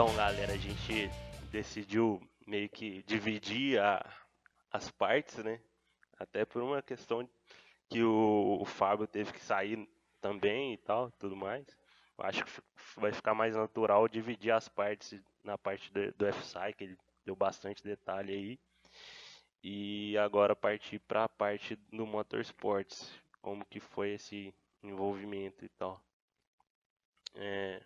Então, 0.00 0.14
galera, 0.14 0.52
a 0.52 0.56
gente 0.56 1.10
decidiu 1.50 2.22
meio 2.46 2.68
que 2.68 3.02
dividir 3.02 3.80
a, 3.80 4.08
as 4.70 4.88
partes, 4.92 5.38
né? 5.38 5.60
Até 6.16 6.44
por 6.44 6.62
uma 6.62 6.80
questão 6.80 7.28
que 7.88 8.04
o, 8.04 8.58
o 8.60 8.64
Fábio 8.64 9.08
teve 9.08 9.32
que 9.32 9.40
sair 9.40 9.88
também 10.20 10.72
e 10.72 10.76
tal, 10.76 11.10
tudo 11.18 11.34
mais. 11.34 11.66
Eu 12.16 12.24
acho 12.24 12.44
que 12.44 12.62
vai 12.96 13.12
ficar 13.12 13.34
mais 13.34 13.56
natural 13.56 14.06
dividir 14.06 14.52
as 14.52 14.68
partes 14.68 15.20
na 15.42 15.58
parte 15.58 15.92
do, 15.92 16.12
do 16.12 16.26
F-Sci, 16.26 16.74
que 16.74 16.84
ele 16.84 16.98
deu 17.24 17.34
bastante 17.34 17.82
detalhe 17.82 18.32
aí. 18.32 18.60
E 19.64 20.16
agora 20.16 20.54
partir 20.54 21.00
para 21.00 21.24
a 21.24 21.28
parte 21.28 21.74
do 21.92 22.06
Motorsports, 22.06 23.12
como 23.42 23.66
que 23.66 23.80
foi 23.80 24.10
esse 24.10 24.54
envolvimento 24.80 25.64
e 25.64 25.68
tal. 25.70 26.00
É... 27.34 27.82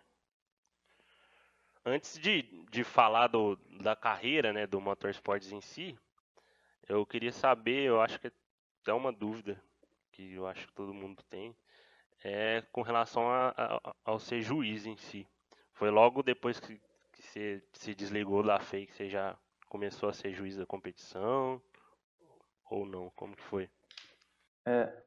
Antes 1.85 2.17
de, 2.17 2.43
de 2.71 2.83
falar 2.83 3.27
do, 3.27 3.57
da 3.81 3.95
carreira 3.95 4.53
né, 4.53 4.65
do 4.65 4.79
Motorsports 4.79 5.51
em 5.51 5.59
si, 5.59 5.97
eu 6.87 7.05
queria 7.05 7.31
saber, 7.31 7.83
eu 7.83 8.01
acho 8.01 8.19
que 8.19 8.31
é 8.87 8.93
uma 8.93 9.11
dúvida 9.11 9.61
que 10.11 10.33
eu 10.33 10.47
acho 10.47 10.67
que 10.67 10.73
todo 10.73 10.93
mundo 10.93 11.21
tem, 11.29 11.55
é 12.23 12.61
com 12.71 12.81
relação 12.81 13.29
a, 13.29 13.53
a, 13.57 13.95
ao 14.05 14.19
ser 14.19 14.41
juiz 14.41 14.85
em 14.85 14.95
si. 14.95 15.27
Foi 15.73 15.89
logo 15.89 16.23
depois 16.23 16.59
que, 16.59 16.79
que 17.11 17.21
você 17.21 17.63
se 17.73 17.93
desligou 17.93 18.43
da 18.43 18.59
FEI 18.59 18.85
que 18.85 18.93
você 18.93 19.09
já 19.09 19.37
começou 19.67 20.07
a 20.07 20.13
ser 20.13 20.33
juiz 20.33 20.55
da 20.55 20.65
competição? 20.65 21.61
Ou 22.69 22.85
não? 22.85 23.09
Como 23.11 23.35
que 23.35 23.43
foi? 23.43 23.69
É, 24.65 25.02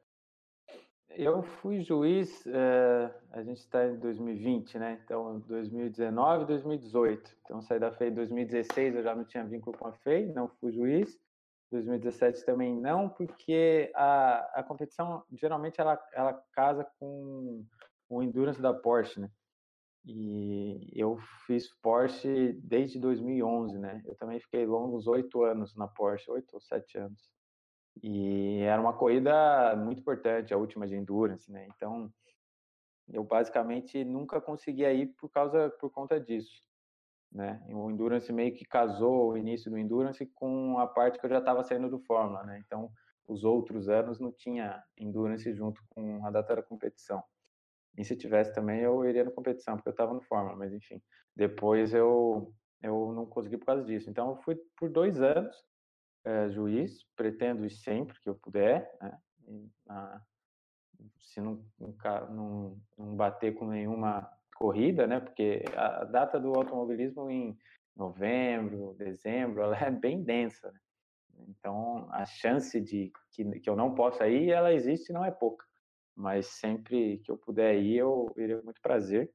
eu 1.17 1.41
fui 1.41 1.81
juiz, 1.81 2.45
é, 2.45 3.13
a 3.31 3.43
gente 3.43 3.57
está 3.57 3.85
em 3.87 3.97
2020, 3.97 4.77
né? 4.77 5.01
Então, 5.03 5.39
2019 5.41 6.43
e 6.43 6.47
2018. 6.47 7.35
Então, 7.43 7.61
saí 7.61 7.79
da 7.79 7.91
FEI 7.91 8.09
em 8.09 8.13
2016, 8.13 8.95
eu 8.95 9.03
já 9.03 9.15
não 9.15 9.25
tinha 9.25 9.43
vínculo 9.43 9.75
com 9.77 9.87
a 9.87 9.93
FEI, 9.93 10.31
não 10.31 10.47
fui 10.47 10.71
juiz. 10.71 11.19
2017 11.71 12.45
também 12.45 12.79
não, 12.79 13.09
porque 13.09 13.91
a, 13.93 14.59
a 14.59 14.63
competição 14.63 15.23
geralmente 15.33 15.81
ela, 15.81 15.99
ela 16.13 16.33
casa 16.53 16.87
com 16.97 17.65
o 18.07 18.23
endurance 18.23 18.61
da 18.61 18.73
Porsche, 18.73 19.19
né? 19.19 19.29
E 20.05 20.89
eu 20.95 21.17
fiz 21.45 21.67
Porsche 21.81 22.53
desde 22.63 22.97
2011, 22.99 23.77
né? 23.77 24.01
Eu 24.05 24.15
também 24.15 24.39
fiquei 24.39 24.65
longos 24.65 25.07
oito 25.07 25.43
anos 25.43 25.75
na 25.75 25.87
Porsche, 25.87 26.31
oito 26.31 26.53
ou 26.53 26.61
sete 26.61 26.97
anos. 26.97 27.29
E 28.03 28.59
era 28.61 28.81
uma 28.81 28.93
corrida 28.97 29.75
muito 29.75 29.99
importante, 30.01 30.53
a 30.53 30.57
última 30.57 30.87
de 30.87 30.95
endurance, 30.95 31.51
né? 31.51 31.67
Então, 31.75 32.11
eu 33.07 33.23
basicamente 33.23 34.03
nunca 34.03 34.41
conseguia 34.41 34.93
ir 34.93 35.07
por 35.19 35.29
causa 35.29 35.69
por 35.79 35.89
conta 35.91 36.19
disso, 36.19 36.61
né? 37.31 37.65
O 37.69 37.89
endurance 37.91 38.31
meio 38.33 38.53
que 38.53 38.65
casou 38.65 39.31
o 39.31 39.37
início 39.37 39.71
do 39.71 39.77
endurance 39.77 40.25
com 40.35 40.77
a 40.79 40.87
parte 40.87 41.19
que 41.19 41.25
eu 41.25 41.29
já 41.29 41.39
estava 41.39 41.63
saindo 41.63 41.89
do 41.89 41.99
Fórmula, 41.99 42.43
né? 42.43 42.61
Então, 42.65 42.91
os 43.27 43.43
outros 43.43 43.89
anos 43.89 44.19
não 44.19 44.31
tinha 44.31 44.83
endurance 44.97 45.53
junto 45.53 45.81
com 45.89 46.25
a 46.25 46.31
data 46.31 46.55
da 46.55 46.63
competição. 46.63 47.23
E 47.97 48.05
se 48.05 48.15
tivesse 48.15 48.53
também, 48.53 48.81
eu 48.81 49.03
iria 49.05 49.23
na 49.25 49.31
competição, 49.31 49.75
porque 49.75 49.89
eu 49.89 49.91
estava 49.91 50.13
no 50.13 50.21
Fórmula, 50.21 50.55
mas 50.55 50.73
enfim. 50.73 51.01
Depois 51.35 51.93
eu 51.93 52.53
eu 52.81 53.11
não 53.13 53.25
consegui 53.25 53.57
por 53.57 53.65
causa 53.65 53.83
disso. 53.83 54.09
Então, 54.09 54.29
eu 54.31 54.37
fui 54.37 54.55
por 54.77 54.89
dois 54.89 55.19
anos 55.21 55.55
é, 56.27 56.49
juiz, 56.49 57.03
pretendo 57.15 57.65
ir 57.65 57.69
sempre 57.69 58.19
que 58.21 58.29
eu 58.29 58.35
puder, 58.35 58.91
né? 59.01 59.17
E, 59.47 59.69
se 61.19 61.39
não, 61.39 61.63
não, 62.29 62.77
não 62.97 63.15
bater 63.15 63.53
com 63.53 63.67
nenhuma 63.67 64.29
corrida, 64.55 65.05
né? 65.07 65.19
Porque 65.19 65.63
a 65.75 66.03
data 66.03 66.39
do 66.39 66.53
automobilismo 66.53 67.29
em 67.29 67.57
novembro, 67.95 68.95
dezembro, 68.97 69.61
ela 69.63 69.77
é 69.77 69.91
bem 69.91 70.23
densa. 70.23 70.71
Né? 70.71 70.79
Então, 71.49 72.07
a 72.11 72.25
chance 72.25 72.79
de 72.81 73.11
que, 73.31 73.59
que 73.59 73.69
eu 73.69 73.75
não 73.75 73.93
possa 73.93 74.27
ir, 74.27 74.49
ela 74.49 74.73
existe, 74.73 75.13
não 75.13 75.23
é 75.23 75.31
pouca 75.31 75.67
mas 76.17 76.47
sempre 76.47 77.19
que 77.19 77.29
eu 77.29 77.37
puder 77.37 77.77
ir, 77.77 77.97
eu 77.97 78.33
iria 78.35 78.57
com 78.57 78.65
muito 78.65 78.81
prazer. 78.81 79.31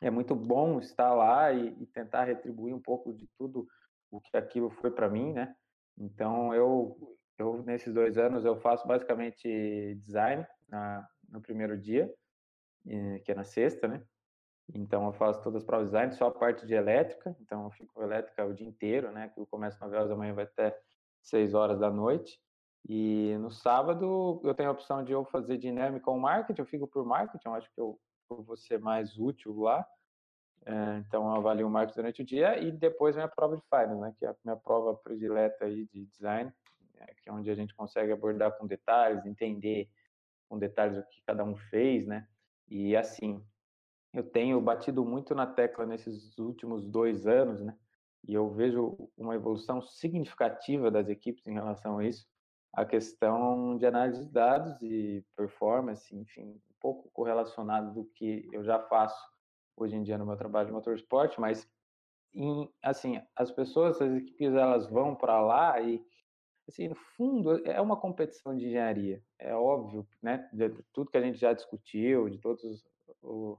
É 0.00 0.10
muito 0.10 0.34
bom 0.34 0.78
estar 0.78 1.12
lá 1.12 1.52
e, 1.52 1.74
e, 1.82 1.86
tentar 1.86 2.24
retribuir 2.24 2.72
um 2.72 2.80
pouco 2.80 3.12
de 3.12 3.26
tudo 3.36 3.66
o 4.12 4.20
que 4.20 4.36
aquilo 4.36 4.70
foi 4.70 4.92
para 4.92 5.10
mim, 5.10 5.32
né? 5.32 5.54
Então, 5.98 6.54
eu, 6.54 7.16
eu, 7.38 7.62
nesses 7.62 7.92
dois 7.92 8.18
anos, 8.18 8.44
eu 8.44 8.56
faço 8.56 8.86
basicamente 8.86 9.94
design 10.04 10.46
na, 10.68 11.08
no 11.28 11.40
primeiro 11.40 11.78
dia, 11.78 12.12
que 13.24 13.32
é 13.32 13.34
na 13.34 13.44
sexta, 13.44 13.88
né? 13.88 14.02
Então, 14.72 15.06
eu 15.06 15.12
faço 15.12 15.42
todas 15.42 15.62
as 15.62 15.66
provas 15.66 15.86
de 15.86 15.92
design, 15.92 16.12
só 16.14 16.28
a 16.28 16.30
parte 16.30 16.66
de 16.66 16.74
elétrica. 16.74 17.36
Então, 17.40 17.64
eu 17.64 17.70
fico 17.70 18.02
elétrica 18.02 18.44
o 18.46 18.54
dia 18.54 18.66
inteiro, 18.66 19.12
né? 19.12 19.28
Que 19.28 19.38
eu 19.38 19.46
começo 19.46 19.76
às 19.76 19.80
9 19.82 19.96
horas 19.96 20.08
da 20.08 20.16
manhã, 20.16 20.34
vai 20.34 20.44
até 20.44 20.76
6 21.20 21.54
horas 21.54 21.78
da 21.78 21.90
noite. 21.90 22.40
E 22.86 23.36
no 23.38 23.50
sábado 23.50 24.40
eu 24.44 24.54
tenho 24.54 24.68
a 24.68 24.72
opção 24.72 25.02
de 25.02 25.12
eu 25.12 25.24
fazer 25.24 25.56
dinâmica 25.56 26.10
ou 26.10 26.18
marketing, 26.18 26.60
eu 26.60 26.66
fico 26.66 26.86
por 26.86 27.04
marketing, 27.04 27.48
eu 27.48 27.54
acho 27.54 27.72
que 27.72 27.80
eu, 27.80 27.98
eu 28.30 28.42
vou 28.42 28.56
ser 28.56 28.78
mais 28.78 29.18
útil 29.18 29.58
lá. 29.58 29.86
É, 30.66 30.98
então 30.98 31.26
eu 31.26 31.36
avalio 31.36 31.66
o 31.66 31.70
marketing 31.70 31.96
durante 31.96 32.22
o 32.22 32.24
dia 32.24 32.58
e 32.58 32.72
depois 32.72 33.14
vem 33.14 33.24
a 33.24 33.28
prova 33.28 33.56
de 33.56 33.62
finance, 33.68 34.00
né, 34.00 34.14
que 34.18 34.24
é 34.24 34.28
a 34.30 34.36
minha 34.42 34.56
prova 34.56 34.94
predileta 34.94 35.66
aí 35.66 35.86
de 35.92 36.06
design, 36.06 36.50
é, 36.96 37.14
que 37.14 37.28
é 37.28 37.32
onde 37.32 37.50
a 37.50 37.54
gente 37.54 37.74
consegue 37.74 38.12
abordar 38.12 38.56
com 38.56 38.66
detalhes, 38.66 39.26
entender 39.26 39.90
com 40.48 40.58
detalhes 40.58 40.96
o 40.96 41.02
que 41.08 41.22
cada 41.26 41.44
um 41.44 41.54
fez, 41.56 42.06
né? 42.06 42.26
E 42.68 42.96
assim, 42.96 43.44
eu 44.12 44.22
tenho 44.22 44.60
batido 44.60 45.04
muito 45.04 45.34
na 45.34 45.46
tecla 45.46 45.84
nesses 45.84 46.38
últimos 46.38 46.86
dois 46.86 47.26
anos, 47.26 47.60
né? 47.60 47.76
E 48.26 48.32
eu 48.32 48.48
vejo 48.48 49.10
uma 49.18 49.34
evolução 49.34 49.82
significativa 49.82 50.90
das 50.90 51.08
equipes 51.08 51.46
em 51.46 51.54
relação 51.54 51.98
a 51.98 52.06
isso 52.06 52.26
a 52.76 52.84
questão 52.84 53.78
de 53.78 53.86
análise 53.86 54.24
de 54.24 54.30
dados 54.32 54.82
e 54.82 55.24
performance, 55.36 56.14
enfim, 56.14 56.42
um 56.42 56.74
pouco 56.80 57.08
correlacionado 57.10 57.94
do 57.94 58.04
que 58.04 58.48
eu 58.52 58.64
já 58.64 58.80
faço 58.80 59.33
hoje 59.76 59.96
em 59.96 60.02
dia 60.02 60.18
no 60.18 60.26
meu 60.26 60.36
trabalho 60.36 60.66
de 60.66 60.72
motorsport, 60.72 61.38
mas 61.38 61.68
em, 62.32 62.68
assim, 62.82 63.20
as 63.36 63.50
pessoas, 63.50 64.00
as 64.00 64.12
equipes, 64.16 64.54
elas 64.54 64.88
vão 64.88 65.14
para 65.14 65.40
lá 65.40 65.80
e 65.80 66.04
assim, 66.68 66.88
no 66.88 66.94
fundo 66.94 67.66
é 67.66 67.80
uma 67.80 67.96
competição 67.96 68.56
de 68.56 68.66
engenharia, 68.66 69.22
é 69.38 69.54
óbvio, 69.54 70.06
né, 70.22 70.48
de 70.52 70.70
tudo 70.92 71.10
que 71.10 71.18
a 71.18 71.22
gente 71.22 71.38
já 71.38 71.52
discutiu, 71.52 72.28
de 72.28 72.38
todos 72.38 72.64
os, 72.64 72.84
o, 73.22 73.58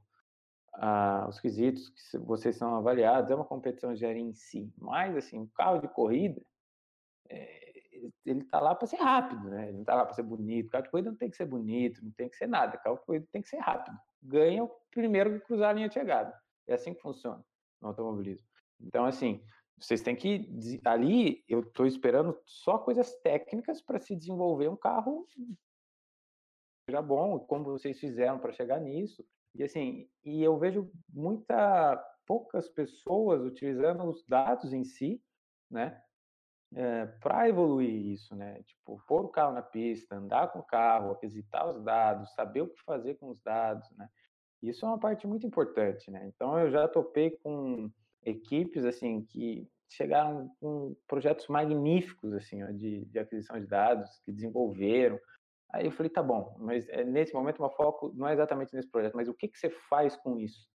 a, 0.74 1.28
os 1.30 1.40
quesitos 1.40 1.90
que 1.90 2.18
vocês 2.18 2.56
são 2.56 2.76
avaliados, 2.76 3.30
é 3.30 3.36
uma 3.36 3.46
competição 3.46 3.92
de 3.92 3.98
engenharia 3.98 4.24
em 4.24 4.34
si, 4.34 4.74
mas 4.78 5.16
assim, 5.16 5.40
um 5.40 5.48
carro 5.48 5.80
de 5.80 5.88
corrida 5.88 6.42
é, 7.30 7.65
ele 8.26 8.42
está 8.42 8.60
lá 8.60 8.76
para 8.76 8.88
ser 8.88 8.98
rápido, 8.98 9.50
né? 9.50 9.64
Ele 9.66 9.74
não 9.74 9.82
está 9.82 9.96
lá 9.96 10.06
para 10.06 10.14
ser 10.14 10.24
bonito. 10.24 10.72
Corrida 10.90 11.12
não 11.12 11.18
tem 11.18 11.30
que 11.30 11.38
ser 11.38 11.46
bonito, 11.46 12.04
não 12.04 12.12
tem 12.12 12.30
que 12.30 12.36
ser 12.36 12.48
nada. 12.48 12.78
Corrida 12.78 13.28
tem 13.32 13.42
que 13.42 13.50
ser 13.50 13.58
rápido. 13.58 13.98
Ganha 14.22 14.64
o 14.64 14.72
primeiro 14.92 15.34
que 15.34 15.46
cruzar 15.46 15.70
a 15.70 15.74
linha 15.74 15.88
de 15.88 15.94
chegada. 15.94 16.34
É 16.68 16.74
assim 16.74 16.94
que 16.94 17.02
funciona 17.02 17.44
no 17.82 17.90
automobilismo. 17.90 18.48
Então, 18.80 19.06
assim, 19.06 19.44
vocês 19.78 20.02
têm 20.02 20.16
que. 20.16 20.50
Ali, 20.86 21.44
eu 21.48 21.62
estou 21.62 21.86
esperando 21.86 22.38
só 22.46 22.78
coisas 22.78 23.14
técnicas 23.22 23.82
para 23.82 24.00
se 24.00 24.16
desenvolver 24.16 24.70
um 24.70 24.78
carro 24.78 25.26
já 26.90 27.02
bom, 27.02 27.40
como 27.40 27.66
vocês 27.66 28.00
fizeram 28.00 28.40
para 28.40 28.52
chegar 28.52 28.80
nisso. 28.80 29.26
E 29.56 29.64
assim, 29.64 30.10
e 30.24 30.44
eu 30.44 30.58
vejo 30.58 30.92
muita 31.10 31.98
poucas 32.28 32.68
pessoas 32.70 33.42
utilizando 33.42 34.04
os 34.04 34.24
dados 34.26 34.74
em 34.74 34.84
si, 34.84 35.22
né, 35.70 36.02
é, 36.74 36.82
eh, 36.82 37.06
para 37.22 37.48
evoluir 37.50 38.14
isso, 38.14 38.36
né? 38.36 38.62
Tipo, 38.64 39.02
pôr 39.08 39.26
o 39.26 39.30
carro 39.30 39.54
na 39.54 39.62
pista, 39.62 40.16
andar 40.16 40.52
com 40.52 40.60
o 40.60 40.66
carro, 40.66 41.12
aquisitar 41.12 41.70
os 41.70 41.82
dados, 41.84 42.34
saber 42.34 42.62
o 42.62 42.68
que 42.68 42.82
fazer 42.84 43.16
com 43.16 43.30
os 43.30 43.42
dados, 43.42 43.90
né? 43.98 44.10
Isso 44.62 44.86
é 44.86 44.90
uma 44.90 45.00
parte 45.00 45.28
muito 45.28 45.46
importante, 45.46 46.10
né? 46.10 46.26
Então, 46.28 46.58
eu 46.60 46.72
já 46.72 46.88
topei 46.88 47.32
com 47.32 47.92
equipes, 48.24 48.84
assim, 48.86 49.24
que 49.24 49.68
chegaram 49.90 50.50
com 50.60 50.96
projetos 51.08 51.48
magníficos, 51.48 52.34
assim, 52.34 52.64
ó, 52.64 52.72
de, 52.72 53.06
de 53.06 53.20
aquisição 53.20 53.60
de 53.60 53.68
dados, 53.68 54.10
que 54.26 54.32
desenvolveram. 54.32 55.20
Aí 55.72 55.86
eu 55.86 55.92
falei, 55.92 56.10
tá 56.10 56.24
bom, 56.24 56.56
mas 56.60 56.88
é, 56.90 57.04
nesse 57.04 57.34
momento 57.34 57.60
o 57.60 57.62
meu 57.62 57.72
foco 57.72 58.12
não 58.16 58.28
é 58.28 58.34
exatamente 58.34 58.74
nesse 58.74 58.90
projeto, 58.90 59.16
mas 59.16 59.28
o 59.28 59.34
que, 59.34 59.48
que 59.48 59.58
você 59.58 59.70
faz 59.70 60.16
com 60.16 60.40
isso? 60.40 60.68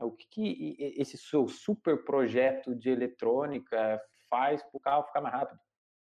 O 0.00 0.12
que, 0.12 0.26
que 0.28 0.76
esse 0.96 1.16
seu 1.18 1.48
super 1.48 2.04
projeto 2.04 2.74
de 2.74 2.88
eletrônica 2.88 4.00
faz 4.28 4.62
para 4.62 4.76
o 4.76 4.80
carro 4.80 5.04
ficar 5.04 5.20
mais 5.20 5.34
rápido? 5.34 5.60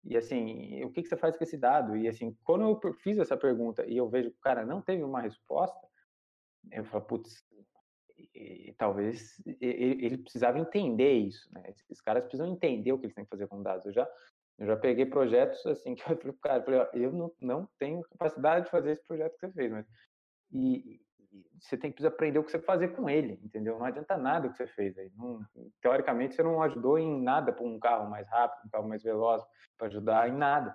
E 0.05 0.17
assim, 0.17 0.83
o 0.85 0.91
que, 0.91 1.03
que 1.03 1.09
você 1.09 1.17
faz 1.17 1.37
com 1.37 1.45
esse 1.45 1.59
dado? 1.59 1.97
E 1.97 2.09
assim, 2.09 2.37
quando 2.45 2.81
eu 2.83 2.95
fiz 2.95 3.19
essa 3.19 3.37
pergunta 3.37 3.85
e 3.87 3.97
eu 3.97 4.09
vejo 4.09 4.31
que 4.31 4.39
o 4.39 4.43
cara 4.43 4.65
não 4.65 4.81
teve 4.81 5.03
uma 5.03 5.21
resposta, 5.21 5.79
eu 6.73 6.85
falo, 6.85 7.05
putz, 7.05 7.45
talvez 8.79 9.43
ele, 9.61 10.05
ele, 10.05 10.19
precisava 10.19 10.59
entender 10.59 11.12
isso, 11.12 11.53
né? 11.53 11.62
Esses 11.69 12.01
caras 12.01 12.23
precisam 12.23 12.47
entender 12.47 12.93
o 12.93 12.99
que 12.99 13.07
eles 13.07 13.15
têm 13.15 13.25
que 13.25 13.31
fazer 13.31 13.47
com 13.47 13.62
dados. 13.62 13.85
Eu 13.87 13.93
já, 13.93 14.09
eu 14.59 14.67
já 14.67 14.77
peguei 14.77 15.07
projetos 15.07 15.65
assim 15.67 15.95
que 15.97 16.03
eu 16.03 16.17
falei 16.17 16.37
cara, 16.43 16.59
eu, 16.59 16.65
falei, 16.65 17.07
eu 17.07 17.12
não, 17.12 17.33
não 17.41 17.69
tenho 17.79 18.03
capacidade 18.03 18.67
de 18.67 18.71
fazer 18.71 18.93
esse 18.93 19.05
projeto 19.07 19.35
que 19.35 19.47
você 19.47 19.53
fez, 19.53 19.71
mas 19.71 19.87
e 20.53 21.01
você 21.61 21.77
tem 21.77 21.93
que 21.93 22.05
aprender 22.06 22.38
o 22.38 22.44
que 22.44 22.50
você 22.50 22.59
fazer 22.59 22.88
com 22.88 23.09
ele, 23.09 23.38
entendeu? 23.43 23.79
Não 23.79 23.85
adianta 23.85 24.17
nada 24.17 24.49
o 24.49 24.50
que 24.50 24.56
você 24.56 24.67
fez 24.67 24.97
aí. 24.99 25.11
Não, 25.17 25.41
teoricamente, 25.81 26.35
você 26.35 26.43
não 26.43 26.62
ajudou 26.62 26.99
em 26.99 27.23
nada 27.23 27.53
para 27.53 27.65
um 27.65 27.79
carro 27.79 28.09
mais 28.09 28.29
rápido, 28.29 28.67
um 28.67 28.71
carro 28.71 28.88
mais 28.88 29.03
veloz, 29.03 29.43
para 29.79 29.87
ajudar 29.87 30.29
em 30.29 30.37
nada. 30.37 30.75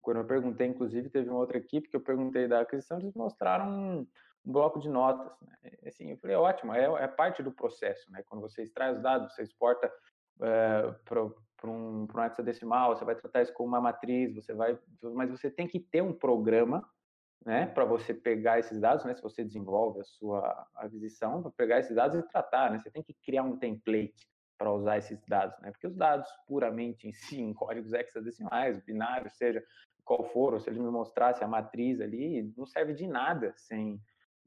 Quando 0.00 0.18
eu 0.18 0.24
perguntei, 0.24 0.66
inclusive, 0.66 1.08
teve 1.08 1.28
uma 1.28 1.40
outra 1.40 1.58
equipe 1.58 1.88
que 1.88 1.96
eu 1.96 2.00
perguntei 2.00 2.46
da 2.46 2.60
aquisição, 2.60 2.98
eles 2.98 3.14
mostraram 3.14 3.68
um, 3.68 4.06
um 4.46 4.52
bloco 4.52 4.78
de 4.78 4.88
notas. 4.88 5.26
Né? 5.42 5.72
Assim, 5.86 6.10
eu 6.10 6.18
falei, 6.18 6.36
ótimo, 6.36 6.72
é, 6.72 6.84
é, 6.84 7.08
parte 7.08 7.42
do 7.42 7.52
processo, 7.52 8.10
né? 8.12 8.22
Quando 8.26 8.42
você 8.42 8.62
extrai 8.62 8.92
os 8.92 9.00
dados, 9.00 9.34
você 9.34 9.42
exporta 9.42 9.92
é, 10.40 10.94
para 11.04 11.22
um, 11.70 12.06
um 12.14 12.24
hexadecimal, 12.24 12.96
você 12.96 13.04
vai 13.04 13.16
tratar 13.16 13.42
isso 13.42 13.52
como 13.52 13.70
uma 13.70 13.80
matriz, 13.80 14.34
você 14.34 14.54
vai, 14.54 14.78
mas 15.02 15.30
você 15.30 15.50
tem 15.50 15.66
que 15.66 15.80
ter 15.80 16.02
um 16.02 16.12
programa 16.12 16.88
né, 17.44 17.66
para 17.66 17.84
você 17.84 18.12
pegar 18.12 18.58
esses 18.58 18.80
dados, 18.80 19.04
né, 19.04 19.14
se 19.14 19.22
você 19.22 19.44
desenvolve 19.44 20.00
a 20.00 20.04
sua 20.04 20.66
aquisição, 20.74 21.42
para 21.42 21.50
pegar 21.52 21.78
esses 21.80 21.94
dados 21.94 22.18
e 22.18 22.28
tratar, 22.28 22.70
né, 22.70 22.78
você 22.78 22.90
tem 22.90 23.02
que 23.02 23.14
criar 23.24 23.42
um 23.42 23.56
template 23.56 24.28
para 24.58 24.72
usar 24.72 24.98
esses 24.98 25.20
dados, 25.26 25.58
né, 25.60 25.70
porque 25.70 25.86
os 25.86 25.96
dados 25.96 26.28
puramente 26.46 27.08
em 27.08 27.12
si, 27.12 27.40
em 27.40 27.54
códigos 27.54 27.92
hexadecimais, 27.92 28.82
binários, 28.84 29.34
seja 29.34 29.62
qual 30.04 30.24
for, 30.24 30.54
ou 30.54 30.60
se 30.60 30.68
ele 30.70 30.80
me 30.80 30.90
mostrasse 30.90 31.44
a 31.44 31.48
matriz 31.48 32.00
ali, 32.00 32.52
não 32.56 32.66
serve 32.66 32.94
de 32.94 33.06
nada 33.06 33.52
sem 33.56 34.00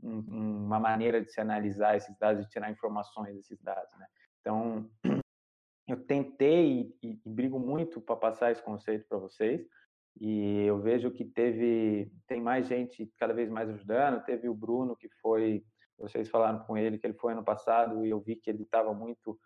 um, 0.04 0.66
uma 0.66 0.80
maneira 0.80 1.22
de 1.22 1.32
se 1.32 1.40
analisar 1.40 1.96
esses 1.96 2.18
dados, 2.18 2.44
de 2.44 2.52
tirar 2.52 2.72
informações 2.72 3.36
desses 3.36 3.62
dados, 3.62 3.92
né. 3.98 4.08
Então, 4.42 4.90
eu 5.88 6.04
tentei 6.06 6.96
e, 7.02 7.22
e 7.26 7.30
brigo 7.30 7.60
muito 7.60 8.02
para 8.02 8.16
passar 8.16 8.52
esse 8.52 8.62
conceito 8.62 9.08
para 9.08 9.20
vocês, 9.20 9.66
e 10.20 10.66
eu 10.66 10.80
vejo 10.80 11.12
que 11.12 11.26
teve 11.26 12.12
tem 12.28 12.42
mais 12.42 12.68
gente 12.68 13.12
cada 13.18 13.34
vez 13.34 13.50
mais 13.50 13.70
ajudando. 13.70 14.24
Teve 14.24 14.50
o 14.50 14.54
Bruno 14.54 14.96
que 14.96 15.10
foi, 15.22 15.64
vocês 15.98 16.30
falaram 16.30 16.60
com 16.60 16.78
ele 16.78 16.98
que 16.98 17.08
ele 17.08 17.18
foi 17.18 17.34
ano 17.34 17.44
passado 17.44 18.06
e 18.06 18.10
eu 18.10 18.20
vi 18.20 18.36
que 18.36 18.50
ele 18.50 18.64
estava 18.64 18.94
muito 18.94 19.40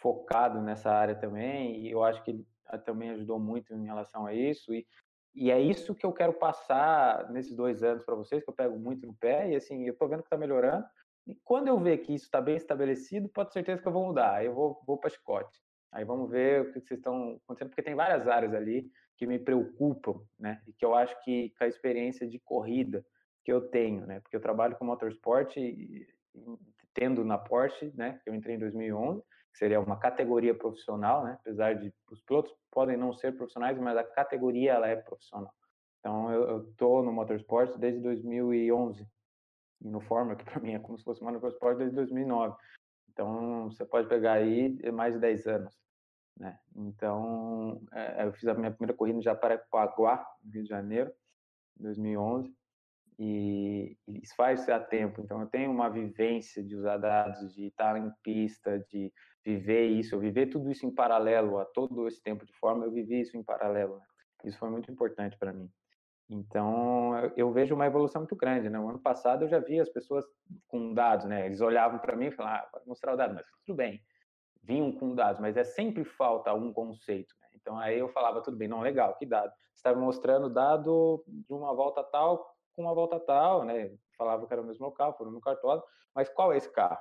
focado 0.00 0.60
nessa 0.60 0.90
área 0.90 1.14
também. 1.14 1.80
E 1.80 1.90
eu 1.90 2.04
acho 2.04 2.22
que 2.22 2.30
ele 2.30 2.46
ah, 2.66 2.78
também 2.78 3.10
ajudou 3.10 3.38
muito 3.38 3.74
em 3.74 3.86
relação 3.86 4.26
a 4.26 4.34
isso. 4.34 4.74
E, 4.74 4.86
e 5.34 5.50
é 5.50 5.60
isso 5.60 5.94
que 5.94 6.06
eu 6.06 6.12
quero 6.12 6.34
passar 6.34 7.30
nesses 7.30 7.54
dois 7.54 7.82
anos 7.82 8.04
para 8.04 8.14
vocês, 8.14 8.42
que 8.42 8.50
eu 8.50 8.54
pego 8.54 8.78
muito 8.78 9.06
no 9.06 9.14
pé. 9.14 9.50
E 9.50 9.56
assim, 9.56 9.84
eu 9.84 9.92
estou 9.92 10.08
vendo 10.08 10.20
que 10.20 10.26
está 10.26 10.38
melhorando. 10.38 10.84
E 11.26 11.34
quando 11.44 11.68
eu 11.68 11.78
ver 11.78 11.98
que 11.98 12.14
isso 12.14 12.24
está 12.24 12.40
bem 12.40 12.56
estabelecido, 12.56 13.28
pode 13.28 13.50
ter 13.50 13.54
certeza 13.54 13.82
que 13.82 13.88
eu 13.88 13.92
vou 13.92 14.06
mudar. 14.06 14.44
Eu 14.44 14.54
vou, 14.54 14.82
vou 14.86 14.98
para 14.98 15.10
chicote. 15.10 15.60
Aí 15.92 16.04
vamos 16.04 16.30
ver 16.30 16.62
o 16.62 16.64
que 16.66 16.80
vocês 16.80 16.98
estão 16.98 17.40
acontecendo, 17.44 17.68
porque 17.70 17.82
tem 17.82 17.96
várias 17.96 18.28
áreas 18.28 18.54
ali 18.54 18.88
que 19.20 19.26
me 19.26 19.38
preocupam, 19.38 20.18
né? 20.38 20.62
E 20.66 20.72
que 20.72 20.82
eu 20.82 20.94
acho 20.94 21.14
que 21.22 21.50
com 21.58 21.64
a 21.64 21.68
experiência 21.68 22.26
de 22.26 22.38
corrida 22.38 23.04
que 23.44 23.52
eu 23.52 23.68
tenho, 23.68 24.06
né? 24.06 24.18
Porque 24.20 24.34
eu 24.34 24.40
trabalho 24.40 24.74
com 24.76 24.84
motorsport 24.86 25.54
e, 25.58 26.06
tendo 26.94 27.22
na 27.22 27.36
Porsche, 27.36 27.92
né? 27.94 28.18
Eu 28.24 28.34
entrei 28.34 28.56
em 28.56 28.58
2011, 28.58 29.20
que 29.20 29.58
seria 29.58 29.78
uma 29.78 29.98
categoria 29.98 30.54
profissional, 30.54 31.22
né? 31.22 31.36
Apesar 31.38 31.74
de 31.74 31.92
os 32.10 32.22
pilotos 32.22 32.50
podem 32.70 32.96
não 32.96 33.12
ser 33.12 33.36
profissionais, 33.36 33.78
mas 33.78 33.94
a 33.98 34.04
categoria 34.04 34.72
ela 34.72 34.88
é 34.88 34.96
profissional. 34.96 35.52
Então 35.98 36.32
eu, 36.32 36.48
eu 36.48 36.72
tô 36.78 37.02
no 37.02 37.12
motorsport 37.12 37.76
desde 37.76 38.00
2011 38.00 39.06
e 39.82 39.88
no 39.90 40.00
Fórmula, 40.00 40.34
que 40.34 40.46
para 40.46 40.60
mim 40.60 40.72
é 40.72 40.78
como 40.78 40.96
se 40.96 41.04
fosse 41.04 41.22
motorsport 41.22 41.76
desde 41.76 41.94
2009. 41.94 42.56
Então 43.12 43.70
você 43.70 43.84
pode 43.84 44.08
pegar 44.08 44.32
aí 44.32 44.78
mais 44.90 45.12
de 45.12 45.20
10 45.20 45.46
anos. 45.46 45.78
Né? 46.40 46.58
Então, 46.74 47.86
é, 47.92 48.24
eu 48.24 48.32
fiz 48.32 48.48
a 48.48 48.54
minha 48.54 48.70
primeira 48.70 48.96
corrida 48.96 49.18
em 49.18 49.22
Jacarepaguá, 49.22 50.26
no 50.42 50.50
Rio 50.50 50.62
de 50.62 50.68
Janeiro, 50.68 51.12
em 51.78 51.82
2011, 51.82 52.50
e, 53.18 53.94
isso 54.08 54.34
faz 54.34 54.66
há 54.70 54.80
tempo. 54.80 55.20
Então, 55.20 55.38
eu 55.42 55.46
tenho 55.48 55.70
uma 55.70 55.90
vivência 55.90 56.64
de 56.64 56.74
usar 56.74 56.96
dados, 56.96 57.54
de 57.54 57.66
estar 57.66 57.94
em 57.98 58.10
pista, 58.22 58.78
de 58.88 59.12
viver 59.44 59.88
isso, 59.88 60.14
eu 60.14 60.20
viver 60.20 60.46
tudo 60.46 60.70
isso 60.70 60.86
em 60.86 60.94
paralelo 60.94 61.58
a 61.58 61.66
todo 61.66 62.08
esse 62.08 62.22
tempo 62.22 62.46
de 62.46 62.54
forma, 62.54 62.86
eu 62.86 62.90
vivi 62.90 63.20
isso 63.20 63.36
em 63.36 63.42
paralelo. 63.42 63.98
Né? 63.98 64.04
Isso 64.46 64.58
foi 64.58 64.70
muito 64.70 64.90
importante 64.90 65.36
para 65.36 65.52
mim. 65.52 65.70
Então, 66.30 67.12
eu 67.36 67.52
vejo 67.52 67.74
uma 67.74 67.86
evolução 67.86 68.22
muito 68.22 68.36
grande, 68.36 68.70
né? 68.70 68.78
O 68.78 68.88
ano 68.88 69.00
passado 69.00 69.44
eu 69.44 69.48
já 69.48 69.58
vi 69.58 69.80
as 69.80 69.88
pessoas 69.88 70.24
com 70.68 70.94
dados, 70.94 71.26
né? 71.26 71.44
Eles 71.44 71.60
olhavam 71.60 71.98
para 71.98 72.16
mim 72.16 72.26
e 72.26 72.30
falavam, 72.30 72.60
ah, 72.60 72.68
pode 72.72 72.86
mostrar 72.86 73.12
o 73.12 73.16
dado, 73.16 73.34
mas 73.34 73.44
tudo 73.66 73.76
bem 73.76 74.00
vinham 74.62 74.92
com 74.92 75.14
dados, 75.14 75.40
mas 75.40 75.56
é 75.56 75.64
sempre 75.64 76.04
falta 76.04 76.52
um 76.54 76.72
conceito. 76.72 77.34
Né? 77.40 77.48
Então 77.54 77.78
aí 77.78 77.98
eu 77.98 78.08
falava, 78.08 78.42
tudo 78.42 78.56
bem, 78.56 78.68
não, 78.68 78.80
legal, 78.80 79.16
que 79.16 79.26
dado? 79.26 79.52
Você 79.74 79.78
estava 79.78 79.98
mostrando 79.98 80.50
dado 80.50 81.24
de 81.26 81.52
uma 81.52 81.74
volta 81.74 82.02
tal 82.04 82.46
com 82.74 82.82
uma 82.82 82.94
volta 82.94 83.18
tal, 83.18 83.64
né? 83.64 83.90
Falava 84.16 84.46
que 84.46 84.52
era 84.52 84.62
o 84.62 84.66
mesmo 84.66 84.90
carro, 84.92 85.14
foi 85.14 85.30
no 85.30 85.40
cartório, 85.40 85.82
mas 86.14 86.28
qual 86.28 86.52
é 86.52 86.56
esse 86.56 86.70
carro? 86.70 86.98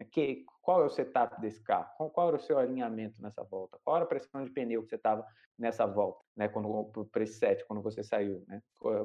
É 0.00 0.04
que, 0.04 0.44
qual 0.62 0.82
é 0.82 0.84
o 0.84 0.90
setup 0.90 1.40
desse 1.40 1.62
carro? 1.62 1.88
Qual, 1.96 2.10
qual, 2.10 2.28
era 2.28 2.36
o 2.36 2.40
seu 2.40 2.56
alinhamento 2.58 3.20
nessa 3.20 3.42
volta? 3.42 3.78
Qual 3.84 3.96
era 3.96 4.04
a 4.04 4.08
pressão 4.08 4.44
de 4.44 4.50
pneu 4.50 4.82
que 4.82 4.90
você 4.90 4.96
estava 4.96 5.26
nessa 5.58 5.86
volta, 5.86 6.22
né? 6.36 6.48
Quando 6.48 7.08
para 7.10 7.22
esse 7.24 7.38
set, 7.38 7.64
quando 7.66 7.82
você 7.82 8.02
saiu, 8.02 8.44
né? 8.46 8.62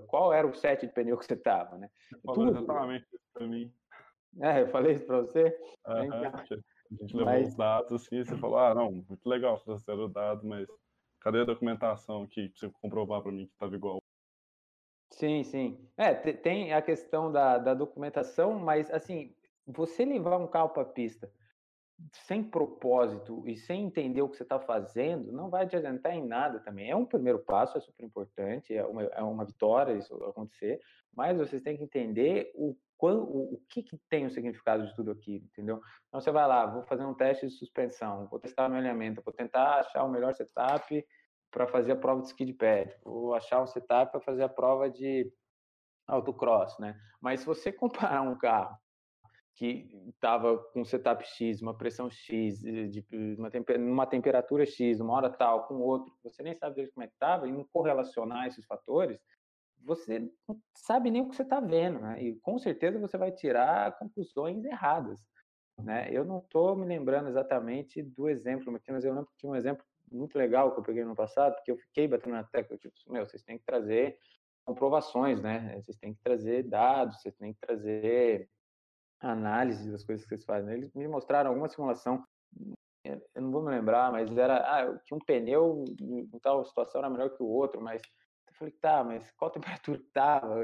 Qual 0.08 0.32
era 0.32 0.46
o 0.46 0.54
set 0.54 0.86
de 0.86 0.94
pneu 0.94 1.18
que 1.18 1.26
você 1.26 1.34
estava, 1.34 1.78
né? 1.78 1.90
Tudo. 2.24 2.58
Exatamente 2.58 3.08
isso 3.12 3.26
para 3.34 3.48
mim. 3.48 3.74
É, 4.40 4.62
eu 4.62 4.68
falei 4.68 4.94
isso 4.94 5.06
para 5.06 5.22
você. 5.22 5.60
Uhum. 5.88 6.64
A 7.00 7.04
gente 7.04 7.16
levou 7.16 7.34
mas... 7.34 7.50
os 7.50 7.56
dados 7.56 7.92
assim 7.94 8.18
e 8.18 8.26
você 8.26 8.38
falou, 8.38 8.58
ah, 8.58 8.74
não, 8.74 8.92
muito 8.92 9.28
legal 9.28 9.58
fazer 9.60 9.92
o 9.92 10.08
dado, 10.08 10.46
mas 10.46 10.68
cadê 11.20 11.42
a 11.42 11.46
documentação 11.46 12.28
pra 12.28 12.44
você 12.54 12.70
comprovar 12.82 13.22
para 13.22 13.32
mim 13.32 13.46
que 13.46 13.54
estava 13.54 13.76
igual? 13.76 14.02
Sim, 15.12 15.44
sim. 15.44 15.90
É, 15.96 16.14
tem 16.14 16.74
a 16.74 16.82
questão 16.82 17.32
da, 17.32 17.58
da 17.58 17.74
documentação, 17.74 18.60
mas 18.60 18.90
assim, 18.92 19.36
você 19.66 20.04
levar 20.04 20.38
um 20.38 20.48
carro 20.48 20.70
para 20.70 20.84
a 20.84 20.86
pista 20.86 21.32
sem 22.12 22.44
propósito 22.44 23.48
e 23.48 23.56
sem 23.56 23.86
entender 23.86 24.22
o 24.22 24.30
que 24.30 24.36
você 24.36 24.44
está 24.44 24.60
fazendo, 24.60 25.32
não 25.32 25.50
vai 25.50 25.68
te 25.68 25.76
adiantar 25.76 26.14
em 26.14 26.26
nada 26.26 26.60
também. 26.60 26.90
É 26.90 26.96
um 26.96 27.06
primeiro 27.06 27.40
passo, 27.40 27.78
é 27.78 27.82
super 27.82 28.04
importante, 28.04 28.74
é 28.74 28.86
uma, 28.86 29.04
é 29.04 29.22
uma 29.22 29.46
vitória 29.46 29.94
isso 29.94 30.16
acontecer, 30.26 30.82
mas 31.16 31.38
vocês 31.38 31.62
têm 31.62 31.78
que 31.78 31.84
entender 31.84 32.52
o 32.56 32.76
o, 33.12 33.56
o 33.56 33.62
que, 33.70 33.84
que 33.84 33.98
tem 34.10 34.26
o 34.26 34.32
significado 34.32 34.86
de 34.86 34.96
tudo 34.96 35.12
aquilo, 35.12 35.46
entendeu? 35.46 35.82
Então 36.08 36.22
você 36.22 36.32
vai 36.32 36.48
lá, 36.48 36.66
vou 36.66 36.84
fazer 36.84 37.04
um 37.04 37.14
teste 37.14 37.48
de 37.48 37.54
suspensão, 37.54 38.28
vou 38.28 38.40
testar 38.40 38.70
meu 38.70 38.80
alinhamento, 38.80 39.22
vou 39.24 39.34
tentar 39.34 39.80
achar 39.80 40.04
o 40.04 40.10
melhor 40.10 40.34
setup 40.34 41.06
para 41.52 41.68
fazer 41.68 41.92
a 41.92 41.96
prova 41.96 42.22
de 42.22 42.28
skid 42.28 42.54
pad, 42.54 42.96
vou 43.04 43.34
achar 43.34 43.62
um 43.62 43.68
setup 43.68 44.12
para 44.12 44.22
fazer 44.22 44.44
a 44.44 44.50
prova 44.50 44.90
de 44.90 45.32
autocross, 46.08 46.78
né? 46.80 47.00
Mas 47.22 47.42
se 47.42 47.46
você 47.46 47.72
comparar 47.72 48.22
um 48.22 48.38
carro 48.38 48.78
que 49.56 49.88
estava 50.10 50.58
com 50.58 50.84
setup 50.84 51.24
X, 51.26 51.62
uma 51.62 51.78
pressão 51.78 52.10
X, 52.10 52.60
de, 52.60 53.06
uma, 53.38 53.52
temper, 53.52 53.80
temperatura 54.10 54.66
X, 54.66 55.00
uma 55.00 55.14
hora 55.14 55.30
tal, 55.30 55.68
com 55.68 55.76
outro, 55.76 56.12
você 56.24 56.42
nem 56.42 56.56
sabe 56.56 56.88
como 56.92 57.04
é 57.04 57.08
que 57.08 57.14
estava, 57.14 57.48
e 57.48 57.52
não 57.52 57.64
correlacionar 57.72 58.48
esses 58.48 58.66
fatores, 58.66 59.20
você 59.84 60.20
não 60.48 60.60
sabe 60.76 61.12
nem 61.12 61.22
o 61.22 61.30
que 61.30 61.36
você 61.36 61.44
está 61.44 61.60
vendo, 61.60 62.00
né? 62.00 62.22
E 62.22 62.36
com 62.40 62.58
certeza 62.58 63.00
você 63.00 63.18
vai 63.18 63.32
tirar 63.32 63.98
conclusões 63.98 64.64
erradas, 64.64 65.20
né? 65.80 66.08
Eu 66.12 66.26
não 66.26 66.40
estou 66.40 66.76
me 66.76 66.86
lembrando 66.86 67.30
exatamente 67.30 68.02
do 68.02 68.30
exemplo, 68.30 68.72
mas 68.88 69.04
eu 69.04 69.14
lembro 69.14 69.30
que 69.32 69.38
tinha 69.38 69.52
um 69.52 69.56
exemplo 69.56 69.86
muito 70.12 70.38
legal 70.38 70.72
que 70.72 70.80
eu 70.80 70.84
peguei 70.84 71.04
no 71.04 71.16
passado, 71.16 71.56
porque 71.56 71.72
eu 71.72 71.78
fiquei 71.78 72.08
batendo 72.08 72.34
na 72.34 72.44
tecla, 72.44 72.78
tipo, 72.78 72.94
meu, 73.08 73.26
vocês 73.26 73.44
têm 73.44 73.58
que 73.58 73.66
trazer 73.66 74.18
comprovações, 74.66 75.42
né? 75.42 75.82
Vocês 75.82 75.98
têm 75.98 76.14
que 76.14 76.22
trazer 76.22 76.64
dados, 76.64 77.22
vocês 77.22 77.36
têm 77.36 77.54
que 77.54 77.60
trazer 77.60 78.50
análise 79.20 79.92
das 79.92 80.04
coisas 80.04 80.26
que 80.26 80.30
vocês 80.30 80.46
fazem. 80.46 80.74
Eles 80.74 80.94
me 80.94 81.08
mostraram 81.08 81.50
alguma 81.50 81.70
simulação, 81.70 82.24
eu 83.06 83.42
não 83.42 83.52
vou 83.52 83.62
me 83.62 83.70
lembrar, 83.70 84.12
mas 84.12 84.36
era 84.38 84.58
ah, 84.58 85.00
que 85.06 85.14
um 85.14 85.20
pneu 85.20 85.84
em 86.00 86.40
tal 86.42 86.64
situação 86.64 87.00
era 87.00 87.10
melhor 87.10 87.30
que 87.32 87.44
o 87.44 87.48
outro, 87.48 87.82
mas 87.82 88.02
falei, 88.64 88.76
tá, 88.80 89.04
mas 89.04 89.32
qual 89.32 89.52
temperatura 89.52 89.98
estava? 90.00 90.56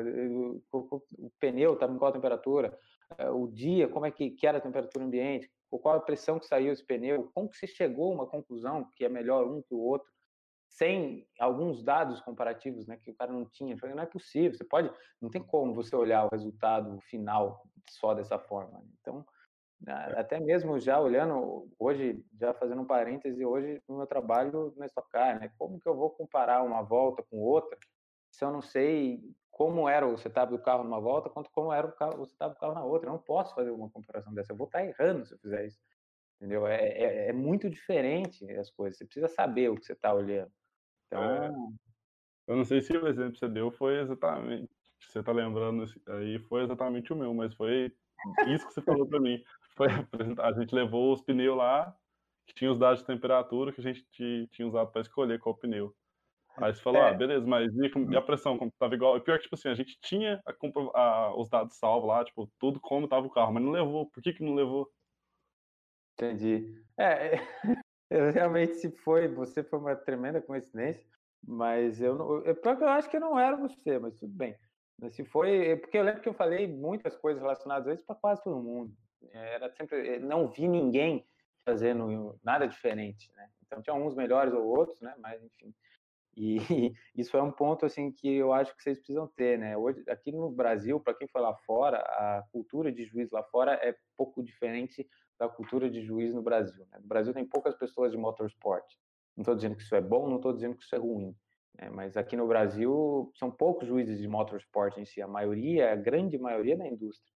O 0.71 1.31
pneu 1.39 1.73
estava 1.73 1.93
em 1.93 1.97
qual 1.97 2.11
temperatura? 2.11 2.77
Eh, 3.17 3.29
o 3.29 3.47
dia, 3.47 3.87
como 3.87 4.05
é 4.05 4.11
que, 4.11 4.31
que 4.31 4.47
era 4.47 4.57
a 4.57 4.61
temperatura 4.61 5.03
ambiente? 5.05 5.51
Qual 5.69 5.95
a 5.95 5.99
pressão 5.99 6.39
que 6.39 6.45
saiu 6.45 6.71
esse 6.71 6.83
pneu? 6.83 7.29
Como 7.33 7.49
que 7.49 7.57
você 7.57 7.67
chegou 7.67 8.11
a 8.11 8.15
uma 8.15 8.27
conclusão 8.27 8.89
que 8.95 9.05
é 9.05 9.09
melhor 9.09 9.47
um 9.47 9.61
que 9.61 9.73
o 9.73 9.79
outro? 9.79 10.09
Sem 10.67 11.27
alguns 11.39 11.83
dados 11.83 12.21
comparativos, 12.21 12.87
né, 12.87 12.97
que 12.97 13.11
o 13.11 13.15
cara 13.15 13.31
não 13.31 13.45
tinha. 13.45 13.73
Eu 13.73 13.77
falei, 13.77 13.95
não 13.95 14.03
é 14.03 14.07
possível. 14.07 14.53
Você 14.53 14.63
pode, 14.63 14.91
não 15.21 15.29
tem 15.29 15.43
como 15.43 15.73
você 15.73 15.95
olhar 15.95 16.25
o 16.25 16.29
resultado 16.31 16.99
final 17.01 17.63
só 17.89 18.13
dessa 18.13 18.39
forma. 18.39 18.81
Então, 19.01 19.19
é. 19.19 19.38
Até 19.87 20.39
mesmo 20.39 20.79
já 20.79 20.99
olhando 20.99 21.69
hoje, 21.79 22.23
já 22.39 22.53
fazendo 22.53 22.81
um 22.81 22.85
parêntese, 22.85 23.45
hoje 23.45 23.81
no 23.87 23.97
meu 23.97 24.07
trabalho 24.07 24.73
no 24.75 24.85
Stock 24.85 25.09
Car, 25.09 25.39
né? 25.39 25.51
Como 25.57 25.79
que 25.79 25.87
eu 25.87 25.95
vou 25.95 26.09
comparar 26.09 26.63
uma 26.63 26.81
volta 26.81 27.23
com 27.23 27.37
outra 27.39 27.77
se 28.31 28.43
eu 28.43 28.51
não 28.51 28.61
sei 28.61 29.21
como 29.51 29.89
era 29.89 30.07
o 30.07 30.17
setup 30.17 30.51
do 30.51 30.61
carro 30.61 30.83
numa 30.83 31.01
volta, 31.01 31.29
quanto 31.29 31.49
como 31.51 31.73
era 31.73 31.85
o, 31.85 31.91
carro, 31.91 32.21
o 32.21 32.25
setup 32.25 32.55
do 32.55 32.59
carro 32.59 32.73
na 32.73 32.83
outra? 32.83 33.09
Eu 33.09 33.13
não 33.13 33.19
posso 33.19 33.53
fazer 33.53 33.71
uma 33.71 33.89
comparação 33.89 34.33
dessa. 34.33 34.53
Eu 34.53 34.57
vou 34.57 34.67
estar 34.67 34.85
errando 34.85 35.25
se 35.25 35.33
eu 35.33 35.39
fizer 35.39 35.65
isso. 35.65 35.79
Entendeu? 36.37 36.65
É, 36.65 36.87
é, 36.87 37.27
é 37.27 37.33
muito 37.33 37.69
diferente 37.69 38.49
as 38.51 38.71
coisas. 38.71 38.97
Você 38.97 39.05
precisa 39.05 39.27
saber 39.27 39.69
o 39.69 39.75
que 39.75 39.85
você 39.85 39.93
está 39.93 40.13
olhando. 40.13 40.51
Então. 41.07 41.23
É. 41.23 41.51
Eu 42.47 42.55
não 42.55 42.63
sei 42.63 42.81
se 42.81 42.95
o 42.95 43.07
exemplo 43.07 43.33
que 43.33 43.39
você 43.39 43.49
deu 43.49 43.69
foi 43.71 43.99
exatamente. 43.99 44.69
Você 45.01 45.19
está 45.19 45.31
lembrando 45.31 45.85
aí, 46.07 46.39
foi 46.39 46.63
exatamente 46.63 47.11
o 47.11 47.15
meu, 47.15 47.33
mas 47.33 47.53
foi 47.53 47.93
isso 48.47 48.67
que 48.67 48.73
você 48.73 48.81
falou 48.81 49.07
para 49.07 49.19
mim. 49.19 49.43
Foi, 49.75 49.87
a 50.39 50.51
gente 50.53 50.73
levou 50.73 51.13
os 51.13 51.21
pneus 51.21 51.57
lá, 51.57 51.95
que 52.45 52.53
tinha 52.53 52.71
os 52.71 52.79
dados 52.79 52.99
de 52.99 53.05
temperatura 53.05 53.71
que 53.71 53.81
a 53.81 53.83
gente 53.83 54.05
tinha 54.51 54.67
usado 54.67 54.91
para 54.91 55.01
escolher 55.01 55.39
qual 55.39 55.55
pneu. 55.55 55.95
Aí 56.57 56.73
você 56.73 56.81
falou, 56.81 57.01
ah, 57.01 57.07
é. 57.07 57.09
ah, 57.11 57.13
beleza, 57.13 57.47
mas 57.47 57.71
e, 57.73 58.17
a 58.17 58.21
pressão, 58.21 58.57
como 58.57 58.71
tava 58.77 58.93
igual? 58.93 59.15
E 59.15 59.21
pior 59.21 59.37
que, 59.37 59.43
tipo 59.43 59.55
assim, 59.55 59.69
a 59.69 59.75
gente 59.75 59.97
tinha 60.01 60.41
a, 60.45 60.99
a, 60.99 61.35
os 61.39 61.49
dados 61.49 61.77
salvos 61.77 62.09
lá, 62.09 62.23
tipo, 62.25 62.51
tudo 62.59 62.79
como 62.79 63.07
tava 63.07 63.25
o 63.27 63.29
carro, 63.29 63.53
mas 63.53 63.63
não 63.63 63.71
levou. 63.71 64.09
Por 64.09 64.21
que 64.21 64.33
que 64.33 64.43
não 64.43 64.55
levou? 64.55 64.91
Entendi. 66.13 66.83
É, 66.97 67.35
eu 68.09 68.31
realmente, 68.31 68.75
se 68.75 68.91
foi, 68.91 69.27
você 69.27 69.63
foi 69.63 69.79
uma 69.79 69.95
tremenda 69.95 70.41
coincidência, 70.41 71.05
mas 71.47 72.01
eu 72.01 72.15
não, 72.15 72.45
eu, 72.45 72.57
eu 72.63 72.89
acho 72.89 73.09
que 73.09 73.19
não 73.19 73.39
era 73.39 73.55
você, 73.55 73.97
mas 73.97 74.19
tudo 74.19 74.33
bem. 74.33 74.57
Se 75.09 75.23
foi, 75.23 75.77
porque 75.77 75.97
eu 75.97 76.03
lembro 76.03 76.21
que 76.21 76.29
eu 76.29 76.33
falei 76.33 76.67
muitas 76.67 77.15
coisas 77.15 77.41
relacionadas 77.41 77.87
a 77.87 77.93
isso 77.93 78.05
para 78.05 78.15
quase 78.15 78.43
todo 78.43 78.61
mundo. 78.61 78.93
Era 79.31 79.69
sempre, 79.71 80.19
não 80.19 80.47
vi 80.47 80.67
ninguém 80.67 81.25
fazendo 81.63 82.37
nada 82.43 82.67
diferente, 82.67 83.31
né? 83.35 83.49
Então 83.65 83.81
tinha 83.81 83.93
uns 83.93 84.15
melhores 84.15 84.53
ou 84.53 84.65
outros, 84.65 84.99
né? 85.01 85.13
Mas 85.19 85.41
enfim. 85.43 85.73
E 86.35 86.57
isso 87.15 87.37
é 87.37 87.41
um 87.41 87.51
ponto 87.51 87.85
assim 87.85 88.11
que 88.11 88.27
eu 88.35 88.53
acho 88.53 88.75
que 88.75 88.81
vocês 88.81 88.97
precisam 88.97 89.27
ter, 89.27 89.59
né? 89.59 89.77
Hoje, 89.77 90.03
aqui 90.07 90.31
no 90.31 90.49
Brasil, 90.49 90.99
para 90.99 91.13
quem 91.13 91.27
foi 91.27 91.41
lá 91.41 91.53
fora, 91.53 91.97
a 91.97 92.43
cultura 92.51 92.91
de 92.91 93.05
juiz 93.05 93.29
lá 93.31 93.43
fora 93.43 93.73
é 93.73 93.95
pouco 94.17 94.41
diferente 94.43 95.07
da 95.37 95.47
cultura 95.47 95.89
de 95.89 96.01
juiz 96.01 96.33
no 96.33 96.41
Brasil. 96.41 96.85
Né? 96.91 96.99
No 96.99 97.07
Brasil 97.07 97.33
tem 97.33 97.45
poucas 97.45 97.75
pessoas 97.75 98.11
de 98.11 98.17
motorsport. 98.17 98.85
Não 99.35 99.41
estou 99.41 99.55
dizendo 99.55 99.75
que 99.75 99.83
isso 99.83 99.95
é 99.95 100.01
bom, 100.01 100.27
não 100.27 100.35
estou 100.35 100.53
dizendo 100.53 100.75
que 100.75 100.83
isso 100.83 100.95
é 100.95 100.97
ruim. 100.97 101.35
Né? 101.77 101.89
Mas 101.89 102.17
aqui 102.17 102.35
no 102.35 102.47
Brasil 102.47 103.31
são 103.35 103.51
poucos 103.51 103.87
juízes 103.87 104.19
de 104.19 104.27
motorsport 104.27 104.97
em 104.97 105.05
si. 105.05 105.21
A 105.21 105.27
maioria, 105.27 105.93
a 105.93 105.95
grande 105.95 106.37
maioria 106.37 106.73
é 106.73 106.77
da 106.77 106.87
indústria. 106.87 107.33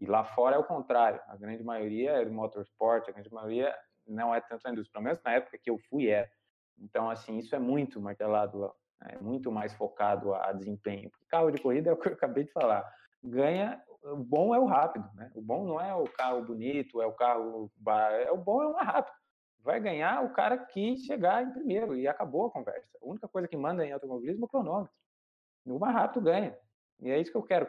E 0.00 0.06
lá 0.06 0.24
fora 0.24 0.56
é 0.56 0.58
o 0.58 0.64
contrário. 0.64 1.20
A 1.28 1.36
grande 1.36 1.62
maioria 1.62 2.12
é 2.12 2.24
do 2.24 2.32
motorsport, 2.32 3.08
a 3.08 3.12
grande 3.12 3.32
maioria 3.32 3.74
não 4.06 4.34
é 4.34 4.40
tanto 4.40 4.62
da 4.62 4.70
indústria. 4.70 4.92
Pelo 4.92 5.04
menos 5.04 5.22
na 5.22 5.32
época 5.32 5.58
que 5.58 5.70
eu 5.70 5.78
fui 5.88 6.08
era. 6.08 6.30
Então, 6.78 7.08
assim, 7.08 7.38
isso 7.38 7.54
é 7.54 7.58
muito 7.58 8.00
martelado 8.00 8.58
lá. 8.58 8.72
Né? 9.02 9.14
É 9.14 9.18
muito 9.18 9.52
mais 9.52 9.72
focado 9.74 10.34
a 10.34 10.52
desempenho. 10.52 11.10
Porque 11.10 11.26
carro 11.26 11.50
de 11.50 11.62
corrida 11.62 11.90
é 11.90 11.92
o 11.92 11.96
que 11.96 12.08
eu 12.08 12.14
acabei 12.14 12.44
de 12.44 12.52
falar. 12.52 12.84
Ganha 13.22 13.80
o 14.02 14.16
bom 14.16 14.54
é 14.54 14.58
o 14.58 14.64
rápido, 14.64 15.08
né? 15.14 15.30
O 15.34 15.40
bom 15.40 15.64
não 15.64 15.80
é 15.80 15.94
o 15.94 16.04
carro 16.04 16.42
bonito, 16.42 17.00
é 17.00 17.06
o 17.06 17.12
carro. 17.12 17.70
É 18.26 18.32
o 18.32 18.36
bom 18.36 18.62
é 18.62 18.66
o 18.66 18.72
mais 18.72 18.86
rápido. 18.86 19.16
Vai 19.62 19.80
ganhar 19.80 20.24
o 20.24 20.32
cara 20.32 20.58
que 20.58 20.96
chegar 20.96 21.44
em 21.44 21.52
primeiro 21.52 21.96
e 21.96 22.08
acabou 22.08 22.46
a 22.46 22.50
conversa. 22.50 22.98
A 23.00 23.06
única 23.06 23.28
coisa 23.28 23.46
que 23.46 23.56
manda 23.56 23.86
em 23.86 23.92
automobilismo 23.92 24.44
é 24.44 24.46
o 24.46 24.48
cronômetro. 24.48 24.92
O 25.64 25.78
mais 25.78 25.94
rápido 25.94 26.24
ganha. 26.24 26.58
E 27.00 27.10
é 27.10 27.20
isso 27.20 27.32
que 27.32 27.36
eu 27.36 27.42
quero. 27.42 27.68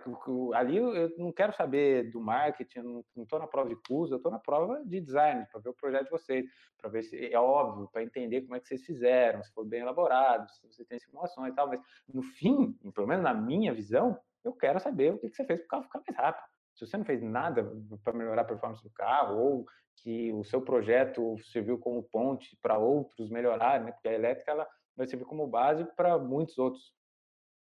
Ali 0.54 0.78
eu 0.78 1.12
não 1.18 1.32
quero 1.32 1.54
saber 1.54 2.12
do 2.12 2.22
marketing, 2.22 3.04
não 3.16 3.24
estou 3.24 3.40
na 3.40 3.48
prova 3.48 3.70
de 3.70 3.76
curso, 3.88 4.14
eu 4.14 4.18
estou 4.18 4.32
na 4.32 4.38
prova 4.38 4.84
de 4.86 5.02
design, 5.02 5.48
para 5.52 5.60
ver 5.60 5.70
o 5.70 5.74
projeto 5.74 6.06
de 6.06 6.12
vocês, 6.12 6.46
para 6.78 6.90
ver 6.90 7.02
se 7.02 7.34
é 7.34 7.40
óbvio, 7.40 7.90
para 7.92 8.04
entender 8.04 8.42
como 8.42 8.56
é 8.56 8.60
que 8.60 8.68
vocês 8.68 8.86
fizeram, 8.86 9.42
se 9.42 9.52
foi 9.52 9.66
bem 9.66 9.82
elaborado, 9.82 10.48
se 10.52 10.68
você 10.68 10.86
tem 10.86 11.00
simulações 11.00 11.52
e 11.52 11.56
tal. 11.56 11.68
Mas 11.68 11.82
no 12.08 12.22
fim, 12.22 12.74
pelo 12.94 13.08
menos 13.08 13.24
na 13.24 13.34
minha 13.34 13.74
visão, 13.74 14.20
eu 14.44 14.54
quero 14.54 14.80
saber 14.80 15.14
o 15.14 15.18
que 15.18 15.30
você 15.30 15.44
fez 15.46 15.60
para 15.62 15.66
o 15.66 15.70
carro 15.70 15.84
ficar 15.84 16.04
mais 16.08 16.18
rápido. 16.18 16.53
Se 16.76 16.86
você 16.86 16.98
não 16.98 17.06
fez 17.06 17.22
nada 17.22 17.72
para 18.04 18.14
melhorar 18.14 18.42
a 18.42 18.46
performance 18.46 18.84
do 18.84 18.90
carro, 18.90 19.38
ou 19.38 19.66
que 19.98 20.32
o 20.34 20.44
seu 20.44 20.62
projeto 20.62 21.38
serviu 21.52 21.78
como 21.78 22.04
ponte 22.04 22.58
para 22.62 22.78
outros 22.78 23.30
melhorarem, 23.30 23.86
né? 23.86 23.92
porque 23.92 24.10
a 24.10 24.14
elétrica 24.14 24.52
ela 24.52 24.68
vai 24.96 25.08
servir 25.08 25.26
como 25.26 25.48
base 25.48 25.86
para 25.96 26.18
muitos 26.18 26.58
outros 26.58 26.94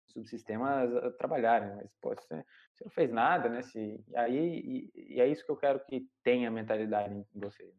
subsistemas 0.07 0.89
trabalharem, 1.17 1.75
mas 1.75 1.89
pô, 2.01 2.09
você, 2.09 2.43
você, 2.73 2.83
não 2.83 2.91
fez 2.91 3.11
nada, 3.11 3.49
né? 3.49 3.61
Se, 3.63 4.03
aí, 4.15 4.59
e, 4.93 5.15
e, 5.15 5.21
é 5.21 5.27
isso 5.27 5.43
que 5.45 5.51
eu 5.51 5.57
quero 5.57 5.83
que 5.85 6.07
tenha 6.23 6.51
mentalidade 6.51 7.13
em 7.13 7.25
você. 7.39 7.71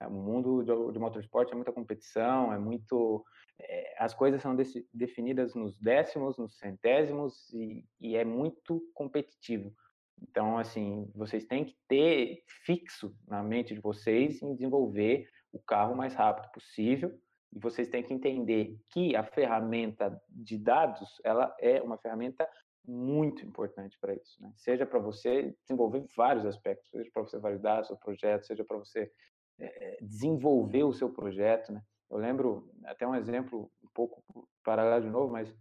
É, 0.00 0.06
o 0.06 0.10
mundo 0.10 0.62
de, 0.62 0.92
de 0.92 0.98
motorsport 0.98 1.50
é 1.50 1.54
muita 1.54 1.72
competição, 1.72 2.52
é 2.52 2.58
muito 2.58 3.24
é, 3.58 3.94
as 3.98 4.14
coisas 4.14 4.42
são 4.42 4.54
definidas 4.92 5.54
nos 5.54 5.76
décimos, 5.78 6.36
nos 6.36 6.56
centésimos 6.58 7.52
e, 7.52 7.84
e, 8.00 8.16
é 8.16 8.24
muito 8.24 8.82
competitivo. 8.94 9.74
Então, 10.22 10.58
assim, 10.58 11.10
vocês 11.14 11.44
têm 11.44 11.64
que 11.64 11.76
ter 11.88 12.42
fixo 12.64 13.14
na 13.26 13.42
mente 13.42 13.74
de 13.74 13.80
vocês 13.80 14.42
em 14.42 14.54
desenvolver 14.54 15.28
o 15.52 15.58
carro 15.58 15.94
o 15.94 15.96
mais 15.96 16.14
rápido 16.14 16.50
possível 16.52 17.18
e 17.52 17.58
vocês 17.58 17.88
têm 17.88 18.02
que 18.02 18.12
entender 18.12 18.76
que 18.90 19.16
a 19.16 19.24
ferramenta 19.24 20.20
de 20.28 20.58
dados 20.58 21.08
ela 21.24 21.54
é 21.60 21.80
uma 21.82 21.98
ferramenta 21.98 22.48
muito 22.86 23.44
importante 23.44 23.98
para 24.00 24.14
isso, 24.14 24.40
né? 24.40 24.50
Seja 24.56 24.86
para 24.86 24.98
você 24.98 25.54
desenvolver 25.62 26.06
vários 26.16 26.46
aspectos, 26.46 26.90
seja 26.90 27.10
para 27.12 27.22
você 27.22 27.38
validar 27.38 27.84
seu 27.84 27.96
projeto, 27.96 28.46
seja 28.46 28.64
para 28.64 28.78
você 28.78 29.10
é, 29.58 29.98
desenvolver 30.00 30.84
o 30.84 30.92
seu 30.92 31.10
projeto, 31.10 31.72
né? 31.72 31.82
Eu 32.10 32.16
lembro 32.16 32.70
até 32.84 33.06
um 33.06 33.14
exemplo 33.14 33.70
um 33.82 33.88
pouco 33.92 34.22
paralelo 34.64 35.04
de 35.04 35.10
novo, 35.10 35.30
mas 35.30 35.54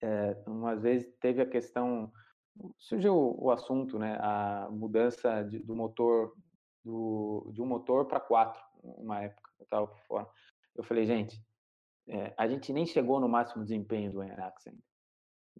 é, 0.00 0.36
uma 0.46 0.74
vez 0.74 1.06
teve 1.20 1.42
a 1.42 1.46
questão, 1.46 2.10
surgiu 2.78 3.14
o 3.38 3.50
assunto, 3.50 3.98
né, 3.98 4.18
a 4.20 4.68
mudança 4.70 5.42
de, 5.42 5.58
do 5.58 5.74
motor 5.74 6.34
do, 6.84 7.50
de 7.52 7.60
um 7.60 7.66
motor 7.66 8.06
para 8.06 8.20
quatro, 8.20 8.60
uma 8.82 9.22
época 9.22 9.50
eu 9.58 9.64
estava 9.64 9.86
por 9.86 9.98
fora. 10.00 10.28
Eu 10.74 10.82
falei, 10.82 11.04
gente, 11.04 11.42
é, 12.08 12.32
a 12.36 12.46
gente 12.46 12.72
nem 12.72 12.86
chegou 12.86 13.20
no 13.20 13.28
máximo 13.28 13.64
desempenho 13.64 14.12
do 14.12 14.22
Enrax 14.22 14.66
ainda. 14.66 14.82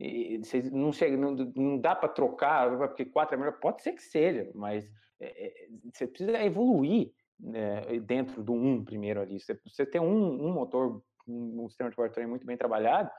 E, 0.00 0.38
vocês 0.38 0.70
não, 0.70 0.92
chega, 0.92 1.16
não, 1.16 1.32
não 1.56 1.78
dá 1.78 1.94
para 1.94 2.08
trocar, 2.08 2.76
porque 2.78 3.04
quatro 3.04 3.34
é 3.34 3.38
melhor, 3.38 3.58
pode 3.58 3.82
ser 3.82 3.92
que 3.92 4.02
seja, 4.02 4.50
mas 4.54 4.88
é, 5.20 5.68
você 5.92 6.06
precisa 6.06 6.40
evoluir 6.42 7.12
é, 7.52 7.98
dentro 8.00 8.42
do 8.42 8.52
um 8.52 8.84
primeiro 8.84 9.20
ali. 9.20 9.40
Você, 9.40 9.58
você 9.66 9.84
tem 9.84 10.00
um, 10.00 10.46
um 10.46 10.52
motor, 10.52 11.02
um 11.26 11.68
sistema 11.68 11.90
de 11.90 11.96
powertrain 11.96 12.26
muito 12.26 12.46
bem 12.46 12.56
trabalhado, 12.56 13.10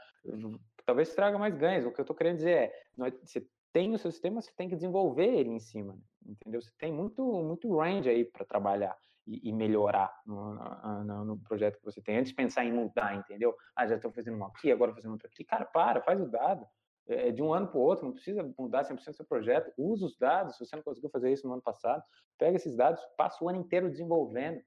talvez 0.86 1.14
traga 1.14 1.38
mais 1.38 1.56
ganhos. 1.56 1.86
O 1.86 1.92
que 1.92 2.00
eu 2.00 2.04
estou 2.04 2.16
querendo 2.16 2.38
dizer 2.38 2.52
é, 2.52 2.64
é, 2.64 3.12
você 3.24 3.46
tem 3.72 3.94
o 3.94 3.98
seu 3.98 4.12
sistema, 4.12 4.42
você 4.42 4.52
tem 4.56 4.70
que 4.70 4.76
desenvolver 4.76 5.28
ele 5.28 5.50
em 5.50 5.60
cima, 5.60 5.98
entendeu? 6.26 6.62
Você 6.62 6.72
tem 6.78 6.92
muito, 6.92 7.24
muito 7.44 7.78
range 7.78 8.10
aí 8.10 8.26
para 8.26 8.46
trabalhar 8.46 8.98
e, 9.26 9.50
e 9.50 9.54
melhorar 9.54 10.12
no, 10.26 10.56
no, 11.04 11.26
no, 11.26 11.38
projeto 11.40 11.78
que 11.78 11.86
você 11.86 12.02
tem, 12.02 12.18
antes 12.18 12.30
de 12.30 12.36
pensar 12.36 12.66
em 12.66 12.74
mudar, 12.74 13.16
entendeu? 13.16 13.56
Ah, 13.76 13.88
já 13.88 13.96
estou 13.96 14.12
fazendo 14.12 14.36
uma 14.36 14.48
aqui, 14.48 14.72
agora 14.72 14.94
fazendo 14.94 15.12
outra 15.12 15.28
aqui. 15.28 15.44
Cara, 15.44 15.66
para, 15.66 16.02
faz 16.02 16.20
o 16.20 16.28
dado. 16.28 16.66
É, 17.08 17.30
é 17.30 17.32
de 17.32 17.42
um 17.42 17.54
ano 17.54 17.68
para 17.68 17.78
o 17.78 17.82
outro, 17.82 18.06
não 18.06 18.14
precisa 18.14 18.44
mudar 18.58 18.84
100% 18.84 19.06
do 19.06 19.14
seu 19.14 19.26
projeto, 19.26 19.72
usa 19.78 20.06
os 20.06 20.18
dados, 20.18 20.56
se 20.56 20.66
você 20.66 20.76
não 20.76 20.84
conseguiu 20.84 21.10
fazer 21.10 21.32
isso 21.32 21.48
no 21.48 21.54
ano 21.54 21.62
passado, 21.62 22.04
pega 22.38 22.56
esses 22.56 22.76
dados, 22.76 23.02
passa 23.18 23.44
o 23.44 23.50
ano 23.50 23.60
inteiro 23.60 23.90
desenvolvendo, 23.90 24.62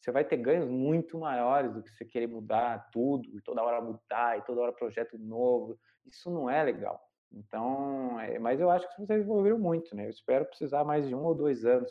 você 0.00 0.10
vai 0.10 0.24
ter 0.24 0.38
ganhos 0.38 0.66
muito 0.66 1.18
maiores 1.18 1.72
do 1.74 1.82
que 1.82 1.90
você 1.90 2.04
querer 2.04 2.26
mudar 2.26 2.88
tudo, 2.90 3.28
e 3.36 3.40
toda 3.42 3.62
hora 3.62 3.80
mudar, 3.80 4.38
e 4.38 4.42
toda 4.42 4.62
hora 4.62 4.72
projeto 4.72 5.18
novo, 5.18 5.78
isso 6.06 6.30
não 6.30 6.48
é 6.48 6.62
legal. 6.62 7.00
Então, 7.32 8.18
é, 8.20 8.38
mas 8.38 8.60
eu 8.60 8.70
acho 8.70 8.88
que 8.88 9.06
vocês 9.06 9.20
evoluíram 9.20 9.58
muito, 9.58 9.94
né? 9.94 10.06
Eu 10.06 10.10
espero 10.10 10.44
precisar 10.46 10.84
mais 10.84 11.06
de 11.06 11.14
um 11.14 11.24
ou 11.24 11.34
dois 11.34 11.64
anos 11.64 11.90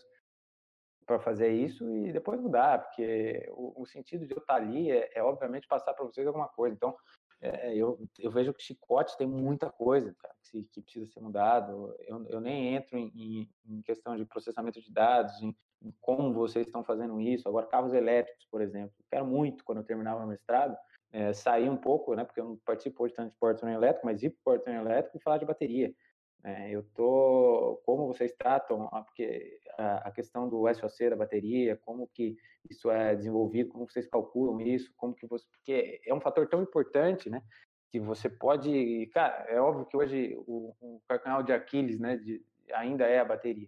para 1.05 1.19
fazer 1.19 1.50
isso 1.50 1.89
e 1.89 2.12
depois 2.12 2.39
mudar, 2.39 2.84
porque 2.84 3.48
o, 3.51 3.81
o, 3.81 3.86
sentido 3.86 4.27
de 4.27 4.34
eu 4.34 4.38
estar 4.38 4.55
ali 4.55 4.91
é, 4.91 5.10
é 5.15 5.24
obviamente 5.24 5.67
passar 5.67 5.93
para 5.93 6.05
vocês 6.05 6.27
alguma 6.27 6.48
coisa. 6.48 6.75
Então, 6.75 6.96
é, 7.41 7.74
eu, 7.74 7.98
eu 8.19 8.29
vejo 8.29 8.53
que 8.53 8.62
chicote 8.62 9.17
tem 9.17 9.25
muita 9.25 9.72
coisa 9.72 10.13
cara, 10.19 10.36
que, 10.51 10.63
que, 10.65 10.81
precisa 10.81 11.08
ser 11.08 11.22
mudado. 11.22 11.96
Eu, 12.01 12.25
eu 12.27 12.41
nem 12.41 12.75
entro 12.75 12.98
em, 12.98 13.50
em, 13.65 13.81
questão 13.81 14.15
de 14.15 14.25
processamento 14.25 14.81
de 14.81 14.91
dados, 14.91 15.41
em, 15.41 15.55
em, 15.81 15.93
como 16.01 16.34
vocês 16.34 16.67
estão 16.67 16.84
fazendo 16.84 17.19
isso. 17.19 17.48
Agora, 17.48 17.65
carros 17.65 17.93
elétricos, 17.93 18.46
por 18.51 18.62
exemplo. 18.62 18.93
Quero 19.10 19.25
muito, 19.25 19.63
quando 19.63 19.79
eu 19.79 19.86
terminar 19.86 20.17
o 20.17 20.27
mestrado, 20.27 20.77
é, 21.12 21.34
sair 21.34 21.70
um 21.70 21.78
pouco, 21.78 22.16
né, 22.16 22.24
porque 22.24 22.39
eu 22.39 22.46
não 22.46 22.58
participo 22.58 23.04
hoje 23.04 23.13
tanto 23.13 23.32
de 23.32 23.38
portão 23.38 23.70
elétrico, 23.70 24.06
mas 24.06 24.22
ir 24.22 24.30
para 24.30 24.39
o 24.39 24.44
portão 24.44 24.74
elétrico 24.74 25.18
e 25.18 25.22
falar 25.22 25.38
de 25.38 25.46
bateria. 25.46 25.94
É, 26.44 26.70
eu 26.72 26.84
tô, 26.96 27.82
como 27.86 28.08
vocês 28.08 28.34
tratam, 28.34 28.88
porque 29.06 29.60
a, 29.78 30.08
a, 30.08 30.12
questão 30.12 30.48
do 30.48 30.74
SOC 30.74 31.10
da 31.10 31.16
bateria, 31.16 31.75
como 31.75 32.08
que 32.08 32.38
isso 32.70 32.89
é 32.89 33.13
desenvolvido, 33.13 33.72
como 33.72 33.89
vocês 33.89 34.08
calculam 34.08 34.62
isso, 34.62 34.94
como 34.96 35.13
que 35.13 35.28
você, 35.28 35.46
porque 35.51 36.00
é 36.06 36.13
um 36.13 36.22
fator 36.22 36.48
tão 36.48 36.62
importante, 36.62 37.30
né, 37.30 37.44
que 37.92 38.00
você 38.00 38.30
pode, 38.30 39.08
cara, 39.08 39.46
é 39.50 39.60
óbvio 39.60 39.86
que 39.86 39.98
hoje 39.98 40.36
o, 40.48 40.74
o 40.80 41.01
calcanhar 41.10 41.44
de 41.44 41.51
Aquiles, 41.51 42.00
né, 42.00 42.16
de, 42.16 42.42
ainda 42.72 43.06
é 43.06 43.20
a 43.20 43.25
bateria. 43.25 43.68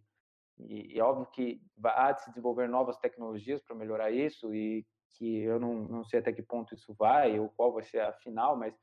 E, 0.60 0.95
e 0.95 1.00
é 1.00 1.03
óbvio 1.03 1.25
que 1.25 1.62
há 1.83 2.12
de 2.13 2.21
se 2.24 2.29
desenvolver 2.29 2.69
novas 2.69 2.98
tecnologias 2.98 3.62
para 3.62 3.75
melhorar 3.75 4.12
isso 4.12 4.53
e 4.53 4.86
que 5.13 5.41
eu 5.41 5.60
não, 5.60 5.74
não 5.74 6.03
sei 6.03 6.20
até 6.20 6.32
que 6.32 6.41
ponto 6.41 6.74
isso 6.74 6.94
vai 6.94 7.39
ou 7.39 7.50
qual 7.50 7.74
vai 7.74 7.84
ser 7.84 8.00
a 8.00 8.13
final, 8.13 8.56
mas 8.58 8.74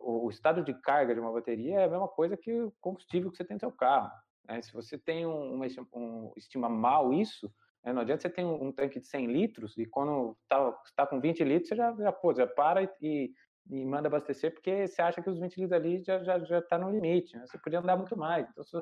o, 0.00 0.28
estado 0.30 0.62
de 0.62 0.74
carga 0.74 1.14
de 1.14 1.20
uma 1.20 1.32
bateria 1.32 1.80
é 1.80 1.84
a 1.84 1.88
mesma 1.88 2.08
coisa 2.08 2.36
que 2.36 2.52
o 2.52 2.72
combustível 2.80 3.30
que 3.30 3.36
você 3.36 3.44
tem 3.44 3.54
no 3.54 3.60
seu 3.60 3.72
carro. 3.72 4.10
Né? 4.46 4.60
Se 4.62 4.72
você 4.72 4.98
tem 4.98 5.26
um, 5.26 5.54
uma, 5.54 5.66
um, 5.94 6.32
estima 6.36 6.68
mal 6.68 7.12
isso, 7.12 7.52
né? 7.84 7.92
não 7.92 8.02
adianta 8.02 8.22
você 8.22 8.30
ter 8.30 8.44
um, 8.44 8.66
um, 8.66 8.72
tanque 8.72 9.00
de 9.00 9.06
100 9.06 9.26
litros 9.26 9.76
e 9.78 9.86
quando 9.86 10.36
está 10.42 10.72
tá 10.96 11.06
com 11.06 11.20
20 11.20 11.44
litros, 11.44 11.68
você 11.68 11.76
já, 11.76 11.94
já, 11.94 12.12
pô, 12.12 12.34
já 12.34 12.46
para 12.46 12.82
e, 13.00 13.32
e, 13.70 13.84
manda 13.84 14.08
abastecer 14.08 14.52
porque 14.52 14.86
você 14.86 15.00
acha 15.00 15.22
que 15.22 15.30
os 15.30 15.38
20 15.38 15.56
litros 15.56 15.72
ali 15.72 15.98
já 16.02 16.18
está 16.18 16.38
já, 16.38 16.44
já 16.44 16.62
tá 16.62 16.78
no 16.78 16.90
limite. 16.90 17.36
Né? 17.36 17.46
Você 17.46 17.58
podia 17.58 17.78
andar 17.78 17.96
muito 17.96 18.16
mais. 18.16 18.48
Então, 18.50 18.64
se 18.64 18.76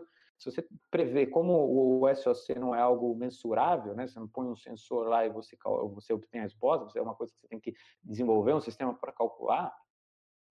você 0.44 0.66
prevê, 0.90 1.26
como 1.26 2.00
o 2.00 2.14
SOC 2.14 2.54
não 2.56 2.74
é 2.74 2.80
algo 2.80 3.14
mensurável, 3.16 3.94
né? 3.94 4.06
Você 4.06 4.18
não 4.20 4.28
põe 4.28 4.46
um 4.46 4.56
sensor 4.56 5.08
lá 5.08 5.26
e 5.26 5.30
você, 5.30 5.56
você 5.92 6.12
obtém 6.12 6.40
a 6.40 6.44
resposta, 6.44 6.98
é 6.98 7.02
uma 7.02 7.14
coisa 7.14 7.32
que 7.32 7.40
você 7.40 7.48
tem 7.48 7.58
que 7.58 7.74
desenvolver 8.02 8.54
um 8.54 8.60
sistema 8.60 8.94
para 8.94 9.12
calcular. 9.12 9.74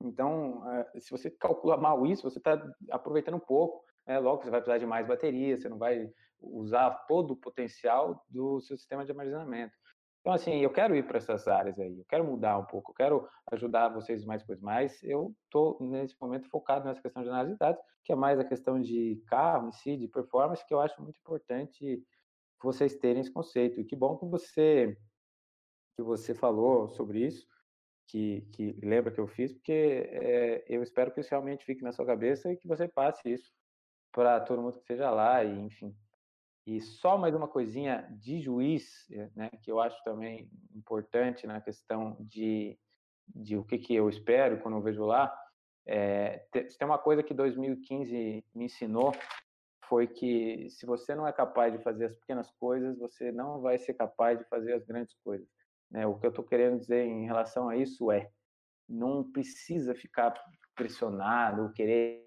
Então, 0.04 0.62
eh, 0.72 1.00
se 1.00 1.10
você 1.10 1.32
calcula 1.32 1.78
mal 1.78 2.06
isso, 2.06 2.30
você 2.30 2.38
está 2.38 2.62
aproveitando 2.92 3.36
um 3.36 3.40
pouco, 3.40 3.84
né? 4.06 4.20
logo 4.20 4.44
você 4.44 4.52
vai 4.52 4.62
precisar 4.62 4.78
de 4.78 4.86
mais 4.86 5.08
bateria, 5.08 5.58
você 5.58 5.70
não 5.70 5.78
vai 5.78 6.12
usar 6.40 6.92
todo 7.08 7.32
o 7.32 7.38
potencial 7.38 8.24
do 8.30 8.60
seu 8.60 8.78
sistema 8.78 9.06
de 9.06 9.12
armazenamento. 9.12 9.74
Então, 10.28 10.36
assim, 10.36 10.58
eu 10.60 10.70
quero 10.70 10.94
ir 10.94 11.08
para 11.08 11.20
essas 11.20 11.48
áreas 11.48 11.80
aí, 11.80 12.00
eu 12.00 12.04
quero 12.04 12.26
mudar 12.26 12.58
um 12.58 12.66
pouco, 12.66 12.92
eu 12.92 12.96
quero 12.96 13.30
ajudar 13.50 13.88
vocês 13.88 14.26
mais 14.26 14.44
coisas, 14.44 14.62
mas 14.62 15.02
eu 15.02 15.34
estou, 15.46 15.78
nesse 15.80 16.18
momento, 16.20 16.50
focado 16.50 16.84
nessa 16.84 17.02
questão 17.02 17.24
de 17.24 17.30
análise 17.30 17.54
de 17.54 17.60
dados, 17.60 17.82
que 18.04 18.12
é 18.12 18.16
mais 18.18 18.38
a 18.38 18.44
questão 18.44 18.78
de 18.78 19.24
carro 19.26 19.70
em 19.70 19.72
si, 19.72 19.96
de 19.96 20.06
performance, 20.10 20.68
que 20.68 20.74
eu 20.74 20.82
acho 20.82 21.02
muito 21.02 21.18
importante 21.18 22.04
vocês 22.62 22.94
terem 22.98 23.22
esse 23.22 23.32
conceito. 23.32 23.80
E 23.80 23.86
que 23.86 23.96
bom 23.96 24.18
que 24.18 24.26
você, 24.26 24.98
que 25.96 26.04
você 26.04 26.36
falou 26.36 26.90
sobre 26.90 27.26
isso, 27.26 27.48
que, 28.06 28.42
que 28.52 28.74
lembra 28.84 29.14
que 29.14 29.22
eu 29.22 29.28
fiz, 29.28 29.54
porque 29.54 30.10
é, 30.12 30.66
eu 30.68 30.84
espero 30.84 31.10
que 31.14 31.22
isso 31.22 31.30
realmente 31.30 31.64
fique 31.64 31.82
na 31.82 31.94
sua 31.94 32.06
cabeça 32.06 32.52
e 32.52 32.58
que 32.58 32.68
você 32.68 32.86
passe 32.86 33.32
isso 33.32 33.50
para 34.12 34.42
todo 34.42 34.62
mundo 34.62 34.74
que 34.74 34.80
esteja 34.80 35.10
lá, 35.10 35.42
e 35.46 35.58
enfim, 35.58 35.96
e 36.68 36.82
só 36.82 37.18
mais 37.18 37.34
uma 37.34 37.48
coisinha 37.48 38.06
de 38.12 38.42
juiz, 38.42 39.10
eh, 39.10 39.30
né, 39.34 39.50
que 39.62 39.72
eu 39.72 39.80
acho 39.80 40.04
também 40.04 40.52
importante 40.76 41.48
na 41.48 41.62
questão 41.62 42.18
de, 42.20 42.78
de 43.26 43.56
o 43.56 43.64
que, 43.64 43.78
que 43.78 43.96
eu 43.96 44.10
espero 44.10 44.60
quando 44.60 44.76
eu 44.76 44.82
vejo 44.82 45.06
lá. 45.06 45.34
É, 45.86 46.46
tem 46.52 46.68
uma 46.86 46.98
coisa 46.98 47.24
que 47.24 47.34
2015 47.34 48.44
me 48.54 48.66
ensinou, 48.66 49.14
foi 49.88 50.08
que 50.08 50.70
se 50.70 50.86
você 50.86 51.16
não 51.16 51.26
é 51.26 51.32
capaz 51.32 51.72
de 51.72 51.82
fazer 51.82 52.04
as 52.04 52.16
pequenas 52.18 52.52
coisas, 52.60 53.00
você 53.00 53.32
não 53.32 53.62
vai 53.62 53.78
ser 53.78 53.94
capaz 53.94 54.38
de 54.38 54.44
fazer 54.50 54.74
as 54.74 54.84
grandes 54.84 55.16
coisas. 55.24 55.48
Né? 55.90 56.06
O 56.06 56.20
que 56.20 56.26
eu 56.26 56.32
estou 56.32 56.44
querendo 56.44 56.78
dizer 56.78 57.06
em 57.06 57.26
relação 57.26 57.70
a 57.70 57.78
isso 57.78 58.12
é, 58.12 58.30
não 58.90 59.24
precisa 59.32 59.96
ficar 59.96 60.34
pressionado, 60.76 61.72
querer 61.72 62.27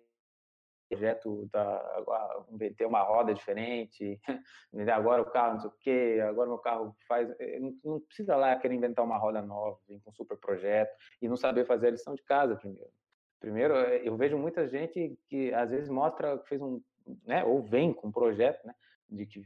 projeto 0.90 1.48
da 1.52 2.44
inventei 2.50 2.84
uma 2.84 3.00
roda 3.02 3.32
diferente, 3.32 4.20
agora 4.92 5.22
o 5.22 5.30
carro 5.30 5.54
não 5.54 5.60
sei 5.60 5.70
o 5.70 5.74
quê, 5.80 6.20
agora 6.28 6.48
meu 6.48 6.58
carro 6.58 6.96
faz, 7.06 7.30
eh, 7.38 7.60
não, 7.84 8.00
precisa 8.00 8.34
lá 8.34 8.56
querer 8.56 8.74
inventar 8.74 9.04
uma 9.04 9.16
roda 9.16 9.40
nova, 9.40 9.78
vir 9.88 10.00
com 10.00 10.10
um 10.10 10.14
super 10.14 10.36
projeto 10.36 10.90
e 11.22 11.28
não 11.28 11.36
saber 11.36 11.64
fazer 11.64 11.88
a 11.88 11.90
lição 11.92 12.14
de 12.14 12.22
casa 12.24 12.56
primeiro. 12.56 12.90
Primeiro, 13.38 13.74
eh, 13.74 14.02
eu 14.04 14.16
vejo 14.16 14.36
muita 14.36 14.68
gente 14.68 15.16
que 15.28 15.54
às 15.54 15.70
vezes 15.70 15.88
mostra 15.88 16.36
que 16.38 16.48
fez 16.48 16.60
um, 16.60 16.82
né, 17.24 17.44
ou 17.44 17.62
vem 17.62 17.92
com 17.92 18.08
um 18.08 18.12
projeto, 18.12 18.66
né, 18.66 18.74
de 19.08 19.26
que 19.26 19.42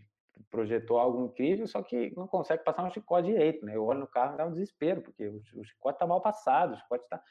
projetou 0.50 0.98
algo 0.98 1.26
incrível, 1.26 1.66
só 1.66 1.82
que 1.82 2.12
não 2.16 2.26
consegue 2.26 2.64
passar 2.64 2.84
um 2.84 2.90
chicote 2.90 3.28
direito, 3.28 3.64
né? 3.64 3.76
Eu 3.76 3.84
olho 3.84 4.00
no 4.00 4.06
carro 4.06 4.34
e 4.34 4.36
dá 4.36 4.46
um 4.46 4.52
desespero, 4.52 5.00
porque 5.00 5.28
o, 5.28 5.36
o 5.54 5.64
chicote 5.64 5.96
está 5.96 6.06
mal 6.06 6.20
passado, 6.20 6.74
o 6.74 6.76
chicote 6.76 7.08
tá, 7.08 7.22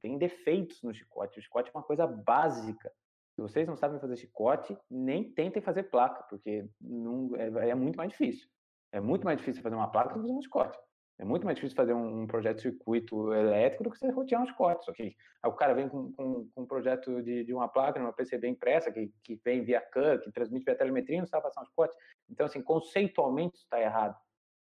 tem 0.00 0.16
defeitos 0.18 0.80
no 0.82 0.94
chicote. 0.94 1.38
O 1.38 1.42
chicote 1.42 1.70
é 1.70 1.76
uma 1.76 1.82
coisa 1.82 2.06
básica 2.06 2.92
se 3.34 3.42
vocês 3.42 3.66
não 3.66 3.76
sabem 3.76 3.98
fazer 3.98 4.16
chicote, 4.16 4.76
nem 4.88 5.32
tentem 5.32 5.60
fazer 5.60 5.84
placa, 5.84 6.22
porque 6.30 6.68
não, 6.80 7.34
é, 7.36 7.70
é, 7.70 7.74
muito 7.74 7.96
mais 7.96 8.10
difícil. 8.10 8.48
É 8.92 9.00
muito 9.00 9.24
mais 9.24 9.38
difícil 9.38 9.62
fazer 9.62 9.74
uma 9.74 9.90
placa 9.90 10.10
do 10.10 10.14
que 10.14 10.20
fazer 10.20 10.32
um 10.32 10.42
chicote. 10.42 10.78
É 11.18 11.24
muito 11.24 11.44
mais 11.44 11.56
difícil 11.56 11.76
fazer 11.76 11.94
um, 11.94 12.26
projeto 12.26 12.56
de 12.56 12.62
circuito 12.62 13.32
elétrico 13.32 13.84
do 13.84 13.90
que 13.90 13.98
você 13.98 14.10
rotear 14.10 14.42
um 14.42 14.46
chicote. 14.46 14.84
Só 14.84 14.92
que 14.92 15.16
o 15.44 15.52
cara 15.52 15.74
vem 15.74 15.88
com, 15.88 16.12
com, 16.12 16.48
com 16.54 16.62
um 16.62 16.66
projeto 16.66 17.22
de, 17.22 17.44
de, 17.44 17.54
uma 17.54 17.68
placa, 17.68 18.00
uma 18.00 18.12
PCB 18.12 18.48
impressa, 18.48 18.90
que, 18.92 19.12
que 19.22 19.40
vem 19.44 19.62
via 19.64 19.80
CAN, 19.80 20.18
que 20.18 20.30
transmite 20.32 20.64
via 20.64 20.76
telemetria, 20.76 21.20
não 21.20 21.26
sabe 21.26 21.42
passar 21.44 21.62
um 21.62 21.66
chicote. 21.66 21.94
Então, 22.28 22.46
assim, 22.46 22.62
conceitualmente 22.62 23.58
está 23.58 23.80
errado. 23.80 24.16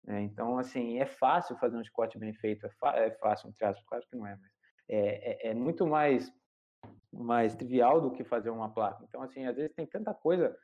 É, 0.09 0.21
então, 0.21 0.59
assim, 0.59 0.99
é 0.99 1.07
fácil 1.07 1.57
fazer 1.57 1.77
um 1.77 1.85
chicote 1.85 2.19
bem 2.19 2.33
feito, 2.35 2.66
é, 2.66 3.07
é 3.07 3.11
fácil, 3.19 3.49
entre 3.49 3.64
aspas, 3.64 3.85
claro 3.87 4.05
que 4.09 4.16
não 4.16 4.27
é, 4.27 4.37
mas 4.40 4.51
é, 4.88 5.49
é, 5.49 5.51
é 5.51 5.55
muito 5.55 5.87
mais 5.87 6.33
mais 7.12 7.55
trivial 7.55 8.01
do 8.01 8.11
que 8.11 8.25
fazer 8.25 8.51
uma 8.51 8.68
placa. 8.68 9.05
Então, 9.09 9.22
assim, 9.22 9.46
às 9.46 9.57
vezes 9.57 9.75
tem 9.75 9.87
tanta 9.87 10.12
coisa 10.12 10.57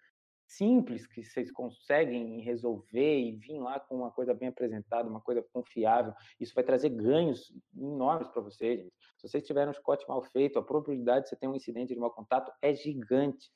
simples 0.46 1.06
que 1.06 1.22
vocês 1.22 1.50
conseguem 1.50 2.40
resolver 2.40 3.18
e 3.20 3.32
vir 3.32 3.58
lá 3.58 3.80
com 3.80 3.96
uma 3.96 4.10
coisa 4.10 4.34
bem 4.34 4.48
apresentada, 4.48 5.08
uma 5.08 5.20
coisa 5.20 5.42
confiável. 5.52 6.12
Isso 6.38 6.54
vai 6.54 6.64
trazer 6.64 6.90
ganhos 6.90 7.52
enormes 7.74 8.28
para 8.28 8.42
vocês. 8.42 8.80
Gente. 8.80 8.92
Se 9.16 9.28
vocês 9.28 9.46
tiverem 9.46 9.70
um 9.70 9.74
chicote 9.74 10.06
mal 10.08 10.22
feito, 10.22 10.58
a 10.58 10.62
probabilidade 10.62 11.24
de 11.24 11.30
você 11.30 11.36
ter 11.36 11.48
um 11.48 11.54
incidente 11.54 11.94
de 11.94 12.00
mau 12.00 12.10
contato 12.10 12.52
é 12.60 12.74
gigante. 12.74 13.50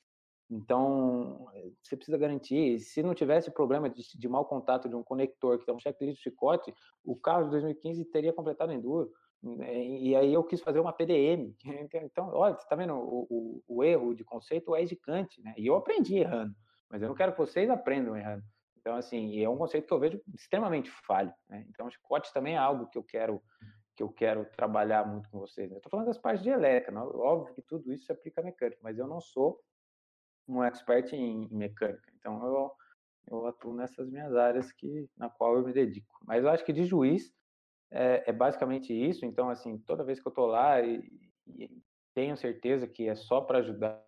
Então, 0.49 1.47
você 1.83 1.95
precisa 1.95 2.17
garantir. 2.17 2.79
Se 2.79 3.03
não 3.03 3.13
tivesse 3.13 3.51
problema 3.51 3.89
de, 3.89 4.01
de 4.17 4.27
mau 4.27 4.45
contato 4.45 4.87
de 4.87 4.95
um 4.95 5.03
conector, 5.03 5.63
que 5.63 5.69
é 5.69 5.73
um 5.73 5.79
checklist 5.79 6.17
de 6.17 6.23
chicote, 6.23 6.73
o 7.03 7.15
carro 7.15 7.45
de 7.45 7.51
2015 7.51 8.05
teria 8.05 8.33
completado 8.33 8.71
enduro. 8.71 9.11
Né, 9.41 9.85
e 9.85 10.15
aí 10.15 10.33
eu 10.33 10.43
quis 10.43 10.61
fazer 10.61 10.79
uma 10.79 10.93
PDM. 10.93 11.55
Então, 12.03 12.29
olha, 12.33 12.55
você 12.55 12.63
está 12.63 12.75
vendo, 12.75 12.93
o, 12.93 13.27
o, 13.29 13.63
o, 13.67 13.83
erro 13.83 14.13
de 14.13 14.23
conceito 14.23 14.75
é 14.75 14.85
gigante, 14.85 15.41
né? 15.41 15.53
E 15.57 15.67
eu 15.67 15.75
aprendi 15.75 16.17
errando, 16.17 16.55
mas 16.89 17.01
eu 17.01 17.07
não 17.07 17.15
quero 17.15 17.31
que 17.31 17.37
vocês 17.37 17.69
aprendam 17.69 18.15
errando. 18.15 18.43
Então, 18.87 18.95
assim, 18.95 19.37
é 19.43 19.49
um 19.49 19.57
conceito 19.57 19.85
que 19.85 19.93
eu 19.93 19.99
vejo 19.99 20.21
extremamente 20.33 20.89
falho. 20.89 21.33
Né? 21.49 21.65
Então, 21.69 21.89
chicote 21.89 22.33
também 22.33 22.55
é 22.55 22.57
algo 22.57 22.87
que 22.87 22.97
eu 22.97 23.03
quero 23.03 23.41
que 23.97 24.03
eu 24.03 24.09
quero 24.09 24.45
trabalhar 24.55 25.07
muito 25.07 25.27
com 25.29 25.39
vocês. 25.39 25.69
Né? 25.71 25.77
Estou 25.77 25.89
falando 25.89 26.05
das 26.05 26.19
partes 26.19 26.43
de 26.43 26.49
elétrica, 26.51 26.91
não? 26.91 27.07
óbvio 27.19 27.55
que 27.55 27.63
tudo 27.63 27.91
isso 27.91 28.05
se 28.05 28.11
aplica 28.11 28.39
à 28.39 28.43
mecânica, 28.43 28.79
mas 28.83 28.99
eu 28.99 29.07
não 29.07 29.19
sou 29.19 29.59
um 30.47 30.63
expert 30.63 31.11
em, 31.13 31.45
em 31.45 31.57
mecânica. 31.57 32.09
Então, 32.15 32.45
eu, 32.45 32.71
eu 33.29 33.47
atuo 33.47 33.73
nessas 33.73 34.07
minhas 34.07 34.35
áreas 34.35 34.71
que 34.71 35.09
na 35.17 35.29
qual 35.29 35.57
eu 35.57 35.65
me 35.65 35.73
dedico. 35.73 36.17
Mas 36.25 36.43
eu 36.43 36.49
acho 36.49 36.63
que 36.63 36.71
de 36.71 36.85
juiz 36.85 37.33
é, 37.91 38.23
é, 38.27 38.33
basicamente 38.33 38.93
isso. 38.93 39.25
Então, 39.25 39.49
assim, 39.49 39.77
toda 39.79 40.03
vez 40.03 40.19
que 40.19 40.27
eu 40.27 40.31
tô 40.31 40.45
lá 40.45 40.81
e, 40.81 40.99
e 41.47 41.69
tenho 42.13 42.35
certeza 42.35 42.87
que 42.87 43.07
é 43.07 43.15
só 43.15 43.41
para 43.41 43.59
ajudar, 43.59 44.03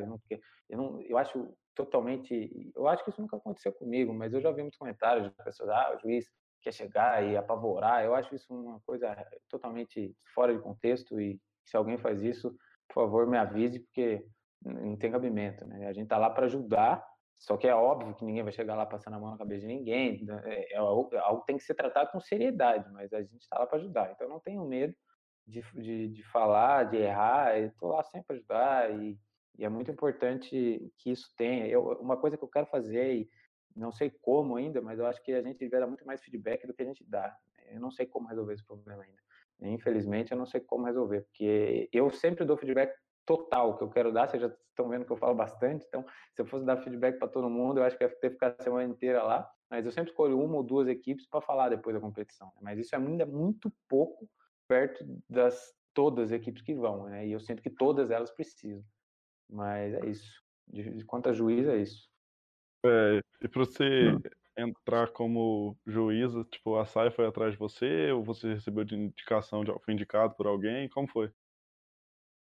eu 0.00 0.06
não, 0.06 0.20
eu 0.68 0.78
não, 0.78 1.00
eu 1.02 1.18
acho 1.18 1.54
totalmente, 1.74 2.72
eu 2.74 2.88
acho 2.88 3.04
que 3.04 3.10
isso 3.10 3.20
nunca 3.20 3.36
aconteceu 3.36 3.72
comigo, 3.72 4.12
mas 4.12 4.32
eu 4.32 4.40
já 4.40 4.50
vi 4.50 4.62
muitos 4.62 4.78
comentários 4.78 5.28
de 5.28 5.44
pessoas, 5.44 5.70
ah, 5.70 5.94
o 5.94 6.00
juiz 6.00 6.26
quer 6.62 6.72
chegar 6.72 7.24
e 7.24 7.36
apavorar. 7.36 8.04
Eu 8.04 8.14
acho 8.14 8.34
isso 8.34 8.52
uma 8.52 8.80
coisa 8.80 9.14
totalmente 9.48 10.14
fora 10.34 10.54
de 10.54 10.60
contexto 10.60 11.20
e 11.20 11.40
se 11.64 11.76
alguém 11.76 11.98
faz 11.98 12.22
isso, 12.22 12.50
por 12.88 12.94
favor, 12.94 13.26
me 13.26 13.36
avise, 13.36 13.80
porque 13.80 14.24
não 14.62 14.96
tem 14.96 15.12
cabimento, 15.12 15.66
né? 15.66 15.86
A 15.86 15.92
gente 15.92 16.08
tá 16.08 16.18
lá 16.18 16.30
para 16.30 16.46
ajudar 16.46 17.04
só 17.38 17.56
que 17.56 17.68
é 17.68 17.74
óbvio 17.74 18.14
que 18.14 18.24
ninguém 18.24 18.42
vai 18.42 18.52
chegar 18.52 18.74
lá 18.74 18.84
passando 18.84 19.14
a 19.14 19.20
mão 19.20 19.30
na 19.30 19.38
cabeça 19.38 19.60
de 19.60 19.66
ninguém. 19.68 20.24
Né, 20.24 20.42
é, 20.44 20.74
é 20.74 20.76
algo, 20.76 21.14
é 21.14 21.18
algo 21.18 21.44
tem 21.46 21.56
que 21.56 21.62
ser 21.62 21.74
tratado 21.74 22.10
com 22.10 22.20
seriedade, 22.20 22.90
mas 22.92 23.12
a 23.12 23.22
gente 23.22 23.40
está 23.40 23.58
lá 23.58 23.66
para 23.66 23.78
ajudar. 23.78 24.10
Então 24.10 24.28
não 24.28 24.40
tenho 24.40 24.64
medo 24.66 24.94
de, 25.46 25.62
de, 25.74 26.08
de 26.08 26.22
falar, 26.24 26.84
de 26.84 26.96
errar. 26.96 27.56
Estou 27.58 27.90
lá 27.90 28.02
sempre 28.02 28.26
para 28.26 28.36
ajudar 28.36 29.02
e, 29.02 29.18
e, 29.56 29.64
é 29.64 29.68
muito 29.68 29.90
importante 29.90 30.92
que 30.98 31.10
isso 31.10 31.32
tenha. 31.36 31.66
Eu, 31.68 31.84
uma 32.00 32.16
coisa 32.16 32.36
que 32.36 32.42
eu 32.42 32.48
quero 32.48 32.66
fazer, 32.66 33.14
e 33.14 33.30
não 33.74 33.92
sei 33.92 34.10
como 34.10 34.56
ainda, 34.56 34.80
mas 34.80 34.98
eu 34.98 35.06
acho 35.06 35.22
que 35.22 35.32
a 35.32 35.42
gente 35.42 35.68
dar 35.68 35.86
muito 35.86 36.04
mais 36.04 36.20
feedback 36.22 36.66
do 36.66 36.74
que 36.74 36.82
a 36.82 36.86
gente 36.86 37.04
dá. 37.08 37.36
Eu 37.70 37.80
não 37.80 37.90
sei 37.90 38.04
como 38.06 38.28
resolver 38.28 38.54
esse 38.54 38.64
problema 38.64 39.04
ainda. 39.04 39.18
Infelizmente, 39.60 40.32
eu 40.32 40.38
não 40.38 40.46
sei 40.46 40.60
como 40.60 40.86
resolver, 40.86 41.22
porque 41.22 41.88
eu 41.92 42.10
sempre 42.10 42.44
dou 42.44 42.56
feedback 42.56 42.92
total 43.28 43.76
que 43.76 43.84
eu 43.84 43.90
quero 43.90 44.10
dar. 44.10 44.26
Vocês 44.26 44.40
já 44.40 44.48
estão 44.48 44.88
vendo 44.88 45.04
que 45.04 45.12
eu 45.12 45.16
falo 45.18 45.34
bastante, 45.34 45.84
então 45.86 46.02
se 46.34 46.40
eu 46.40 46.46
fosse 46.46 46.64
dar 46.64 46.78
feedback 46.78 47.18
para 47.18 47.28
todo 47.28 47.50
mundo, 47.50 47.78
eu 47.78 47.84
acho 47.84 47.96
que 47.96 48.02
ia 48.02 48.08
ter 48.08 48.30
que 48.30 48.34
ficar 48.34 48.56
a 48.58 48.62
semana 48.62 48.88
inteira 48.88 49.22
lá. 49.22 49.48
Mas 49.70 49.84
eu 49.84 49.92
sempre 49.92 50.10
escolho 50.10 50.40
uma 50.40 50.56
ou 50.56 50.62
duas 50.62 50.88
equipes 50.88 51.26
para 51.26 51.42
falar 51.42 51.68
depois 51.68 51.94
da 51.94 52.00
competição. 52.00 52.46
Né? 52.54 52.60
Mas 52.62 52.78
isso 52.78 52.94
é 52.94 52.98
ainda 52.98 53.26
muito 53.26 53.70
pouco 53.86 54.26
perto 54.66 55.04
das 55.28 55.76
todas 55.92 56.26
as 56.26 56.32
equipes 56.32 56.62
que 56.62 56.74
vão, 56.74 57.04
né? 57.04 57.26
E 57.26 57.32
eu 57.32 57.40
sinto 57.40 57.60
que 57.60 57.68
todas 57.68 58.10
elas 58.10 58.30
precisam. 58.30 58.84
Mas 59.50 59.92
é 59.92 60.06
isso. 60.06 60.42
De, 60.66 60.90
de 60.94 61.04
quanto 61.04 61.28
a 61.28 61.32
juiz, 61.32 61.66
é 61.66 61.76
isso. 61.76 62.08
É, 62.86 63.20
e 63.42 63.48
para 63.48 63.64
você 63.64 64.12
hum. 64.12 64.20
entrar 64.56 65.10
como 65.10 65.76
juíza, 65.86 66.44
tipo, 66.44 66.76
a 66.76 66.86
SAI 66.86 67.10
foi 67.10 67.26
atrás 67.26 67.52
de 67.52 67.58
você 67.58 68.10
ou 68.12 68.22
você 68.22 68.54
recebeu 68.54 68.84
de 68.84 68.94
indicação, 68.94 69.64
de, 69.64 69.72
foi 69.80 69.92
indicado 69.92 70.34
por 70.34 70.46
alguém? 70.46 70.88
Como 70.88 71.08
foi? 71.08 71.30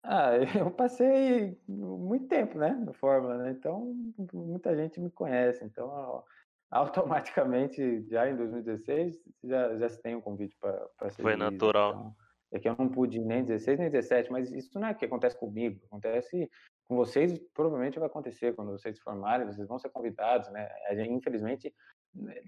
Ah, 0.05 0.33
eu 0.69 0.71
passei 0.71 1.59
muito 1.67 2.29
tempo, 2.29 2.59
né, 2.59 2.71
no 2.71 2.93
Fórmula, 2.93 3.38
né? 3.38 3.51
Então, 3.51 3.95
muita 4.33 4.77
gente 4.77 5.01
me 5.01 5.11
conhece. 5.11 5.64
Então, 5.64 6.23
automaticamente, 6.71 8.03
já 8.09 8.29
em 8.29 8.37
2016, 8.37 9.23
já, 9.43 9.77
já 9.77 9.88
se 9.88 10.01
tem 10.03 10.14
um 10.14 10.21
convite 10.21 10.57
para 10.61 11.11
ser 11.11 11.23
Foi 11.23 11.37
natural. 11.37 11.93
Então, 11.93 12.17
é 12.53 12.61
que 12.61 12.69
eu 12.69 12.77
não 12.79 12.88
pude 12.88 13.19
nem 13.19 13.43
16 13.43 13.81
nem 13.81 13.90
17, 13.90 14.31
mas 14.31 14.53
isso 14.53 14.79
não 14.79 14.87
é 14.87 14.95
que 14.95 15.05
acontece 15.05 15.37
comigo, 15.37 15.81
acontece 15.87 16.49
com 16.87 16.95
vocês, 16.95 17.37
provavelmente 17.53 17.99
vai 17.99 18.07
acontecer 18.07 18.55
quando 18.55 18.71
vocês 18.71 18.97
se 18.97 19.03
formarem, 19.03 19.47
vocês 19.47 19.67
vão 19.67 19.79
ser 19.79 19.88
convidados, 19.88 20.51
né? 20.53 20.69
A 20.88 20.95
gente, 20.95 21.11
infelizmente, 21.11 21.75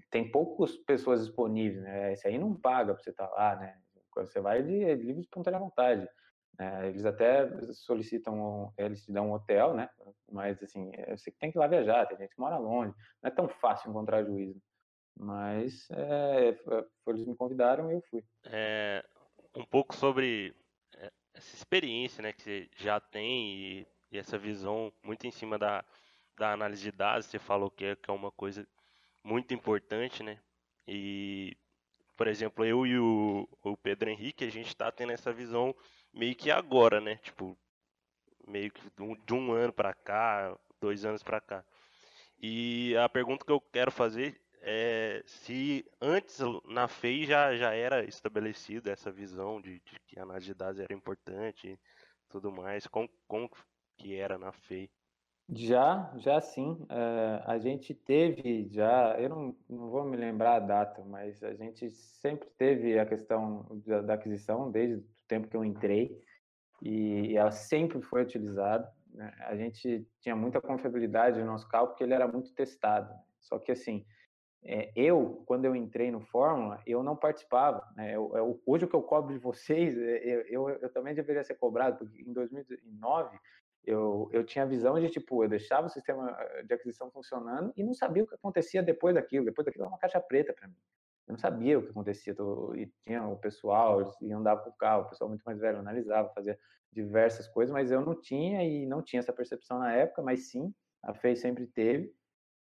tem 0.09 0.31
poucas 0.31 0.77
pessoas 0.77 1.25
disponíveis, 1.25 1.81
né? 1.81 2.13
Esse 2.13 2.27
aí 2.27 2.37
não 2.37 2.55
paga 2.55 2.93
para 2.93 3.03
você 3.03 3.09
estar 3.09 3.27
tá 3.27 3.33
lá, 3.33 3.55
né? 3.57 3.75
Você 4.15 4.39
vai 4.39 4.63
de 4.63 4.95
livre 4.95 5.21
espontânea 5.21 5.59
vontade. 5.59 6.07
É, 6.59 6.87
eles 6.87 7.05
até 7.05 7.47
solicitam, 7.73 8.73
eles 8.77 9.05
te 9.05 9.11
dão 9.11 9.29
um 9.29 9.33
hotel, 9.33 9.75
né? 9.75 9.89
Mas, 10.31 10.61
assim, 10.63 10.91
você 11.09 11.31
tem 11.31 11.51
que 11.51 11.57
ir 11.57 11.59
lá 11.59 11.67
viajar, 11.67 12.07
tem 12.07 12.17
gente 12.17 12.33
que 12.33 12.41
mora 12.41 12.57
longe. 12.57 12.93
Não 13.21 13.27
é 13.27 13.31
tão 13.31 13.47
fácil 13.47 13.89
encontrar 13.89 14.23
juiz. 14.23 14.55
Né? 14.55 14.61
Mas, 15.19 15.87
é, 15.91 16.57
eles 17.07 17.25
me 17.27 17.35
convidaram 17.35 17.91
e 17.91 17.95
eu 17.95 18.01
fui. 18.09 18.23
É, 18.45 19.05
um 19.55 19.65
pouco 19.65 19.95
sobre 19.95 20.55
é, 20.95 21.11
essa 21.33 21.55
experiência, 21.55 22.23
né? 22.23 22.33
Que 22.33 22.41
você 22.41 22.69
já 22.75 22.99
tem 22.99 23.55
e, 23.55 23.87
e 24.11 24.17
essa 24.17 24.37
visão 24.37 24.91
muito 25.03 25.27
em 25.27 25.31
cima 25.31 25.59
da, 25.59 25.85
da 26.37 26.53
análise 26.53 26.81
de 26.81 26.91
dados. 26.91 27.27
Você 27.27 27.37
falou 27.37 27.69
que 27.69 27.85
é, 27.85 27.95
que 27.95 28.09
é 28.09 28.13
uma 28.13 28.31
coisa 28.31 28.67
muito 29.23 29.53
importante, 29.53 30.23
né? 30.23 30.39
E, 30.87 31.55
por 32.15 32.27
exemplo, 32.27 32.65
eu 32.65 32.85
e 32.85 32.97
o, 32.97 33.47
o 33.63 33.77
Pedro 33.77 34.09
Henrique, 34.09 34.43
a 34.43 34.51
gente 34.51 34.67
está 34.67 34.91
tendo 34.91 35.11
essa 35.11 35.33
visão 35.33 35.75
meio 36.17 36.35
que 36.35 36.51
agora, 36.51 36.99
né? 36.99 37.17
Tipo, 37.17 37.57
meio 38.47 38.71
que 38.71 38.81
de 39.25 39.33
um 39.33 39.51
ano 39.51 39.71
para 39.71 39.93
cá, 39.93 40.57
dois 40.81 41.05
anos 41.05 41.23
para 41.23 41.39
cá. 41.39 41.63
E 42.41 42.95
a 42.97 43.07
pergunta 43.09 43.45
que 43.45 43.51
eu 43.51 43.61
quero 43.61 43.91
fazer 43.91 44.39
é 44.61 45.23
se 45.25 45.85
antes 46.01 46.39
na 46.65 46.87
FEI 46.87 47.25
já, 47.25 47.55
já 47.55 47.73
era 47.73 48.03
estabelecida 48.03 48.91
essa 48.91 49.11
visão 49.11 49.61
de, 49.61 49.79
de 49.79 49.99
que 50.07 50.19
a 50.19 50.23
análise 50.23 50.47
de 50.47 50.53
dados 50.53 50.79
era 50.79 50.93
importante 50.93 51.67
e 51.69 51.79
tudo 52.29 52.51
mais, 52.51 52.87
como, 52.87 53.09
como 53.27 53.49
que 53.97 54.15
era 54.15 54.37
na 54.37 54.51
FEI? 54.51 54.89
Já, 55.49 56.11
já 56.17 56.41
sim. 56.41 56.71
Uh, 56.71 57.41
a 57.45 57.57
gente 57.57 57.93
teve 57.93 58.67
já, 58.69 59.17
eu 59.17 59.29
não, 59.29 59.55
não 59.69 59.89
vou 59.89 60.03
me 60.03 60.17
lembrar 60.17 60.55
a 60.55 60.59
data, 60.59 61.03
mas 61.05 61.41
a 61.41 61.53
gente 61.53 61.89
sempre 61.89 62.49
teve 62.57 62.99
a 62.99 63.05
questão 63.05 63.65
da, 63.85 64.01
da 64.01 64.13
aquisição 64.15 64.69
desde 64.69 65.01
tempo 65.27 65.47
que 65.47 65.55
eu 65.57 65.65
entrei 65.65 66.21
e 66.81 67.35
ela 67.35 67.51
sempre 67.51 68.01
foi 68.01 68.21
utilizada. 68.21 68.91
Né? 69.13 69.33
A 69.41 69.55
gente 69.55 70.07
tinha 70.21 70.35
muita 70.35 70.61
confiabilidade 70.61 71.39
no 71.39 71.45
nosso 71.45 71.67
carro 71.67 71.87
porque 71.87 72.03
ele 72.03 72.13
era 72.13 72.27
muito 72.27 72.53
testado. 72.53 73.13
Só 73.41 73.57
que 73.59 73.71
assim, 73.71 74.05
é, 74.63 74.91
eu, 74.95 75.43
quando 75.45 75.65
eu 75.65 75.75
entrei 75.75 76.11
no 76.11 76.19
Fórmula, 76.19 76.81
eu 76.85 77.01
não 77.03 77.15
participava. 77.15 77.87
Né? 77.95 78.15
Hoje 78.65 78.85
o 78.85 78.87
que 78.87 78.95
eu 78.95 79.01
cobro 79.01 79.33
de 79.33 79.39
vocês, 79.39 79.97
é, 79.97 80.25
eu, 80.25 80.41
eu, 80.47 80.69
eu 80.69 80.89
também 80.91 81.15
deveria 81.15 81.43
ser 81.43 81.55
cobrado, 81.55 81.97
porque 81.97 82.21
em 82.21 82.33
2009 82.33 83.37
eu, 83.87 84.29
eu 84.33 84.43
tinha 84.43 84.65
a 84.65 84.67
visão 84.67 84.99
de, 84.99 85.09
tipo, 85.09 85.41
eu 85.41 85.47
deixava 85.47 85.87
o 85.87 85.89
sistema 85.89 86.35
eh, 86.37 86.63
de 86.63 86.73
aquisição 86.73 87.09
funcionando 87.09 87.71
e 87.77 87.83
não 87.83 87.93
sabia 87.93 88.21
o 88.21 88.27
que 88.27 88.35
acontecia 88.35 88.83
depois 88.83 89.15
daquilo. 89.15 89.45
Depois 89.45 89.65
daquilo 89.65 89.85
era 89.85 89.89
uma 89.89 89.97
caixa 89.97 90.19
preta 90.19 90.53
para 90.53 90.67
mim. 90.67 90.75
Eu 91.27 91.33
não 91.33 91.39
sabia 91.39 91.77
o 91.77 91.83
que 91.83 91.89
acontecia. 91.89 92.35
E 92.75 92.91
tinha 93.05 93.27
o 93.27 93.37
pessoal, 93.37 94.15
iam 94.21 94.39
andar 94.39 94.57
com 94.57 94.69
o 94.69 94.77
carro, 94.77 95.03
o 95.03 95.09
pessoal 95.09 95.29
muito 95.29 95.43
mais 95.43 95.59
velho 95.59 95.79
analisava, 95.79 96.31
fazia 96.33 96.57
diversas 96.91 97.47
coisas, 97.47 97.71
mas 97.71 97.91
eu 97.91 98.01
não 98.01 98.19
tinha 98.19 98.63
e 98.63 98.85
não 98.85 99.01
tinha 99.01 99.19
essa 99.19 99.33
percepção 99.33 99.77
na 99.79 99.93
época, 99.93 100.21
mas 100.21 100.49
sim, 100.49 100.73
a 101.03 101.13
FEI 101.13 101.35
sempre 101.35 101.67
teve. 101.67 102.15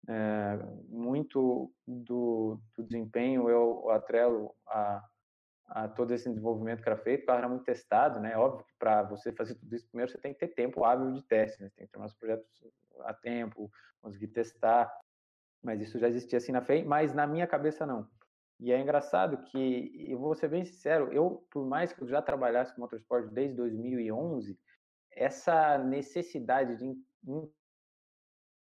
É, 0.09 0.59
muito 0.89 1.71
do, 1.87 2.59
do, 2.77 2.83
desempenho 2.85 3.51
eu 3.51 3.91
atrelo 3.91 4.55
a, 4.67 5.05
a 5.67 5.89
todo 5.89 6.15
esse 6.15 6.29
desenvolvimento 6.31 6.83
que 6.83 6.89
era 6.89 6.97
feito, 6.97 7.25
o 7.25 7.27
carro 7.27 7.39
era 7.41 7.49
muito 7.49 7.65
testado, 7.65 8.19
né? 8.19 8.37
Óbvio 8.37 8.65
que 8.65 8.73
para 8.79 9.03
você 9.03 9.33
fazer 9.33 9.57
tudo 9.57 9.75
isso, 9.75 9.87
primeiro 9.89 10.11
você 10.11 10.17
tem 10.17 10.33
que 10.33 10.39
ter 10.39 10.49
tempo 10.49 10.85
hábil 10.85 11.13
de 11.13 11.23
teste, 11.23 11.63
né? 11.63 11.71
Tem 11.77 11.87
que 11.87 11.93
ter 11.93 12.01
os 12.01 12.15
projetos 12.15 12.47
a 13.01 13.13
tempo, 13.13 13.71
conseguir 14.01 14.29
testar, 14.29 14.91
mas 15.63 15.83
isso 15.83 15.99
já 15.99 16.09
existia 16.09 16.39
assim 16.39 16.53
na 16.53 16.63
FEI, 16.63 16.85
mas 16.85 17.13
na 17.13 17.27
minha 17.27 17.47
cabeça 17.47 17.85
não. 17.85 18.09
E 18.61 18.73
é 18.73 18.81
engraçado 18.81 19.43
que, 19.45 20.11
eu 20.11 20.19
vou 20.19 20.35
ser 20.35 20.49
bem 20.49 20.65
sincero, 20.65 21.13
eu, 21.13 21.47
por 21.51 21.65
mais 21.67 21.93
que 21.93 22.03
eu 22.03 22.09
já 22.09 22.21
trabalhasse 22.21 22.75
com 22.75 22.81
motorsport 22.81 23.31
desde 23.31 23.55
2011, 23.55 24.59
essa 25.13 25.79
necessidade 25.79 26.77
de 26.77 26.85
em 27.27 27.53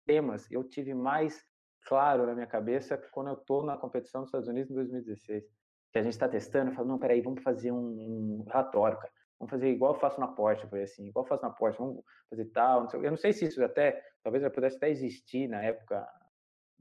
temas 0.07 0.51
eu 0.51 0.65
tive 0.65 0.95
mais 0.95 1.45
claro 1.87 2.27
na 2.27 2.35
minha 2.35 2.47
cabeça 2.47 2.97
quando 3.13 3.29
eu 3.29 3.35
estou 3.35 3.65
na 3.65 3.77
competição 3.77 4.23
dos 4.23 4.29
Estados 4.29 4.49
Unidos 4.49 4.71
em 4.71 4.75
2016 4.75 5.45
que 5.93 5.99
a 5.99 6.03
gente 6.03 6.13
está 6.13 6.29
testando, 6.29 6.73
falo, 6.73 6.89
não, 6.89 6.99
peraí, 6.99 7.21
vamos 7.21 7.43
fazer 7.43 7.73
um, 7.73 7.79
um, 7.79 8.45
relatório, 8.47 8.99
cara. 8.99 9.13
Vamos 9.39 9.51
fazer 9.51 9.71
igual 9.71 9.95
eu 9.95 10.01
faço 10.01 10.21
na 10.21 10.27
Porsche, 10.27 10.67
foi 10.69 10.83
assim, 10.83 11.07
igual 11.07 11.25
eu 11.25 11.29
faço 11.29 11.43
na 11.43 11.51
Porsche, 11.51 11.79
vamos 11.79 12.03
fazer 12.29 12.45
tal. 12.47 12.83
Não 12.83 12.89
sei, 12.89 13.01
eu 13.01 13.11
não 13.11 13.17
sei 13.17 13.33
se 13.33 13.47
isso 13.47 13.63
até, 13.65 14.03
talvez 14.23 14.43
já 14.43 14.51
pudesse 14.51 14.77
até 14.77 14.91
existir 14.91 15.49
na 15.49 15.63
época, 15.63 16.07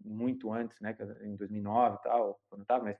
muito 0.04 0.52
antes, 0.52 0.80
né, 0.80 0.96
em 1.22 1.36
2009 1.36 1.98
e 1.98 2.04
tal, 2.04 2.40
quando 2.50 2.62
estava, 2.62 2.84
mas 2.84 2.98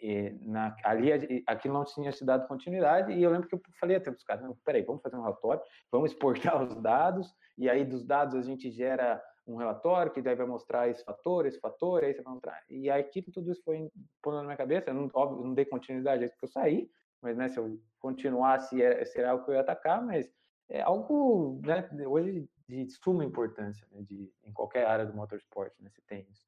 e, 0.00 0.30
na, 0.42 0.74
ali 0.84 1.42
aquilo 1.46 1.74
não 1.74 1.84
tinha 1.84 2.10
se 2.12 2.24
dado 2.24 2.48
continuidade 2.48 3.12
e 3.12 3.22
eu 3.22 3.30
lembro 3.30 3.48
que 3.48 3.54
eu 3.54 3.60
falei 3.78 3.96
até 3.96 4.10
para 4.10 4.16
os 4.16 4.24
caras, 4.24 4.56
peraí, 4.64 4.82
vamos 4.82 5.02
fazer 5.02 5.16
um 5.16 5.22
relatório, 5.22 5.62
vamos 5.90 6.12
exportar 6.12 6.60
os 6.62 6.74
dados 6.80 7.34
e 7.58 7.68
aí 7.68 7.84
dos 7.84 8.04
dados 8.04 8.34
a 8.34 8.42
gente 8.42 8.70
gera 8.70 9.22
um 9.46 9.56
relatório 9.56 10.12
que 10.12 10.22
daí 10.22 10.34
vai 10.34 10.46
mostrar 10.46 10.88
esse 10.88 11.04
fator, 11.04 11.46
esse 11.46 11.58
fator, 11.58 12.04
aí 12.04 12.14
você 12.14 12.22
vai 12.22 12.32
mostrar. 12.32 12.62
E 12.70 12.88
aí 12.88 13.02
tudo 13.32 13.50
isso 13.50 13.62
foi 13.64 13.90
pondo 14.22 14.36
na 14.36 14.44
minha 14.44 14.56
cabeça, 14.56 14.90
eu 14.90 14.94
não, 14.94 15.10
óbvio, 15.12 15.44
não 15.44 15.54
dei 15.54 15.64
continuidade, 15.64 16.28
porque 16.28 16.44
eu 16.44 16.48
saí, 16.48 16.88
mas 17.20 17.36
né, 17.36 17.48
se 17.48 17.58
eu 17.58 17.78
continuasse, 17.98 18.80
é, 18.80 19.04
será 19.04 19.34
o 19.34 19.44
que 19.44 19.50
eu 19.50 19.54
ia 19.54 19.60
atacar, 19.60 20.02
mas 20.04 20.30
é 20.68 20.80
algo, 20.80 21.60
né, 21.64 21.88
hoje 22.06 22.48
de 22.68 22.88
suma 22.90 23.24
importância, 23.24 23.86
né, 23.90 24.02
de, 24.02 24.32
em 24.44 24.52
qualquer 24.52 24.86
área 24.86 25.06
do 25.06 25.14
motorsport, 25.14 25.72
né, 25.80 25.90
se 25.90 26.02
tem 26.02 26.26
isso. 26.30 26.46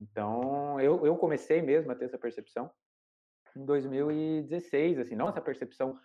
Então, 0.00 0.80
eu, 0.80 1.06
eu 1.06 1.16
comecei 1.16 1.62
mesmo 1.62 1.90
a 1.90 1.94
ter 1.94 2.04
essa 2.04 2.18
percepção 2.18 2.70
em 3.56 3.64
2016, 3.64 4.98
assim, 4.98 5.16
não 5.16 5.28
essa 5.28 5.40
percepção 5.40 5.98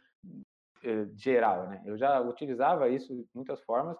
eh, 0.84 1.08
geral, 1.16 1.68
né? 1.68 1.82
Eu 1.86 1.96
já 1.96 2.20
utilizava 2.22 2.90
isso 2.90 3.14
de 3.16 3.28
muitas 3.36 3.62
formas 3.62 3.96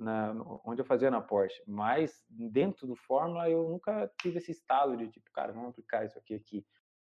na, 0.00 0.34
onde 0.64 0.82
eu 0.82 0.84
fazia 0.84 1.10
na 1.10 1.20
Porsche, 1.20 1.62
mas 1.66 2.24
dentro 2.28 2.86
do 2.86 2.94
Fórmula 2.94 3.48
eu 3.48 3.68
nunca 3.68 4.10
tive 4.20 4.36
esse 4.36 4.50
estalo 4.50 4.96
de 4.98 5.08
tipo, 5.08 5.30
cara, 5.32 5.52
vamos 5.52 5.70
aplicar 5.70 6.04
isso 6.04 6.18
aqui 6.18 6.34
aqui. 6.34 6.66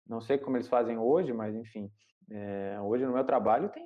Não 0.08 0.22
sei 0.22 0.38
como 0.38 0.56
eles 0.56 0.70
fazem 0.70 0.98
hoje, 0.98 1.34
mas 1.34 1.54
enfim, 1.54 1.92
é, 2.30 2.80
hoje 2.82 3.06
no 3.06 3.14
meu 3.14 3.26
trabalho 3.26 3.70
tem 3.70 3.86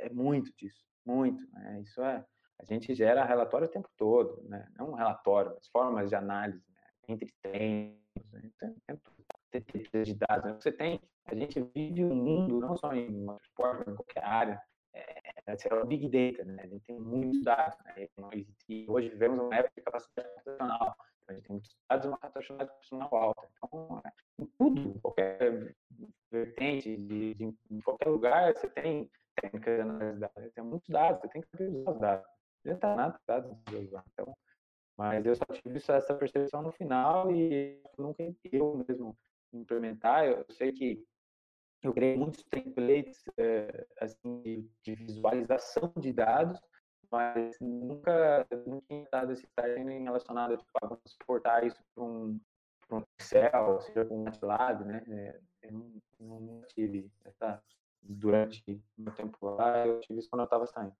é 0.00 0.10
muito 0.10 0.50
disso, 0.56 0.84
muito. 1.06 1.48
Né? 1.52 1.82
Isso 1.82 2.02
é, 2.02 2.24
a 2.60 2.64
gente 2.64 2.94
gera 2.94 3.24
relatório 3.24 3.66
o 3.66 3.70
tempo 3.70 3.88
todo, 3.96 4.42
né? 4.48 4.68
Não 4.76 4.90
um 4.90 4.94
relatório, 4.94 5.52
mas 5.54 5.66
formas 5.68 6.10
de 6.10 6.14
análise 6.14 6.62
né? 6.68 6.82
entre 7.08 7.32
tempos, 7.42 8.32
né? 8.32 8.50
de 10.04 10.14
dados. 10.14 10.44
Né? 10.44 10.58
Você 10.60 10.70
tem 10.70 11.00
a 11.26 11.34
gente 11.34 11.60
vive 11.74 12.04
um 12.04 12.14
mundo, 12.14 12.60
não 12.60 12.76
só 12.76 12.92
em 12.92 13.08
mas 13.24 13.40
em 13.86 13.94
qualquer 13.94 14.24
área, 14.24 14.62
é, 14.92 15.32
é 15.46 15.74
o 15.74 15.86
Big 15.86 16.08
Data, 16.08 16.44
né? 16.44 16.62
A 16.62 16.66
gente 16.66 16.84
tem 16.84 16.98
muitos 16.98 17.42
dados, 17.44 17.78
né? 17.84 18.08
E 18.68 18.86
hoje 18.88 19.10
vivemos 19.10 19.38
uma 19.38 19.54
época 19.54 19.72
de 19.76 19.82
capacidade 19.82 20.28
computacional. 20.28 20.96
A 21.28 21.32
gente 21.32 21.42
tem 21.44 21.52
muitos 21.52 21.76
dados 21.88 22.04
e 22.04 22.08
uma 22.08 22.18
capacidade 22.18 22.70
computacional 22.70 23.14
alta. 23.14 23.48
Então, 23.56 24.02
é, 24.04 24.12
em 24.42 24.46
tudo, 24.58 25.00
qualquer 25.00 25.74
vertente, 26.32 26.96
de, 26.96 27.34
de, 27.34 27.54
em 27.70 27.80
qualquer 27.80 28.08
lugar, 28.08 28.52
você 28.52 28.68
tem 28.68 29.08
técnicas 29.40 29.76
de 29.76 29.80
análise 29.82 30.14
de 30.14 30.20
dados. 30.20 30.52
Tem 30.52 30.64
muitos 30.64 30.88
dados, 30.88 31.20
você 31.20 31.28
tem 31.28 31.42
que 31.42 31.48
saber 31.48 31.68
usar 31.68 31.90
os 31.92 32.00
dados. 32.00 32.39
Não 32.64 32.74
está 32.74 32.94
nada 32.94 33.20
usar. 33.80 34.04
Então, 34.12 34.36
mas 34.96 35.24
eu 35.24 35.34
só 35.34 35.44
tive 35.46 35.78
essa 35.78 36.14
percepção 36.14 36.62
no 36.62 36.72
final 36.72 37.30
e 37.32 37.80
nunca 37.96 38.22
eu 38.52 38.84
mesmo 38.86 39.16
implementar. 39.52 40.26
Eu 40.26 40.44
sei 40.50 40.72
que 40.72 41.02
eu 41.82 41.94
criei 41.94 42.16
muitos 42.16 42.42
templates 42.44 43.24
é, 43.38 43.86
assim, 43.98 44.42
de, 44.42 44.70
de, 44.82 44.94
visualização 44.94 45.90
de 45.96 46.12
dados, 46.12 46.60
mas 47.10 47.58
nunca, 47.60 48.46
nunca 48.66 48.86
tinha 48.88 49.08
dado 49.10 49.32
esse 49.32 49.46
treino 49.56 49.88
relacionado 49.88 50.52
a 50.52 50.56
tipo, 50.58 50.70
ah, 50.82 50.86
vamos 50.86 51.04
exportar 51.06 51.64
isso 51.64 51.82
para 51.94 52.04
um, 52.04 52.38
um, 52.92 53.02
Excel, 53.18 53.80
seja 53.80 54.04
para 54.04 54.14
um 54.14 54.24
MATLAB, 54.24 54.84
né? 54.84 55.02
É, 55.08 55.40
eu 55.62 55.72
não, 55.72 56.40
não, 56.40 56.62
tive 56.68 57.10
essa, 57.24 57.62
durante 58.02 58.82
meu 58.98 59.14
tempo 59.14 59.38
lá, 59.46 59.86
eu 59.86 60.00
tive 60.00 60.18
isso 60.18 60.28
quando 60.28 60.40
eu 60.40 60.44
estava 60.44 60.66
saindo. 60.66 60.94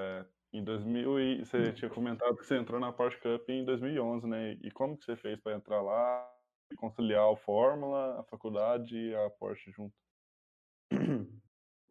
É, 0.00 0.24
em 0.52 0.64
2000, 0.64 1.20
e 1.20 1.44
você 1.44 1.72
tinha 1.72 1.90
comentado 1.90 2.36
que 2.36 2.44
você 2.44 2.56
entrou 2.56 2.80
na 2.80 2.92
Porsche 2.92 3.20
Cup 3.20 3.48
em 3.48 3.64
2011, 3.64 4.26
né? 4.26 4.58
E 4.62 4.70
como 4.70 4.96
que 4.96 5.04
você 5.04 5.16
fez 5.16 5.38
para 5.40 5.54
entrar 5.54 5.80
lá? 5.80 6.28
conciliar 6.76 7.32
a 7.32 7.36
Fórmula, 7.36 8.20
a 8.20 8.24
faculdade 8.24 8.96
e 8.96 9.14
a 9.14 9.30
Porsche 9.30 9.70
junto? 9.70 9.94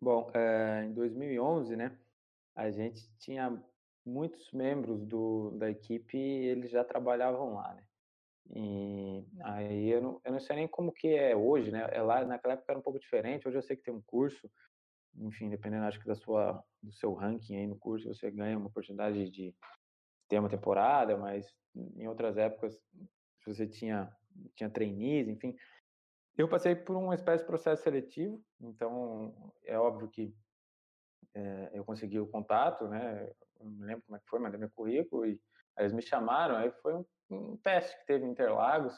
Bom, 0.02 0.32
é, 0.34 0.86
em 0.86 0.94
2011, 0.94 1.76
né, 1.76 1.98
a 2.56 2.72
gente 2.72 3.10
tinha 3.18 3.62
muitos 4.06 4.52
membros 4.52 5.06
do, 5.06 5.52
da 5.52 5.70
equipe, 5.70 6.18
eles 6.18 6.72
já 6.72 6.84
trabalhavam 6.84 7.54
lá, 7.54 7.74
né? 7.74 7.84
E 8.52 9.28
aí 9.44 9.90
eu 9.90 10.02
não, 10.02 10.22
eu 10.24 10.32
não 10.32 10.40
sei 10.40 10.56
nem 10.56 10.68
como 10.68 10.92
que 10.92 11.08
é 11.10 11.36
hoje, 11.36 11.72
né? 11.72 11.88
É 11.92 12.02
lá 12.02 12.26
naquela 12.26 12.56
época 12.56 12.72
era 12.72 12.80
um 12.80 12.82
pouco 12.82 13.00
diferente. 13.00 13.48
Hoje 13.48 13.58
eu 13.58 13.62
sei 13.62 13.76
que 13.76 13.84
tem 13.84 13.94
um 13.94 14.02
curso, 14.02 14.50
enfim, 15.16 15.50
dependendo 15.50 15.86
acho 15.86 16.00
que 16.00 16.08
da 16.08 16.16
sua 16.16 16.64
do 16.82 16.92
seu 16.94 17.14
ranking 17.14 17.58
aí 17.58 17.68
no 17.68 17.78
curso, 17.78 18.08
você 18.08 18.32
ganha 18.32 18.58
uma 18.58 18.68
oportunidade 18.68 19.30
de 19.30 19.54
ter 20.28 20.40
uma 20.40 20.50
temporada, 20.50 21.18
mas 21.18 21.54
em 21.76 22.08
outras 22.08 22.38
épocas 22.38 22.80
você 23.46 23.68
tinha 23.68 24.12
tinha 24.56 24.70
trainees, 24.70 25.28
enfim. 25.28 25.56
Eu 26.38 26.48
passei 26.48 26.76
por 26.76 26.96
uma 26.96 27.16
espécie 27.16 27.44
de 27.44 27.48
processo 27.48 27.84
seletivo, 27.84 28.42
então 28.62 29.54
é 29.66 29.78
óbvio 29.78 30.10
que 30.10 30.34
é, 31.34 31.72
eu 31.74 31.84
consegui 31.84 32.20
o 32.20 32.28
contato, 32.28 32.88
né? 32.88 33.30
Não 33.60 33.72
me 33.72 33.86
lembro 33.86 34.04
como 34.06 34.16
é 34.16 34.20
que 34.20 34.30
foi, 34.30 34.40
mandei 34.40 34.60
meu 34.60 34.70
currículo 34.70 35.26
e 35.26 35.40
eles 35.78 35.94
me 35.94 36.02
chamaram. 36.02 36.56
Aí 36.56 36.72
foi 36.82 36.96
um, 36.96 37.06
um 37.30 37.58
teste 37.58 37.98
que 38.00 38.06
teve 38.06 38.26
em 38.26 38.32
Interlagos. 38.32 38.96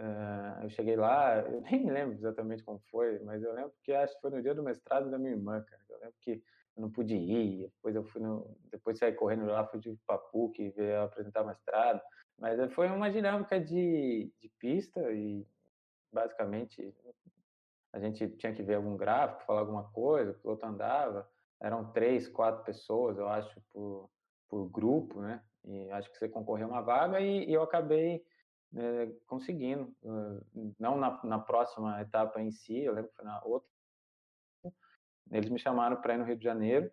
Uh, 0.00 0.62
eu 0.62 0.70
cheguei 0.70 0.96
lá, 0.96 1.40
eu 1.40 1.60
nem 1.70 1.84
me 1.84 1.90
lembro 1.90 2.16
exatamente 2.16 2.64
como 2.64 2.80
foi, 2.90 3.18
mas 3.18 3.42
eu 3.42 3.52
lembro 3.52 3.74
que 3.84 3.92
acho 3.92 4.14
que 4.14 4.20
foi 4.22 4.30
no 4.30 4.40
dia 4.40 4.54
do 4.54 4.62
mestrado 4.62 5.10
da 5.10 5.18
minha 5.18 5.32
irmã, 5.32 5.62
cara. 5.62 5.82
Eu 5.90 5.98
lembro 5.98 6.14
que 6.22 6.42
eu 6.74 6.80
não 6.80 6.90
pude 6.90 7.14
ir, 7.14 7.68
depois 7.68 7.94
eu 7.94 8.04
fui 8.04 8.22
no, 8.22 8.56
depois 8.70 8.98
saí 8.98 9.12
correndo 9.12 9.44
lá, 9.44 9.66
fui 9.66 9.78
de 9.78 9.94
Papuc, 10.06 10.70
ver 10.70 10.96
apresentar 10.96 11.44
mestrado, 11.44 12.00
mas 12.38 12.72
foi 12.72 12.88
uma 12.88 13.10
dinâmica 13.10 13.60
de, 13.60 14.32
de 14.40 14.48
pista 14.58 15.00
e 15.12 15.46
basicamente 16.10 16.94
a 17.92 17.98
gente 17.98 18.26
tinha 18.36 18.54
que 18.54 18.62
ver 18.62 18.76
algum 18.76 18.96
gráfico, 18.96 19.44
falar 19.44 19.60
alguma 19.60 19.84
coisa, 19.90 20.38
o 20.42 20.48
outro 20.48 20.66
andava, 20.66 21.28
eram 21.60 21.92
três, 21.92 22.26
quatro 22.26 22.64
pessoas, 22.64 23.18
eu 23.18 23.28
acho, 23.28 23.60
por, 23.70 24.08
por 24.48 24.66
grupo, 24.70 25.20
né? 25.20 25.42
E 25.64 25.90
acho 25.90 26.10
que 26.10 26.16
você 26.16 26.26
concorreu 26.26 26.68
uma 26.68 26.80
vaga 26.80 27.20
e, 27.20 27.44
e 27.46 27.52
eu 27.52 27.62
acabei 27.62 28.24
né, 28.72 29.12
conseguindo. 29.26 29.94
Não 30.78 30.96
na, 30.96 31.22
na, 31.24 31.38
próxima 31.38 32.00
etapa 32.00 32.40
em 32.40 32.50
si, 32.50 32.78
eu 32.78 32.92
lembro 32.92 33.10
que 33.10 33.16
foi 33.16 33.24
na 33.24 33.42
outra. 33.44 33.68
Eles 35.30 35.50
me 35.50 35.58
chamaram 35.58 36.00
para 36.00 36.14
ir 36.14 36.18
no 36.18 36.24
Rio 36.24 36.36
de 36.36 36.44
Janeiro. 36.44 36.90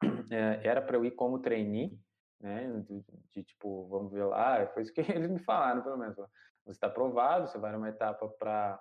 É, 0.32 0.64
era 0.64 0.80
para 0.80 0.96
eu 0.96 1.04
ir 1.04 1.10
como 1.10 1.40
trainee, 1.40 1.98
né? 2.40 2.70
De, 2.82 3.04
de, 3.32 3.42
tipo, 3.42 3.88
vamos 3.88 4.12
ver 4.12 4.22
lá. 4.22 4.64
Foi 4.72 4.82
isso 4.82 4.92
que 4.92 5.00
eles 5.00 5.28
me 5.28 5.40
falaram, 5.40 5.82
pelo 5.82 5.98
menos. 5.98 6.14
Você 6.14 6.70
está 6.70 6.86
aprovado, 6.86 7.48
você 7.48 7.58
vai 7.58 7.72
numa 7.72 7.88
etapa 7.88 8.28
para 8.28 8.80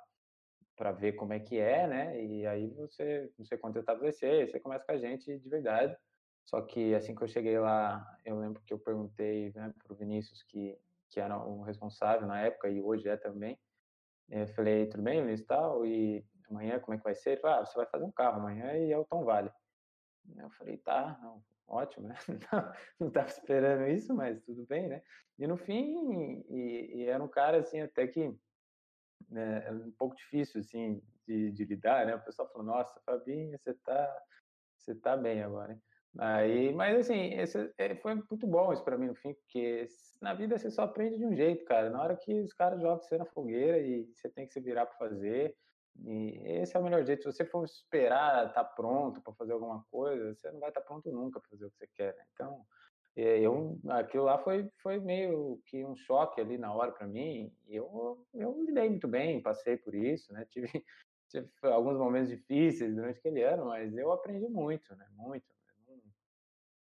para 0.79 0.93
ver 0.93 1.11
como 1.13 1.33
é 1.33 1.39
que 1.41 1.57
é, 1.57 1.85
né? 1.87 2.23
E 2.23 2.47
aí 2.47 2.69
você, 2.69 3.29
não 3.37 3.45
sei 3.45 3.57
quanto 3.57 3.79
etapa 3.79 3.99
vai 3.99 4.13
ser, 4.13 4.49
você 4.49 4.61
começa 4.61 4.85
com 4.85 4.93
a 4.93 4.97
gente 4.97 5.37
de 5.37 5.49
verdade. 5.49 5.93
Só 6.45 6.61
que 6.61 6.95
assim 6.95 7.13
que 7.13 7.21
eu 7.21 7.27
cheguei 7.27 7.59
lá, 7.59 8.01
eu 8.23 8.39
lembro 8.39 8.61
que 8.65 8.73
eu 8.73 8.79
perguntei 8.79 9.51
né, 9.53 9.73
para 9.83 9.93
o 9.93 9.95
Vinícius, 9.97 10.41
que, 10.43 10.79
que 11.09 11.19
era 11.19 11.37
o 11.37 11.61
responsável 11.61 12.27
na 12.27 12.41
época 12.41 12.69
e 12.69 12.81
hoje 12.81 13.07
é 13.07 13.17
também. 13.17 13.59
Eu 14.29 14.47
falei, 14.49 14.87
tudo 14.87 15.03
bem, 15.03 15.21
Vinícius, 15.21 15.47
tal? 15.47 15.85
E 15.85 16.25
amanhã 16.49 16.79
como 16.79 16.93
é 16.93 16.97
que 16.97 17.03
vai 17.03 17.15
ser? 17.15 17.31
Ele 17.31 17.41
falou, 17.41 17.57
ah, 17.57 17.65
você 17.65 17.75
vai 17.75 17.85
fazer 17.87 18.05
um 18.05 18.11
carro 18.11 18.39
amanhã 18.39 18.73
e 18.77 18.91
é 18.91 18.97
o 18.97 19.05
Tom 19.05 19.23
Vale. 19.23 19.51
Eu 20.37 20.49
falei, 20.51 20.77
tá, 20.77 21.17
não, 21.21 21.43
ótimo, 21.67 22.07
né? 22.07 22.15
Não 22.99 23.07
estava 23.07 23.27
esperando 23.27 23.87
isso, 23.87 24.13
mas 24.13 24.41
tudo 24.43 24.65
bem, 24.65 24.87
né? 24.87 25.01
E 25.37 25.47
no 25.47 25.57
fim, 25.57 26.43
e, 26.49 26.97
e 26.97 27.05
era 27.05 27.23
um 27.23 27.27
cara 27.27 27.59
assim 27.59 27.81
até 27.81 28.05
que 28.07 28.35
né, 29.29 29.65
é 29.67 29.71
um 29.71 29.91
pouco 29.91 30.15
difícil 30.15 30.59
assim 30.59 31.01
de, 31.25 31.51
de, 31.51 31.65
lidar, 31.65 32.05
né? 32.05 32.15
O 32.15 32.23
pessoal 32.23 32.51
falou, 32.51 32.67
nossa, 32.67 32.99
Fabinho, 33.05 33.57
você 33.57 33.73
tá, 33.73 34.23
você 34.77 34.95
tá 34.95 35.15
bem 35.15 35.41
agora, 35.41 35.73
hein? 35.73 35.81
Aí, 36.17 36.73
mas 36.73 36.99
assim, 36.99 37.33
esse, 37.35 37.71
é, 37.77 37.95
foi 37.95 38.15
muito 38.15 38.47
bom 38.47 38.73
isso 38.73 38.83
para 38.83 38.97
mim 38.97 39.07
no 39.07 39.15
fim, 39.15 39.33
porque 39.33 39.87
na 40.21 40.33
vida 40.33 40.57
você 40.57 40.71
só 40.71 40.83
aprende 40.83 41.17
de 41.17 41.25
um 41.25 41.35
jeito, 41.35 41.63
cara. 41.65 41.89
Na 41.89 42.01
hora 42.01 42.15
que 42.15 42.41
os 42.41 42.53
caras 42.53 42.81
jogam 42.81 42.99
você 42.99 43.17
na 43.17 43.25
fogueira 43.25 43.79
e 43.79 44.05
você 44.13 44.29
tem 44.29 44.47
que 44.47 44.53
se 44.53 44.59
virar 44.59 44.87
para 44.87 44.97
fazer, 44.97 45.55
e 46.05 46.41
esse 46.61 46.75
é 46.75 46.79
o 46.79 46.83
melhor 46.83 47.03
jeito. 47.05 47.23
Se 47.23 47.31
você 47.31 47.45
for 47.45 47.63
esperar 47.65 48.47
estar 48.47 48.63
tá 48.63 48.69
pronto 48.69 49.21
para 49.21 49.33
fazer 49.33 49.53
alguma 49.53 49.85
coisa, 49.91 50.33
você 50.33 50.51
não 50.51 50.59
vai 50.59 50.69
estar 50.69 50.81
tá 50.81 50.87
pronto 50.87 51.11
nunca 51.11 51.39
para 51.39 51.49
fazer 51.49 51.65
o 51.65 51.71
que 51.71 51.77
você 51.77 51.87
quer. 51.87 52.15
Né? 52.15 52.23
Então, 52.33 52.65
é, 53.15 53.39
eu, 53.39 53.77
aquilo 53.89 54.23
lá 54.23 54.37
foi, 54.39 54.69
foi 54.81 54.99
meio 54.99 55.61
que 55.65 55.83
um 55.83 55.95
choque 55.95 56.39
ali 56.39 56.57
na 56.57 56.73
hora 56.73 56.91
para 56.91 57.07
mim. 57.07 57.53
E 57.67 57.75
eu, 57.75 58.25
eu 58.33 58.63
lidei 58.63 58.89
muito 58.89 59.07
bem, 59.07 59.41
passei 59.41 59.77
por 59.77 59.93
isso, 59.93 60.31
né? 60.33 60.45
Tive, 60.51 60.85
tive 61.29 61.49
alguns 61.63 61.97
momentos 61.97 62.29
difíceis 62.29 62.95
durante 62.95 63.19
aquele 63.19 63.43
ano, 63.43 63.65
mas 63.65 63.95
eu 63.95 64.11
aprendi 64.11 64.47
muito, 64.47 64.95
né? 64.95 65.05
Muito. 65.11 65.58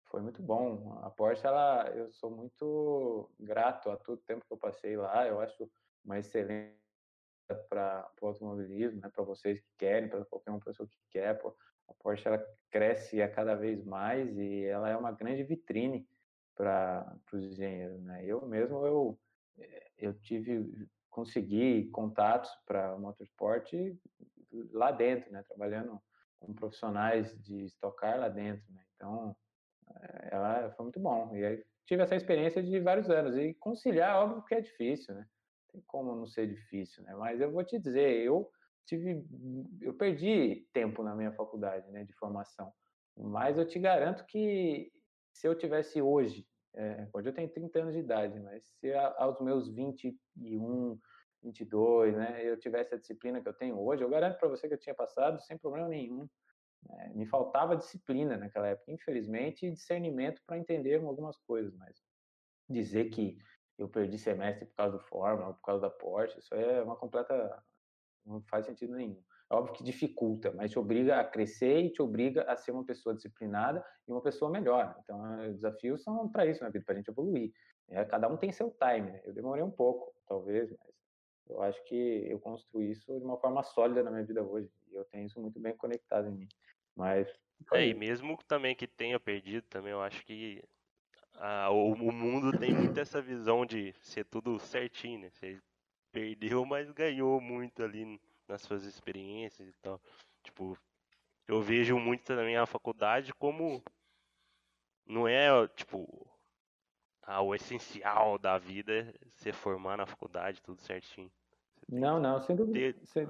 Foi 0.06 0.20
muito 0.22 0.42
bom. 0.42 0.98
A 1.02 1.10
Porsche, 1.10 1.46
ela, 1.46 1.88
eu 1.90 2.10
sou 2.12 2.30
muito 2.30 3.30
grato 3.38 3.90
a 3.90 3.96
todo 3.96 4.18
o 4.18 4.22
tempo 4.22 4.44
que 4.46 4.52
eu 4.52 4.58
passei 4.58 4.96
lá. 4.96 5.26
Eu 5.26 5.40
acho 5.40 5.70
uma 6.04 6.18
excelente 6.18 6.76
para 7.68 8.10
o 8.20 8.26
automobilismo, 8.26 9.00
né? 9.00 9.08
Para 9.08 9.24
vocês 9.24 9.60
que 9.60 9.70
querem, 9.78 10.08
para 10.08 10.24
qualquer 10.24 10.50
uma 10.50 10.60
pessoa 10.60 10.88
que 10.88 10.98
quer. 11.10 11.38
Pô. 11.38 11.56
A 11.88 11.94
Porsche 11.94 12.26
ela 12.26 12.44
cresce 12.70 13.22
a 13.22 13.30
cada 13.30 13.54
vez 13.54 13.84
mais 13.84 14.36
e 14.36 14.64
ela 14.64 14.88
é 14.88 14.96
uma 14.96 15.12
grande 15.12 15.44
vitrine 15.44 16.08
para 16.54 17.16
os 17.32 17.44
engenheiros, 17.44 18.02
né? 18.02 18.24
Eu 18.24 18.44
mesmo 18.46 18.84
eu 18.84 19.18
eu 19.98 20.12
tive 20.20 20.88
consegui 21.10 21.88
contatos 21.90 22.50
para 22.66 22.98
motorsport 22.98 23.72
lá 24.72 24.90
dentro, 24.90 25.30
né? 25.30 25.42
Trabalhando 25.44 26.00
com 26.38 26.52
profissionais 26.54 27.36
de 27.42 27.64
estocar 27.64 28.18
lá 28.18 28.28
dentro, 28.28 28.64
né? 28.72 28.82
Então 28.96 29.36
ela 30.30 30.70
foi 30.72 30.84
muito 30.84 31.00
bom 31.00 31.34
e 31.34 31.44
aí 31.44 31.64
tive 31.84 32.02
essa 32.02 32.16
experiência 32.16 32.62
de 32.62 32.80
vários 32.80 33.08
anos 33.08 33.36
e 33.36 33.54
conciliar 33.54 34.16
óbvio 34.24 34.44
que 34.44 34.54
é 34.54 34.60
difícil, 34.60 35.14
né? 35.14 35.26
Tem 35.72 35.80
como 35.86 36.14
não 36.14 36.26
ser 36.26 36.48
difícil, 36.48 37.02
né? 37.04 37.14
Mas 37.14 37.40
eu 37.40 37.50
vou 37.50 37.64
te 37.64 37.78
dizer, 37.78 38.22
eu 38.22 38.50
tive 38.84 39.24
eu 39.80 39.94
perdi 39.94 40.66
tempo 40.72 41.02
na 41.02 41.14
minha 41.14 41.32
faculdade, 41.32 41.90
né? 41.90 42.04
De 42.04 42.12
formação, 42.14 42.72
mas 43.16 43.56
eu 43.58 43.66
te 43.66 43.78
garanto 43.78 44.24
que 44.26 44.92
se 45.32 45.46
eu 45.46 45.54
tivesse 45.54 46.00
hoje, 46.00 46.46
é, 46.74 47.08
hoje 47.12 47.28
eu 47.28 47.32
tenho 47.34 47.48
30 47.48 47.80
anos 47.80 47.94
de 47.94 48.00
idade, 48.00 48.38
mas 48.40 48.64
se 48.78 48.92
aos 48.94 49.40
meus 49.40 49.68
21, 49.68 50.98
22, 51.42 52.16
né, 52.16 52.40
eu 52.44 52.58
tivesse 52.58 52.94
a 52.94 52.98
disciplina 52.98 53.40
que 53.40 53.48
eu 53.48 53.54
tenho 53.54 53.78
hoje, 53.78 54.02
eu 54.02 54.08
garanto 54.08 54.38
para 54.38 54.48
você 54.48 54.66
que 54.68 54.74
eu 54.74 54.78
tinha 54.78 54.94
passado 54.94 55.40
sem 55.40 55.56
problema 55.56 55.88
nenhum. 55.88 56.28
É, 56.88 57.08
me 57.10 57.26
faltava 57.26 57.76
disciplina 57.76 58.36
naquela 58.36 58.68
época, 58.68 58.92
infelizmente, 58.92 59.66
e 59.66 59.72
discernimento 59.72 60.40
para 60.46 60.58
entender 60.58 61.02
algumas 61.02 61.36
coisas, 61.38 61.74
mas 61.74 62.00
dizer 62.68 63.10
que 63.10 63.38
eu 63.78 63.88
perdi 63.88 64.18
semestre 64.18 64.66
por 64.66 64.74
causa 64.74 64.96
do 64.96 65.04
Fórmula, 65.04 65.54
por 65.54 65.62
causa 65.62 65.82
da 65.82 65.90
Porsche, 65.90 66.38
isso 66.38 66.54
é 66.54 66.82
uma 66.82 66.96
completa. 66.96 67.62
não 68.24 68.42
faz 68.42 68.66
sentido 68.66 68.94
nenhum. 68.94 69.22
É 69.50 69.54
óbvio 69.54 69.74
que 69.74 69.84
dificulta, 69.84 70.52
mas 70.52 70.72
te 70.72 70.78
obriga 70.78 71.20
a 71.20 71.24
crescer 71.24 71.80
e 71.80 71.92
te 71.92 72.02
obriga 72.02 72.42
a 72.50 72.56
ser 72.56 72.72
uma 72.72 72.84
pessoa 72.84 73.14
disciplinada 73.14 73.84
e 74.08 74.12
uma 74.12 74.20
pessoa 74.20 74.50
melhor. 74.50 74.96
Então, 75.02 75.20
os 75.48 75.54
desafios 75.54 76.02
são 76.02 76.28
para 76.28 76.46
isso 76.46 76.64
na 76.64 76.70
vida, 76.70 76.84
para 76.84 76.94
a 76.94 76.96
gente 76.96 77.10
evoluir. 77.10 77.52
É, 77.88 78.04
cada 78.04 78.26
um 78.28 78.36
tem 78.36 78.50
seu 78.50 78.70
time. 78.70 79.12
Né? 79.12 79.20
Eu 79.24 79.32
demorei 79.32 79.62
um 79.62 79.70
pouco, 79.70 80.12
talvez, 80.26 80.68
mas 80.70 80.94
eu 81.48 81.62
acho 81.62 81.82
que 81.84 82.26
eu 82.28 82.38
construí 82.38 82.90
isso 82.90 83.18
de 83.18 83.24
uma 83.24 83.38
forma 83.38 83.62
sólida 83.62 84.02
na 84.02 84.10
minha 84.10 84.24
vida 84.24 84.42
hoje. 84.42 84.70
E 84.90 84.94
eu 84.94 85.04
tenho 85.04 85.26
isso 85.26 85.40
muito 85.40 85.60
bem 85.60 85.76
conectado 85.76 86.28
em 86.28 86.32
mim. 86.32 86.48
Mas. 86.94 87.28
É, 87.72 87.86
e 87.86 87.94
mesmo 87.94 88.38
também 88.46 88.74
que 88.74 88.86
tenha 88.86 89.18
perdido, 89.18 89.64
também 89.64 89.92
eu 89.92 90.00
acho 90.02 90.24
que 90.24 90.62
a, 91.36 91.70
o, 91.70 91.92
o, 91.92 92.12
mundo 92.12 92.56
tem 92.58 92.72
muito 92.72 92.98
essa 92.98 93.20
visão 93.20 93.64
de 93.64 93.94
ser 94.00 94.24
tudo 94.24 94.58
certinho, 94.58 95.20
né? 95.20 95.30
Você 95.30 95.60
perdeu, 96.12 96.64
mas 96.64 96.90
ganhou 96.90 97.40
muito 97.40 97.82
ali 97.82 98.20
nas 98.48 98.62
suas 98.62 98.84
experiências 98.84 99.68
e 99.68 99.72
tal. 99.82 100.00
Tipo, 100.42 100.78
eu 101.46 101.60
vejo 101.60 101.98
muito 101.98 102.24
também 102.24 102.56
a 102.56 102.66
faculdade 102.66 103.32
como 103.34 103.82
não 105.06 105.26
é, 105.26 105.48
tipo, 105.68 106.26
ah, 107.26 107.42
o 107.42 107.54
essencial 107.54 108.38
da 108.38 108.56
vida 108.56 108.92
é 108.92 109.12
se 109.34 109.52
formar 109.52 109.96
na 109.96 110.06
faculdade, 110.06 110.62
tudo 110.62 110.80
certinho. 110.80 111.30
Não, 111.88 112.20
não, 112.20 112.40
sem 112.40 112.54
dúvida. 112.56 112.96
Sem, 113.04 113.26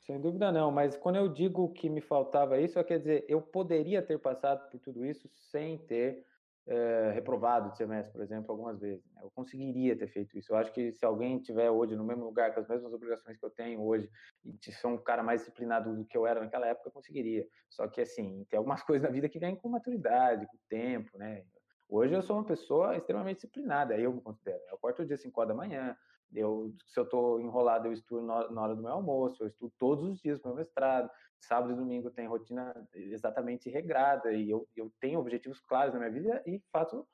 sem, 0.00 0.20
dúvida 0.20 0.52
não, 0.52 0.70
mas 0.70 0.96
quando 0.96 1.16
eu 1.16 1.28
digo 1.28 1.72
que 1.72 1.88
me 1.88 2.00
faltava 2.00 2.60
isso, 2.60 2.82
quer 2.84 2.98
dizer, 2.98 3.24
eu 3.28 3.40
poderia 3.40 4.02
ter 4.02 4.18
passado 4.18 4.68
por 4.70 4.80
tudo 4.80 5.04
isso 5.04 5.28
sem 5.28 5.78
ter 5.78 6.24
é, 6.68 7.12
reprovado 7.14 7.70
de 7.70 7.76
semestre, 7.76 8.12
por 8.12 8.22
exemplo, 8.22 8.50
algumas 8.50 8.80
vezes. 8.80 9.04
Né? 9.12 9.20
Eu 9.22 9.30
conseguiria 9.30 9.96
ter 9.96 10.08
feito 10.08 10.36
isso. 10.36 10.52
Eu 10.52 10.56
acho 10.56 10.72
que 10.72 10.92
se 10.92 11.04
alguém 11.04 11.38
tiver 11.40 11.70
hoje 11.70 11.96
no 11.96 12.04
mesmo 12.04 12.24
lugar, 12.24 12.52
com 12.52 12.60
as 12.60 12.68
mesmas 12.68 12.92
obrigações 12.92 13.38
que 13.38 13.44
eu 13.44 13.50
tenho 13.50 13.80
hoje, 13.82 14.10
e 14.44 14.72
se 14.72 14.86
um 14.86 14.98
cara 14.98 15.22
mais 15.22 15.40
disciplinado 15.40 15.94
do 15.94 16.04
que 16.04 16.16
eu 16.16 16.26
era 16.26 16.40
naquela 16.40 16.66
época, 16.66 16.88
eu 16.88 16.92
conseguiria. 16.92 17.46
Só 17.70 17.86
que, 17.86 18.00
assim, 18.00 18.44
tem 18.50 18.58
algumas 18.58 18.82
coisas 18.84 19.06
na 19.08 19.12
vida 19.12 19.28
que 19.28 19.38
vêm 19.38 19.56
com 19.56 19.68
maturidade, 19.68 20.46
com 20.46 20.56
tempo, 20.68 21.16
né? 21.18 21.44
Hoje 21.88 22.14
eu 22.14 22.22
sou 22.22 22.36
uma 22.36 22.44
pessoa 22.44 22.96
extremamente 22.96 23.36
disciplinada, 23.36 23.96
eu 23.96 24.12
me 24.12 24.20
considero. 24.20 24.60
Eu 24.68 24.74
acordo 24.74 25.02
o 25.02 25.06
dia 25.06 25.16
5 25.16 25.40
horas 25.40 25.48
da 25.48 25.54
manhã, 25.54 25.96
eu, 26.34 26.74
se 26.84 26.98
eu 26.98 27.04
estou 27.04 27.40
enrolado, 27.40 27.86
eu 27.86 27.92
estudo 27.92 28.22
na 28.22 28.62
hora 28.62 28.74
do 28.74 28.82
meu 28.82 28.92
almoço, 28.92 29.42
eu 29.42 29.46
estudo 29.46 29.72
todos 29.78 30.04
os 30.04 30.20
dias 30.20 30.40
o 30.40 30.48
meu 30.48 30.56
mestrado. 30.56 31.10
Sábado 31.38 31.72
e 31.72 31.76
domingo 31.76 32.10
tem 32.10 32.26
rotina 32.26 32.74
exatamente 32.94 33.70
regrada 33.70 34.32
e 34.32 34.50
eu, 34.50 34.66
eu 34.74 34.90
tenho 34.98 35.20
objetivos 35.20 35.60
claros 35.60 35.94
na 35.94 36.00
minha 36.00 36.10
vida 36.10 36.42
e 36.46 36.60
faço 36.72 37.06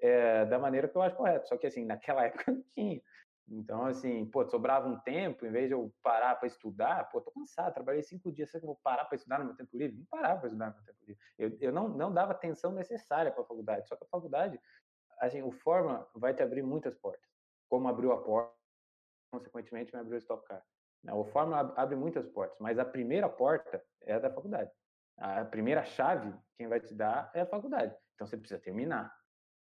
é, 0.00 0.44
da 0.46 0.58
maneira 0.58 0.88
que 0.88 0.96
eu 0.96 1.02
acho 1.02 1.16
correto. 1.16 1.48
Só 1.48 1.56
que, 1.56 1.66
assim, 1.66 1.84
naquela 1.84 2.24
época 2.26 2.50
não 2.50 2.62
tinha. 2.62 3.00
Então, 3.48 3.86
assim, 3.86 4.26
pô, 4.26 4.44
sobrava 4.44 4.88
um 4.88 4.98
tempo, 4.98 5.46
em 5.46 5.50
vez 5.50 5.68
de 5.68 5.74
eu 5.74 5.94
parar 6.02 6.34
para 6.34 6.48
estudar, 6.48 7.08
pô, 7.10 7.20
tô 7.20 7.30
cansado, 7.30 7.74
trabalhei 7.74 8.02
cinco 8.02 8.32
dias, 8.32 8.50
será 8.50 8.60
que 8.60 8.64
eu 8.64 8.74
vou 8.74 8.80
parar 8.82 9.04
para 9.04 9.14
estudar 9.14 9.38
no 9.38 9.44
meu 9.44 9.54
tempo 9.54 9.76
livre? 9.76 9.96
Não 9.96 10.06
parava 10.06 10.40
para 10.40 10.48
estudar 10.48 10.70
no 10.70 10.74
meu 10.74 10.84
tempo 10.84 10.98
livre. 11.06 11.22
Eu, 11.38 11.56
eu 11.60 11.72
não, 11.72 11.88
não 11.88 12.12
dava 12.12 12.32
atenção 12.32 12.72
necessária 12.72 13.30
para 13.30 13.42
a 13.42 13.46
faculdade, 13.46 13.86
só 13.86 13.94
que 13.94 14.04
a 14.04 14.08
faculdade, 14.08 14.60
assim, 15.20 15.42
o 15.42 15.52
Forma 15.52 16.06
vai 16.14 16.34
te 16.34 16.42
abrir 16.42 16.62
muitas 16.62 16.94
portas 16.96 17.26
como 17.68 17.88
abriu 17.88 18.12
a 18.12 18.22
porta, 18.22 18.54
consequentemente 19.30 19.94
me 19.94 20.00
abriu 20.00 20.14
o 20.14 20.18
Stock 20.18 20.46
Car. 20.46 20.64
Né, 21.02 21.12
o 21.12 21.24
Fórmula 21.24 21.72
abre 21.76 21.96
muitas 21.96 22.26
portas, 22.28 22.56
mas 22.60 22.78
a 22.78 22.84
primeira 22.84 23.28
porta 23.28 23.84
é 24.02 24.14
a 24.14 24.18
da 24.18 24.30
faculdade. 24.30 24.70
A 25.18 25.44
primeira 25.44 25.84
chave, 25.84 26.34
quem 26.56 26.68
vai 26.68 26.80
te 26.80 26.94
dar 26.94 27.30
é 27.34 27.40
a 27.40 27.46
faculdade. 27.46 27.96
Então 28.14 28.26
você 28.26 28.36
precisa 28.36 28.60
terminar. 28.60 29.14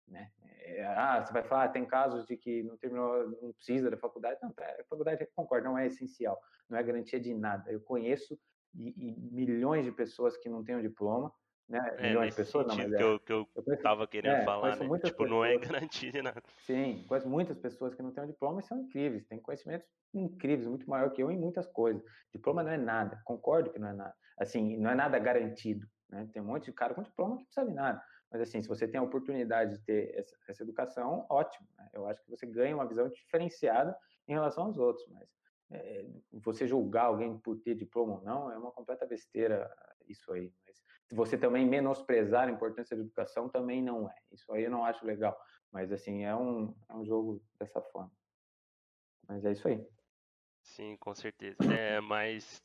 Né? 0.06 0.32
É, 0.72 0.86
ah, 0.86 1.24
você 1.24 1.32
vai 1.32 1.42
falar, 1.42 1.64
ah, 1.64 1.68
tem 1.68 1.84
casos 1.84 2.26
de 2.26 2.36
que 2.36 2.62
não 2.62 2.76
terminou, 2.76 3.28
não 3.42 3.52
precisa 3.52 3.90
da 3.90 3.96
faculdade. 3.96 4.38
Não, 4.42 4.50
a 4.50 4.84
faculdade, 4.88 5.26
concordo, 5.34 5.68
não 5.68 5.78
é 5.78 5.86
essencial, 5.86 6.40
não 6.68 6.78
é 6.78 6.82
garantia 6.82 7.20
de 7.20 7.34
nada. 7.34 7.70
Eu 7.70 7.80
conheço 7.80 8.38
e, 8.74 8.94
e 8.96 9.12
milhões 9.32 9.84
de 9.84 9.92
pessoas 9.92 10.36
que 10.36 10.48
não 10.48 10.64
têm 10.64 10.76
um 10.76 10.82
diploma, 10.82 11.32
né? 11.68 11.96
É, 11.98 12.08
milhões 12.08 12.30
de 12.30 12.36
pessoas, 12.36 12.66
não, 12.66 12.76
mas 12.76 12.92
é, 12.92 12.96
que 12.96 13.02
eu, 13.02 13.20
que 13.20 13.32
eu, 13.32 13.48
eu 13.54 13.62
conheço, 13.62 13.82
tava 13.82 14.06
querendo 14.06 14.36
é, 14.36 14.44
falar, 14.44 14.76
né? 14.76 14.84
Tipo, 14.84 14.98
pessoas, 14.98 15.30
não 15.30 15.44
é 15.44 15.58
garantia 15.58 16.12
de 16.12 16.22
nada. 16.22 16.42
Sim, 16.58 17.04
conheço 17.06 17.28
muitas 17.28 17.58
pessoas 17.58 17.94
que 17.94 18.02
não 18.02 18.12
têm 18.12 18.24
um 18.24 18.28
diploma 18.28 18.60
e 18.60 18.64
são 18.64 18.78
incríveis, 18.78 19.26
têm 19.26 19.40
conhecimentos 19.40 19.86
incríveis, 20.14 20.68
muito 20.68 20.88
maior 20.88 21.10
que 21.10 21.22
eu 21.22 21.30
em 21.30 21.38
muitas 21.38 21.66
coisas. 21.66 22.02
Diploma 22.32 22.62
não 22.62 22.70
é 22.70 22.78
nada, 22.78 23.20
concordo 23.24 23.70
que 23.70 23.78
não 23.78 23.88
é 23.88 23.92
nada. 23.92 24.14
Assim, 24.38 24.76
não 24.76 24.90
é 24.90 24.94
nada 24.94 25.18
garantido, 25.18 25.86
né? 26.10 26.28
Tem 26.32 26.42
um 26.42 26.46
monte 26.46 26.66
de 26.66 26.72
cara 26.72 26.94
com 26.94 27.02
diploma 27.02 27.36
que 27.36 27.44
não 27.44 27.52
sabe 27.52 27.72
nada. 27.72 28.02
Mas 28.32 28.40
assim, 28.40 28.62
se 28.62 28.68
você 28.68 28.88
tem 28.88 28.98
a 28.98 29.02
oportunidade 29.02 29.76
de 29.76 29.84
ter 29.84 30.18
essa, 30.18 30.34
essa 30.48 30.62
educação, 30.62 31.26
ótimo. 31.28 31.68
Né? 31.76 31.88
Eu 31.92 32.06
acho 32.06 32.22
que 32.24 32.30
você 32.30 32.46
ganha 32.46 32.74
uma 32.74 32.86
visão 32.86 33.08
diferenciada 33.08 33.96
em 34.26 34.32
relação 34.32 34.64
aos 34.64 34.78
outros. 34.78 35.06
Mas 35.08 35.28
é, 35.70 36.06
você 36.32 36.66
julgar 36.66 37.04
alguém 37.04 37.38
por 37.38 37.58
ter 37.58 37.74
diploma 37.74 38.14
ou 38.14 38.22
não 38.22 38.50
é 38.50 38.56
uma 38.56 38.72
completa 38.72 39.04
besteira 39.04 39.70
isso 40.08 40.32
aí. 40.32 40.50
Mas 40.64 40.82
você 41.12 41.36
também 41.36 41.66
menosprezar 41.66 42.48
a 42.48 42.50
importância 42.50 42.96
da 42.96 43.02
educação 43.02 43.50
também 43.50 43.82
não 43.82 44.08
é. 44.08 44.14
Isso 44.32 44.50
aí 44.52 44.64
eu 44.64 44.70
não 44.70 44.84
acho 44.84 45.04
legal. 45.04 45.38
Mas 45.70 45.92
assim, 45.92 46.24
é 46.24 46.34
um, 46.34 46.74
é 46.88 46.94
um 46.94 47.04
jogo 47.04 47.42
dessa 47.58 47.82
forma. 47.82 48.10
Mas 49.28 49.44
é 49.44 49.52
isso 49.52 49.68
aí. 49.68 49.86
Sim, 50.62 50.96
com 50.96 51.14
certeza. 51.14 51.58
É, 51.70 52.00
mas 52.00 52.62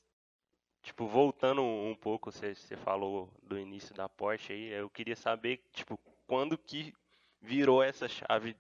Tipo, 0.88 1.06
voltando 1.06 1.62
um 1.62 1.94
pouco, 1.94 2.32
você, 2.32 2.56
falou 2.78 3.30
do 3.44 3.60
início 3.60 3.94
da 3.94 4.08
Porsche 4.08 4.54
aí, 4.54 4.70
eu 4.70 4.90
queria 4.90 5.18
saber, 5.18 5.62
tipo, 5.74 6.00
quando 6.26 6.58
que 6.58 6.94
virou 7.42 7.84
essa 7.84 8.08
chave 8.08 8.56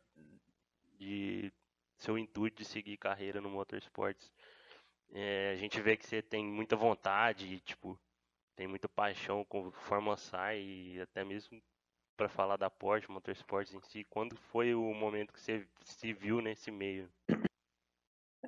de 0.99 1.53
seu 1.97 2.17
intuito 2.17 2.61
de 2.61 2.67
seguir 2.67 2.97
carreira 2.97 3.39
no 3.39 3.49
motorsports? 3.49 4.29
É, 5.13 5.51
a 5.53 5.55
gente 5.55 5.79
vê 5.79 5.95
que 5.95 6.05
você 6.05 6.21
tem 6.21 6.45
muita 6.45 6.75
vontade, 6.75 7.61
tipo, 7.61 7.97
tem 8.57 8.67
muita 8.67 8.89
paixão 8.89 9.45
com 9.45 9.71
Fórmula 9.71 10.17
Sai 10.17 10.59
e 10.59 10.99
até 10.99 11.23
mesmo 11.23 11.63
para 12.17 12.27
falar 12.27 12.57
da 12.57 12.69
Porsche 12.69 13.09
Motorsports 13.09 13.73
em 13.73 13.79
si. 13.83 14.03
Quando 14.03 14.35
foi 14.35 14.75
o 14.75 14.93
momento 14.93 15.31
que 15.31 15.39
você 15.39 15.65
se 15.85 16.11
viu 16.11 16.41
nesse 16.41 16.71
meio? 16.71 17.09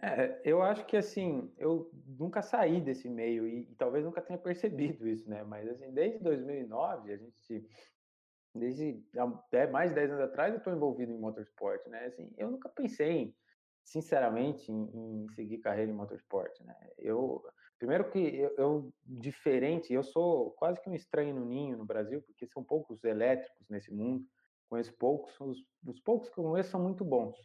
É, 0.02 0.42
eu 0.46 0.62
acho 0.62 0.86
que 0.86 0.96
assim, 0.96 1.52
eu 1.58 1.92
nunca 2.08 2.42
saí 2.42 2.80
desse 2.80 3.10
meio 3.10 3.48
e, 3.48 3.62
e, 3.62 3.76
talvez 3.76 4.06
nunca 4.06 4.22
tenha 4.22 4.40
percebido 4.40 5.08
isso, 5.08 5.30
né? 5.30 5.44
Mas 5.44 5.68
assim, 5.68 5.92
desde 5.92 6.20
2009, 6.20 7.12
a 7.12 7.18
gente, 7.18 7.70
desde 8.56 9.04
até 9.18 9.68
mais 9.68 9.90
de 9.90 9.96
10 9.96 10.12
anos 10.12 10.24
atrás, 10.24 10.54
eu 10.54 10.60
estou 10.60 10.74
envolvido 10.74 11.12
em 11.12 11.20
motorsport, 11.20 11.86
né? 11.88 12.06
Assim, 12.06 12.32
eu 12.38 12.50
nunca 12.50 12.70
pensei, 12.70 13.36
sinceramente, 13.84 14.72
em, 14.72 14.90
em, 14.94 15.30
seguir 15.34 15.58
carreira 15.58 15.92
em 15.92 15.96
motorsport, 15.96 16.58
né? 16.62 16.76
Eu, 16.98 17.44
primeiro 17.78 18.10
que 18.10 18.20
eu, 18.20 18.56
eu, 18.58 18.94
diferente, 19.06 19.94
eu 19.94 20.04
sou 20.04 20.52
quase 20.52 20.80
que 20.82 20.90
um 20.90 20.96
estranho 20.96 21.36
no 21.36 21.46
ninho 21.46 21.78
no 21.78 21.86
Brasil, 21.86 22.22
porque 22.22 22.48
são 22.48 22.64
poucos 22.64 23.04
elétricos 23.04 23.68
nesse 23.70 23.94
mundo, 23.94 24.24
conheço 24.70 24.94
poucos, 24.94 25.38
os, 25.42 25.58
os 25.86 26.00
poucos 26.00 26.30
que 26.30 26.38
eu 26.38 26.44
conheço 26.46 26.70
são 26.70 26.82
muito 26.82 27.04
bons. 27.04 27.36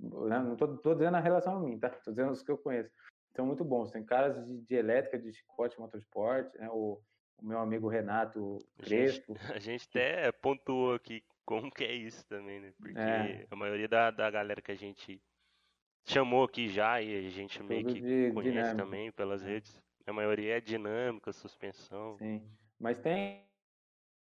Né? 0.00 0.38
Não 0.38 0.54
estou 0.54 0.94
dizendo 0.94 1.16
a 1.16 1.20
relação 1.20 1.56
a 1.56 1.60
mim, 1.60 1.78
tá? 1.78 1.88
Estou 1.88 2.12
dizendo 2.12 2.32
os 2.32 2.42
que 2.42 2.50
eu 2.50 2.58
conheço. 2.58 2.90
São 3.34 3.46
muito 3.46 3.64
bons. 3.64 3.90
Tem 3.90 4.04
caras 4.04 4.44
de, 4.46 4.60
de 4.62 4.74
elétrica, 4.74 5.18
de 5.18 5.32
chicote 5.32 5.78
motorsport, 5.78 6.52
né? 6.56 6.68
O, 6.70 7.00
o 7.40 7.46
meu 7.46 7.58
amigo 7.58 7.88
Renato 7.88 8.58
Crespo. 8.78 9.32
A 9.32 9.38
gente, 9.38 9.52
a 9.52 9.58
gente 9.58 9.88
até 9.88 10.32
pontuou 10.32 10.94
aqui 10.94 11.22
como 11.44 11.70
que 11.70 11.84
é 11.84 11.92
isso 11.92 12.24
também, 12.26 12.60
né? 12.60 12.72
Porque 12.78 12.98
é. 12.98 13.46
a 13.50 13.56
maioria 13.56 13.88
da, 13.88 14.10
da 14.10 14.30
galera 14.30 14.62
que 14.62 14.72
a 14.72 14.76
gente 14.76 15.20
chamou 16.04 16.44
aqui 16.44 16.68
já 16.68 17.00
e 17.00 17.26
a 17.26 17.30
gente 17.30 17.62
meio 17.62 17.86
que 17.86 18.32
conhece 18.32 18.52
dinâmico. 18.52 18.76
também 18.76 19.12
pelas 19.12 19.42
é. 19.42 19.46
redes, 19.46 19.82
a 20.06 20.12
maioria 20.12 20.56
é 20.56 20.60
dinâmica, 20.60 21.32
suspensão. 21.32 22.16
Sim, 22.18 22.42
mas 22.78 22.98
tem, 22.98 23.44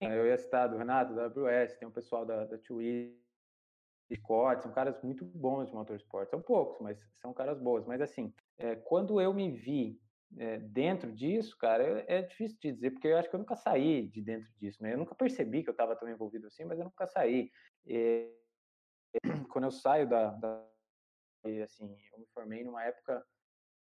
eu 0.02 0.28
ia 0.28 0.38
citar 0.38 0.70
do 0.70 0.78
Renato, 0.78 1.14
da 1.14 1.26
AWS, 1.26 1.76
tem 1.78 1.88
o 1.88 1.92
pessoal 1.92 2.26
da, 2.26 2.46
da 2.46 2.58
Scott, 4.14 4.62
são 4.62 4.72
caras 4.72 5.02
muito 5.02 5.26
bons 5.26 5.68
de 5.68 5.74
motorsport. 5.74 6.30
São 6.30 6.42
poucos, 6.42 6.80
mas 6.80 7.00
são 7.16 7.34
caras 7.34 7.60
boas. 7.60 7.86
Mas 7.86 8.02
assim, 8.02 8.34
é, 8.58 8.76
quando 8.76 9.20
eu 9.20 9.34
me 9.34 9.52
vi 9.52 10.00
é, 10.38 10.60
dentro 10.60 11.12
disso, 11.12 11.58
cara, 11.58 11.84
é, 11.84 12.18
é, 12.18 12.22
difícil 12.22 12.58
de 12.60 12.72
dizer, 12.74 12.92
porque 12.92 13.08
eu 13.08 13.18
acho 13.18 13.30
que 13.30 13.36
eu 13.36 13.40
nunca 13.40 13.56
saí 13.56 14.08
de 14.08 14.22
dentro 14.22 14.52
disso, 14.58 14.82
né? 14.82 14.94
Eu 14.94 14.98
nunca 14.98 15.16
percebi 15.16 15.64
que 15.64 15.70
eu 15.70 15.74
estava 15.74 15.96
tão 15.96 16.10
envolvido 16.10 16.48
assim, 16.48 16.66
mas 16.66 16.78
eu 16.78 16.86
nunca 16.86 17.08
saí. 17.08 17.52
E, 17.86 18.32
quando 19.52 19.66
eu 19.66 19.72
saio 19.72 20.08
da, 20.08 20.32
da 20.32 20.66
assim, 21.64 21.96
eu 22.12 22.20
me 22.20 22.26
formei 22.34 22.64
numa 22.64 22.84
época 22.84 23.24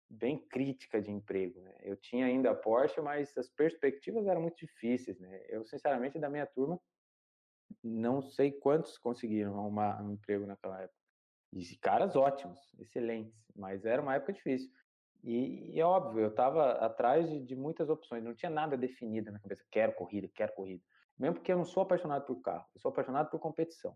bem 0.09 0.37
crítica 0.37 1.01
de 1.01 1.11
emprego, 1.11 1.59
né? 1.61 1.75
Eu 1.81 1.97
tinha 1.97 2.25
ainda 2.25 2.51
a 2.51 2.55
Porsche, 2.55 3.01
mas 3.01 3.35
as 3.37 3.49
perspectivas 3.49 4.27
eram 4.27 4.41
muito 4.41 4.57
difíceis, 4.57 5.19
né? 5.19 5.43
Eu, 5.47 5.65
sinceramente, 5.65 6.19
da 6.19 6.29
minha 6.29 6.45
turma, 6.45 6.79
não 7.83 8.21
sei 8.21 8.51
quantos 8.51 8.97
conseguiram 8.97 9.57
arrumar 9.57 10.01
um 10.01 10.11
emprego 10.11 10.45
naquela 10.45 10.81
época. 10.81 10.97
E 11.51 11.75
caras 11.77 12.15
ótimos, 12.15 12.59
excelentes, 12.79 13.35
mas 13.55 13.85
era 13.85 14.01
uma 14.01 14.15
época 14.15 14.33
difícil. 14.33 14.69
E, 15.23 15.71
e 15.75 15.79
é 15.79 15.85
óbvio, 15.85 16.21
eu 16.21 16.29
estava 16.29 16.71
atrás 16.73 17.29
de, 17.29 17.39
de, 17.39 17.55
muitas 17.55 17.89
opções, 17.89 18.23
não 18.23 18.33
tinha 18.33 18.49
nada 18.49 18.75
definido 18.75 19.31
na 19.31 19.39
cabeça. 19.39 19.63
Quero 19.71 19.93
corrida, 19.93 20.27
quero 20.33 20.53
corrida. 20.53 20.83
Mesmo 21.17 21.35
porque 21.35 21.51
eu 21.51 21.57
não 21.57 21.63
sou 21.63 21.83
apaixonado 21.83 22.25
por 22.25 22.41
carro, 22.41 22.65
eu 22.73 22.81
sou 22.81 22.89
apaixonado 22.89 23.29
por 23.29 23.39
competição. 23.39 23.95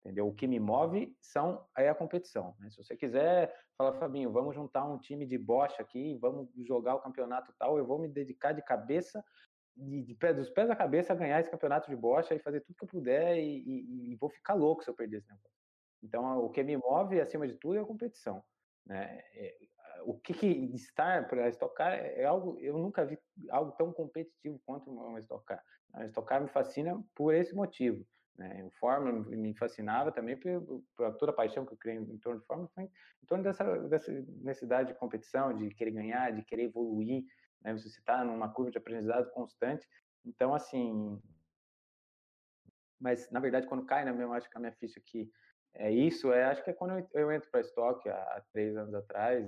Entendeu? 0.00 0.28
O 0.28 0.34
que 0.34 0.46
me 0.46 0.58
move 0.58 1.14
são 1.20 1.66
é 1.76 1.88
a 1.88 1.94
competição. 1.94 2.54
Né? 2.58 2.70
Se 2.70 2.82
você 2.82 2.96
quiser 2.96 3.54
falar, 3.76 3.94
Fabinho, 3.94 4.32
vamos 4.32 4.54
juntar 4.54 4.84
um 4.84 4.98
time 4.98 5.26
de 5.26 5.36
bocha 5.36 5.82
aqui, 5.82 6.16
vamos 6.18 6.48
jogar 6.66 6.94
o 6.94 7.00
campeonato 7.00 7.52
tal, 7.58 7.76
eu 7.76 7.86
vou 7.86 7.98
me 7.98 8.08
dedicar 8.08 8.52
de 8.52 8.62
cabeça 8.62 9.24
de, 9.76 10.02
de 10.02 10.14
pé, 10.14 10.34
dos 10.34 10.50
pés 10.50 10.70
à 10.70 10.76
cabeça 10.76 11.14
ganhar 11.14 11.40
esse 11.40 11.50
campeonato 11.50 11.90
de 11.90 11.96
bocha 11.96 12.34
e 12.34 12.38
fazer 12.38 12.60
tudo 12.60 12.76
que 12.76 12.84
eu 12.84 12.88
puder 12.88 13.38
e, 13.38 13.58
e, 13.58 14.12
e, 14.12 14.16
vou 14.16 14.28
ficar 14.30 14.54
louco 14.54 14.82
se 14.82 14.90
eu 14.90 14.94
perder 14.94 15.18
esse 15.18 15.28
negócio. 15.28 15.50
Então, 16.02 16.38
o 16.38 16.50
que 16.50 16.62
me 16.62 16.76
move, 16.76 17.20
acima 17.20 17.46
de 17.46 17.56
tudo, 17.56 17.76
é 17.76 17.80
a 17.80 17.84
competição. 17.84 18.42
Né? 18.86 19.20
É, 19.34 19.56
o 20.04 20.18
que, 20.18 20.32
que 20.32 20.46
estar 20.74 21.26
para 21.28 21.48
estocar 21.48 21.92
é 21.92 22.24
algo, 22.24 22.58
eu 22.60 22.78
nunca 22.78 23.04
vi 23.04 23.18
algo 23.50 23.72
tão 23.72 23.92
competitivo 23.92 24.60
quanto 24.64 24.90
uma 24.90 25.18
estocar. 25.18 25.62
A 25.92 26.04
estocar 26.04 26.40
me 26.40 26.48
fascina 26.48 27.02
por 27.14 27.34
esse 27.34 27.54
motivo. 27.54 28.06
Né? 28.36 28.64
O 28.64 28.70
Fórmula 28.78 29.12
me 29.12 29.54
fascinava 29.54 30.10
também 30.10 30.36
por, 30.36 30.82
toda 31.18 31.32
a 31.32 31.34
paixão 31.34 31.66
que 31.66 31.74
eu 31.74 31.78
criei 31.78 31.98
em 31.98 32.18
torno 32.18 32.40
de 32.40 32.46
Fórmula, 32.46 32.70
foi 32.74 32.84
em 32.84 33.26
torno 33.26 33.44
dessa, 33.44 33.64
dessa 33.88 34.10
necessidade 34.42 34.88
de 34.88 34.98
competição, 34.98 35.54
de 35.54 35.74
querer 35.74 35.90
ganhar, 35.90 36.32
de 36.32 36.42
querer 36.42 36.64
evoluir, 36.64 37.24
né? 37.62 37.72
Você 37.72 37.88
está 37.88 38.24
numa 38.24 38.52
curva 38.52 38.70
de 38.70 38.78
aprendizado 38.78 39.30
constante. 39.30 39.86
Então, 40.24 40.54
assim, 40.54 41.20
mas 43.00 43.30
na 43.30 43.40
verdade 43.40 43.66
quando 43.66 43.86
cai 43.86 44.04
na 44.04 44.12
minha, 44.12 44.28
acho 44.28 44.48
que 44.50 44.56
a 44.56 44.60
minha 44.60 44.72
ficha 44.72 45.00
aqui 45.00 45.32
é 45.74 45.90
isso, 45.90 46.32
é, 46.32 46.44
acho 46.44 46.62
que 46.62 46.70
é 46.70 46.74
quando 46.74 46.98
eu, 46.98 47.08
eu 47.14 47.32
entro 47.32 47.50
para 47.50 47.60
estoque 47.60 48.08
há, 48.08 48.16
há, 48.16 48.42
três 48.52 48.76
anos 48.76 48.92
atrás, 48.92 49.46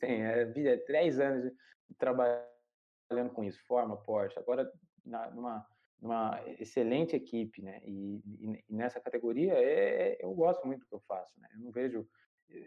tem, 0.00 0.22
é, 0.24 0.42
é 0.42 0.76
três 0.78 1.18
anos 1.20 1.52
trabalhando 1.98 3.32
com 3.34 3.44
isso, 3.44 3.62
forma 3.66 3.96
Porsche, 4.02 4.38
agora 4.38 4.70
na, 5.04 5.30
numa, 5.30 5.66
numa 6.00 6.40
excelente 6.58 7.14
equipe, 7.14 7.60
né, 7.60 7.80
e, 7.84 8.22
e 8.40 8.64
nessa 8.70 9.00
categoria 9.00 9.52
é, 9.54 10.12
é, 10.12 10.24
eu 10.24 10.32
gosto 10.32 10.66
muito 10.66 10.80
do 10.80 10.86
que 10.86 10.94
eu 10.94 11.00
faço, 11.00 11.38
né, 11.40 11.48
eu 11.52 11.60
não 11.60 11.70
vejo, 11.72 12.08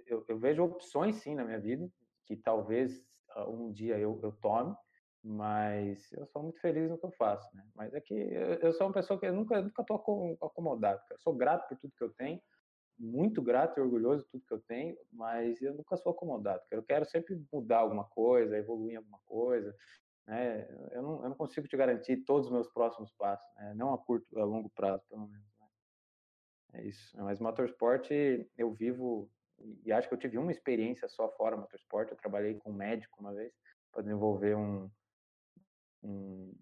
eu, 0.06 0.26
eu 0.28 0.38
vejo 0.38 0.64
opções 0.64 1.16
sim 1.16 1.34
na 1.34 1.46
minha 1.46 1.60
vida, 1.60 1.90
que 2.28 2.36
talvez 2.36 3.00
uh, 3.36 3.50
um 3.50 3.72
dia 3.72 3.98
eu, 3.98 4.20
eu 4.22 4.32
tome, 4.34 4.76
mas 5.24 6.12
eu 6.14 6.28
sou 6.28 6.44
muito 6.44 6.60
feliz 6.60 6.90
no 6.90 6.98
que 6.98 7.06
eu 7.06 7.12
faço, 7.12 7.50
né? 7.56 7.66
Mas 7.74 7.94
é 7.94 8.02
que 8.02 8.14
eu, 8.14 8.72
sou 8.74 8.88
uma 8.88 8.94
pessoa 8.94 9.20
que 9.20 9.30
nunca 9.32 9.62
nunca 9.62 9.84
tô 9.84 10.38
acomodado, 10.42 11.00
cara. 11.00 11.16
Eu 11.16 11.20
sou 11.20 11.34
grato 11.34 11.68
por 11.68 11.78
tudo 11.78 11.94
que 11.98 12.04
eu 12.04 12.14
tenho, 12.14 12.40
muito 13.00 13.42
grato 13.42 13.78
e 13.78 13.82
orgulhoso 13.82 14.24
de 14.24 14.30
tudo 14.30 14.46
que 14.46 14.54
eu 14.54 14.62
tenho, 14.62 14.96
mas 15.12 15.62
eu 15.62 15.74
nunca 15.74 15.98
sou 15.98 16.12
acomodado. 16.12 16.62
Eu 16.70 16.84
quero 16.84 17.06
sempre 17.06 17.42
mudar 17.52 17.80
alguma 17.80 18.06
coisa, 18.06 18.58
evoluir 18.58 18.94
em 18.94 18.98
alguma 18.98 19.20
coisa, 19.26 19.76
né? 20.28 20.68
Eu 20.92 21.02
não, 21.02 21.24
eu 21.24 21.30
não 21.30 21.36
consigo 21.36 21.68
te 21.68 21.78
garantir 21.78 22.24
todos 22.26 22.48
os 22.48 22.52
meus 22.52 22.68
próximos 22.70 23.12
passos, 23.14 23.48
né? 23.56 23.74
Não 23.76 23.94
a 23.94 23.98
curto, 23.98 24.38
a 24.38 24.44
longo 24.44 24.70
prazo, 24.70 25.04
pelo 25.10 25.28
menos. 25.28 25.48
Né? 25.60 25.68
É 26.74 26.84
isso. 26.86 27.16
Mas 27.18 27.40
motorsport 27.40 28.10
eu 28.58 28.74
vivo 28.74 29.30
e 29.84 29.92
acho 29.92 30.08
que 30.08 30.14
eu 30.14 30.20
tive 30.20 30.38
uma 30.38 30.52
experiência 30.52 31.08
só 31.08 31.30
fora 31.30 31.58
motorsport. 31.58 32.10
Eu 32.10 32.18
trabalhei 32.18 32.56
com 32.56 32.72
um 32.72 32.76
médico 32.76 33.20
uma 33.20 33.34
vez 33.34 33.54
para 33.92 34.04
desenvolver 34.04 34.56
um, 34.56 34.90
um, 36.04 36.54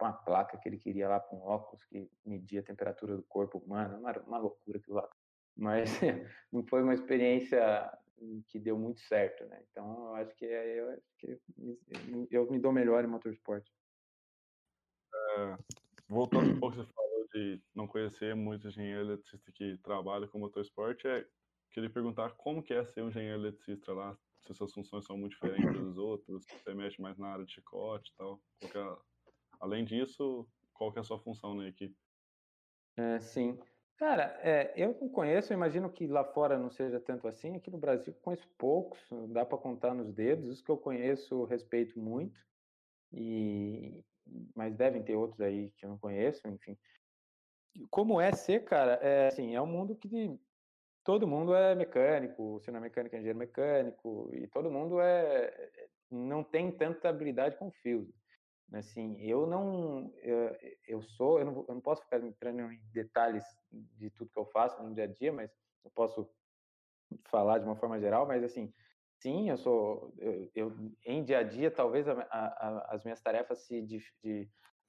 uma 0.00 0.12
placa 0.12 0.58
que 0.58 0.68
ele 0.68 0.78
queria 0.78 1.08
lá 1.08 1.20
com 1.20 1.40
óculos 1.40 1.84
que 1.86 2.08
media 2.24 2.60
a 2.60 2.64
temperatura 2.64 3.16
do 3.16 3.22
corpo 3.24 3.58
humano. 3.58 3.98
Uma, 3.98 4.12
uma 4.20 4.38
loucura 4.38 4.78
aquilo 4.78 4.96
lá. 4.96 5.08
Mas 5.56 5.90
não 6.52 6.64
foi 6.66 6.82
uma 6.82 6.94
experiência 6.94 7.90
que 8.48 8.58
deu 8.58 8.78
muito 8.78 9.00
certo, 9.00 9.44
né? 9.46 9.62
Então, 9.70 10.08
eu 10.08 10.14
acho 10.16 10.34
que, 10.36 10.44
eu 10.44 10.90
acho 10.90 11.02
que 11.18 11.40
eu 12.30 12.50
me 12.50 12.58
dou 12.58 12.72
melhor 12.72 13.02
em 13.04 13.08
motorsport. 13.08 13.66
É, 15.12 15.56
voltando 16.08 16.52
um 16.52 16.60
pouco, 16.60 16.76
você 16.76 16.92
falou 16.92 17.28
de 17.32 17.62
não 17.74 17.86
conhecer 17.86 18.34
muito 18.34 18.68
engenheiro 18.68 19.00
eletricista 19.00 19.50
que 19.52 19.78
trabalha 19.78 20.28
com 20.28 20.38
motorsport, 20.38 21.04
é, 21.06 21.26
queria 21.70 21.90
perguntar 21.90 22.30
como 22.32 22.62
que 22.62 22.74
é 22.74 22.84
ser 22.84 23.02
um 23.02 23.08
engenheiro 23.08 23.40
eletricista 23.40 23.92
lá, 23.92 24.16
se 24.40 24.54
suas 24.54 24.72
funções 24.72 25.04
são 25.04 25.16
muito 25.16 25.32
diferentes 25.32 25.80
das 25.80 25.96
outras, 25.96 26.44
se 26.44 26.58
você 26.58 26.74
mexe 26.74 27.00
mais 27.00 27.18
na 27.18 27.28
área 27.28 27.44
de 27.44 27.52
chicote 27.52 28.10
e 28.12 28.16
tal. 28.16 28.40
É, 28.62 28.96
além 29.60 29.84
disso, 29.84 30.48
qual 30.72 30.92
que 30.92 30.98
é 30.98 31.00
a 31.00 31.04
sua 31.04 31.18
função 31.18 31.54
na 31.54 31.68
equipe? 31.68 31.96
É, 32.96 33.20
sim. 33.20 33.58
Cara, 33.96 34.38
é, 34.42 34.72
eu 34.76 34.96
não 34.98 35.10
conheço, 35.10 35.52
eu 35.52 35.56
imagino 35.56 35.92
que 35.92 36.06
lá 36.06 36.24
fora 36.24 36.58
não 36.58 36.70
seja 36.70 36.98
tanto 36.98 37.28
assim. 37.28 37.54
Aqui 37.54 37.70
no 37.70 37.76
Brasil 37.76 38.14
conheço 38.22 38.48
poucos, 38.56 38.98
dá 39.28 39.44
para 39.44 39.58
contar 39.58 39.94
nos 39.94 40.10
dedos. 40.12 40.48
Os 40.48 40.62
que 40.62 40.70
eu 40.70 40.78
conheço, 40.78 41.44
respeito 41.44 41.98
muito. 42.00 42.40
E 43.12 44.02
mas 44.54 44.74
devem 44.76 45.02
ter 45.02 45.16
outros 45.16 45.40
aí 45.40 45.70
que 45.72 45.84
eu 45.84 45.90
não 45.90 45.98
conheço, 45.98 46.46
enfim. 46.48 46.78
Como 47.90 48.20
é 48.20 48.32
ser, 48.32 48.64
cara? 48.64 48.94
É 48.94 49.28
assim, 49.28 49.54
é 49.54 49.60
um 49.60 49.66
mundo 49.66 49.94
que 49.94 50.38
todo 51.10 51.26
mundo 51.26 51.52
é 51.52 51.74
mecânico, 51.74 52.60
se 52.60 52.70
não 52.70 52.78
é 52.78 52.82
mecânico, 52.82 53.16
é 53.16 53.18
engenheiro 53.18 53.38
mecânico, 53.40 54.30
e 54.32 54.46
todo 54.46 54.70
mundo 54.70 55.00
é 55.00 55.52
não 56.08 56.44
tem 56.44 56.70
tanta 56.70 57.08
habilidade 57.08 57.56
com 57.56 57.68
fios. 57.68 58.08
Assim, 58.72 59.20
eu 59.20 59.44
não, 59.44 60.14
eu, 60.22 60.56
eu 60.86 61.02
sou, 61.02 61.40
eu 61.40 61.44
não, 61.44 61.64
eu 61.66 61.74
não 61.74 61.80
posso 61.80 62.02
ficar 62.02 62.22
entrando 62.22 62.60
em 62.60 62.80
detalhes 62.92 63.42
de 63.72 64.08
tudo 64.10 64.30
que 64.30 64.38
eu 64.38 64.46
faço 64.46 64.80
no 64.80 64.94
dia 64.94 65.02
a 65.02 65.06
dia, 65.08 65.32
mas 65.32 65.50
eu 65.84 65.90
posso 65.90 66.30
falar 67.24 67.58
de 67.58 67.64
uma 67.64 67.74
forma 67.74 67.98
geral, 67.98 68.24
mas 68.24 68.44
assim, 68.44 68.72
sim, 69.18 69.50
eu 69.50 69.56
sou, 69.56 70.14
eu, 70.16 70.48
eu 70.54 70.76
em 71.04 71.24
dia 71.24 71.38
a 71.38 71.42
dia, 71.42 71.72
talvez 71.72 72.06
a, 72.06 72.12
a, 72.30 72.94
as 72.94 73.02
minhas 73.02 73.20
tarefas 73.20 73.66
se 73.66 73.82
de, 73.82 73.98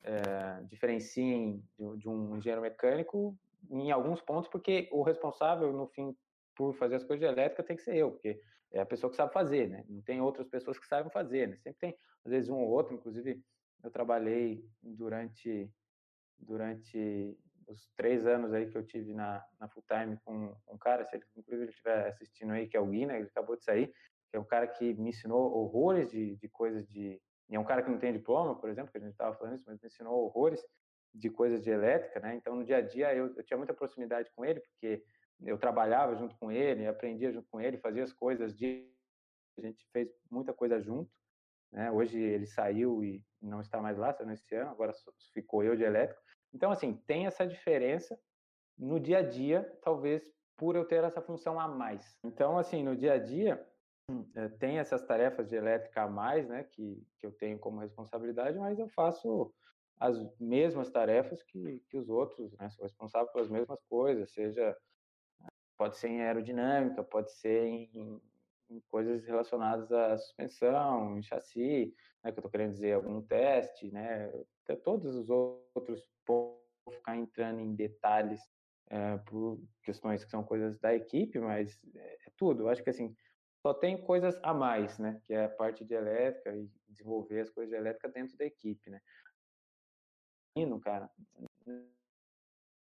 é, 0.04 0.62
diferenciem 0.66 1.64
de, 1.80 1.98
de 1.98 2.08
um 2.08 2.38
engenheiro 2.38 2.62
mecânico 2.62 3.36
em 3.70 3.92
alguns 3.92 4.22
pontos, 4.22 4.50
porque 4.50 4.90
o 4.92 5.04
responsável, 5.04 5.72
no 5.72 5.88
fim, 5.88 6.16
por 6.56 6.74
fazer 6.74 6.96
as 6.96 7.04
coisas 7.04 7.20
de 7.20 7.32
elétrica 7.32 7.64
tem 7.64 7.76
que 7.76 7.84
ser 7.84 7.96
eu, 7.96 8.12
porque 8.12 8.40
é 8.72 8.80
a 8.80 8.86
pessoa 8.86 9.10
que 9.10 9.18
sabe 9.18 9.34
fazer, 9.34 9.70
né? 9.70 9.84
Não 9.88 10.02
tem 10.02 10.22
outras 10.22 10.48
pessoas 10.48 10.80
que 10.80 10.88
sabem 10.88 11.12
fazer, 11.12 11.48
né? 11.48 11.58
Sempre 11.58 11.80
tem, 11.80 11.98
às 12.26 12.32
vezes, 12.32 12.50
um 12.50 12.58
ou 12.58 12.70
outro, 12.70 12.94
inclusive 12.94 13.44
eu 13.84 13.92
trabalhei 13.92 14.64
durante 14.82 15.70
durante 16.40 17.38
os 17.68 17.90
três 17.96 18.26
anos 18.26 18.54
aí 18.54 18.70
que 18.70 18.78
eu 18.78 18.86
tive 18.86 19.14
na, 19.14 19.44
na 19.60 19.68
full 19.70 19.84
time 19.84 20.18
com 20.26 20.56
um 20.68 20.78
cara, 20.78 21.06
se 21.06 21.16
ele, 21.16 21.24
inclusive 21.36 21.64
ele 21.64 21.72
estiver 21.72 22.08
assistindo 22.08 22.52
aí, 22.52 22.68
que 22.68 22.76
é 22.76 22.80
o 22.80 22.88
Guina, 22.88 23.16
ele 23.16 23.28
acabou 23.28 23.56
de 23.56 23.64
sair, 23.64 23.88
que 24.30 24.38
é 24.38 24.40
um 24.40 24.46
cara 24.46 24.68
que 24.68 24.94
me 24.96 25.10
ensinou 25.10 25.54
horrores 25.54 26.10
de, 26.10 26.36
de 26.36 26.50
coisas 26.50 26.88
de. 26.88 27.22
E 27.50 27.56
é 27.56 27.60
um 27.60 27.66
cara 27.66 27.84
que 27.84 27.90
não 27.90 28.00
tem 28.00 28.14
diploma, 28.14 28.60
por 28.60 28.70
exemplo, 28.70 28.92
que 28.92 28.98
a 28.98 29.02
gente 29.02 29.12
estava 29.12 29.36
falando 29.36 29.56
isso, 29.56 29.66
mas 29.68 29.80
me 29.80 29.88
ensinou 29.88 30.26
horrores 30.26 30.64
de 31.14 31.30
coisas 31.30 31.62
de 31.64 31.70
elétrica, 31.70 32.20
né? 32.20 32.36
Então, 32.36 32.56
no 32.56 32.64
dia 32.64 32.78
a 32.78 32.82
dia, 32.82 33.14
eu, 33.14 33.36
eu 33.36 33.44
tinha 33.44 33.58
muita 33.58 33.74
proximidade 33.74 34.32
com 34.36 34.46
ele, 34.46 34.60
porque 34.62 35.04
eu 35.44 35.58
trabalhava 35.58 36.16
junto 36.16 36.36
com 36.38 36.52
ele, 36.52 36.88
aprendia 36.88 37.32
junto 37.32 37.48
com 37.50 37.60
ele, 37.60 37.78
fazia 37.78 38.04
as 38.04 38.14
coisas 38.14 38.56
de. 38.56 38.90
A 39.58 39.62
gente 39.62 39.86
fez 39.92 40.10
muita 40.30 40.54
coisa 40.54 40.80
junto. 40.80 41.12
Né? 41.72 41.92
Hoje 41.92 42.20
ele 42.20 42.46
saiu 42.46 43.04
e 43.04 43.24
não 43.42 43.62
está 43.62 43.82
mais 43.82 43.98
lá, 43.98 44.14
saiu 44.14 44.30
nesse 44.30 44.54
ano, 44.56 44.72
agora 44.72 44.94
ficou 45.34 45.64
eu 45.64 45.76
de 45.76 45.84
elétrico. 45.84 46.22
Então, 46.54 46.72
assim, 46.72 46.94
tem 47.08 47.26
essa 47.26 47.46
diferença 47.46 48.20
no 48.78 49.00
dia 49.00 49.20
a 49.20 49.22
dia, 49.22 49.64
talvez 49.82 50.24
por 50.58 50.76
eu 50.76 50.86
ter 50.86 51.04
essa 51.04 51.22
função 51.22 51.60
a 51.60 51.68
mais. 51.68 52.18
Então, 52.24 52.58
assim, 52.58 52.84
no 52.84 52.96
dia 52.96 53.14
a 53.14 53.18
dia, 53.18 53.66
eh, 54.36 54.50
tem 54.60 54.80
essas 54.80 55.02
tarefas 55.04 55.48
de 55.50 55.56
elétrica 55.56 56.04
a 56.04 56.10
mais, 56.10 56.48
né, 56.48 56.64
que, 56.64 57.02
que 57.18 57.26
eu 57.26 57.32
tenho 57.32 57.58
como 57.58 57.80
responsabilidade, 57.80 58.60
mas 58.60 58.78
eu 58.78 58.88
faço 58.90 59.54
as 60.02 60.18
mesmas 60.40 60.90
tarefas 60.90 61.44
que, 61.44 61.80
que 61.88 61.96
os 61.96 62.10
outros, 62.10 62.52
né, 62.58 62.68
sou 62.72 62.84
responsável 62.84 63.32
pelas 63.32 63.50
mesmas 63.50 63.80
coisas, 63.84 64.32
seja, 64.34 64.76
pode 65.78 65.96
ser 65.96 66.08
em 66.08 66.22
aerodinâmica, 66.24 67.04
pode 67.04 67.32
ser 67.34 67.66
em, 67.66 68.20
coisas 68.90 69.24
relacionadas 69.26 69.92
à 69.92 70.18
suspensão, 70.18 71.18
em 71.18 71.22
chassi, 71.22 71.94
né, 72.24 72.32
que 72.32 72.40
eu 72.40 72.42
estou 72.42 72.50
querendo 72.50 72.72
dizer, 72.72 72.94
algum 72.94 73.22
teste, 73.22 73.92
né, 73.92 74.32
todos 74.84 75.14
os 75.16 75.30
outros, 75.30 76.10
vou 76.26 76.66
ficar 76.90 77.16
entrando 77.16 77.60
em 77.60 77.76
detalhes 77.76 78.42
é, 78.90 79.18
por 79.18 79.62
questões 79.84 80.24
que 80.24 80.32
são 80.32 80.44
coisas 80.44 80.80
da 80.80 80.96
equipe, 80.96 81.38
mas 81.40 81.80
é, 81.96 82.14
é 82.28 82.32
tudo. 82.38 82.64
Eu 82.64 82.70
acho 82.70 82.84
que 82.84 82.90
assim, 82.90 83.16
só 83.62 83.74
tem 83.74 84.02
coisas 84.02 84.40
a 84.42 84.54
mais, 84.54 84.98
né, 84.98 85.22
que 85.26 85.34
é 85.34 85.46
a 85.46 85.50
parte 85.50 85.86
de 85.86 85.94
elétrica 85.94 86.56
e 86.56 86.68
desenvolver 86.90 87.42
as 87.42 87.50
coisas 87.52 87.70
de 87.70 87.78
elétrica 87.78 88.10
dentro 88.10 88.36
da 88.36 88.46
equipe, 88.46 88.90
né. 88.90 89.00
Cara, 90.84 91.10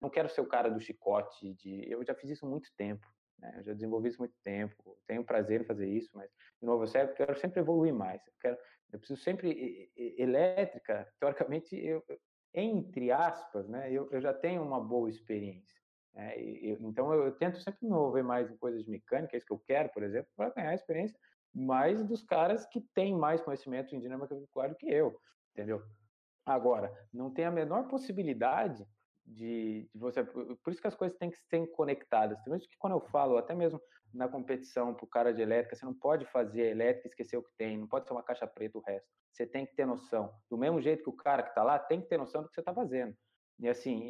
não 0.01 0.09
quero 0.09 0.29
ser 0.29 0.41
o 0.41 0.47
cara 0.47 0.69
do 0.69 0.79
chicote, 0.79 1.53
de, 1.55 1.89
eu 1.91 2.03
já 2.03 2.15
fiz 2.15 2.29
isso 2.29 2.45
há 2.45 2.49
muito 2.49 2.69
tempo. 2.77 3.05
Né? 3.37 3.53
Eu 3.57 3.63
já 3.63 3.73
desenvolvi 3.73 4.09
isso 4.09 4.17
há 4.17 4.23
muito 4.23 4.37
tempo, 4.43 4.97
tenho 5.07 5.23
prazer 5.23 5.61
em 5.61 5.65
fazer 5.65 5.87
isso, 5.87 6.09
mas, 6.13 6.29
de 6.59 6.65
novo, 6.65 6.85
eu 6.85 7.13
quero 7.13 7.37
sempre 7.37 7.59
evoluir 7.59 7.93
mais. 7.93 8.25
Eu, 8.25 8.33
quero, 8.39 8.57
eu 8.93 8.99
preciso 8.99 9.21
sempre. 9.21 9.91
Elétrica, 10.17 11.11
teoricamente, 11.19 11.75
eu, 11.75 12.03
entre 12.53 13.11
aspas, 13.11 13.67
né, 13.67 13.91
eu, 13.91 14.09
eu 14.11 14.21
já 14.21 14.33
tenho 14.33 14.63
uma 14.63 14.79
boa 14.79 15.09
experiência. 15.09 15.77
Né? 16.13 16.39
Eu, 16.39 16.77
então, 16.81 17.13
eu, 17.13 17.25
eu, 17.25 17.31
tento 17.37 17.59
sempre 17.61 17.79
me 17.81 17.89
envolver 17.89 18.23
mais 18.23 18.49
em 18.49 18.57
coisas 18.57 18.83
de 18.83 18.89
mecânica, 18.89 19.35
é 19.35 19.37
isso 19.37 19.45
que 19.45 19.53
eu 19.53 19.59
quero, 19.59 19.89
por 19.89 20.03
exemplo, 20.03 20.29
para 20.35 20.49
ganhar 20.51 20.73
experiência 20.73 21.17
mais 21.53 22.03
dos 22.05 22.23
caras 22.23 22.65
que 22.67 22.79
têm 22.93 23.15
mais 23.15 23.41
conhecimento 23.41 23.95
em 23.95 23.99
dinâmica 23.99 24.35
do 24.35 24.75
que 24.75 24.89
eu, 24.89 25.19
entendeu? 25.51 25.83
Agora, 26.49 26.91
não 27.13 27.29
tem 27.29 27.45
a 27.45 27.51
menor 27.51 27.87
possibilidade 27.87 28.83
de, 29.23 29.87
de, 29.93 29.99
você. 29.99 30.23
Por 30.23 30.71
isso 30.71 30.81
que 30.81 30.87
as 30.87 30.95
coisas 30.95 31.15
têm 31.15 31.29
que 31.29 31.37
ser 31.37 31.67
conectadas. 31.67 32.41
Por 32.43 32.57
isso 32.57 32.67
que 32.67 32.77
quando 32.79 32.93
eu 32.93 33.01
falo, 33.01 33.37
até 33.37 33.53
mesmo 33.53 33.79
na 34.11 34.27
competição 34.27 34.95
para 34.95 35.05
o 35.05 35.07
cara 35.07 35.31
de 35.31 35.43
elétrica, 35.43 35.75
você 35.75 35.85
não 35.85 35.93
pode 35.93 36.25
fazer 36.25 36.71
elétrica 36.71 37.07
e 37.07 37.09
esquecer 37.09 37.37
o 37.37 37.43
que 37.43 37.51
tem, 37.55 37.77
não 37.77 37.87
pode 37.87 38.07
ser 38.07 38.13
uma 38.13 38.23
caixa 38.23 38.47
preta 38.47 38.79
o 38.79 38.81
resto. 38.81 39.07
Você 39.31 39.45
tem 39.45 39.63
que 39.67 39.75
ter 39.75 39.85
noção. 39.85 40.33
Do 40.49 40.57
mesmo 40.57 40.81
jeito 40.81 41.03
que 41.03 41.09
o 41.09 41.15
cara 41.15 41.43
que 41.43 41.49
está 41.49 41.61
lá 41.61 41.77
tem 41.77 42.01
que 42.01 42.07
ter 42.07 42.17
noção 42.17 42.41
do 42.41 42.49
que 42.49 42.55
você 42.55 42.61
está 42.61 42.73
fazendo. 42.73 43.15
E 43.59 43.69
assim, 43.69 44.01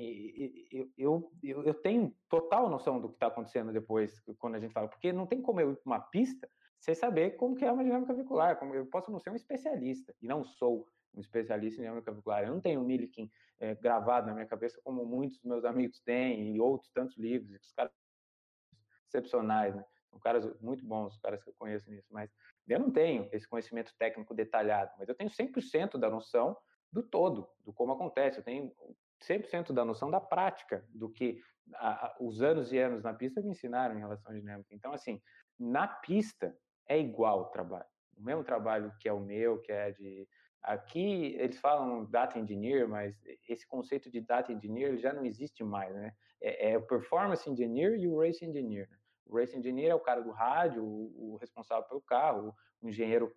eu, 0.98 1.30
eu, 1.44 1.64
eu 1.64 1.74
tenho 1.74 2.16
total 2.30 2.70
noção 2.70 3.02
do 3.02 3.10
que 3.10 3.16
está 3.16 3.28
acontecendo 3.28 3.74
depois, 3.74 4.22
quando 4.38 4.56
a 4.56 4.60
gente 4.60 4.72
fala, 4.72 4.88
porque 4.88 5.12
não 5.12 5.28
tem 5.28 5.42
como 5.42 5.60
eu 5.60 5.72
ir 5.72 5.76
para 5.76 5.92
uma 5.92 6.00
pista 6.00 6.48
sem 6.80 6.96
saber 6.96 7.32
como 7.32 7.56
que 7.56 7.66
é 7.66 7.72
uma 7.72 7.84
dinâmica 7.84 8.14
veicular. 8.14 8.58
Como 8.58 8.74
eu 8.74 8.86
posso 8.86 9.12
não 9.12 9.20
ser 9.20 9.32
um 9.32 9.36
especialista, 9.36 10.16
e 10.22 10.28
não 10.28 10.46
sou 10.46 10.88
um 11.14 11.22
especialista 11.22 11.82
em 11.82 11.84
dinâmica 11.84 12.12
veicular. 12.12 12.44
Eu 12.44 12.54
não 12.54 12.62
tenho 12.62 12.82
o 12.82 12.86
Milliken 12.86 13.32
é, 13.60 13.76
gravado 13.76 14.28
na 14.28 14.34
minha 14.34 14.46
cabeça 14.46 14.80
como 14.84 15.06
muitos 15.06 15.38
dos 15.38 15.46
meus 15.46 15.66
amigos 15.66 16.00
têm 16.02 16.56
e 16.56 16.60
outros 16.60 16.90
tantos 16.92 17.18
livros, 17.18 17.52
os 17.62 17.72
caras 17.74 17.92
excepcionais, 19.08 19.76
né? 19.76 19.84
São 20.10 20.20
caras 20.20 20.60
muito 20.60 20.86
bons, 20.86 21.14
os 21.14 21.20
caras 21.20 21.44
que 21.44 21.50
eu 21.50 21.54
conheço 21.58 21.90
nisso, 21.90 22.08
mas 22.12 22.32
eu 22.68 22.80
não 22.80 22.92
tenho 22.92 23.30
esse 23.32 23.48
conhecimento 23.48 23.94
técnico 23.98 24.34
detalhado, 24.34 24.92
mas 24.98 25.08
eu 25.08 25.16
tenho 25.16 25.30
100% 25.30 25.98
da 25.98 26.10
noção 26.10 26.58
do 26.92 27.04
todo, 27.04 27.50
do 27.64 27.72
como 27.72 27.94
acontece. 27.94 28.40
Eu 28.40 28.44
tenho 28.44 28.74
100% 29.22 29.74
da 29.74 29.86
noção 29.86 30.10
da 30.10 30.20
prática, 30.20 30.84
do 30.90 31.10
que 31.10 31.42
a, 31.76 32.08
a, 32.08 32.18
os 32.20 32.42
anos 32.42 32.72
e 32.72 32.78
anos 32.80 33.04
na 33.04 33.14
pista 33.14 33.42
me 33.42 33.50
ensinaram 33.50 33.96
em 33.96 34.00
relação 34.00 34.32
à 34.32 34.36
dinâmica. 34.36 34.74
Então, 34.74 34.94
assim, 34.94 35.22
na 35.58 35.88
pista 35.88 36.56
é 36.88 37.00
igual 37.00 37.42
o 37.42 37.46
trabalho. 37.46 37.88
O 38.18 38.22
mesmo 38.24 38.44
trabalho 38.44 38.94
que 39.00 39.08
é 39.08 39.14
o 39.14 39.20
meu, 39.20 39.62
que 39.62 39.72
é 39.72 39.92
de 39.92 40.28
Aqui 40.62 41.36
eles 41.40 41.60
falam 41.60 42.06
data 42.06 42.38
engineer, 42.38 42.88
mas 42.88 43.16
esse 43.48 43.66
conceito 43.66 44.10
de 44.10 44.20
data 44.20 44.52
engineer 44.52 44.98
já 44.98 45.14
não 45.14 45.26
existe 45.26 45.64
mais, 45.64 45.94
né? 45.96 46.14
É, 46.42 46.72
é 46.72 46.78
o 46.78 46.86
performance 46.86 47.50
engineer 47.50 47.98
e 47.98 48.08
o 48.08 48.20
race 48.20 48.46
engineer. 48.46 48.90
Né? 48.90 48.98
O 49.26 49.38
race 49.38 49.58
engineer 49.58 49.92
é 49.92 49.96
o 49.96 50.00
cara 50.00 50.22
do 50.22 50.32
rádio, 50.32 50.84
o, 50.84 51.34
o 51.34 51.38
responsável 51.38 51.88
pelo 51.88 52.02
carro, 52.02 52.56
o 52.82 52.90
engenheiro 52.90 53.34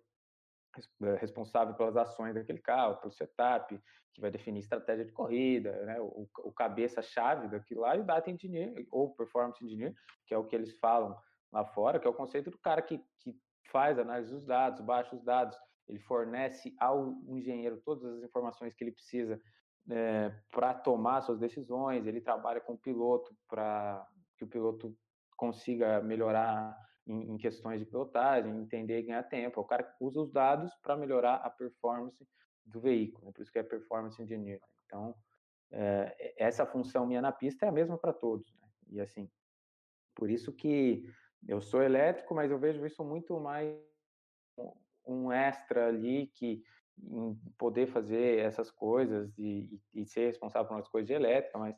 é, 1.03 1.15
responsável 1.15 1.75
pelas 1.75 1.95
ações 1.95 2.33
daquele 2.33 2.59
carro, 2.59 2.97
pelo 2.97 3.11
setup, 3.11 3.79
que 4.11 4.21
vai 4.21 4.31
definir 4.31 4.59
estratégia 4.59 5.05
de 5.05 5.11
corrida, 5.11 5.71
né? 5.85 5.99
o, 5.99 6.27
o 6.39 6.51
cabeça-chave 6.51 7.47
daquilo 7.47 7.81
lá, 7.81 7.95
e 7.95 7.99
o 7.99 8.03
data 8.03 8.29
engineer, 8.29 8.85
ou 8.91 9.13
performance 9.13 9.63
engineer, 9.63 9.93
que 10.25 10.33
é 10.33 10.37
o 10.37 10.45
que 10.45 10.55
eles 10.55 10.73
falam 10.79 11.17
lá 11.51 11.63
fora, 11.65 11.99
que 11.99 12.07
é 12.07 12.09
o 12.09 12.13
conceito 12.13 12.49
do 12.49 12.57
cara 12.57 12.81
que, 12.81 12.99
que 13.19 13.35
faz 13.71 13.97
análise 13.97 14.31
dos 14.31 14.45
dados, 14.45 14.81
baixa 14.81 15.15
os 15.15 15.23
dados, 15.23 15.57
ele 15.87 15.99
fornece 15.99 16.73
ao 16.79 17.11
engenheiro 17.27 17.81
todas 17.83 18.03
as 18.05 18.23
informações 18.23 18.73
que 18.73 18.83
ele 18.83 18.91
precisa 18.91 19.39
é, 19.89 19.95
eh, 19.95 20.39
para 20.49 20.73
tomar 20.73 21.21
suas 21.21 21.39
decisões, 21.39 22.05
ele 22.05 22.21
trabalha 22.21 22.61
com 22.61 22.73
o 22.73 22.77
piloto 22.77 23.35
para 23.49 24.07
que 24.37 24.45
o 24.45 24.47
piloto 24.47 24.95
consiga 25.35 26.01
melhorar 26.01 26.77
em, 27.05 27.31
em, 27.31 27.37
questões 27.37 27.79
de 27.79 27.85
pilotagem, 27.85 28.57
entender 28.57 28.99
e 28.99 29.03
ganhar 29.03 29.23
tempo. 29.23 29.59
É 29.59 29.63
o 29.63 29.65
cara 29.65 29.83
que 29.83 29.95
usa 29.99 30.21
os 30.21 30.31
dados 30.31 30.73
para 30.81 30.95
melhorar 30.95 31.35
a 31.35 31.49
performance 31.49 32.25
do 32.65 32.79
veículo, 32.79 33.25
né? 33.25 33.31
por 33.33 33.41
isso 33.41 33.51
que 33.51 33.59
é 33.59 33.63
performance 33.63 34.21
engineer. 34.21 34.61
Então, 34.85 35.13
é, 35.71 36.33
essa 36.37 36.65
função 36.65 37.05
minha 37.05 37.21
na 37.21 37.31
pista 37.31 37.65
é 37.65 37.69
a 37.69 37.73
mesma 37.73 37.97
para 37.97 38.13
todos. 38.13 38.53
Né? 38.53 38.67
E 38.91 39.01
assim, 39.01 39.29
por 40.15 40.29
isso 40.29 40.53
que 40.53 41.03
eu 41.47 41.61
sou 41.61 41.81
elétrico, 41.81 42.33
mas 42.33 42.49
eu 42.51 42.57
vejo 42.57 42.85
isso 42.85 43.03
muito 43.03 43.37
mais 43.39 43.75
um 45.05 45.31
extra 45.31 45.87
ali 45.87 46.27
que 46.27 46.63
em 46.97 47.35
poder 47.57 47.87
fazer 47.87 48.39
essas 48.39 48.69
coisas 48.69 49.37
e, 49.37 49.79
e, 49.93 50.05
ser 50.05 50.27
responsável 50.27 50.67
por 50.67 50.75
umas 50.75 50.87
coisas 50.87 51.07
de 51.07 51.13
elétrica, 51.13 51.57
mas 51.57 51.75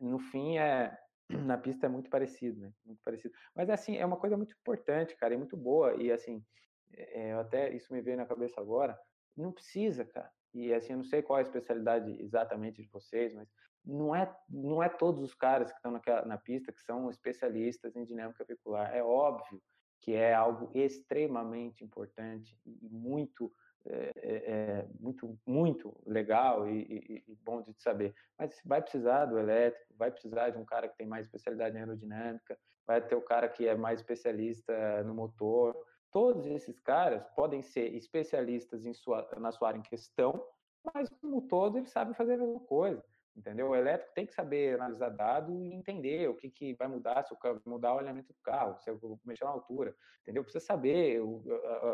no 0.00 0.18
fim 0.18 0.58
é 0.58 0.96
na 1.28 1.58
pista 1.58 1.86
é 1.86 1.88
muito 1.88 2.10
parecido, 2.10 2.60
né? 2.60 2.72
Muito 2.84 3.00
parecido. 3.04 3.34
Mas 3.54 3.68
assim, 3.70 3.96
é 3.96 4.04
uma 4.04 4.16
coisa 4.16 4.36
muito 4.36 4.54
importante, 4.54 5.16
cara, 5.16 5.34
e 5.34 5.36
muito 5.36 5.56
boa. 5.56 5.94
E 6.02 6.10
assim, 6.10 6.44
é, 6.92 7.32
até 7.34 7.72
isso 7.72 7.92
me 7.92 8.00
veio 8.00 8.16
na 8.16 8.26
cabeça 8.26 8.60
agora. 8.60 8.98
Não 9.36 9.52
precisa, 9.52 10.04
cara. 10.04 10.30
E 10.52 10.72
assim, 10.72 10.92
eu 10.92 10.96
não 10.98 11.04
sei 11.04 11.22
qual 11.22 11.38
é 11.38 11.42
a 11.42 11.44
especialidade 11.44 12.20
exatamente 12.20 12.82
de 12.82 12.88
vocês, 12.88 13.32
mas 13.34 13.48
não 13.84 14.14
é 14.14 14.34
não 14.48 14.82
é 14.82 14.88
todos 14.88 15.22
os 15.22 15.34
caras 15.34 15.70
que 15.70 15.76
estão 15.76 15.92
naquela, 15.92 16.24
na 16.26 16.36
pista 16.36 16.72
que 16.72 16.82
são 16.82 17.08
especialistas 17.08 17.94
em 17.94 18.04
dinâmica 18.04 18.44
veicular. 18.44 18.94
É 18.94 19.02
óbvio 19.02 19.62
que 20.00 20.14
é 20.14 20.34
algo 20.34 20.70
extremamente 20.74 21.84
importante 21.84 22.58
e 22.64 22.88
muito 22.88 23.52
é, 23.86 24.12
é, 24.22 24.86
muito, 24.98 25.38
muito 25.46 25.96
legal 26.04 26.68
e, 26.68 26.82
e, 26.82 27.24
e, 27.26 27.34
bom 27.42 27.62
de 27.62 27.72
saber. 27.80 28.14
Mas 28.38 28.60
vai 28.64 28.82
precisar 28.82 29.24
do 29.24 29.38
elétrico, 29.38 29.94
vai 29.96 30.10
precisar 30.10 30.50
de 30.50 30.58
um 30.58 30.64
cara 30.64 30.88
que 30.88 30.98
tem 30.98 31.06
mais 31.06 31.26
especialidade 31.26 31.76
em 31.76 31.80
aerodinâmica, 31.80 32.58
vai 32.86 33.00
ter 33.00 33.14
o 33.14 33.22
cara 33.22 33.48
que 33.48 33.66
é 33.66 33.74
mais 33.74 34.00
especialista 34.00 35.02
no 35.04 35.14
motor. 35.14 35.74
Todos 36.12 36.46
esses 36.46 36.78
caras 36.78 37.24
podem 37.34 37.62
ser 37.62 37.94
especialistas 37.94 38.82
sua, 38.98 39.26
na 39.38 39.50
sua 39.50 39.68
área 39.68 39.78
em 39.78 39.82
questão, 39.82 40.44
mas 40.92 41.08
como 41.08 41.42
todo 41.42 41.78
eles 41.78 41.90
sabem 41.90 42.14
fazer 42.14 42.34
a 42.34 42.38
mesma 42.38 42.60
coisa 42.60 43.02
entendeu? 43.36 43.70
O 43.70 43.76
elétrico 43.76 44.12
tem 44.14 44.26
que 44.26 44.34
saber 44.34 44.74
analisar 44.74 45.10
dado 45.10 45.64
e 45.64 45.72
entender 45.72 46.28
o 46.28 46.34
que, 46.34 46.50
que 46.50 46.74
vai 46.74 46.88
mudar, 46.88 47.22
se 47.24 47.32
eu 47.32 47.62
mudar 47.66 47.94
o 47.94 47.98
alinhamento 47.98 48.32
do 48.32 48.38
carro, 48.42 48.78
se 48.78 48.90
eu 48.90 49.20
mexer 49.24 49.44
na 49.44 49.50
altura, 49.50 49.94
entendeu? 50.22 50.42
Precisa 50.42 50.64
saber 50.64 51.20
o, 51.20 51.42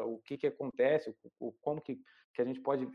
o 0.07 0.19
que, 0.19 0.37
que 0.37 0.47
acontece, 0.47 1.15
o, 1.39 1.53
como 1.61 1.81
que, 1.81 2.01
que 2.35 2.43
a 2.43 2.45
gente 2.45 2.61
pode 2.61 2.89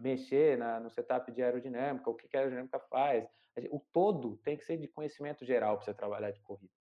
mexer 0.00 0.58
na, 0.58 0.80
no 0.80 0.90
setup 0.90 1.30
de 1.32 1.42
aerodinâmica, 1.42 2.10
o 2.10 2.14
que, 2.14 2.28
que 2.28 2.36
a 2.36 2.40
aerodinâmica 2.40 2.78
faz. 2.78 3.26
O 3.70 3.80
todo 3.92 4.36
tem 4.38 4.56
que 4.56 4.64
ser 4.64 4.76
de 4.76 4.88
conhecimento 4.88 5.44
geral 5.44 5.76
para 5.76 5.84
você 5.84 5.94
trabalhar 5.94 6.32
de 6.32 6.40
corrida. 6.40 6.72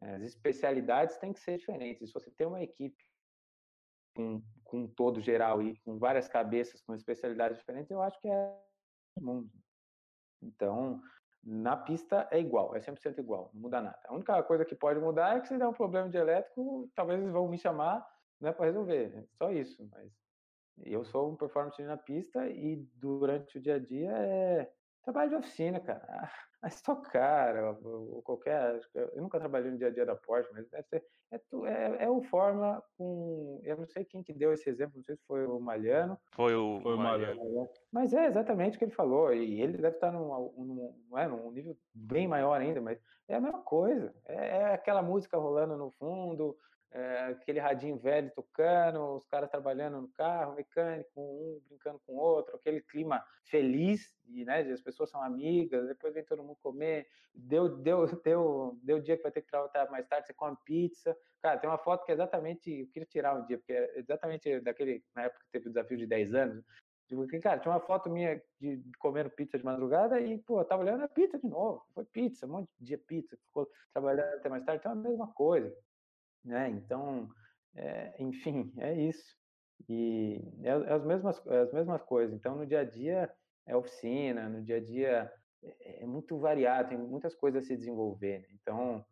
Né? 0.00 0.16
As 0.16 0.22
especialidades 0.22 1.16
têm 1.16 1.32
que 1.32 1.40
ser 1.40 1.58
diferentes. 1.58 2.08
Se 2.08 2.14
você 2.14 2.30
tem 2.30 2.46
uma 2.46 2.62
equipe 2.62 3.02
com, 4.14 4.42
com 4.64 4.86
todo 4.86 5.20
geral 5.20 5.62
e 5.62 5.76
com 5.78 5.98
várias 5.98 6.28
cabeças 6.28 6.82
com 6.82 6.94
especialidades 6.94 7.58
diferentes, 7.58 7.90
eu 7.90 8.02
acho 8.02 8.20
que 8.20 8.28
é 8.28 8.60
mundo. 9.20 9.50
Então, 10.42 11.00
na 11.42 11.76
pista 11.76 12.28
é 12.30 12.38
igual, 12.38 12.74
é 12.74 12.80
100% 12.80 13.18
igual, 13.18 13.50
não 13.54 13.62
muda 13.62 13.80
nada. 13.80 13.98
A 14.06 14.14
única 14.14 14.42
coisa 14.42 14.64
que 14.64 14.74
pode 14.74 15.00
mudar 15.00 15.36
é 15.36 15.40
que 15.40 15.48
se 15.48 15.56
der 15.56 15.66
um 15.66 15.72
problema 15.72 16.08
de 16.08 16.16
elétrico, 16.16 16.90
talvez 16.94 17.20
eles 17.20 17.32
vão 17.32 17.48
me 17.48 17.58
chamar 17.58 18.06
né, 18.40 18.52
para 18.52 18.66
resolver. 18.66 19.26
Só 19.36 19.50
isso. 19.50 19.88
Mas 19.90 20.12
eu 20.84 21.04
sou 21.04 21.30
um 21.30 21.36
performance 21.36 21.82
na 21.82 21.96
pista 21.96 22.48
e 22.48 22.76
durante 22.94 23.58
o 23.58 23.60
dia 23.60 23.76
a 23.76 23.78
dia 23.78 24.10
é 24.10 24.72
trabalho 25.02 25.30
de 25.30 25.36
oficina, 25.36 25.80
cara. 25.80 26.30
A 26.60 26.68
Stock 26.68 27.08
Car, 27.10 27.76
ou 27.84 28.20
qualquer. 28.22 28.80
Eu 28.92 29.22
nunca 29.22 29.38
trabalhei 29.38 29.70
no 29.70 29.78
dia 29.78 29.86
a 29.86 29.92
dia 29.92 30.04
da 30.04 30.16
Porsche, 30.16 30.50
mas 30.52 30.68
deve 30.68 30.88
ser. 30.88 31.04
É, 31.30 31.36
é, 31.66 32.04
é 32.04 32.10
o 32.10 32.20
Fórmula 32.22 32.82
com. 32.96 33.60
Eu 33.62 33.76
não 33.76 33.86
sei 33.86 34.04
quem 34.04 34.24
que 34.24 34.32
deu 34.32 34.52
esse 34.52 34.68
exemplo, 34.68 34.96
não 34.96 35.04
sei 35.04 35.14
se 35.14 35.24
foi 35.24 35.46
o 35.46 35.60
Malhano. 35.60 36.18
Foi 36.32 36.54
o, 36.56 36.80
foi 36.80 36.94
o 36.94 36.98
Malhano. 36.98 37.68
Mas 37.92 38.12
é 38.12 38.26
exatamente 38.26 38.74
o 38.74 38.78
que 38.78 38.86
ele 38.86 38.92
falou. 38.92 39.32
E 39.32 39.60
ele 39.60 39.78
deve 39.78 39.96
estar 39.96 40.10
num, 40.10 40.28
num, 40.56 40.94
não 41.08 41.18
é, 41.18 41.28
num 41.28 41.50
nível 41.52 41.76
bem 41.94 42.26
maior 42.26 42.60
ainda, 42.60 42.80
mas 42.80 42.98
é 43.28 43.36
a 43.36 43.40
mesma 43.40 43.62
coisa. 43.62 44.12
É, 44.26 44.34
é 44.34 44.74
aquela 44.74 45.02
música 45.02 45.38
rolando 45.38 45.76
no 45.76 45.92
fundo, 45.92 46.56
é, 46.90 47.24
aquele 47.26 47.60
radinho 47.60 47.98
velho 47.98 48.30
tocando, 48.34 49.16
os 49.16 49.26
caras 49.26 49.50
trabalhando 49.50 50.00
no 50.00 50.08
carro, 50.08 50.54
mecânico, 50.54 51.10
um 51.20 51.60
brincando 51.68 52.00
com 52.06 52.14
o 52.14 52.18
outro, 52.18 52.56
aquele 52.56 52.80
clima 52.80 53.22
feliz, 53.44 54.16
e, 54.26 54.44
né, 54.44 54.60
as 54.60 54.80
pessoas 54.80 55.10
são 55.10 55.22
amigas, 55.22 55.86
depois 55.86 56.14
vem 56.14 56.24
todo 56.24 56.42
mundo 56.42 56.58
comer, 56.62 57.06
deu, 57.34 57.68
deu, 57.76 58.06
deu, 58.24 58.78
deu 58.82 59.00
dia 59.00 59.16
que 59.16 59.22
vai 59.22 59.32
ter 59.32 59.42
que 59.42 59.50
trabalhar 59.50 59.90
mais 59.90 60.06
tarde, 60.06 60.26
você 60.26 60.34
come 60.34 60.56
pizza. 60.64 61.16
Cara, 61.42 61.58
tem 61.58 61.68
uma 61.68 61.78
foto 61.78 62.04
que 62.04 62.10
é 62.10 62.14
exatamente, 62.14 62.70
eu 62.70 62.86
queria 62.88 63.06
tirar 63.06 63.36
um 63.36 63.44
dia, 63.44 63.58
porque 63.58 63.72
é 63.72 63.98
exatamente 63.98 64.60
daquele, 64.60 65.04
na 65.14 65.24
época 65.24 65.44
que 65.44 65.52
teve 65.52 65.66
o 65.66 65.70
desafio 65.70 65.98
de 65.98 66.06
10 66.06 66.34
anos, 66.34 66.64
Digo, 67.10 67.26
cara, 67.40 67.58
tinha 67.58 67.72
uma 67.72 67.80
foto 67.80 68.10
minha 68.10 68.38
de 68.60 68.82
comendo 68.98 69.30
pizza 69.30 69.56
de 69.56 69.64
madrugada 69.64 70.20
e, 70.20 70.36
pô, 70.36 70.62
tava 70.62 70.82
olhando 70.82 71.04
a 71.04 71.08
pizza 71.08 71.38
de 71.38 71.46
novo. 71.46 71.82
Foi 71.94 72.04
pizza, 72.04 72.44
um 72.44 72.50
monte 72.50 72.68
de 72.78 72.84
dia 72.84 72.98
pizza. 72.98 73.34
Ficou 73.46 73.66
trabalhando 73.94 74.34
até 74.34 74.50
mais 74.50 74.62
tarde, 74.62 74.80
então 74.80 74.92
é 74.92 74.94
a 74.94 74.98
mesma 74.98 75.26
coisa 75.32 75.74
né? 76.44 76.68
Então, 76.70 77.28
é, 77.74 78.14
enfim, 78.18 78.72
é 78.78 78.94
isso. 78.94 79.36
E 79.88 80.40
é, 80.62 80.68
é, 80.70 80.92
as, 80.92 81.04
mesmas, 81.04 81.46
é 81.46 81.60
as 81.60 81.72
mesmas 81.72 82.02
coisas. 82.02 82.34
Então, 82.34 82.56
no 82.56 82.66
dia 82.66 82.80
a 82.80 82.84
dia 82.84 83.32
é 83.66 83.76
oficina, 83.76 84.48
no 84.48 84.62
dia 84.62 84.76
a 84.76 84.80
dia 84.80 85.32
é, 85.62 86.02
é 86.02 86.06
muito 86.06 86.38
variado, 86.38 86.90
tem 86.90 86.98
muitas 86.98 87.34
coisas 87.34 87.64
a 87.64 87.66
se 87.66 87.76
desenvolver. 87.76 88.40
Né? 88.40 88.48
Então, 88.60 89.04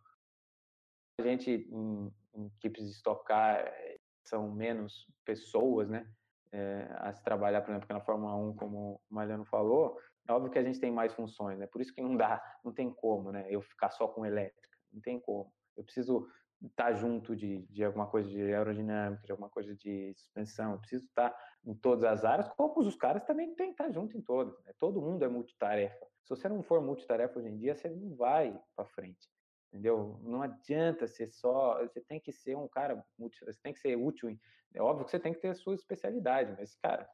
a 1.18 1.22
gente 1.22 1.50
em, 1.50 2.12
em 2.34 2.46
equipes 2.46 2.84
de 2.84 2.90
estocar 2.90 3.58
eh, 3.60 3.98
são 4.24 4.50
menos 4.50 5.06
pessoas, 5.24 5.88
né? 5.88 6.06
É, 6.52 6.88
a 6.98 7.12
se 7.12 7.22
trabalhar, 7.22 7.60
por 7.62 7.70
exemplo, 7.70 7.88
na 7.90 8.00
Fórmula 8.00 8.34
1, 8.36 8.56
como 8.56 9.00
o 9.10 9.14
Mariano 9.14 9.44
falou, 9.44 9.98
é 10.28 10.32
óbvio 10.32 10.50
que 10.50 10.58
a 10.58 10.62
gente 10.62 10.80
tem 10.80 10.90
mais 10.90 11.12
funções, 11.12 11.58
né? 11.58 11.66
Por 11.66 11.80
isso 11.80 11.94
que 11.94 12.00
não 12.00 12.16
dá, 12.16 12.42
não 12.64 12.72
tem 12.72 12.90
como, 12.90 13.32
né? 13.32 13.46
Eu 13.48 13.60
ficar 13.62 13.90
só 13.90 14.08
com 14.08 14.26
elétrica, 14.26 14.78
não 14.92 15.00
tem 15.00 15.20
como. 15.20 15.52
Eu 15.76 15.84
preciso 15.84 16.28
estar 16.62 16.84
tá 16.84 16.92
junto 16.92 17.36
de, 17.36 17.62
de 17.66 17.84
alguma 17.84 18.06
coisa 18.06 18.28
de 18.28 18.40
aerodinâmica, 18.40 19.24
de 19.24 19.32
alguma 19.32 19.50
coisa 19.50 19.74
de 19.74 20.14
suspensão, 20.14 20.72
eu 20.72 20.78
preciso 20.78 21.04
estar 21.04 21.30
tá 21.30 21.38
em 21.64 21.74
todas 21.74 22.04
as 22.04 22.24
áreas, 22.24 22.48
como 22.48 22.78
os 22.80 22.96
caras 22.96 23.24
também 23.24 23.54
têm 23.54 23.68
que 23.68 23.72
estar 23.72 23.84
tá 23.84 23.90
junto 23.90 24.16
em 24.16 24.22
todas. 24.22 24.58
Né? 24.64 24.72
Todo 24.78 25.00
mundo 25.00 25.24
é 25.24 25.28
multitarefa. 25.28 26.06
Se 26.24 26.30
você 26.30 26.48
não 26.48 26.62
for 26.62 26.82
multitarefa 26.82 27.38
hoje 27.38 27.48
em 27.48 27.56
dia, 27.56 27.74
você 27.74 27.88
não 27.88 28.14
vai 28.14 28.58
para 28.74 28.84
frente. 28.84 29.28
Entendeu? 29.68 30.18
Não 30.22 30.42
adianta 30.42 31.06
ser 31.06 31.28
só. 31.28 31.82
Você 31.82 32.00
tem 32.00 32.18
que 32.18 32.32
ser 32.32 32.56
um 32.56 32.68
cara. 32.68 33.04
Você 33.18 33.60
tem 33.62 33.72
que 33.72 33.80
ser 33.80 33.96
útil. 33.96 34.36
É 34.74 34.80
óbvio 34.80 35.04
que 35.04 35.10
você 35.10 35.20
tem 35.20 35.32
que 35.32 35.40
ter 35.40 35.48
a 35.48 35.54
sua 35.54 35.74
especialidade, 35.74 36.54
mas, 36.58 36.74
cara, 36.76 37.08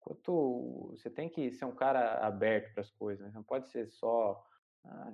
quanto 0.00 0.90
você 0.90 1.10
tem 1.10 1.28
que 1.28 1.50
ser 1.50 1.64
um 1.64 1.74
cara 1.74 2.18
aberto 2.24 2.72
para 2.72 2.82
as 2.82 2.90
coisas. 2.90 3.26
Né? 3.26 3.32
Não 3.34 3.42
pode 3.42 3.68
ser 3.68 3.88
só 3.88 4.42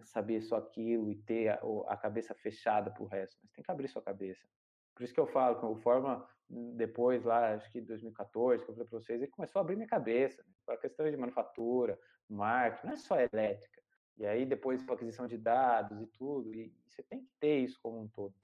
saber 0.04 0.40
só 0.42 0.56
aquilo 0.56 1.10
e 1.10 1.16
ter 1.16 1.48
a, 1.48 1.60
a 1.88 1.96
cabeça 1.96 2.34
fechada 2.34 2.90
para 2.90 3.02
o 3.02 3.06
resto, 3.06 3.38
mas 3.42 3.52
tem 3.52 3.64
que 3.64 3.70
abrir 3.70 3.88
sua 3.88 4.02
cabeça. 4.02 4.46
Por 4.94 5.04
isso 5.04 5.14
que 5.14 5.20
eu 5.20 5.26
falo, 5.26 5.56
com 5.60 5.72
o 5.72 5.76
Forma, 5.76 6.26
depois 6.48 7.24
lá, 7.24 7.54
acho 7.54 7.70
que 7.72 7.80
2014, 7.80 8.64
que 8.64 8.70
eu 8.70 8.74
falei 8.74 8.88
para 8.88 8.98
vocês, 8.98 9.22
ele 9.22 9.30
começou 9.30 9.60
a 9.60 9.62
abrir 9.62 9.76
minha 9.76 9.88
cabeça, 9.88 10.42
né? 10.42 10.52
para 10.66 10.76
questões 10.76 11.10
de 11.10 11.16
manufatura, 11.16 11.98
marketing, 12.28 12.86
não 12.86 12.92
é 12.92 12.96
só 12.96 13.16
elétrica. 13.18 13.82
E 14.18 14.26
aí 14.26 14.44
depois 14.44 14.82
para 14.82 14.94
aquisição 14.94 15.26
de 15.26 15.38
dados 15.38 16.00
e 16.00 16.06
tudo, 16.06 16.54
e 16.54 16.72
você 16.86 17.02
tem 17.02 17.20
que 17.20 17.30
ter 17.40 17.58
isso 17.60 17.78
como 17.82 18.00
um 18.00 18.08
todo. 18.08 18.34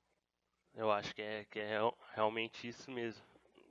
Eu 0.75 0.91
acho 0.91 1.15
que 1.15 1.23
é, 1.23 1.45
que 1.45 1.59
é 1.59 1.79
realmente 2.15 2.67
isso 2.67 2.91
mesmo. 2.91 3.23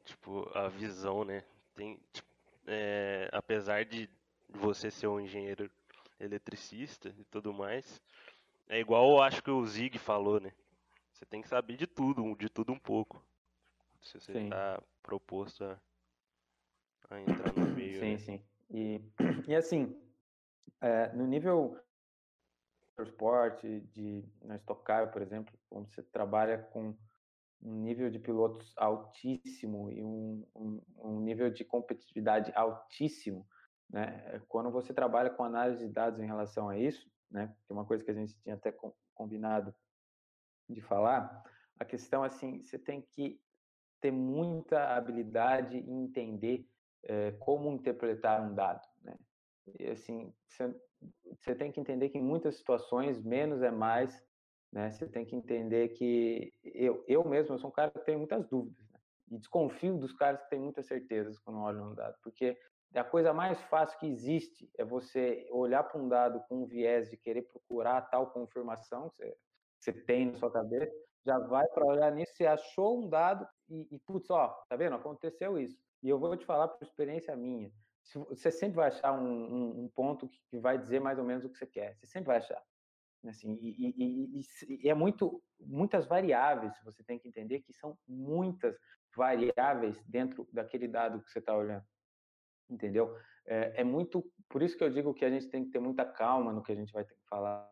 Tipo, 0.06 0.50
a 0.58 0.68
visão, 0.68 1.24
né? 1.24 1.44
Tem, 1.76 2.00
tipo, 2.14 2.28
é, 2.66 3.30
apesar 3.32 3.86
de 3.86 4.10
você 4.50 4.90
ser 4.92 5.08
um 5.08 5.20
engenheiro 5.20 5.70
eletricista 6.20 7.14
e 7.18 7.24
tudo 7.26 7.54
mais. 7.54 8.02
É 8.68 8.80
igual 8.80 9.12
eu 9.12 9.22
acho 9.22 9.42
que 9.42 9.50
o 9.50 9.66
Zig 9.66 9.98
falou, 9.98 10.40
né? 10.40 10.52
Você 11.12 11.26
tem 11.26 11.42
que 11.42 11.48
saber 11.48 11.78
de 11.78 11.88
tudo, 11.88 12.36
de 12.36 12.50
tudo 12.50 12.72
um 12.72 12.80
pouco. 12.80 13.24
Se 14.02 14.20
você 14.20 14.38
está 14.38 14.82
proposto 15.02 15.64
a, 15.64 15.80
a, 17.10 17.22
entrar 17.22 17.54
no 17.54 17.66
meio. 17.76 18.00
Sim, 18.00 18.12
né? 18.12 18.18
sim. 18.18 18.42
E, 18.70 19.02
e 19.48 19.56
assim, 19.56 20.00
é, 20.82 21.12
no 21.14 21.26
nível 21.26 21.80
do 22.96 23.04
esporte, 23.04 23.82
de, 23.92 24.24
na 24.42 24.58
Stock 24.58 24.84
Car, 24.84 25.12
por 25.12 25.22
exemplo, 25.22 25.54
onde 25.72 25.90
você 25.92 26.04
trabalha 26.04 26.58
com 26.58 26.96
um 27.62 27.74
nível 27.82 28.10
de 28.10 28.20
pilotos 28.20 28.74
altíssimo 28.78 29.90
e 29.92 30.04
um, 30.04 30.46
um, 30.56 30.82
um 30.98 31.20
nível 31.20 31.50
de 31.50 31.64
competitividade 31.64 32.52
altíssimo, 32.56 33.48
né? 33.90 34.24
É, 34.28 34.42
quando 34.48 34.70
você 34.72 34.94
trabalha 34.94 35.30
com 35.30 35.44
análise 35.44 35.86
de 35.86 35.92
dados 35.92 36.20
em 36.20 36.26
relação 36.26 36.70
a 36.70 36.78
isso, 36.78 37.10
né, 37.30 37.54
que 37.66 37.72
é 37.72 37.74
uma 37.74 37.86
coisa 37.86 38.04
que 38.04 38.12
a 38.12 38.14
gente 38.14 38.38
tinha 38.40 38.56
até 38.56 38.74
combinado 39.14 39.74
de 40.70 40.82
falar, 40.82 41.44
a 41.80 41.86
questão 41.86 42.24
assim, 42.24 42.62
você 42.62 42.78
tem 42.78 43.02
que 43.02 43.40
ter 44.02 44.12
muita 44.12 44.96
habilidade 44.96 45.78
em 45.78 46.04
entender 46.04 46.68
é, 47.04 47.32
como 47.34 47.72
interpretar 47.72 48.42
um 48.42 48.54
dado, 48.54 48.86
né? 49.02 49.18
E 49.80 49.88
assim, 49.88 50.34
você, 50.48 50.76
você 51.40 51.56
tem 51.56 51.72
que 51.72 51.80
entender 51.80 52.10
que 52.10 52.18
em 52.18 52.24
muitas 52.24 52.56
situações 52.56 53.22
menos 53.22 53.62
é 53.62 53.72
mais, 53.72 54.24
né? 54.72 54.92
Você 54.92 55.08
tem 55.08 55.26
que 55.26 55.36
entender 55.36 55.90
que 55.90 56.54
eu, 56.64 57.04
eu 57.08 57.28
mesmo 57.28 57.54
eu 57.54 57.60
sou 57.60 57.70
um 57.70 57.74
cara 57.74 57.92
que 57.92 58.06
tem 58.06 58.18
muitas 58.18 58.48
dúvidas 58.48 58.86
né? 58.92 59.00
e 59.32 59.38
desconfio 59.38 59.98
dos 59.98 60.14
caras 60.14 60.42
que 60.44 60.50
têm 60.50 60.60
muitas 60.60 60.86
certezas 60.86 61.38
quando 61.40 61.60
olham 61.60 61.92
um 61.92 61.96
dado, 61.96 62.18
porque 62.22 62.58
a 62.94 63.04
coisa 63.04 63.34
mais 63.34 63.62
fácil 63.64 64.00
que 64.00 64.08
existe 64.08 64.70
é 64.78 64.84
você 64.84 65.48
olhar 65.52 65.84
para 65.84 66.02
um 66.02 66.08
dado 66.08 66.42
com 66.48 66.64
um 66.64 66.66
viés 66.66 67.10
de 67.10 67.18
querer 67.18 67.44
procurar 67.44 68.02
tal 68.02 68.32
confirmação 68.32 69.10
que 69.10 69.18
você, 69.18 69.38
você 69.80 69.94
tem 69.94 70.28
na 70.28 70.34
sua 70.34 70.52
cabeça, 70.52 70.94
já 71.26 71.38
vai 71.40 71.68
para 71.68 71.86
olhar 71.86 72.12
nisso, 72.12 72.34
você 72.36 72.46
achou 72.46 73.04
um 73.04 73.10
dado 73.10 73.48
e, 73.70 73.88
e 73.92 74.00
putz, 74.00 74.30
ó, 74.30 74.48
tá 74.70 74.76
vendo? 74.76 74.96
Aconteceu 74.96 75.58
isso. 75.58 75.78
E 76.02 76.10
eu 76.10 76.18
vou 76.18 76.36
te 76.38 76.46
falar 76.46 76.70
por 76.70 76.84
experiência 76.84 77.36
minha. 77.36 77.72
Você 78.30 78.50
sempre 78.50 78.78
vai 78.78 78.88
achar 78.88 79.12
um, 79.12 79.28
um, 79.28 79.84
um 79.84 79.90
ponto 79.90 80.30
que 80.50 80.58
vai 80.58 80.78
dizer 80.78 81.02
mais 81.02 81.20
ou 81.20 81.26
menos 81.26 81.44
o 81.44 81.50
que 81.50 81.58
você 81.58 81.68
quer. 81.68 81.98
Você 81.98 82.08
sempre 82.08 82.28
vai 82.28 82.38
achar. 82.38 82.64
Assim, 83.26 83.58
e, 83.62 83.94
e, 83.98 84.42
e, 84.84 84.90
é 84.90 84.94
muito, 84.94 85.44
muitas 85.60 86.06
variáveis, 86.06 86.74
você 86.86 87.04
tem 87.04 87.20
que 87.20 87.28
entender 87.28 87.60
que 87.60 87.74
são 87.74 87.98
muitas 88.08 88.78
variáveis 89.16 90.02
dentro 90.06 90.48
daquele 90.54 90.88
dado 90.88 91.22
que 91.22 91.32
você 91.32 91.40
está 91.40 91.56
olhando, 91.56 91.84
entendeu? 92.70 93.16
É, 93.46 93.82
é, 93.82 93.84
muito, 93.84 94.30
por 94.50 94.62
isso 94.62 94.78
que 94.78 94.84
eu 94.84 94.90
digo 94.90 95.14
que 95.14 95.26
a 95.26 95.30
gente 95.30 95.48
tem 95.48 95.64
que 95.64 95.72
ter 95.72 95.80
muita 95.80 96.06
calma 96.06 96.52
no 96.52 96.62
que 96.62 96.72
a 96.72 96.76
gente 96.76 96.92
vai 96.92 97.04
ter 97.04 97.16
que 97.16 97.28
falar, 97.30 97.70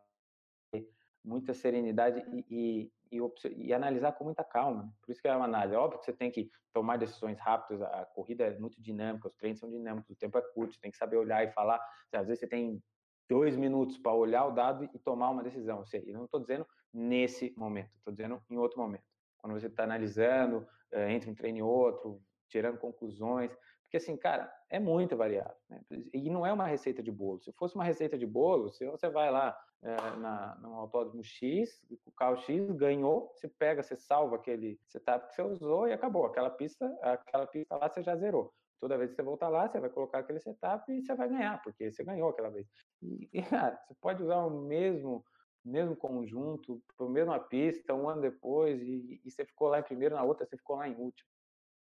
muita 1.24 1.54
serenidade 1.54 2.24
e, 2.50 2.92
e, 3.12 3.22
e, 3.58 3.74
analisar 3.74 4.12
com 4.14 4.24
muita 4.24 4.44
calma. 4.44 4.84
Né? 4.84 4.92
Por 5.02 5.12
isso 5.12 5.22
que 5.22 5.28
é 5.28 5.36
uma 5.36 5.46
análise. 5.46 5.76
Óbvio 5.76 6.00
que 6.00 6.06
você 6.06 6.14
tem 6.14 6.32
que 6.32 6.50
tomar 6.72 6.98
decisões 6.98 7.40
rápidas, 7.40 7.82
a 7.82 8.06
corrida 8.06 8.46
é 8.46 8.60
muito 8.60 8.82
dinâmica, 8.82 9.28
os 9.28 9.36
treinos 9.36 9.60
são 9.60 9.70
dinâmicos, 9.70 10.12
o 10.12 10.16
tempo 10.16 10.38
é 10.38 10.42
curto, 10.42 10.74
você 10.74 10.80
tem 10.80 10.92
que 10.92 10.98
saber 10.98 11.18
olhar 11.18 11.44
e 11.44 11.52
falar. 11.52 11.82
Às 12.14 12.28
vezes 12.28 12.40
você 12.40 12.48
tem 12.48 12.82
dois 13.28 13.56
minutos 13.56 13.98
para 13.98 14.14
olhar 14.14 14.46
o 14.46 14.52
dado 14.52 14.84
e 14.84 15.00
tomar 15.00 15.30
uma 15.32 15.44
decisão. 15.44 15.80
Ou 15.80 15.86
seja, 15.86 16.10
eu 16.10 16.14
não 16.14 16.26
estou 16.26 16.40
dizendo 16.40 16.66
nesse 16.94 17.54
momento, 17.58 17.92
estou 17.98 18.14
dizendo 18.14 18.42
em 18.50 18.58
outro 18.58 18.80
momento. 18.80 19.04
Quando 19.38 19.60
você 19.60 19.68
está 19.68 19.84
analisando 19.84 20.68
é, 20.92 21.12
entre 21.12 21.30
um 21.30 21.36
treino 21.36 21.60
e 21.60 21.62
outro, 21.62 22.22
tirando 22.56 22.78
conclusões, 22.78 23.52
porque 23.84 23.98
assim, 23.98 24.16
cara, 24.16 24.50
é 24.70 24.80
muito 24.80 25.18
variável. 25.18 25.56
Né? 25.70 25.82
E 26.14 26.30
não 26.30 26.46
é 26.46 26.54
uma 26.54 26.66
receita 26.66 27.04
de 27.04 27.12
bolo. 27.12 27.42
Se 27.42 27.52
fosse 27.52 27.76
uma 27.76 27.84
receita 27.84 28.18
de 28.18 28.26
bolo, 28.26 28.72
se 28.72 28.86
você 28.88 29.10
vai 29.10 29.30
lá 29.30 29.58
é, 29.84 29.96
na, 30.18 30.56
no 30.62 30.74
autódromo 30.76 31.22
X, 31.22 31.86
o 32.06 32.12
carro 32.14 32.38
X 32.38 32.72
ganhou, 32.72 33.30
você 33.34 33.50
pega, 33.50 33.84
você 33.84 33.98
salva 33.98 34.38
aquele 34.38 34.80
setup 34.88 35.28
que 35.28 35.36
você 35.36 35.42
usou 35.42 35.88
e 35.88 35.94
acabou. 35.94 36.26
Aquela 36.26 36.50
pista, 36.50 36.86
aquela 37.02 37.46
pista 37.46 37.76
lá 37.76 37.90
você 37.90 38.02
já 38.02 38.16
zerou. 38.16 38.54
Toda 38.80 38.98
vez 38.98 39.10
que 39.10 39.18
você 39.18 39.24
voltar 39.24 39.50
lá, 39.50 39.68
você 39.68 39.80
vai 39.80 39.90
colocar 39.90 40.20
aquele 40.20 40.40
setup 40.40 40.90
e 40.92 41.02
você 41.02 41.14
vai 41.14 41.28
ganhar, 41.28 41.62
porque 41.62 41.92
você 41.92 42.04
ganhou 42.06 42.30
aquela 42.30 42.50
vez. 42.50 42.68
E, 43.02 43.30
e 43.34 43.42
cara, 43.44 43.78
você 43.86 43.94
pode 43.96 44.24
usar 44.24 44.38
o 44.38 44.62
mesmo 44.62 45.26
mesmo 45.64 45.96
conjunto, 45.96 46.80
para 46.96 47.08
a 47.08 47.10
mesma 47.10 47.40
pista, 47.40 47.92
um 47.92 48.08
ano 48.08 48.22
depois, 48.22 48.80
e, 48.84 49.20
e, 49.26 49.32
você 49.32 49.44
ficou 49.44 49.68
lá 49.68 49.80
em 49.80 49.84
primeiro, 49.84 50.14
na 50.14 50.24
outra 50.24 50.46
você 50.46 50.56
ficou 50.56 50.76
lá 50.76 50.88
em 50.88 50.96
último. 50.96 51.28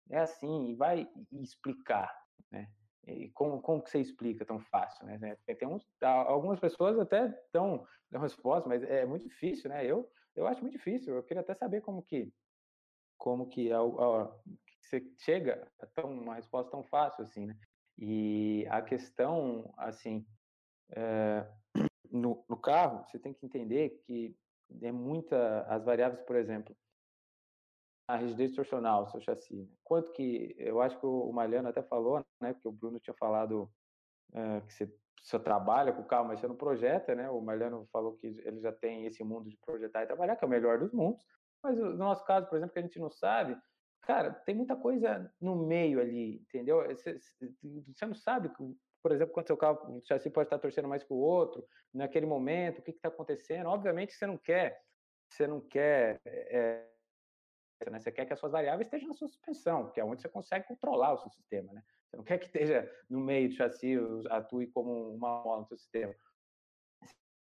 É 0.10 0.20
assim, 0.20 0.68
e 0.70 0.76
vai 0.76 1.08
explicar, 1.32 2.14
né? 2.52 2.70
E 3.06 3.30
como, 3.32 3.62
como 3.62 3.82
que 3.84 3.90
você 3.90 4.00
explica 4.00 4.46
tão 4.46 4.60
fácil, 4.60 5.06
né? 5.06 5.38
Tem 5.46 5.68
uns, 5.68 5.86
algumas 6.02 6.60
pessoas 6.60 6.98
até 6.98 7.28
dão, 7.52 7.86
resposta, 8.12 8.70
mas 8.70 8.84
é 8.84 9.06
muito 9.06 9.28
difícil, 9.28 9.70
né? 9.70 9.86
Eu, 9.86 10.10
eu 10.36 10.48
acho 10.48 10.62
muito 10.62 10.74
difícil. 10.74 11.16
Eu 11.16 11.24
queria 11.24 11.42
até 11.42 11.54
saber 11.54 11.82
como 11.82 12.02
que, 12.04 12.32
como 13.18 13.48
que, 13.50 13.72
a, 13.72 13.80
a, 13.80 14.40
você 14.82 15.04
chega 15.18 15.68
a 15.80 15.88
tão, 15.88 16.12
uma 16.12 16.36
resposta 16.36 16.72
tão 16.72 16.84
fácil 16.84 17.24
assim, 17.24 17.46
né? 17.46 17.58
E 17.98 18.66
a 18.70 18.82
questão, 18.82 19.74
assim, 19.78 20.26
é, 20.96 21.48
no, 22.10 22.44
no 22.48 22.58
carro, 22.58 23.04
você 23.06 23.20
tem 23.20 23.34
que 23.34 23.46
entender 23.46 24.02
que 24.06 24.36
é 24.82 24.92
muita 24.92 25.64
as 25.64 25.84
variáveis, 25.84 26.22
por 26.26 26.36
exemplo, 26.36 26.76
a 28.08 28.18
rigidez 28.18 28.52
torsional, 28.52 29.08
seu 29.08 29.22
chassi. 29.22 29.56
Né? 29.56 29.68
Quanto 29.84 30.12
que, 30.12 30.56
eu 30.58 30.82
acho 30.82 31.00
que 31.00 31.06
o 31.06 31.32
Malhano 31.32 31.70
até 31.70 31.82
falou, 31.82 32.24
né, 32.42 32.54
porque 32.54 32.68
o 32.68 32.72
Bruno 32.72 33.00
tinha 33.00 33.14
falado 33.14 33.70
é, 34.34 34.62
que 34.62 34.74
você, 34.74 35.40
trabalha 35.40 35.94
com 35.94 36.02
o 36.02 36.08
carro, 36.08 36.28
mas 36.28 36.40
você 36.40 36.48
não 36.48 36.56
projeta, 36.56 37.16
né? 37.16 37.30
O 37.30 37.40
Malhano 37.40 37.88
falou 37.94 38.18
que 38.18 38.28
ele 38.28 38.60
já 38.60 38.74
tem 38.74 39.06
esse 39.06 39.24
mundo 39.24 39.50
de 39.50 39.58
projetar 39.66 40.04
e 40.04 40.06
trabalhar, 40.06 40.36
que 40.36 40.44
é 40.44 40.48
o 40.48 40.50
melhor 40.50 40.80
dos 40.80 40.92
mundos. 40.92 41.24
Mas 41.64 41.78
no 41.78 41.96
nosso 41.96 42.26
caso, 42.26 42.48
por 42.48 42.58
exemplo, 42.58 42.74
que 42.74 42.80
a 42.80 42.82
gente 42.82 43.00
não 43.00 43.10
sabe, 43.10 43.58
cara, 44.02 44.32
tem 44.32 44.54
muita 44.54 44.76
coisa 44.76 45.34
no 45.40 45.56
meio 45.56 46.02
ali, 46.02 46.42
entendeu? 46.42 46.84
Você, 46.90 47.18
você 47.88 48.06
não 48.06 48.14
sabe, 48.14 48.52
por 49.02 49.14
exemplo, 49.14 49.34
quando 49.34 49.48
seu 49.48 49.56
carro, 49.56 49.98
o 49.98 50.02
chassi 50.06 50.30
pode 50.30 50.48
estar 50.48 50.60
torcendo 50.60 50.90
mais 50.90 51.04
que 51.04 51.14
o 51.14 51.18
outro, 51.18 51.66
naquele 51.94 52.26
momento, 52.26 52.80
o 52.80 52.82
que 52.82 52.92
está 52.92 53.08
acontecendo. 53.08 53.68
Obviamente, 53.68 54.14
você 54.14 54.28
não 54.28 54.38
quer, 54.38 54.78
você 55.30 55.48
não 55.48 55.62
quer 55.62 56.20
é, 56.26 56.86
né? 57.92 58.00
Você 58.00 58.12
quer 58.12 58.26
que 58.26 58.34
as 58.34 58.40
suas 58.40 58.52
variáveis 58.52 58.88
estejam 58.88 59.08
na 59.08 59.14
sua 59.14 59.28
suspensão, 59.28 59.92
que 59.92 60.00
é 60.00 60.06
onde 60.06 60.22
você 60.22 60.30
consegue 60.30 60.68
controlar 60.68 61.14
o 61.14 61.18
seu 61.18 61.30
sistema, 61.30 61.72
né? 61.74 61.84
Você 62.08 62.18
não 62.18 62.24
quer 62.24 62.38
que 62.38 62.46
esteja 62.46 62.90
no 63.10 63.20
meio 63.20 63.50
do 63.50 63.56
chassi, 63.56 63.96
atue 64.30 64.68
como 64.68 65.16
uma 65.16 65.44
mola 65.44 65.62
no 65.62 65.68
seu 65.68 65.78
sistema. 65.78 66.14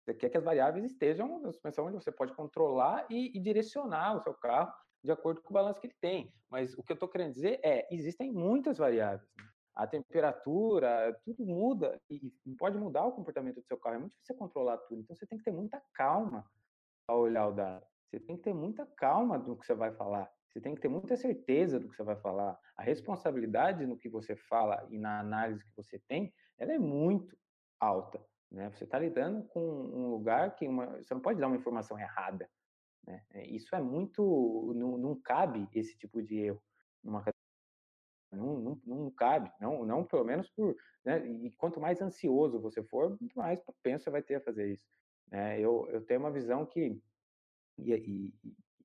Você 0.03 0.15
quer 0.15 0.31
que 0.31 0.37
as 0.39 0.45
variáveis 0.45 0.85
estejam 0.85 1.41
na 1.41 1.53
suspensão 1.53 1.87
onde 1.87 1.95
você 1.95 2.11
pode 2.11 2.35
controlar 2.35 3.07
e, 3.09 3.37
e 3.37 3.41
direcionar 3.41 4.17
o 4.17 4.21
seu 4.21 4.35
carro 4.35 4.73
de 5.03 5.13
acordo 5.13 5.43
com 5.43 5.51
o 5.51 5.53
balanço 5.53 5.81
que 5.81 5.87
ele 5.89 5.97
tem. 6.01 6.33
Mas 6.51 6.75
o 6.75 6.83
que 6.83 6.93
eu 6.93 6.95
estou 6.95 7.09
querendo 7.09 7.33
dizer 7.33 7.61
é, 7.63 7.87
existem 7.95 8.33
muitas 8.33 8.79
variáveis. 8.79 9.29
Né? 9.37 9.45
A 9.75 9.87
temperatura, 9.87 11.19
tudo 11.25 11.45
muda 11.47 12.01
e, 12.11 12.33
pode 12.59 12.79
mudar 12.79 13.05
o 13.05 13.13
comportamento 13.13 13.57
do 13.57 13.67
seu 13.67 13.79
carro. 13.79 13.97
É 13.97 13.99
muito 13.99 14.13
difícil 14.13 14.37
controlar 14.37 14.79
tudo. 14.79 15.01
Então 15.01 15.15
você 15.15 15.27
tem 15.27 15.39
que 15.39 15.45
ter 15.45 15.53
muita 15.53 15.83
calma 15.95 16.45
ao 17.07 17.21
olhar 17.21 17.49
o 17.49 17.53
dado. 17.53 17.87
Você 18.13 18.21
tem 18.21 18.37
que 18.37 18.43
ter 18.43 18.53
muita 18.53 18.85
calma 18.85 19.39
no 19.39 19.57
que 19.57 19.65
você 19.65 19.75
vai 19.75 19.91
falar. 19.91 20.31
Você 20.51 20.61
tem 20.61 20.75
que 20.75 20.83
ter 20.83 20.89
muita 20.89 21.17
certeza 21.17 21.81
do 21.81 21.89
que 21.89 21.97
você 21.97 22.03
vai 22.03 22.17
falar. 22.17 22.59
A 22.77 22.83
responsabilidade 22.83 23.87
no 23.87 23.97
que 23.97 24.07
você 24.07 24.37
fala 24.37 24.87
e 24.91 24.99
na 24.99 25.21
análise 25.21 25.65
que 25.65 25.75
você 25.75 25.99
tem, 26.07 26.31
ela 26.59 26.75
é 26.75 26.79
muito 26.79 27.35
alta. 27.81 28.23
Né? 28.51 28.71
Você 28.71 28.85
está 28.85 28.99
lidando 28.99 29.45
com 29.45 29.61
um 29.61 30.11
lugar 30.11 30.55
que 30.55 30.69
uma, 30.69 30.99
você 31.03 31.15
não 31.15 31.23
pode 31.23 31.41
dar 31.41 31.47
uma 31.47 31.57
informação 31.57 31.99
errada. 31.99 32.51
Né? 33.07 33.25
É, 33.31 33.47
isso 33.47 33.75
é 33.75 33.81
muito. 33.81 34.75
Não, 34.77 34.99
não 34.99 35.19
cabe 35.19 35.67
esse 35.73 35.97
tipo 35.97 36.23
de 36.23 36.39
erro 36.39 36.63
numa 37.03 37.25
não, 38.31 38.59
não, 38.59 38.81
não 38.87 39.11
cabe, 39.11 39.53
não, 39.61 39.85
não 39.85 40.05
pelo 40.05 40.25
menos 40.25 40.51
por. 40.51 40.77
Né? 41.05 41.27
E 41.27 41.51
quanto 41.53 41.81
mais 41.81 42.01
ansioso 42.03 42.61
você 42.61 42.83
for, 42.83 43.17
mais 43.35 43.61
propenso 43.61 44.05
você 44.05 44.11
vai 44.11 44.23
ter 44.23 44.37
a 44.37 44.41
fazer 44.41 44.71
isso. 44.73 44.87
Né? 45.31 45.59
Eu, 45.59 45.89
eu 45.91 46.05
tenho 46.05 46.21
uma 46.21 46.31
visão 46.31 46.67
que 46.67 47.01
e, 47.79 47.93
e, 47.93 48.35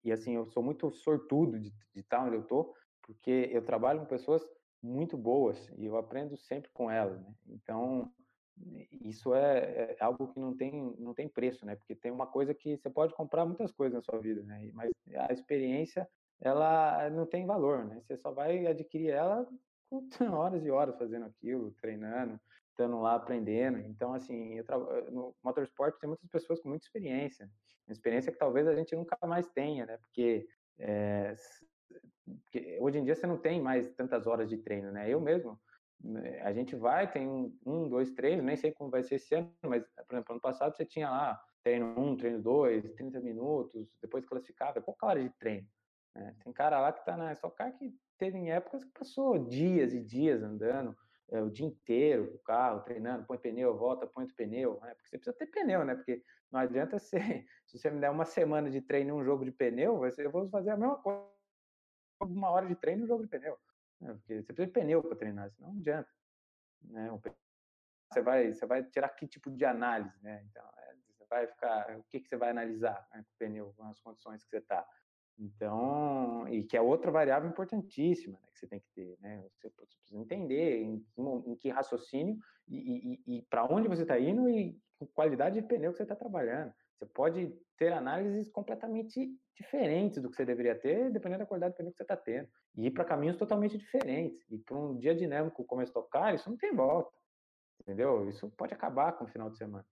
e 0.03 0.11
assim, 0.11 0.35
eu 0.35 0.45
sou 0.47 0.63
muito 0.63 0.89
sortudo 0.91 1.59
de, 1.59 1.71
de 1.93 1.99
estar 1.99 2.23
onde 2.23 2.35
eu 2.35 2.41
estou, 2.41 2.73
porque 3.01 3.49
eu 3.51 3.63
trabalho 3.63 4.01
com 4.01 4.05
pessoas 4.05 4.45
muito 4.81 5.17
boas 5.17 5.69
e 5.77 5.85
eu 5.85 5.97
aprendo 5.97 6.37
sempre 6.37 6.69
com 6.71 6.89
elas, 6.89 7.19
né? 7.21 7.33
Então, 7.47 8.11
isso 8.91 9.33
é, 9.33 9.59
é, 9.59 9.97
algo 9.99 10.27
que 10.33 10.39
não 10.39 10.55
tem, 10.55 10.95
não 10.97 11.13
tem 11.13 11.27
preço, 11.27 11.65
né? 11.65 11.75
Porque 11.75 11.95
tem 11.95 12.11
uma 12.11 12.27
coisa 12.27 12.53
que 12.53 12.77
você 12.77 12.89
pode 12.89 13.13
comprar 13.13 13.45
muitas 13.45 13.71
coisas 13.71 13.95
na 13.95 14.01
sua 14.01 14.19
vida, 14.19 14.43
né? 14.43 14.69
Mas 14.73 14.91
a 15.15 15.31
experiência, 15.31 16.07
ela 16.41 17.09
não 17.09 17.25
tem 17.25 17.45
valor, 17.45 17.85
né? 17.85 18.01
Você 18.01 18.17
só 18.17 18.31
vai 18.31 18.65
adquirir 18.65 19.09
ela 19.09 19.47
com 19.89 20.07
horas 20.33 20.65
e 20.65 20.71
horas 20.71 20.97
fazendo 20.97 21.25
aquilo, 21.25 21.71
treinando, 21.79 22.39
estando 22.69 22.99
lá 22.99 23.15
aprendendo. 23.15 23.79
Então, 23.79 24.13
assim, 24.13 24.61
tra... 24.63 24.77
no 25.11 25.35
motorsport 25.43 25.97
tem 25.99 26.07
muitas 26.07 26.29
pessoas 26.29 26.59
com 26.59 26.69
muita 26.69 26.85
experiência, 26.85 27.49
uma 27.87 27.93
experiência 27.93 28.31
que 28.31 28.37
talvez 28.37 28.67
a 28.67 28.75
gente 28.75 28.95
nunca 28.95 29.17
mais 29.25 29.47
tenha, 29.47 29.85
né? 29.85 29.97
Porque, 29.97 30.47
é... 30.79 31.33
Porque 32.43 32.77
hoje 32.81 32.99
em 32.99 33.03
dia 33.03 33.15
você 33.15 33.25
não 33.25 33.37
tem 33.37 33.61
mais 33.61 33.89
tantas 33.93 34.27
horas 34.27 34.49
de 34.49 34.57
treino, 34.57 34.91
né? 34.91 35.09
Eu 35.09 35.21
mesmo, 35.21 35.59
né, 36.03 36.41
a 36.41 36.51
gente 36.51 36.75
vai, 36.75 37.09
tem 37.09 37.27
um, 37.27 37.57
um, 37.65 37.87
dois 37.87 38.11
treinos, 38.11 38.45
nem 38.45 38.57
sei 38.57 38.71
como 38.71 38.89
vai 38.89 39.01
ser 39.03 39.15
esse 39.15 39.33
ano, 39.33 39.49
mas, 39.63 39.83
por 40.07 40.15
exemplo, 40.15 40.33
ano 40.33 40.41
passado 40.41 40.75
você 40.75 40.85
tinha 40.85 41.09
lá 41.09 41.41
treino 41.63 41.99
um, 41.99 42.15
treino 42.15 42.41
dois, 42.41 42.89
30 42.93 43.19
minutos, 43.19 43.87
depois 44.01 44.25
classificava, 44.25 44.79
é 44.79 44.81
pouca 44.81 45.05
hora 45.05 45.21
de 45.21 45.29
treino. 45.37 45.67
Né? 46.15 46.35
Tem 46.43 46.53
cara 46.53 46.79
lá 46.79 46.91
que 46.91 47.05
tá 47.05 47.15
na 47.15 47.31
Stock 47.33 47.55
Car 47.55 47.73
que 47.77 47.93
teve 48.17 48.37
em 48.37 48.51
épocas 48.51 48.83
que 48.83 48.91
passou 48.91 49.37
dias 49.37 49.93
e 49.93 50.01
dias 50.01 50.41
andando, 50.43 50.95
é, 51.29 51.41
o 51.41 51.49
dia 51.49 51.65
inteiro 51.65 52.35
o 52.35 52.39
carro, 52.39 52.81
treinando, 52.81 53.25
põe 53.25 53.37
pneu, 53.37 53.77
volta, 53.77 54.07
põe 54.07 54.23
outro 54.23 54.35
pneu, 54.35 54.79
né? 54.81 54.93
Porque 54.95 55.09
você 55.09 55.17
precisa 55.17 55.37
ter 55.37 55.47
pneu, 55.47 55.83
né? 55.83 55.95
Porque 55.95 56.23
não 56.51 56.59
adianta 56.59 56.97
ser, 56.99 57.47
se 57.65 57.77
você 57.77 57.89
me 57.89 57.99
der 57.99 58.09
uma 58.09 58.25
semana 58.25 58.69
de 58.69 58.81
treino 58.81 59.11
em 59.11 59.21
um 59.21 59.23
jogo 59.23 59.45
de 59.45 59.51
pneu, 59.51 59.99
vai 59.99 60.11
ser, 60.11 60.25
eu 60.25 60.31
vou 60.31 60.49
fazer 60.49 60.71
a 60.71 60.77
mesma 60.77 60.97
coisa, 60.97 61.25
uma 62.21 62.49
hora 62.49 62.65
de 62.67 62.75
treino 62.75 63.03
um 63.03 63.07
jogo 63.07 63.23
de 63.23 63.29
pneu. 63.29 63.57
Né? 63.99 64.13
Porque 64.13 64.41
você 64.41 64.53
precisa 64.53 64.67
de 64.67 64.73
pneu 64.73 65.03
para 65.03 65.15
treinar, 65.15 65.51
senão 65.51 65.71
não 65.71 65.79
adianta. 65.79 66.09
Né? 66.81 67.09
Você 68.09 68.21
vai, 68.21 68.53
você 68.53 68.65
vai 68.65 68.83
tirar 68.83 69.09
que 69.09 69.27
tipo 69.27 69.51
de 69.51 69.65
análise, 69.65 70.17
né? 70.21 70.43
Então, 70.49 70.65
é, 70.77 70.95
você 71.09 71.25
vai 71.29 71.47
ficar, 71.47 71.97
o 71.97 72.03
que, 72.03 72.21
que 72.21 72.29
você 72.29 72.37
vai 72.37 72.49
analisar 72.49 73.07
né, 73.13 73.23
com 73.23 73.33
o 73.33 73.37
pneu, 73.37 73.73
com 73.75 73.83
as 73.89 73.99
condições 73.99 74.43
que 74.43 74.49
você 74.49 74.57
está. 74.57 74.87
Então, 75.39 76.47
e 76.47 76.63
que 76.63 76.75
é 76.75 76.81
outra 76.81 77.11
variável 77.11 77.49
importantíssima 77.49 78.39
né, 78.39 78.47
que 78.51 78.59
você 78.59 78.67
tem 78.67 78.79
que 78.79 78.89
ter, 78.95 79.17
né? 79.19 79.45
Você 79.55 79.69
precisa 79.69 80.19
entender 80.19 80.81
em, 80.81 81.05
em 81.45 81.55
que 81.55 81.69
raciocínio 81.69 82.37
e, 82.67 83.21
e, 83.27 83.37
e 83.37 83.41
para 83.43 83.63
onde 83.65 83.87
você 83.87 84.01
está 84.01 84.19
indo 84.19 84.49
e 84.49 84.75
qualidade 85.13 85.61
de 85.61 85.67
pneu 85.67 85.91
que 85.91 85.97
você 85.97 86.03
está 86.03 86.15
trabalhando. 86.15 86.73
Você 86.97 87.05
pode 87.05 87.55
ter 87.77 87.93
análises 87.93 88.49
completamente 88.49 89.29
diferentes 89.55 90.19
do 90.19 90.29
que 90.29 90.35
você 90.35 90.43
deveria 90.43 90.73
ter, 90.73 91.11
dependendo 91.11 91.43
da 91.43 91.45
qualidade 91.45 91.75
do 91.75 91.77
pneu 91.77 91.91
que 91.91 91.97
você 91.97 92.03
está 92.03 92.17
tendo. 92.17 92.49
E 92.75 92.87
ir 92.87 92.91
para 92.91 93.05
caminhos 93.05 93.37
totalmente 93.37 93.77
diferentes. 93.77 94.49
E 94.49 94.57
para 94.57 94.75
um 94.75 94.97
dia 94.97 95.13
dinâmico 95.13 95.63
como 95.63 95.83
esse 95.83 95.93
tocar, 95.93 96.33
isso 96.33 96.49
não 96.49 96.57
tem 96.57 96.73
volta. 96.73 97.15
Entendeu? 97.81 98.27
Isso 98.27 98.49
pode 98.57 98.73
acabar 98.73 99.11
com 99.13 99.25
o 99.25 99.27
final 99.27 99.51
de 99.51 99.57
semana. 99.57 99.85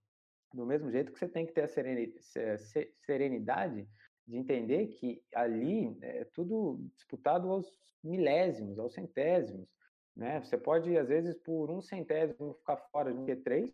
Do 0.52 0.66
mesmo 0.66 0.90
jeito 0.90 1.12
que 1.12 1.20
você 1.20 1.28
tem 1.28 1.46
que 1.46 1.54
ter 1.54 1.62
a 1.62 2.58
serenidade 3.06 3.88
de 4.28 4.38
entender 4.38 4.88
que 4.88 5.24
ali 5.34 5.98
é 6.02 6.26
tudo 6.26 6.80
disputado 6.96 7.50
aos 7.52 7.80
milésimos, 8.04 8.80
aos 8.80 8.94
centésimos. 8.94 9.68
né? 10.16 10.40
Você 10.42 10.58
pode, 10.58 10.98
às 10.98 11.08
vezes, 11.08 11.36
por 11.36 11.70
um 11.70 11.82
centésimo 11.82 12.54
ficar 12.56 12.78
fora 12.92 13.14
de 13.14 13.20
um 13.20 13.26
Q3, 13.26 13.72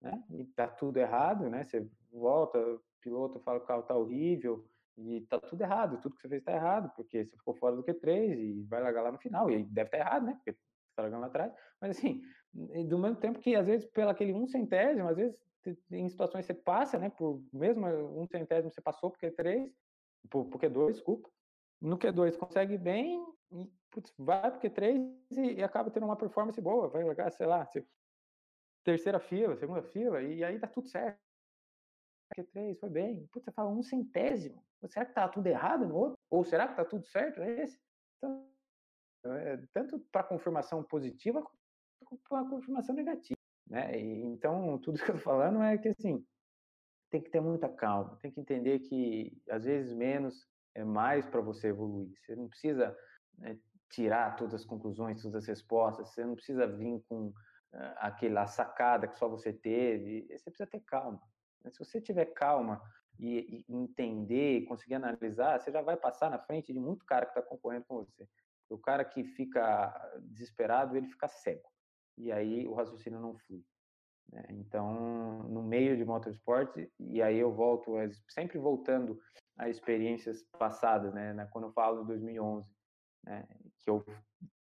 né? 0.00 0.22
E 0.30 0.44
tá 0.46 0.66
tudo 0.66 0.98
errado, 0.98 1.48
né? 1.48 1.64
Você 1.64 1.88
volta, 2.12 2.58
o 2.58 2.80
piloto 3.00 3.40
fala 3.40 3.58
que 3.58 3.64
o 3.64 3.68
carro 3.68 3.82
tá 3.82 3.96
horrível 3.96 4.66
e 4.96 5.22
tá 5.22 5.40
tudo 5.40 5.62
errado, 5.62 6.00
tudo 6.00 6.14
que 6.16 6.22
você 6.22 6.28
fez 6.28 6.42
tá 6.42 6.52
errado, 6.52 6.92
porque 6.94 7.24
você 7.24 7.36
ficou 7.36 7.54
fora 7.54 7.74
do 7.74 7.84
Q3 7.84 8.36
e 8.36 8.62
vai 8.64 8.82
largar 8.82 9.02
lá 9.02 9.12
no 9.12 9.18
final, 9.18 9.50
e 9.50 9.64
deve 9.64 9.88
estar 9.88 9.98
tá 9.98 10.04
errado, 10.04 10.26
né? 10.26 10.34
Porque 10.34 10.52
tá 10.94 11.02
largando 11.02 11.22
lá 11.22 11.28
atrás, 11.28 11.52
mas 11.80 11.96
assim, 11.96 12.22
do 12.52 12.98
mesmo 12.98 13.16
tempo 13.16 13.38
que 13.38 13.54
às 13.54 13.66
vezes 13.66 13.86
pelo 13.86 14.10
aquele 14.10 14.34
um 14.34 14.46
centésimo, 14.46 15.08
às 15.08 15.16
vezes 15.16 15.36
em 15.90 16.08
situações 16.08 16.46
você 16.46 16.54
passa, 16.54 16.98
né, 16.98 17.10
por 17.10 17.42
mesmo 17.52 17.86
um 17.86 18.26
centésimo 18.26 18.70
você 18.70 18.80
passou 18.80 19.10
por 19.10 19.18
Q3, 19.18 19.70
por, 20.30 20.46
por 20.46 20.60
Q2, 20.60 20.92
desculpa, 20.92 21.28
no 21.80 21.98
Q2 21.98 22.36
consegue 22.36 22.78
bem 22.78 23.24
e 23.52 23.70
putz, 23.90 24.12
vai 24.18 24.50
pro 24.50 24.60
Q3 24.60 25.14
e, 25.32 25.40
e, 25.54 25.62
acaba 25.62 25.90
tendo 25.90 26.06
uma 26.06 26.16
performance 26.16 26.60
boa, 26.60 26.88
vai 26.88 27.04
largar, 27.04 27.30
sei 27.32 27.46
lá, 27.46 27.68
terceira 28.84 29.20
fila, 29.20 29.56
segunda 29.56 29.82
fila, 29.82 30.22
e 30.22 30.42
aí 30.42 30.58
tá 30.58 30.66
tudo 30.66 30.88
certo. 30.88 31.20
Q3 32.36 32.78
foi 32.78 32.88
bem. 32.88 33.26
Putz, 33.26 33.44
você 33.44 33.52
fala 33.52 33.70
um 33.70 33.82
centésimo. 33.82 34.64
Será 34.86 35.04
que 35.04 35.12
tá 35.12 35.28
tudo 35.28 35.46
errado 35.46 35.86
no 35.86 35.94
outro? 35.94 36.18
Ou 36.30 36.44
será 36.44 36.66
que 36.66 36.76
tá 36.76 36.84
tudo 36.84 37.04
certo 37.06 37.40
nesse? 37.40 37.78
Então, 38.16 38.50
é, 39.26 39.58
tanto 39.72 40.00
para 40.10 40.24
confirmação 40.24 40.82
positiva 40.82 41.42
quanto 42.04 42.22
para 42.28 42.48
confirmação 42.48 42.94
negativa. 42.94 43.38
Né? 43.66 44.00
E, 44.00 44.22
então, 44.24 44.78
tudo 44.78 44.98
que 44.98 45.10
eu 45.10 45.14
tô 45.14 45.20
falando 45.20 45.62
é 45.62 45.78
que 45.78 45.88
assim, 45.88 46.24
tem 47.10 47.22
que 47.22 47.30
ter 47.30 47.40
muita 47.40 47.68
calma, 47.68 48.18
tem 48.22 48.30
que 48.30 48.40
entender 48.40 48.80
que 48.80 49.40
às 49.50 49.64
vezes 49.64 49.92
menos 49.92 50.46
é 50.74 50.84
mais 50.84 51.26
para 51.26 51.40
você 51.40 51.68
evoluir. 51.68 52.12
Você 52.18 52.34
não 52.34 52.48
precisa 52.48 52.96
né, 53.38 53.58
tirar 53.90 54.36
todas 54.36 54.54
as 54.54 54.64
conclusões, 54.64 55.20
todas 55.20 55.42
as 55.42 55.48
respostas, 55.48 56.08
você 56.08 56.24
não 56.24 56.34
precisa 56.34 56.66
vir 56.66 57.04
com 57.08 57.28
uh, 57.28 57.34
aquela 57.98 58.46
sacada 58.46 59.06
que 59.06 59.18
só 59.18 59.28
você 59.28 59.52
teve, 59.52 60.26
você 60.26 60.50
precisa 60.50 60.66
ter 60.66 60.80
calma. 60.80 61.20
Se 61.70 61.78
você 61.78 62.00
tiver 62.00 62.26
calma 62.26 62.80
e, 63.18 63.64
e 63.68 63.74
entender, 63.74 64.64
conseguir 64.64 64.94
analisar, 64.94 65.60
você 65.60 65.70
já 65.70 65.82
vai 65.82 65.96
passar 65.96 66.30
na 66.30 66.38
frente 66.38 66.72
de 66.72 66.80
muito 66.80 67.04
cara 67.04 67.26
que 67.26 67.38
está 67.38 67.42
concorrendo 67.42 67.84
com 67.86 67.96
você. 67.98 68.26
O 68.68 68.78
cara 68.78 69.04
que 69.04 69.22
fica 69.22 69.92
desesperado, 70.22 70.96
ele 70.96 71.06
fica 71.08 71.28
cego. 71.28 71.71
E 72.22 72.30
aí 72.32 72.66
o 72.66 72.74
raciocínio 72.74 73.20
não 73.20 73.36
flui. 73.36 73.62
Né? 74.32 74.44
Então, 74.50 75.42
no 75.48 75.62
meio 75.62 75.96
de 75.96 76.04
motorsport, 76.04 76.88
e 76.98 77.20
aí 77.20 77.38
eu 77.38 77.52
volto, 77.52 77.92
sempre 78.28 78.58
voltando 78.58 79.18
a 79.58 79.68
experiências 79.68 80.44
passadas, 80.58 81.12
né? 81.12 81.46
Quando 81.50 81.66
eu 81.66 81.72
falo 81.72 82.02
de 82.02 82.06
2011, 82.08 82.70
né? 83.24 83.46
que 83.80 83.90
eu 83.90 84.04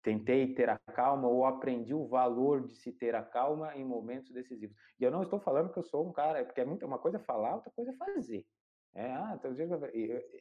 tentei 0.04 0.54
ter 0.54 0.70
a 0.70 0.78
calma 0.78 1.28
ou 1.28 1.46
aprendi 1.46 1.94
o 1.94 2.08
valor 2.08 2.66
de 2.66 2.76
se 2.76 2.92
ter 2.92 3.16
a 3.16 3.24
calma 3.24 3.76
em 3.76 3.84
momentos 3.84 4.32
decisivos. 4.32 4.78
E 5.00 5.04
eu 5.04 5.12
não 5.12 5.24
estou 5.24 5.40
falando 5.40 5.72
que 5.72 5.80
eu 5.80 5.84
sou 5.84 6.08
um 6.08 6.14
cara, 6.14 6.46
porque 6.46 6.62
é 6.62 6.86
uma 6.86 7.00
coisa 7.00 7.18
é 7.18 7.22
falar, 7.22 7.56
outra 7.56 7.72
coisa 7.76 7.92
é 7.92 7.96
fazer. 7.96 8.46
É, 8.96 9.12
ah, 9.12 9.38
então, 9.38 9.52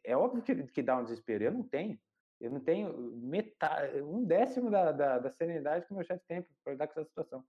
é 0.05 0.17
óbvio 0.17 0.43
que, 0.43 0.55
que 0.69 0.83
dá 0.83 0.97
um 0.97 1.03
desespero. 1.03 1.45
Eu 1.45 1.53
não 1.53 1.63
tenho. 1.63 1.99
Eu 2.41 2.51
não 2.51 2.61
tenho 2.61 2.93
metade, 3.17 4.01
um 4.03 4.25
décimo 4.25 4.71
da, 4.71 4.93
da, 4.93 5.19
da 5.19 5.31
serenidade 5.31 5.87
que 5.87 5.95
meu 5.95 6.05
chefe 6.05 6.25
tem 6.29 6.45
para 6.63 6.73
lidar 6.73 6.87
com 6.87 7.01
essa 7.01 7.09
situação. 7.09 7.45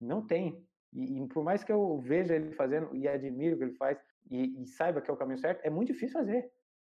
Não 0.00 0.26
tem. 0.26 0.66
E, 0.92 1.22
e, 1.22 1.28
por 1.28 1.44
mais 1.44 1.62
que 1.62 1.72
eu 1.72 1.98
veja 2.00 2.34
ele 2.34 2.52
fazendo 2.52 2.94
e 2.94 3.06
admiro 3.06 3.54
o 3.54 3.58
que 3.58 3.64
ele 3.64 3.76
faz 3.76 3.98
e, 4.30 4.62
e 4.62 4.66
saiba 4.66 5.00
que 5.00 5.10
é 5.10 5.14
o 5.14 5.16
caminho 5.16 5.38
certo, 5.38 5.64
é 5.64 5.70
muito 5.70 5.92
difícil 5.92 6.18
fazer. 6.18 6.50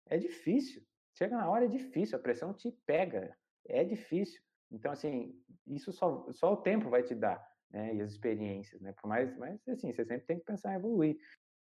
É 0.06 0.18
difícil. 0.18 0.82
Chega 1.16 1.36
na 1.36 1.48
hora, 1.48 1.64
é 1.64 1.68
difícil. 1.68 2.18
A 2.18 2.20
pressão 2.20 2.52
te 2.52 2.70
pega. 2.84 3.36
É 3.64 3.84
difícil. 3.84 4.40
Então, 4.70 4.92
assim, 4.92 5.34
isso 5.66 5.92
só, 5.92 6.26
só 6.32 6.52
o 6.52 6.56
tempo 6.56 6.90
vai 6.90 7.02
te 7.02 7.14
dar, 7.14 7.42
né? 7.70 7.94
E 7.94 8.02
as 8.02 8.12
experiências, 8.12 8.80
né? 8.80 8.92
Por 8.92 9.08
mais, 9.08 9.36
mas, 9.36 9.60
assim, 9.68 9.92
você 9.92 10.04
sempre 10.04 10.26
tem 10.26 10.38
que 10.38 10.44
pensar 10.44 10.72
em 10.72 10.76
evoluir. 10.76 11.16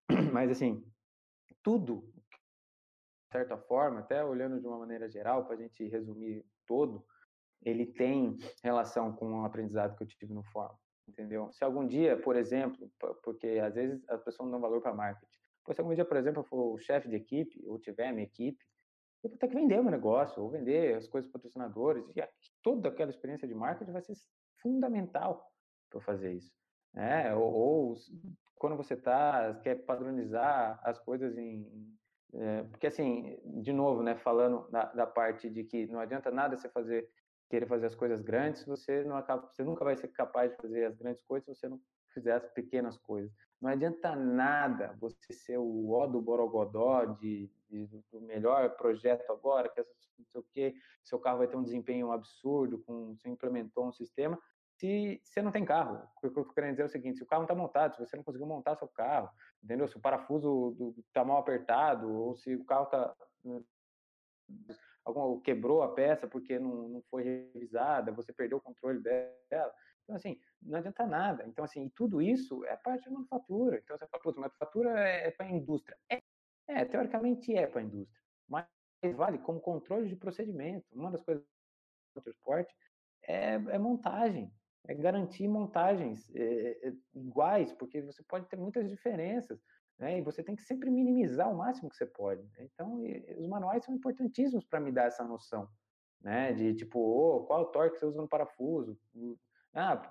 Mas, 0.33 0.51
assim, 0.51 0.85
tudo, 1.63 2.13
certa 3.31 3.57
forma, 3.57 3.99
até 3.99 4.23
olhando 4.23 4.59
de 4.59 4.67
uma 4.67 4.77
maneira 4.77 5.09
geral, 5.09 5.45
para 5.45 5.55
a 5.55 5.59
gente 5.59 5.87
resumir 5.87 6.45
todo, 6.67 7.05
ele 7.63 7.85
tem 7.85 8.37
relação 8.63 9.13
com 9.13 9.41
o 9.41 9.45
aprendizado 9.45 9.95
que 9.95 10.03
eu 10.03 10.07
tive 10.07 10.33
no 10.33 10.43
fórum, 10.43 10.75
entendeu? 11.07 11.51
Se 11.51 11.63
algum 11.63 11.87
dia, 11.87 12.17
por 12.21 12.35
exemplo, 12.35 12.91
porque 13.23 13.59
às 13.63 13.73
vezes 13.73 14.07
as 14.09 14.21
pessoas 14.23 14.45
não 14.45 14.59
dão 14.59 14.61
valor 14.61 14.81
para 14.81 14.93
marketing, 14.93 15.31
se 15.73 15.81
algum 15.81 15.95
dia, 15.95 16.05
por 16.05 16.17
exemplo, 16.17 16.41
eu 16.41 16.45
for 16.45 16.73
o 16.73 16.77
chefe 16.77 17.09
de 17.09 17.15
equipe, 17.15 17.63
ou 17.65 17.79
tiver 17.79 18.11
minha 18.11 18.25
equipe, 18.25 18.63
eu 19.23 19.29
vou 19.29 19.39
ter 19.39 19.47
que 19.47 19.55
vender 19.55 19.79
o 19.79 19.83
meu 19.83 19.91
negócio, 19.91 20.41
ou 20.43 20.51
vender 20.51 20.95
as 20.95 21.07
coisas 21.07 21.31
patrocinadores, 21.31 22.05
e 22.15 22.23
toda 22.61 22.89
aquela 22.89 23.09
experiência 23.09 23.47
de 23.47 23.55
marketing 23.55 23.91
vai 23.91 24.01
ser 24.01 24.13
fundamental 24.61 25.51
para 25.89 25.99
fazer 26.01 26.33
isso. 26.33 26.53
Né? 26.93 27.33
Ou, 27.33 27.51
ou 27.51 27.95
quando 28.55 28.77
você 28.77 28.95
tá, 28.95 29.59
quer 29.63 29.75
padronizar 29.85 30.79
as 30.83 30.99
coisas 30.99 31.37
em. 31.37 31.97
É, 32.33 32.63
porque, 32.63 32.87
assim, 32.87 33.37
de 33.61 33.71
novo, 33.71 34.03
né, 34.03 34.15
falando 34.15 34.69
da, 34.69 34.85
da, 34.85 35.07
parte 35.07 35.49
de 35.49 35.63
que 35.63 35.87
não 35.87 35.99
adianta 35.99 36.29
nada 36.31 36.57
você 36.57 36.67
fazer, 36.69 37.09
querer 37.49 37.65
fazer 37.65 37.85
as 37.85 37.95
coisas 37.95 38.21
grandes, 38.21 38.65
você, 38.65 39.03
não 39.03 39.15
acaba, 39.15 39.47
você 39.51 39.63
nunca 39.63 39.85
vai 39.85 39.95
ser 39.95 40.09
capaz 40.09 40.51
de 40.51 40.57
fazer 40.57 40.85
as 40.85 40.95
grandes 40.95 41.23
coisas 41.23 41.45
se 41.45 41.55
você 41.55 41.69
não 41.69 41.79
fizer 42.13 42.33
as 42.33 42.47
pequenas 42.49 42.97
coisas. 42.97 43.31
Não 43.61 43.69
adianta 43.69 44.15
nada 44.15 44.95
você 44.99 45.33
ser 45.33 45.57
o 45.57 45.91
ó 45.91 46.07
do 46.07 46.21
Borogodó, 46.21 47.05
de, 47.05 47.49
de, 47.69 47.87
do 48.11 48.21
melhor 48.21 48.75
projeto 48.75 49.31
agora, 49.31 49.69
que 49.69 49.81
não 50.17 50.25
sei 50.25 50.41
o 50.41 50.45
quê, 50.51 50.75
seu 51.03 51.19
carro 51.19 51.39
vai 51.39 51.47
ter 51.47 51.57
um 51.57 51.63
desempenho 51.63 52.11
absurdo, 52.11 52.79
com, 52.79 53.15
você 53.15 53.29
implementou 53.29 53.87
um 53.87 53.91
sistema, 53.91 54.39
se 54.77 55.21
você 55.23 55.41
não 55.41 55.51
tem 55.51 55.65
carro. 55.65 56.07
O 56.15 56.19
que 56.19 56.25
eu 56.25 56.29
estou 56.29 56.45
querendo 56.45 56.71
dizer 56.71 56.83
é 56.83 56.85
o 56.85 56.89
seguinte, 56.89 57.17
se 57.17 57.23
o 57.23 57.25
carro 57.25 57.41
não 57.41 57.45
está 57.45 57.55
montado, 57.55 57.95
se 57.95 57.99
você 57.99 58.15
não 58.17 58.23
conseguiu 58.23 58.47
montar 58.47 58.75
seu 58.75 58.87
carro, 58.87 59.29
entendeu? 59.63 59.87
Se 59.87 59.97
o 59.97 60.01
parafuso 60.01 60.95
está 61.07 61.23
mal 61.23 61.37
apertado, 61.37 62.11
ou 62.11 62.35
se 62.35 62.55
o 62.55 62.65
carro 62.65 62.85
está 62.85 63.15
algum, 65.03 65.39
quebrou 65.39 65.83
a 65.83 65.93
peça 65.93 66.27
porque 66.27 66.59
não, 66.59 66.89
não 66.89 67.01
foi 67.09 67.23
revisada, 67.53 68.11
você 68.11 68.33
perdeu 68.33 68.57
o 68.57 68.61
controle 68.61 68.99
dela. 68.99 69.73
Então, 70.03 70.15
assim, 70.15 70.39
não 70.61 70.77
adianta 70.77 71.05
nada. 71.05 71.45
Então, 71.47 71.63
assim, 71.63 71.89
tudo 71.95 72.21
isso 72.21 72.63
é 72.65 72.75
parte 72.75 73.05
da 73.05 73.11
manufatura. 73.11 73.77
Então, 73.77 73.97
você 73.97 74.07
fala, 74.07 74.23
putz, 74.23 74.37
manufatura 74.37 74.99
é, 74.99 75.27
é 75.27 75.31
para 75.31 75.45
a 75.45 75.51
indústria. 75.51 75.97
É, 76.09 76.21
é, 76.67 76.85
teoricamente 76.85 77.55
é 77.55 77.65
para 77.65 77.81
a 77.81 77.83
indústria. 77.83 78.21
Mas 78.47 78.67
vale 79.15 79.39
como 79.39 79.59
controle 79.59 80.07
de 80.07 80.15
procedimento. 80.15 80.85
Uma 80.91 81.11
das 81.11 81.23
coisas 81.23 81.43
do 82.15 82.21
transporte 82.21 82.73
é, 83.23 83.53
é 83.53 83.79
montagem. 83.79 84.51
É 84.87 84.93
garantir 84.93 85.47
montagens 85.47 86.29
é, 86.35 86.87
é, 86.87 86.93
iguais, 87.13 87.73
porque 87.73 88.01
você 88.01 88.23
pode 88.23 88.47
ter 88.47 88.57
muitas 88.57 88.89
diferenças. 88.89 89.59
Né? 89.97 90.19
E 90.19 90.21
você 90.21 90.43
tem 90.43 90.55
que 90.55 90.63
sempre 90.63 90.89
minimizar 90.89 91.49
o 91.51 91.57
máximo 91.57 91.89
que 91.89 91.95
você 91.95 92.05
pode. 92.05 92.43
Né? 92.43 92.69
Então, 92.73 92.99
e, 93.05 93.35
os 93.37 93.47
manuais 93.47 93.83
são 93.83 93.95
importantíssimos 93.95 94.65
para 94.65 94.79
me 94.79 94.91
dar 94.91 95.05
essa 95.05 95.23
noção. 95.23 95.67
Né? 96.21 96.53
De 96.53 96.73
tipo, 96.73 96.99
oh, 96.99 97.45
qual 97.45 97.65
torque 97.71 97.97
você 97.97 98.05
usa 98.05 98.21
no 98.21 98.27
parafuso, 98.27 98.97
ah, 99.75 100.01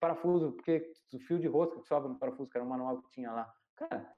parafuso, 0.00 0.52
porque 0.52 0.90
o 1.12 1.18
fio 1.18 1.38
de 1.38 1.46
rosca 1.46 1.78
que 1.78 1.86
sobra 1.86 2.08
no 2.08 2.18
parafuso, 2.18 2.48
que 2.48 2.56
era 2.56 2.64
um 2.64 2.70
manual 2.70 3.02
que 3.02 3.10
tinha 3.10 3.30
lá. 3.30 3.52
Cara, 3.76 4.10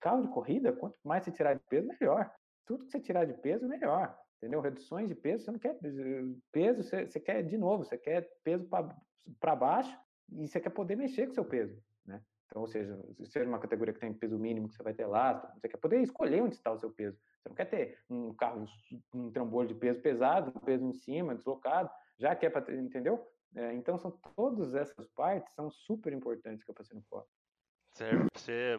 carro 0.00 0.22
de 0.22 0.28
corrida, 0.28 0.72
quanto 0.72 0.96
mais 1.02 1.24
você 1.24 1.32
tirar 1.32 1.54
de 1.54 1.62
peso, 1.64 1.88
melhor. 1.88 2.32
Tudo 2.64 2.84
que 2.84 2.90
você 2.92 3.00
tirar 3.00 3.24
de 3.24 3.34
peso, 3.34 3.66
melhor. 3.66 4.16
Entendeu? 4.44 4.60
Reduções 4.60 5.08
de 5.08 5.14
peso, 5.14 5.42
você 5.42 5.50
não 5.52 5.58
quer 5.58 5.78
peso, 6.52 6.82
você, 6.82 7.06
você 7.06 7.18
quer 7.18 7.42
de 7.42 7.56
novo, 7.56 7.82
você 7.82 7.96
quer 7.96 8.30
peso 8.44 8.68
para 9.40 9.56
baixo 9.56 9.98
e 10.30 10.46
você 10.46 10.60
quer 10.60 10.68
poder 10.68 10.96
mexer 10.96 11.26
com 11.26 11.32
seu 11.32 11.46
peso, 11.46 11.82
né? 12.04 12.22
Então, 12.44 12.60
ou 12.60 12.68
seja, 12.68 12.94
se 13.14 13.24
seja 13.24 13.48
uma 13.48 13.58
categoria 13.58 13.94
que 13.94 14.00
tem 14.00 14.12
peso 14.12 14.38
mínimo 14.38 14.68
que 14.68 14.74
você 14.74 14.82
vai 14.82 14.92
ter 14.92 15.06
lá, 15.06 15.50
você 15.56 15.66
quer 15.66 15.78
poder 15.78 16.02
escolher 16.02 16.42
onde 16.42 16.56
está 16.56 16.70
o 16.70 16.78
seu 16.78 16.92
peso. 16.92 17.18
Você 17.40 17.48
não 17.48 17.56
quer 17.56 17.64
ter 17.64 17.98
um 18.10 18.34
carro, 18.34 18.66
um 19.14 19.30
trambolho 19.32 19.68
de 19.68 19.74
peso 19.76 20.02
pesado, 20.02 20.52
um 20.54 20.60
peso 20.60 20.84
em 20.84 20.92
cima, 20.92 21.34
deslocado, 21.34 21.90
já 22.18 22.36
que 22.36 22.44
é 22.44 22.50
para, 22.50 22.70
entendeu? 22.74 23.26
É, 23.56 23.72
então, 23.72 23.96
são 23.96 24.10
todas 24.36 24.74
essas 24.74 25.08
partes 25.12 25.50
são 25.54 25.70
super 25.70 26.12
importantes 26.12 26.62
que 26.62 26.70
eu 26.70 26.74
passei 26.74 26.94
no 26.94 27.02
fórum. 27.04 27.24
Certo, 27.94 28.26
você 28.36 28.76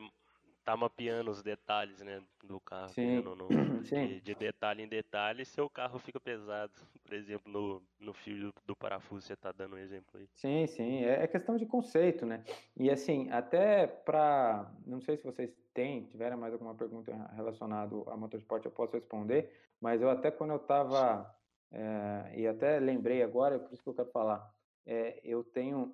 tá 0.65 0.75
mapeando 0.75 1.29
os 1.31 1.43
detalhes, 1.43 2.01
né, 2.01 2.21
do 2.43 2.59
carro. 2.59 2.89
Sim. 2.89 3.21
No, 3.21 3.35
no, 3.35 3.47
Sim. 3.85 4.07
De, 4.07 4.21
de, 4.21 4.35
detalhe 4.35 4.83
em 4.83 4.87
detalhe, 4.87 5.45
seu 5.45 5.69
carro 5.69 5.99
fica 5.99 6.19
pesado. 6.19 6.73
Por 7.03 7.13
exemplo, 7.13 7.51
no, 7.51 7.81
no 7.99 8.13
fio 8.13 8.47
do, 8.47 8.53
do 8.65 8.75
parafuso, 8.75 9.27
você 9.27 9.35
tá 9.35 9.51
dando 9.51 9.75
um 9.75 9.79
exemplo 9.79 10.19
aí. 10.19 10.27
Sim, 10.33 10.65
sim. 10.67 11.03
É, 11.03 11.23
é 11.23 11.27
questão 11.27 11.55
de 11.55 11.65
conceito, 11.65 12.25
né? 12.25 12.43
E 12.75 12.89
assim, 12.89 13.29
até 13.29 13.85
para, 13.85 14.69
não 14.85 14.99
sei 14.99 15.17
se 15.17 15.23
vocês 15.23 15.55
têm, 15.73 16.05
tiveram 16.05 16.37
mais 16.37 16.51
alguma 16.51 16.73
pergunta 16.73 17.13
relacionada 17.35 17.95
a 18.07 18.17
motorsport, 18.17 18.65
eu 18.65 18.71
posso 18.71 18.93
responder. 18.93 19.51
Mas 19.79 20.01
eu 20.01 20.09
até 20.09 20.31
quando 20.31 20.51
eu 20.51 20.59
tava 20.59 21.31
é, 21.71 22.33
e 22.35 22.47
até 22.47 22.79
lembrei 22.79 23.21
agora, 23.21 23.55
é 23.55 23.59
por 23.59 23.71
isso 23.71 23.83
que 23.83 23.89
eu 23.89 23.93
quero 23.93 24.09
falar 24.11 24.55
é, 24.85 25.19
eu 25.23 25.43
tenho. 25.43 25.93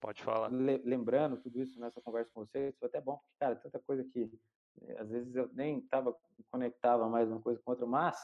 Pode 0.00 0.22
falar. 0.22 0.48
Le 0.52 0.78
lembrando 0.78 1.36
tudo 1.38 1.60
isso 1.60 1.80
nessa 1.80 2.00
conversa 2.00 2.30
com 2.32 2.44
vocês, 2.44 2.76
foi 2.78 2.88
até 2.88 3.00
bom, 3.00 3.16
porque, 3.16 3.36
cara, 3.38 3.56
tanta 3.56 3.78
coisa 3.80 4.04
que 4.04 4.30
eh, 4.82 4.98
às 4.98 5.08
vezes 5.10 5.34
eu 5.34 5.48
nem 5.52 5.80
tava, 5.82 6.16
conectava 6.50 7.08
mais 7.08 7.30
uma 7.30 7.40
coisa 7.40 7.60
com 7.62 7.70
outra, 7.70 7.86
mas 7.86 8.16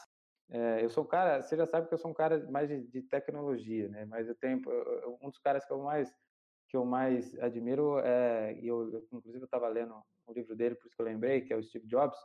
é, 0.49 0.83
eu 0.83 0.89
sou 0.89 1.03
um 1.03 1.07
cara, 1.07 1.41
você 1.41 1.57
já 1.57 1.65
sabe 1.65 1.87
que 1.87 1.93
eu 1.93 1.97
sou 1.97 2.11
um 2.11 2.13
cara 2.13 2.45
mais 2.51 2.69
de, 2.69 2.81
de 2.87 3.01
tecnologia, 3.01 3.87
né? 3.89 4.05
Mas 4.05 4.27
eu 4.27 4.35
tenho 4.35 4.61
um 5.21 5.29
dos 5.29 5.39
caras 5.39 5.65
que 5.65 5.71
eu 5.71 5.79
mais 5.81 6.13
que 6.69 6.77
eu 6.77 6.85
mais 6.85 7.37
admiro 7.37 7.99
é, 7.99 8.57
e 8.59 8.67
eu, 8.67 8.91
eu 8.91 9.07
inclusive 9.11 9.43
eu 9.43 9.45
estava 9.45 9.67
lendo 9.67 9.93
um 10.27 10.33
livro 10.33 10.55
dele, 10.55 10.75
por 10.75 10.87
isso 10.87 10.95
que 10.95 11.01
eu 11.01 11.05
lembrei, 11.05 11.41
que 11.41 11.53
é 11.53 11.55
o 11.55 11.63
Steve 11.63 11.85
Jobs. 11.85 12.17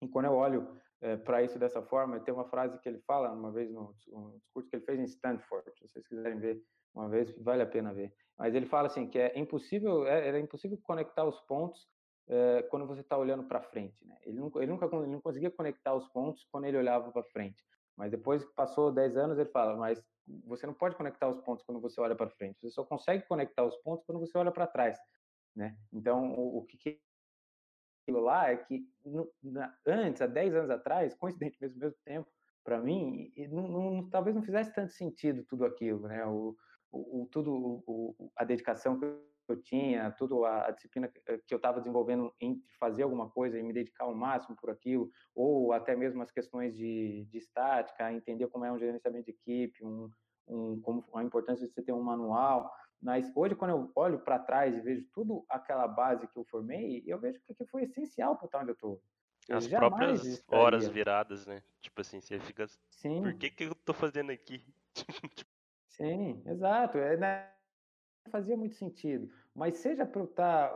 E 0.00 0.08
quando 0.08 0.26
eu 0.26 0.34
olho 0.34 0.80
é, 1.00 1.16
para 1.16 1.42
isso 1.42 1.58
dessa 1.58 1.82
forma, 1.82 2.20
tem 2.20 2.32
uma 2.32 2.48
frase 2.48 2.78
que 2.78 2.88
ele 2.88 3.00
fala 3.00 3.32
uma 3.32 3.50
vez 3.50 3.70
no, 3.70 3.94
no 4.08 4.38
discurso 4.38 4.68
que 4.68 4.76
ele 4.76 4.84
fez 4.84 5.00
em 5.00 5.04
Stanford. 5.04 5.68
Se 5.74 5.88
vocês 5.88 6.06
quiserem 6.06 6.38
ver 6.38 6.62
uma 6.96 7.08
vez, 7.08 7.30
vale 7.38 7.62
a 7.62 7.66
pena 7.66 7.92
ver. 7.92 8.12
Mas 8.38 8.54
ele 8.54 8.66
fala 8.66 8.86
assim 8.86 9.06
que 9.06 9.18
é 9.18 9.38
impossível, 9.38 10.06
é, 10.06 10.28
era 10.28 10.40
impossível 10.40 10.78
conectar 10.82 11.24
os 11.24 11.38
pontos 11.42 11.86
é, 12.26 12.62
quando 12.70 12.86
você 12.86 13.02
está 13.02 13.16
olhando 13.16 13.44
para 13.44 13.60
frente. 13.60 14.04
Né? 14.04 14.16
Ele, 14.22 14.40
nunca, 14.40 14.58
ele 14.60 14.72
nunca 14.72 14.86
ele 14.86 15.06
não 15.06 15.20
conseguia 15.20 15.50
conectar 15.50 15.94
os 15.94 16.08
pontos 16.08 16.46
quando 16.50 16.64
ele 16.64 16.78
olhava 16.78 17.12
para 17.12 17.22
frente. 17.24 17.62
Mas 17.96 18.10
depois 18.10 18.44
que 18.44 18.52
passou 18.54 18.90
10 18.90 19.16
anos, 19.16 19.38
ele 19.38 19.50
fala, 19.50 19.76
mas 19.76 20.02
você 20.44 20.66
não 20.66 20.74
pode 20.74 20.96
conectar 20.96 21.28
os 21.28 21.38
pontos 21.38 21.64
quando 21.64 21.80
você 21.80 22.00
olha 22.00 22.16
para 22.16 22.30
frente. 22.30 22.58
Você 22.60 22.70
só 22.70 22.84
consegue 22.84 23.26
conectar 23.26 23.64
os 23.64 23.76
pontos 23.78 24.04
quando 24.04 24.18
você 24.18 24.36
olha 24.36 24.50
para 24.50 24.66
trás. 24.66 24.98
Né? 25.54 25.76
Então, 25.92 26.32
o, 26.34 26.58
o 26.58 26.64
que, 26.64 26.76
que 26.76 26.98
lá 28.08 28.50
é 28.50 28.56
que 28.56 28.86
no, 29.04 29.30
na, 29.42 29.74
antes, 29.86 30.20
há 30.20 30.26
10 30.26 30.54
anos 30.54 30.70
atrás, 30.70 31.14
coincidente 31.14 31.58
mesmo, 31.60 31.78
mesmo 31.78 31.98
tempo, 32.04 32.30
para 32.64 32.80
mim, 32.80 33.32
não, 33.50 33.68
não, 33.68 34.10
talvez 34.10 34.34
não 34.34 34.42
fizesse 34.42 34.74
tanto 34.74 34.92
sentido 34.92 35.44
tudo 35.44 35.64
aquilo, 35.64 36.08
né? 36.08 36.26
O, 36.26 36.56
o, 36.90 37.22
o 37.22 37.28
tudo, 37.30 37.82
o, 37.86 38.30
a 38.36 38.44
dedicação 38.44 38.98
que 38.98 39.06
eu 39.48 39.62
tinha, 39.62 40.10
tudo 40.12 40.44
a, 40.44 40.66
a 40.66 40.70
disciplina 40.70 41.08
que 41.08 41.54
eu 41.54 41.56
estava 41.56 41.78
desenvolvendo 41.78 42.32
em 42.40 42.60
fazer 42.78 43.02
alguma 43.02 43.30
coisa 43.30 43.58
e 43.58 43.62
me 43.62 43.72
dedicar 43.72 44.04
ao 44.04 44.14
máximo 44.14 44.56
por 44.56 44.70
aquilo, 44.70 45.10
ou 45.34 45.72
até 45.72 45.94
mesmo 45.94 46.22
as 46.22 46.30
questões 46.30 46.74
de, 46.76 47.26
de 47.30 47.38
estática, 47.38 48.12
entender 48.12 48.48
como 48.48 48.64
é 48.64 48.72
um 48.72 48.78
gerenciamento 48.78 49.26
de 49.26 49.30
equipe, 49.32 49.84
um, 49.84 50.10
um, 50.48 50.80
como 50.80 51.04
a 51.14 51.22
importância 51.22 51.66
de 51.66 51.72
você 51.72 51.82
ter 51.82 51.92
um 51.92 52.02
manual. 52.02 52.72
Mas 53.00 53.30
hoje, 53.36 53.54
quando 53.54 53.70
eu 53.72 53.92
olho 53.94 54.18
para 54.20 54.38
trás 54.38 54.74
e 54.74 54.80
vejo 54.80 55.06
tudo 55.12 55.44
aquela 55.48 55.86
base 55.86 56.26
que 56.26 56.36
eu 56.36 56.44
formei, 56.44 57.04
eu 57.06 57.18
vejo 57.18 57.40
que 57.40 57.64
foi 57.66 57.84
essencial 57.84 58.36
para 58.36 58.46
estar 58.46 58.60
onde 58.60 58.70
eu 58.70 58.74
estou. 58.74 59.02
As 59.48 59.68
próprias 59.68 60.24
estaria. 60.24 60.64
horas 60.64 60.88
viradas, 60.88 61.46
né? 61.46 61.62
Tipo 61.80 62.00
assim, 62.00 62.20
você 62.20 62.40
fica. 62.40 62.66
Sim. 62.90 63.22
Por 63.22 63.34
que, 63.34 63.50
que 63.50 63.64
eu 63.64 63.72
estou 63.72 63.94
fazendo 63.94 64.32
aqui? 64.32 64.64
Sim, 65.96 66.42
exato. 66.46 66.98
É, 66.98 67.16
né? 67.16 67.50
fazia 68.30 68.56
muito 68.56 68.74
sentido. 68.74 69.30
Mas 69.54 69.76
seja 69.78 70.04
para 70.04 70.20
eu 70.20 70.26
estar 70.26 70.72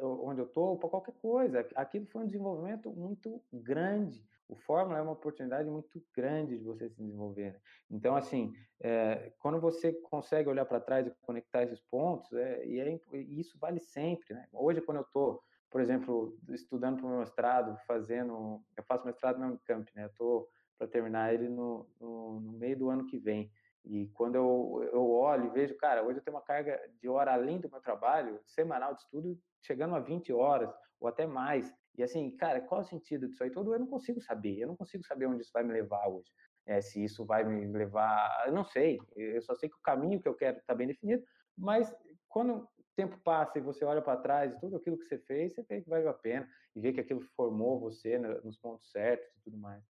uh, 0.00 0.26
onde 0.26 0.40
eu 0.40 0.46
estou, 0.46 0.76
para 0.78 0.88
qualquer 0.88 1.14
coisa, 1.20 1.66
aquilo 1.74 2.06
foi 2.06 2.22
um 2.22 2.26
desenvolvimento 2.26 2.90
muito 2.90 3.40
grande. 3.52 4.24
O 4.48 4.54
Fórmula 4.54 4.98
é 4.98 5.02
uma 5.02 5.12
oportunidade 5.12 5.68
muito 5.68 6.02
grande 6.14 6.58
de 6.58 6.64
você 6.64 6.88
se 6.88 6.96
desenvolver. 6.96 7.52
Né? 7.52 7.60
Então, 7.90 8.14
assim, 8.14 8.52
é, 8.80 9.32
quando 9.40 9.60
você 9.60 9.92
consegue 9.92 10.48
olhar 10.48 10.64
para 10.64 10.80
trás 10.80 11.06
e 11.06 11.10
conectar 11.22 11.64
esses 11.64 11.80
pontos, 11.80 12.32
é, 12.32 12.64
e, 12.64 12.78
é, 12.78 13.00
e, 13.12 13.40
isso 13.40 13.58
vale 13.58 13.80
sempre. 13.80 14.34
Né? 14.34 14.46
Hoje, 14.52 14.80
quando 14.80 14.98
eu 14.98 15.02
estou, 15.02 15.42
por 15.68 15.80
exemplo, 15.80 16.38
estudando 16.50 16.96
para 16.96 17.06
o 17.06 17.10
meu 17.10 17.18
mestrado, 17.18 17.76
fazendo. 17.86 18.62
Eu 18.76 18.84
faço 18.84 19.04
mestrado 19.04 19.38
na 19.38 19.48
Unicamp, 19.48 19.90
né? 19.96 20.06
Estou 20.06 20.48
para 20.78 20.86
terminar 20.86 21.34
ele 21.34 21.48
no, 21.48 21.88
no, 22.00 22.40
no 22.40 22.52
meio 22.52 22.78
do 22.78 22.88
ano 22.88 23.06
que 23.06 23.18
vem. 23.18 23.50
E 23.86 24.08
quando 24.08 24.34
eu, 24.34 24.88
eu 24.92 25.10
olho 25.10 25.46
e 25.46 25.50
vejo, 25.50 25.76
cara, 25.76 26.02
hoje 26.02 26.18
eu 26.18 26.22
tenho 26.22 26.36
uma 26.36 26.42
carga 26.42 26.80
de 27.00 27.08
hora 27.08 27.32
além 27.32 27.60
do 27.60 27.70
meu 27.70 27.80
trabalho, 27.80 28.40
semanal 28.44 28.94
de 28.94 29.00
estudo, 29.02 29.38
chegando 29.62 29.94
a 29.94 30.00
20 30.00 30.32
horas 30.32 30.74
ou 31.00 31.08
até 31.08 31.26
mais. 31.26 31.72
E 31.96 32.02
assim, 32.02 32.36
cara, 32.36 32.60
qual 32.60 32.80
o 32.80 32.84
sentido 32.84 33.28
disso 33.28 33.42
aí 33.44 33.50
todo? 33.50 33.72
Eu 33.72 33.78
não 33.78 33.86
consigo 33.86 34.20
saber. 34.20 34.58
Eu 34.58 34.68
não 34.68 34.76
consigo 34.76 35.04
saber 35.04 35.26
onde 35.26 35.42
isso 35.42 35.52
vai 35.52 35.62
me 35.62 35.72
levar 35.72 36.08
hoje. 36.08 36.28
É, 36.66 36.80
se 36.80 37.02
isso 37.02 37.24
vai 37.24 37.44
me 37.44 37.64
levar, 37.66 38.44
eu 38.46 38.52
não 38.52 38.64
sei. 38.64 38.98
Eu 39.14 39.40
só 39.40 39.54
sei 39.54 39.68
que 39.68 39.76
o 39.76 39.82
caminho 39.82 40.20
que 40.20 40.28
eu 40.28 40.34
quero 40.34 40.58
está 40.58 40.74
bem 40.74 40.88
definido. 40.88 41.22
Mas 41.56 41.94
quando 42.28 42.56
o 42.56 42.68
tempo 42.96 43.16
passa 43.20 43.58
e 43.58 43.62
você 43.62 43.84
olha 43.84 44.02
para 44.02 44.20
trás 44.20 44.52
e 44.52 44.58
tudo 44.58 44.76
aquilo 44.76 44.98
que 44.98 45.04
você 45.04 45.18
fez, 45.18 45.54
você 45.54 45.62
vê 45.62 45.80
que 45.80 45.88
valeu 45.88 46.08
a 46.08 46.14
pena 46.14 46.48
e 46.74 46.80
vê 46.80 46.92
que 46.92 47.00
aquilo 47.00 47.20
formou 47.36 47.78
você 47.78 48.18
nos 48.18 48.58
pontos 48.58 48.90
certos 48.90 49.32
e 49.36 49.40
tudo 49.44 49.56
mais. 49.56 49.82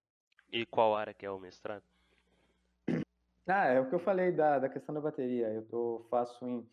E 0.52 0.66
qual 0.66 0.94
área 0.94 1.14
que 1.14 1.24
é 1.24 1.30
o 1.30 1.40
mestrado? 1.40 1.82
Ah, 3.46 3.66
é 3.66 3.80
o 3.80 3.88
que 3.88 3.94
eu 3.94 4.00
falei 4.00 4.32
da, 4.32 4.58
da 4.58 4.68
questão 4.68 4.94
da 4.94 5.00
bateria. 5.00 5.48
Eu 5.48 5.66
tô, 5.66 6.06
faço 6.10 6.44
em. 6.44 6.68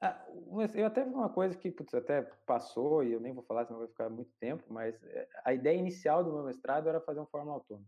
Ah, 0.00 0.26
eu 0.74 0.86
até 0.86 1.04
vi 1.04 1.10
uma 1.10 1.28
coisa 1.28 1.56
que 1.56 1.70
putz, 1.70 1.94
até 1.94 2.22
passou, 2.44 3.02
e 3.02 3.12
eu 3.12 3.20
nem 3.20 3.32
vou 3.32 3.42
falar, 3.44 3.64
senão 3.64 3.78
vai 3.78 3.88
ficar 3.88 4.10
muito 4.10 4.30
tempo, 4.38 4.64
mas 4.68 5.02
eh, 5.04 5.28
a 5.44 5.54
ideia 5.54 5.78
inicial 5.78 6.22
do 6.22 6.32
meu 6.32 6.44
mestrado 6.44 6.88
era 6.88 7.00
fazer 7.00 7.20
um 7.20 7.26
Fórmula 7.26 7.54
Autônomo. 7.54 7.86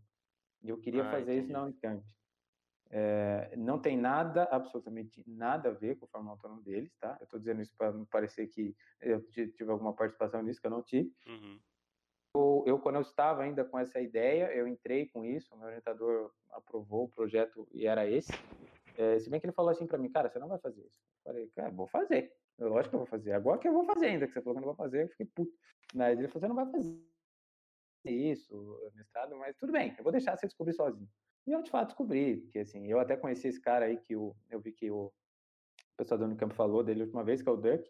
E 0.63 0.69
eu 0.69 0.79
queria 0.79 1.03
ah, 1.03 1.11
fazer 1.11 1.33
entendi. 1.33 1.39
isso 1.39 1.51
na 1.51 1.63
Unicamp. 1.63 2.03
É, 2.91 3.53
não 3.55 3.77
tem 3.77 3.95
nada, 3.95 4.45
absolutamente 4.45 5.23
nada 5.27 5.69
a 5.69 5.73
ver 5.73 5.97
com 5.97 6.05
o 6.05 6.09
Fórmula 6.09 6.33
Autônomo 6.33 6.63
deles, 6.63 6.91
tá? 6.99 7.15
Eu 7.19 7.25
estou 7.25 7.39
dizendo 7.39 7.61
isso 7.61 7.75
para 7.77 7.91
não 7.91 8.05
parecer 8.05 8.47
que 8.47 8.75
eu 8.99 9.21
tive 9.29 9.69
alguma 9.69 9.93
participação 9.93 10.41
nisso, 10.41 10.59
que 10.59 10.65
eu 10.65 10.71
não 10.71 10.81
tive. 10.81 11.13
Uhum 11.27 11.59
eu, 12.65 12.79
quando 12.79 12.95
eu 12.95 13.01
estava 13.01 13.43
ainda 13.43 13.63
com 13.63 13.77
essa 13.77 13.99
ideia, 13.99 14.51
eu 14.53 14.67
entrei 14.67 15.07
com 15.07 15.23
isso, 15.23 15.55
meu 15.57 15.67
orientador 15.67 16.31
aprovou 16.51 17.05
o 17.05 17.09
projeto 17.09 17.67
e 17.71 17.85
era 17.85 18.07
esse. 18.09 18.31
É, 18.97 19.17
se 19.19 19.29
bem 19.29 19.39
que 19.39 19.45
ele 19.45 19.53
falou 19.53 19.71
assim 19.71 19.87
para 19.87 19.97
mim, 19.97 20.09
cara, 20.09 20.29
você 20.29 20.39
não 20.39 20.47
vai 20.47 20.59
fazer 20.59 20.81
isso. 20.81 20.99
Eu 21.25 21.31
falei, 21.31 21.47
cara, 21.55 21.69
vou 21.69 21.87
fazer. 21.87 22.33
Eu, 22.57 22.69
lógico 22.69 22.89
que 22.89 22.95
eu 22.95 22.99
vou 22.99 23.07
fazer. 23.07 23.31
Agora 23.31 23.57
que 23.57 23.67
eu 23.67 23.73
vou 23.73 23.85
fazer 23.85 24.07
ainda, 24.07 24.27
que 24.27 24.33
você 24.33 24.41
falou 24.41 24.55
que 24.55 24.63
eu 24.63 24.67
não 24.67 24.75
vou 24.75 24.85
fazer, 24.85 25.03
eu 25.03 25.09
fiquei 25.09 25.25
puto. 25.25 25.51
Mas 25.93 26.19
ele 26.19 26.27
falou, 26.27 26.41
você 26.41 26.47
não 26.47 26.55
vai 26.55 26.65
fazer 26.65 26.99
isso, 28.05 28.91
mestrado, 28.95 29.35
mas 29.37 29.55
tudo 29.57 29.71
bem, 29.71 29.93
eu 29.97 30.03
vou 30.03 30.11
deixar 30.11 30.37
você 30.37 30.47
descobrir 30.47 30.73
sozinho. 30.73 31.09
E 31.45 31.51
eu, 31.51 31.61
de 31.61 31.69
fato, 31.69 31.87
descobri, 31.87 32.37
porque 32.37 32.59
assim, 32.59 32.87
eu 32.87 32.99
até 32.99 33.17
conheci 33.17 33.47
esse 33.47 33.59
cara 33.59 33.85
aí 33.85 33.97
que 33.97 34.15
o, 34.15 34.35
eu 34.49 34.59
vi 34.59 34.71
que 34.71 34.89
o 34.91 35.11
pessoal 35.97 36.17
do 36.17 36.25
Unicamp 36.25 36.53
falou 36.53 36.83
dele 36.83 37.01
a 37.01 37.05
última 37.05 37.23
vez, 37.23 37.41
que 37.41 37.49
é 37.49 37.51
o 37.51 37.57
Duck, 37.57 37.89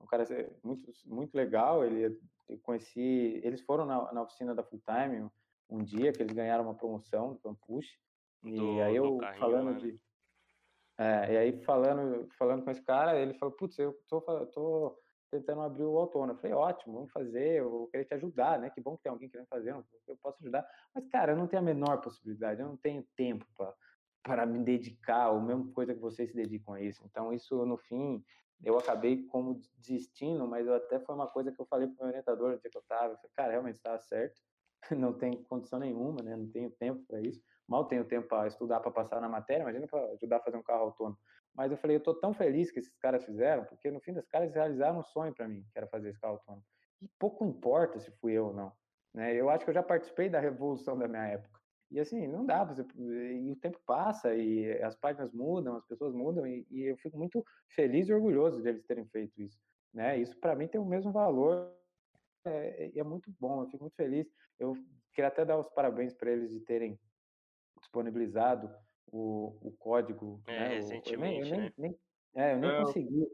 um 0.00 0.06
cara 0.06 0.24
muito, 0.62 0.90
muito 1.06 1.34
legal, 1.34 1.84
ele 1.84 2.18
eu 2.48 2.58
conheci, 2.62 3.40
eles 3.44 3.60
foram 3.60 3.86
na, 3.86 4.12
na 4.12 4.22
oficina 4.22 4.54
da 4.54 4.64
Full 4.64 4.80
Time 4.80 5.22
um, 5.22 5.30
um, 5.70 5.84
dia 5.84 6.12
que 6.12 6.20
eles 6.20 6.32
ganharam 6.32 6.64
uma 6.64 6.74
promoção 6.74 7.32
do 7.32 7.38
Campuche, 7.38 7.96
e 8.42 8.56
do, 8.56 8.80
aí 8.82 8.96
eu 8.96 9.18
falando 9.38 9.72
né? 9.72 9.78
de 9.78 10.00
é, 10.98 11.32
e 11.32 11.36
aí 11.36 11.62
falando 11.64 12.28
falando 12.36 12.62
com 12.62 12.70
esse 12.70 12.82
cara, 12.82 13.18
ele 13.18 13.34
falou, 13.34 13.54
putz, 13.54 13.78
eu 13.78 13.98
tô, 14.08 14.20
tô 14.20 14.98
tentando 15.30 15.62
abrir 15.62 15.84
o 15.84 15.96
autônomo. 15.96 16.32
Eu 16.32 16.36
falei, 16.36 16.52
ótimo, 16.54 16.94
vamos 16.94 17.12
fazer, 17.12 17.60
eu 17.60 17.70
vou 17.70 17.86
querer 17.86 18.04
te 18.04 18.14
ajudar, 18.14 18.58
né? 18.58 18.68
Que 18.68 18.80
bom 18.80 18.96
que 18.96 19.04
tem 19.04 19.12
alguém 19.12 19.28
querendo 19.28 19.46
fazer, 19.46 19.72
eu 19.72 20.16
posso 20.22 20.42
ajudar. 20.42 20.66
Mas, 20.94 21.06
cara, 21.08 21.32
eu 21.32 21.36
não 21.36 21.46
tenho 21.46 21.62
a 21.62 21.64
menor 21.64 22.02
possibilidade, 22.02 22.60
eu 22.60 22.68
não 22.68 22.76
tenho 22.76 23.06
tempo 23.16 23.46
para 24.22 24.44
me 24.44 24.58
dedicar, 24.58 25.28
a 25.28 25.40
mesma 25.40 25.72
coisa 25.72 25.94
que 25.94 26.00
vocês 26.00 26.28
se 26.28 26.36
dedicam 26.36 26.74
a 26.74 26.82
isso. 26.82 27.00
Então, 27.06 27.32
isso, 27.32 27.64
no 27.64 27.78
fim, 27.78 28.22
eu 28.64 28.78
acabei 28.78 29.24
como 29.26 29.60
desistindo, 29.78 30.46
mas 30.46 30.68
até 30.68 30.98
foi 31.00 31.14
uma 31.14 31.26
coisa 31.26 31.50
que 31.50 31.60
eu 31.60 31.66
falei 31.66 31.86
para 31.88 31.94
o 31.94 31.98
meu 31.98 32.08
orientador 32.08 32.58
que 32.60 32.68
eu 32.76 32.80
estava, 32.80 33.12
eu 33.12 33.16
falei, 33.16 33.30
cara, 33.34 33.50
realmente 33.52 33.76
estava 33.76 33.98
certo, 33.98 34.40
não 34.90 35.12
tem 35.12 35.42
condição 35.44 35.78
nenhuma, 35.78 36.22
né? 36.22 36.36
não 36.36 36.48
tenho 36.50 36.70
tempo 36.70 37.04
para 37.06 37.20
isso, 37.20 37.40
mal 37.66 37.84
tenho 37.86 38.04
tempo 38.04 38.28
para 38.28 38.48
estudar 38.48 38.80
para 38.80 38.90
passar 38.90 39.20
na 39.20 39.28
matéria, 39.28 39.62
imagina 39.62 39.86
para 39.86 40.04
ajudar 40.12 40.36
a 40.36 40.40
fazer 40.40 40.56
um 40.56 40.62
carro 40.62 40.84
autônomo. 40.84 41.18
Mas 41.54 41.72
eu 41.72 41.78
falei, 41.78 41.96
eu 41.96 41.98
estou 41.98 42.14
tão 42.14 42.32
feliz 42.32 42.70
que 42.70 42.78
esses 42.78 42.96
caras 42.98 43.24
fizeram, 43.24 43.64
porque 43.64 43.90
no 43.90 44.00
fim 44.00 44.12
das 44.12 44.26
caras 44.26 44.54
realizaram 44.54 45.00
um 45.00 45.02
sonho 45.02 45.34
para 45.34 45.48
mim, 45.48 45.64
que 45.72 45.78
era 45.78 45.86
fazer 45.88 46.10
esse 46.10 46.20
carro 46.20 46.34
autônomo. 46.34 46.64
E 47.00 47.08
pouco 47.18 47.44
importa 47.44 47.98
se 47.98 48.10
fui 48.12 48.32
eu 48.32 48.46
ou 48.46 48.54
não. 48.54 48.72
Né? 49.12 49.34
Eu 49.34 49.50
acho 49.50 49.64
que 49.64 49.70
eu 49.70 49.74
já 49.74 49.82
participei 49.82 50.28
da 50.28 50.38
revolução 50.38 50.96
da 50.96 51.08
minha 51.08 51.26
época. 51.26 51.59
E 51.90 51.98
assim, 51.98 52.26
não 52.28 52.46
dá, 52.46 52.62
você, 52.64 52.86
e 52.94 53.50
o 53.50 53.56
tempo 53.56 53.80
passa, 53.84 54.34
e 54.34 54.80
as 54.82 54.94
páginas 54.94 55.32
mudam, 55.32 55.76
as 55.76 55.84
pessoas 55.84 56.14
mudam, 56.14 56.46
e, 56.46 56.64
e 56.70 56.82
eu 56.82 56.96
fico 56.98 57.18
muito 57.18 57.44
feliz 57.74 58.08
e 58.08 58.14
orgulhoso 58.14 58.62
de 58.62 58.68
eles 58.68 58.84
terem 58.84 59.04
feito 59.06 59.40
isso. 59.42 59.58
Né? 59.92 60.18
Isso 60.18 60.38
para 60.38 60.54
mim 60.54 60.68
tem 60.68 60.80
o 60.80 60.84
mesmo 60.84 61.10
valor, 61.10 61.74
é, 62.44 62.92
é, 62.96 63.02
muito 63.02 63.32
bom, 63.38 63.62
eu 63.62 63.66
fico 63.66 63.84
muito 63.84 63.96
feliz. 63.96 64.26
Eu 64.58 64.74
queria 65.12 65.28
até 65.28 65.44
dar 65.44 65.58
os 65.58 65.68
parabéns 65.70 66.14
para 66.14 66.30
eles 66.30 66.50
de 66.50 66.60
terem 66.60 66.98
disponibilizado 67.80 68.70
o, 69.06 69.56
o 69.60 69.72
código. 69.78 70.40
É, 70.46 70.60
né? 70.60 70.68
recentemente, 70.76 71.50
eu 71.50 71.56
nem, 71.56 71.60
né? 71.60 71.72
nem, 71.76 71.98
é, 72.34 72.52
eu 72.54 72.58
nem 72.58 72.70
é, 72.70 72.80
consegui. 72.80 73.28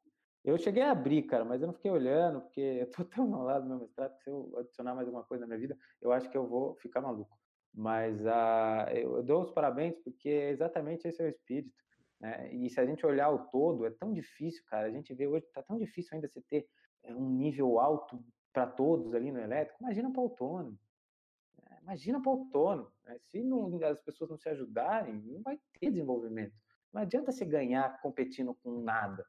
Eu 0.44 0.57
cheguei 0.57 0.82
a 0.82 0.92
abrir, 0.92 1.24
cara, 1.24 1.44
mas 1.44 1.61
eu 1.61 1.66
não 1.66 1.74
fiquei 1.74 1.90
olhando, 1.90 2.40
porque 2.40 2.61
eu 2.80 2.90
tô 2.90 3.04
tão 3.04 3.34
ao 3.34 3.42
lado 3.42 3.62
do 3.62 3.68
meu 3.68 3.80
mestrado 3.80 4.16
que 4.16 4.22
se 4.24 4.30
eu 4.30 4.52
adicionar 4.59 4.94
mais 4.94 5.07
alguma 5.07 5.24
coisa 5.24 5.42
na 5.42 5.48
minha 5.48 5.59
vida, 5.59 5.76
eu 6.00 6.12
acho 6.12 6.30
que 6.30 6.36
eu 6.36 6.46
vou 6.46 6.74
ficar 6.76 7.00
maluco. 7.00 7.36
Mas 7.76 8.24
uh, 8.24 8.88
eu 8.94 9.22
dou 9.22 9.42
os 9.42 9.50
parabéns 9.50 9.94
porque 9.98 10.30
exatamente 10.30 11.06
esse 11.06 11.20
é 11.20 11.26
o 11.26 11.28
espírito. 11.28 11.76
Né? 12.18 12.50
E 12.54 12.70
se 12.70 12.80
a 12.80 12.86
gente 12.86 13.04
olhar 13.04 13.28
o 13.30 13.50
todo, 13.50 13.84
é 13.84 13.90
tão 13.90 14.14
difícil, 14.14 14.64
cara. 14.66 14.86
A 14.86 14.90
gente 14.90 15.12
vê 15.12 15.26
hoje, 15.26 15.44
está 15.44 15.62
tão 15.62 15.76
difícil 15.76 16.14
ainda 16.14 16.26
você 16.26 16.40
ter 16.40 16.66
eh, 17.04 17.14
um 17.14 17.28
nível 17.30 17.78
alto 17.78 18.24
para 18.50 18.66
todos 18.66 19.14
ali 19.14 19.30
no 19.30 19.38
elétrico. 19.38 19.78
Imagina 19.82 20.10
para 20.10 20.22
autônomo. 20.22 20.78
Né? 21.62 21.78
Imagina 21.82 22.22
para 22.22 22.32
autônomo. 22.32 22.90
Né? 23.04 23.18
Se 23.20 23.42
não, 23.42 23.78
as 23.84 24.00
pessoas 24.00 24.30
não 24.30 24.38
se 24.38 24.48
ajudarem, 24.48 25.20
não 25.22 25.42
vai 25.42 25.60
ter 25.78 25.90
desenvolvimento. 25.90 26.54
Não 26.90 27.02
adianta 27.02 27.30
você 27.30 27.44
ganhar 27.44 28.00
competindo 28.00 28.54
com 28.54 28.80
nada. 28.80 29.26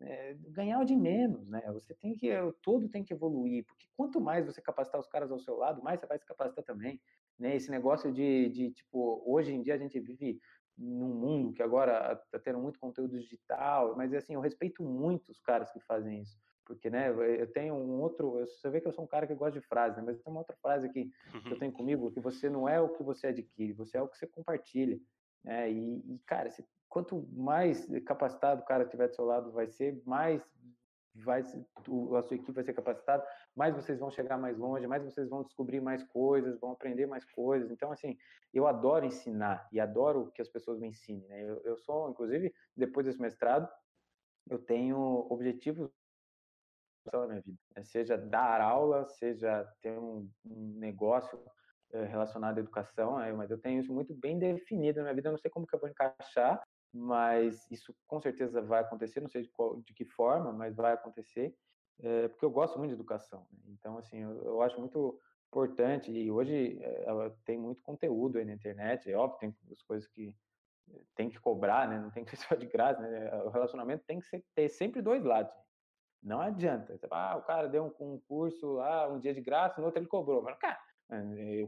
é, 0.00 0.34
ganhar 0.50 0.80
o 0.80 0.84
de 0.84 0.94
menos, 0.94 1.48
né? 1.48 1.62
Você 1.72 1.94
tem 1.94 2.14
que, 2.14 2.28
todo 2.62 2.88
tem 2.88 3.02
que 3.02 3.14
evoluir, 3.14 3.64
porque 3.64 3.86
quanto 3.96 4.20
mais 4.20 4.44
você 4.44 4.60
capacitar 4.60 5.00
os 5.00 5.06
caras 5.08 5.30
ao 5.30 5.38
seu 5.38 5.56
lado, 5.56 5.82
mais 5.82 5.98
você 6.00 6.06
vai 6.06 6.18
se 6.18 6.26
capacitar 6.26 6.64
também, 6.64 7.00
né? 7.38 7.56
Esse 7.56 7.70
negócio 7.70 8.12
de, 8.12 8.48
de 8.50 8.70
tipo, 8.70 9.22
hoje 9.26 9.52
em 9.52 9.62
dia 9.62 9.74
a 9.74 9.78
gente 9.78 9.98
vive 10.00 10.40
num 10.76 11.14
mundo 11.14 11.52
que 11.52 11.62
agora 11.62 12.12
está 12.12 12.38
tendo 12.38 12.58
muito 12.58 12.78
conteúdo 12.78 13.18
digital, 13.18 13.96
mas 13.96 14.12
assim, 14.12 14.34
eu 14.34 14.40
respeito 14.40 14.82
muito 14.82 15.30
os 15.30 15.40
caras 15.40 15.72
que 15.72 15.80
fazem 15.80 16.20
isso, 16.20 16.38
porque, 16.66 16.90
né, 16.90 17.08
eu 17.10 17.50
tenho 17.50 17.74
um 17.74 18.00
outro, 18.00 18.32
você 18.32 18.68
vê 18.68 18.80
que 18.80 18.86
eu 18.86 18.92
sou 18.92 19.04
um 19.04 19.08
cara 19.08 19.26
que 19.26 19.34
gosta 19.34 19.58
de 19.58 19.66
frase, 19.66 19.96
né, 19.96 20.02
mas 20.04 20.18
tem 20.20 20.30
uma 20.30 20.40
outra 20.40 20.56
frase 20.60 20.86
aqui 20.86 21.10
que 21.42 21.52
eu 21.52 21.58
tenho 21.58 21.72
comigo, 21.72 22.10
que 22.10 22.20
você 22.20 22.50
não 22.50 22.68
é 22.68 22.78
o 22.80 22.90
que 22.90 23.02
você 23.02 23.28
adquire, 23.28 23.72
você 23.72 23.96
é 23.96 24.02
o 24.02 24.08
que 24.08 24.18
você 24.18 24.26
compartilha, 24.26 25.00
né, 25.42 25.70
e, 25.70 26.14
e 26.14 26.18
cara, 26.26 26.50
se, 26.50 26.62
quanto 26.88 27.26
mais 27.32 27.86
capacitado 28.04 28.60
o 28.60 28.64
cara 28.66 28.84
tiver 28.84 29.08
do 29.08 29.14
seu 29.14 29.24
lado 29.24 29.52
vai 29.52 29.68
ser, 29.68 30.02
mais 30.04 30.42
vai 31.22 31.40
a 31.40 32.22
sua 32.22 32.36
equipe 32.36 32.52
vai 32.52 32.64
ser 32.64 32.74
capacitada, 32.74 33.26
mais 33.54 33.74
vocês 33.74 33.98
vão 33.98 34.10
chegar 34.10 34.36
mais 34.38 34.56
longe, 34.58 34.86
mais 34.86 35.02
vocês 35.02 35.28
vão 35.28 35.42
descobrir 35.42 35.80
mais 35.80 36.02
coisas, 36.04 36.58
vão 36.60 36.72
aprender 36.72 37.06
mais 37.06 37.24
coisas. 37.24 37.70
Então, 37.70 37.90
assim, 37.90 38.16
eu 38.52 38.66
adoro 38.66 39.06
ensinar 39.06 39.66
e 39.72 39.80
adoro 39.80 40.30
que 40.32 40.42
as 40.42 40.48
pessoas 40.48 40.78
me 40.78 40.88
ensinem. 40.88 41.26
Né? 41.28 41.42
Eu, 41.42 41.60
eu 41.64 41.76
sou, 41.78 42.10
inclusive, 42.10 42.54
depois 42.76 43.06
desse 43.06 43.20
mestrado, 43.20 43.68
eu 44.48 44.58
tenho 44.58 45.26
objetivos 45.30 45.90
na 47.12 47.26
minha 47.26 47.40
vida, 47.40 47.58
né? 47.74 47.84
seja 47.84 48.16
dar 48.16 48.60
aula, 48.60 49.08
seja 49.08 49.64
ter 49.80 49.98
um, 49.98 50.28
um 50.44 50.78
negócio 50.78 51.40
eh, 51.92 52.04
relacionado 52.04 52.58
à 52.58 52.60
educação, 52.60 53.18
né? 53.18 53.32
mas 53.32 53.50
eu 53.50 53.58
tenho 53.58 53.80
isso 53.80 53.92
muito 53.92 54.12
bem 54.14 54.38
definido 54.38 54.98
na 54.98 55.04
minha 55.04 55.14
vida. 55.14 55.28
Eu 55.28 55.32
não 55.32 55.38
sei 55.38 55.50
como 55.50 55.66
que 55.66 55.74
eu 55.74 55.78
vou 55.78 55.88
encaixar, 55.88 56.60
mas 56.96 57.70
isso 57.70 57.94
com 58.06 58.20
certeza 58.20 58.62
vai 58.62 58.80
acontecer, 58.80 59.20
não 59.20 59.28
sei 59.28 59.42
de, 59.42 59.48
qual, 59.50 59.80
de 59.82 59.92
que 59.92 60.04
forma, 60.04 60.52
mas 60.52 60.74
vai 60.74 60.92
acontecer, 60.92 61.54
é, 62.00 62.28
porque 62.28 62.44
eu 62.44 62.50
gosto 62.50 62.78
muito 62.78 62.90
de 62.90 62.94
educação. 62.94 63.46
Né? 63.52 63.58
Então, 63.68 63.98
assim, 63.98 64.18
eu, 64.18 64.42
eu, 64.42 64.62
acho 64.62 64.78
muito 64.80 65.20
importante, 65.48 66.10
e 66.10 66.30
hoje 66.30 66.78
é, 66.80 67.32
tem 67.44 67.58
muito 67.58 67.82
conteúdo 67.82 68.38
aí 68.38 68.44
na 68.44 68.54
internet, 68.54 69.10
é 69.10 69.16
óbvio, 69.16 69.38
tem 69.38 69.56
as 69.70 69.82
coisas 69.82 70.08
que 70.08 70.34
tem 71.14 71.28
que 71.28 71.38
cobrar, 71.38 71.88
né? 71.88 71.98
não 71.98 72.10
tem 72.10 72.24
que 72.24 72.30
ser 72.36 72.46
só 72.48 72.54
de 72.54 72.66
graça, 72.66 73.00
né? 73.00 73.42
o 73.44 73.50
relacionamento 73.50 74.04
tem 74.06 74.18
que 74.18 74.26
ser, 74.26 74.44
ter 74.54 74.68
sempre 74.68 75.02
dois 75.02 75.22
lados. 75.22 75.52
Não 76.22 76.40
adianta. 76.40 76.98
Ah, 77.10 77.36
o 77.36 77.42
cara 77.42 77.68
deu 77.68 77.94
um, 78.00 78.14
um 78.14 78.20
curso 78.26 78.72
lá, 78.72 79.06
um 79.08 79.20
dia 79.20 79.34
de 79.34 79.40
graça, 79.40 79.80
no 79.80 79.86
outro 79.86 80.00
ele 80.00 80.08
cobrou. 80.08 80.42
Mas, 80.42 80.58
cara, 80.58 80.78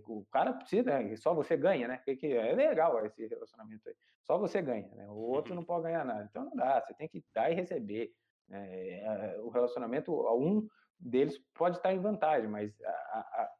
o 0.06 0.24
cara 0.30 0.52
precisa, 0.52 0.98
né? 0.98 1.16
só 1.16 1.32
você 1.34 1.56
ganha, 1.56 1.86
né? 1.86 1.98
Que, 1.98 2.32
é 2.34 2.54
legal 2.54 3.04
esse 3.06 3.26
relacionamento 3.26 3.88
aí. 3.88 3.94
Só 4.22 4.36
você 4.36 4.60
ganha, 4.60 4.88
né? 4.94 5.06
O 5.08 5.16
outro 5.16 5.54
não 5.54 5.64
pode 5.64 5.84
ganhar 5.84 6.04
nada. 6.04 6.26
Então 6.28 6.44
não 6.44 6.56
dá, 6.56 6.80
você 6.80 6.94
tem 6.94 7.08
que 7.08 7.24
dar 7.34 7.50
e 7.50 7.54
receber. 7.54 8.12
Né? 8.48 9.36
O 9.38 9.48
relacionamento, 9.48 10.12
um 10.36 10.66
deles 10.98 11.38
pode 11.54 11.76
estar 11.76 11.92
em 11.92 12.00
vantagem, 12.00 12.48
mas 12.48 12.74
a, 12.82 12.90
a, 12.90 13.50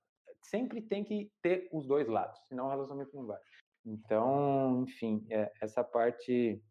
sempre 0.43 0.83
tem 0.83 1.05
que 1.05 1.31
ter 1.43 1.69
os 1.73 1.87
dois 1.87 2.09
lados, 2.09 2.41
senão 2.47 2.67
o 2.67 2.71
relacionamento 2.71 3.15
não 3.17 3.27
vai. 3.27 3.41
Então, 3.85 4.85
enfim, 4.87 5.27
é, 5.31 5.53
essa 5.61 5.85
parte 5.85 6.63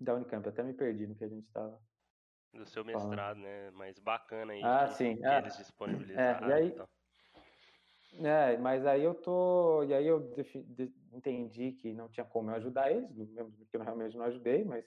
da 0.00 0.14
Unicamp, 0.14 0.48
até 0.48 0.62
me 0.62 0.72
perdi 0.72 1.06
no 1.06 1.14
que 1.14 1.24
a 1.24 1.28
gente 1.28 1.46
estava. 1.46 1.78
Do 2.52 2.66
seu 2.66 2.84
mestrado, 2.84 3.38
né? 3.38 3.70
Mais 3.72 3.98
bacana 3.98 4.52
aí. 4.52 4.62
Ah, 4.64 4.86
que, 4.88 4.94
sim. 4.94 5.16
Que 5.16 5.26
ah, 5.26 5.38
eles 5.38 5.56
disponibilizaram. 5.56 6.46
É, 6.46 6.50
e 6.50 6.52
aí, 6.52 6.68
então. 6.68 6.88
É, 8.14 8.56
mas 8.56 8.84
aí 8.86 9.04
eu 9.04 9.14
tô, 9.14 9.84
e 9.84 9.94
aí 9.94 10.06
eu 10.06 10.20
de, 10.34 10.92
entendi 11.12 11.72
que 11.72 11.92
não 11.92 12.08
tinha 12.08 12.26
como 12.26 12.50
eu 12.50 12.56
ajudar 12.56 12.90
eles, 12.90 13.10
mesmo 13.16 13.52
que 13.52 13.76
eu 13.76 13.82
realmente 13.82 14.16
não 14.16 14.24
ajudei, 14.24 14.64
mas 14.64 14.84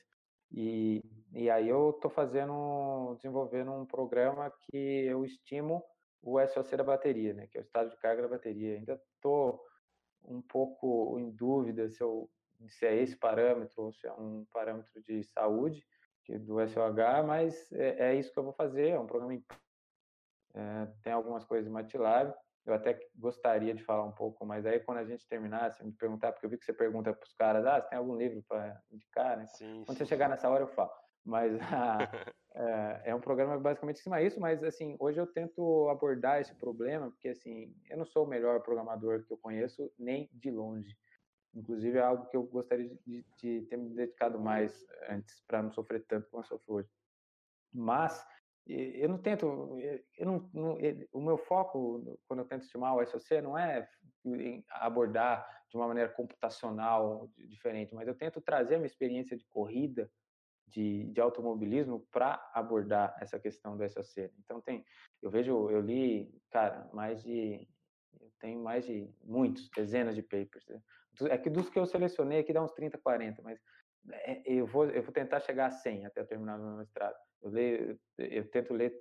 e, 0.52 1.02
e 1.34 1.50
aí 1.50 1.68
eu 1.68 1.94
tô 1.94 2.10
fazendo, 2.10 3.16
desenvolvendo 3.16 3.72
um 3.72 3.86
programa 3.86 4.52
que 4.52 4.78
eu 4.78 5.26
estimo 5.26 5.84
o 6.22 6.40
SOC 6.46 6.78
da 6.78 6.84
bateria, 6.84 7.34
né, 7.34 7.48
que 7.48 7.58
é 7.58 7.62
o 7.62 7.64
estado 7.64 7.90
de 7.90 7.98
carga 7.98 8.22
da 8.22 8.28
bateria. 8.28 8.76
Ainda 8.76 9.02
tô 9.20 9.60
um 10.24 10.42
pouco 10.42 11.20
em 11.20 11.32
dúvida 11.32 11.90
se, 11.90 12.02
eu, 12.02 12.30
se 12.68 12.86
é 12.86 12.96
esse 12.96 13.18
parâmetro 13.18 13.84
ou 13.84 13.92
se 13.92 14.08
é 14.08 14.14
um 14.14 14.46
parâmetro 14.52 15.02
de 15.02 15.24
saúde 15.24 15.86
do 16.30 16.66
SOH, 16.66 17.24
mas 17.26 17.72
é, 17.74 18.12
é 18.12 18.16
isso 18.16 18.32
que 18.32 18.40
eu 18.40 18.44
vou 18.44 18.54
fazer, 18.54 18.90
é 18.90 19.00
um 19.00 19.08
programa 19.08 19.34
é, 20.54 20.88
tem 21.02 21.12
algumas 21.12 21.44
coisas 21.44 21.68
em 21.68 21.74
MATLAB, 21.74 22.34
eu 22.66 22.74
até 22.74 23.00
gostaria 23.16 23.74
de 23.74 23.84
falar 23.84 24.06
um 24.06 24.12
pouco, 24.12 24.46
mas 24.46 24.66
aí 24.66 24.80
quando 24.80 25.00
a 25.00 25.06
gente 25.06 25.28
terminar, 25.28 25.72
se 25.72 25.84
me 25.84 25.92
perguntar, 25.92 26.32
porque 26.32 26.46
eu 26.46 26.50
vi 26.50 26.58
que 26.58 26.66
você 26.66 26.74
pergunta 26.74 27.14
para 27.14 27.26
os 27.26 27.34
caras, 27.34 27.66
ah, 27.66 27.82
você 27.82 27.90
tem 27.90 27.98
algum 27.98 28.16
livro 28.16 28.42
para 28.48 28.82
indicar, 28.92 29.38
né? 29.38 29.46
Sim, 29.48 29.84
quando 29.86 29.98
sim. 29.98 30.06
você 30.06 30.06
chegar 30.06 30.30
nessa 30.30 30.50
hora 30.50 30.64
eu 30.64 30.68
falo. 30.68 30.92
Mas 31.26 31.58
ah, 31.74 32.00
é, 32.56 33.02
é, 33.12 33.16
um 33.16 33.20
programa 33.20 33.58
basicamente 33.60 34.00
em 34.00 34.04
cima 34.04 34.22
disso, 34.22 34.40
mas 34.40 34.64
assim, 34.64 34.96
hoje 35.00 35.20
eu 35.20 35.28
tento 35.28 35.90
abordar 35.90 36.40
esse 36.40 36.56
problema, 36.56 37.12
porque 37.12 37.30
assim, 37.30 37.76
eu 37.90 37.98
não 37.98 38.06
sou 38.06 38.26
o 38.26 38.30
melhor 38.30 38.62
programador 38.62 39.24
que 39.26 39.34
eu 39.34 39.38
conheço, 39.38 39.92
nem 39.98 40.30
de 40.34 40.50
longe. 40.50 40.96
Inclusive 41.54 41.98
é 41.98 42.02
algo 42.02 42.26
que 42.28 42.38
eu 42.38 42.44
gostaria 42.44 42.90
de, 43.06 43.26
de 43.38 43.62
ter 43.70 43.78
me 43.78 43.90
dedicado 43.90 44.40
mais 44.40 44.86
antes, 45.10 45.44
para 45.48 45.62
não 45.62 45.72
sofrer 45.72 46.04
tanto 46.08 46.30
como 46.30 46.42
eu 46.42 46.48
sofro 46.48 46.76
hoje. 46.76 46.90
Mas 47.72 48.26
eu 48.66 49.10
não 49.10 49.18
tento, 49.18 49.78
eu 50.18 50.26
não, 50.26 50.50
não, 50.54 50.78
o 51.12 51.22
meu 51.22 51.38
foco 51.38 52.18
quando 52.28 52.40
eu 52.40 52.46
tento 52.46 52.64
estimar 52.64 52.96
o 52.96 53.06
SOC 53.06 53.42
não 53.42 53.58
é 53.58 53.88
abordar 54.70 55.46
de 55.70 55.76
uma 55.76 55.88
maneira 55.88 56.10
computacional 56.10 57.30
diferente, 57.36 57.94
mas 57.94 58.08
eu 58.08 58.16
tento 58.16 58.40
trazer 58.40 58.76
a 58.76 58.78
minha 58.78 58.88
experiência 58.88 59.36
de 59.36 59.46
corrida, 59.48 60.10
de, 60.68 61.06
de 61.12 61.20
automobilismo 61.20 62.08
para 62.12 62.50
abordar 62.54 63.16
essa 63.20 63.40
questão 63.40 63.76
do 63.78 63.90
SOC. 63.90 64.32
Então 64.40 64.62
tem, 64.62 64.86
eu 65.22 65.30
vejo, 65.30 65.70
eu 65.70 65.82
li, 65.82 66.34
cara, 66.50 66.90
mais 66.94 67.22
de, 67.22 67.68
tenho 68.40 68.64
mais 68.64 68.86
de 68.86 69.10
muitos, 69.24 69.70
dezenas 69.70 70.16
de 70.16 70.22
papers. 70.22 70.66
Né? 70.68 70.82
É 71.30 71.38
que 71.38 71.50
dos 71.50 71.70
que 71.70 71.78
eu 71.78 71.86
selecionei 71.86 72.40
aqui 72.40 72.54
dá 72.54 72.64
uns 72.64 72.74
30, 72.74 72.98
40, 72.98 73.42
mas 73.42 73.60
é, 74.12 74.42
eu 74.46 74.66
vou, 74.66 74.86
eu 74.86 75.04
vou 75.04 75.12
tentar 75.12 75.40
chegar 75.42 75.68
a 75.68 75.72
100 75.72 76.06
até 76.06 76.24
terminar 76.24 76.60
o 76.60 76.64
meu 76.64 76.78
mestrado. 76.78 77.16
Eu, 77.44 77.50
leio, 77.52 78.00
eu 78.18 78.50
tento 78.50 78.74
ler 78.74 78.94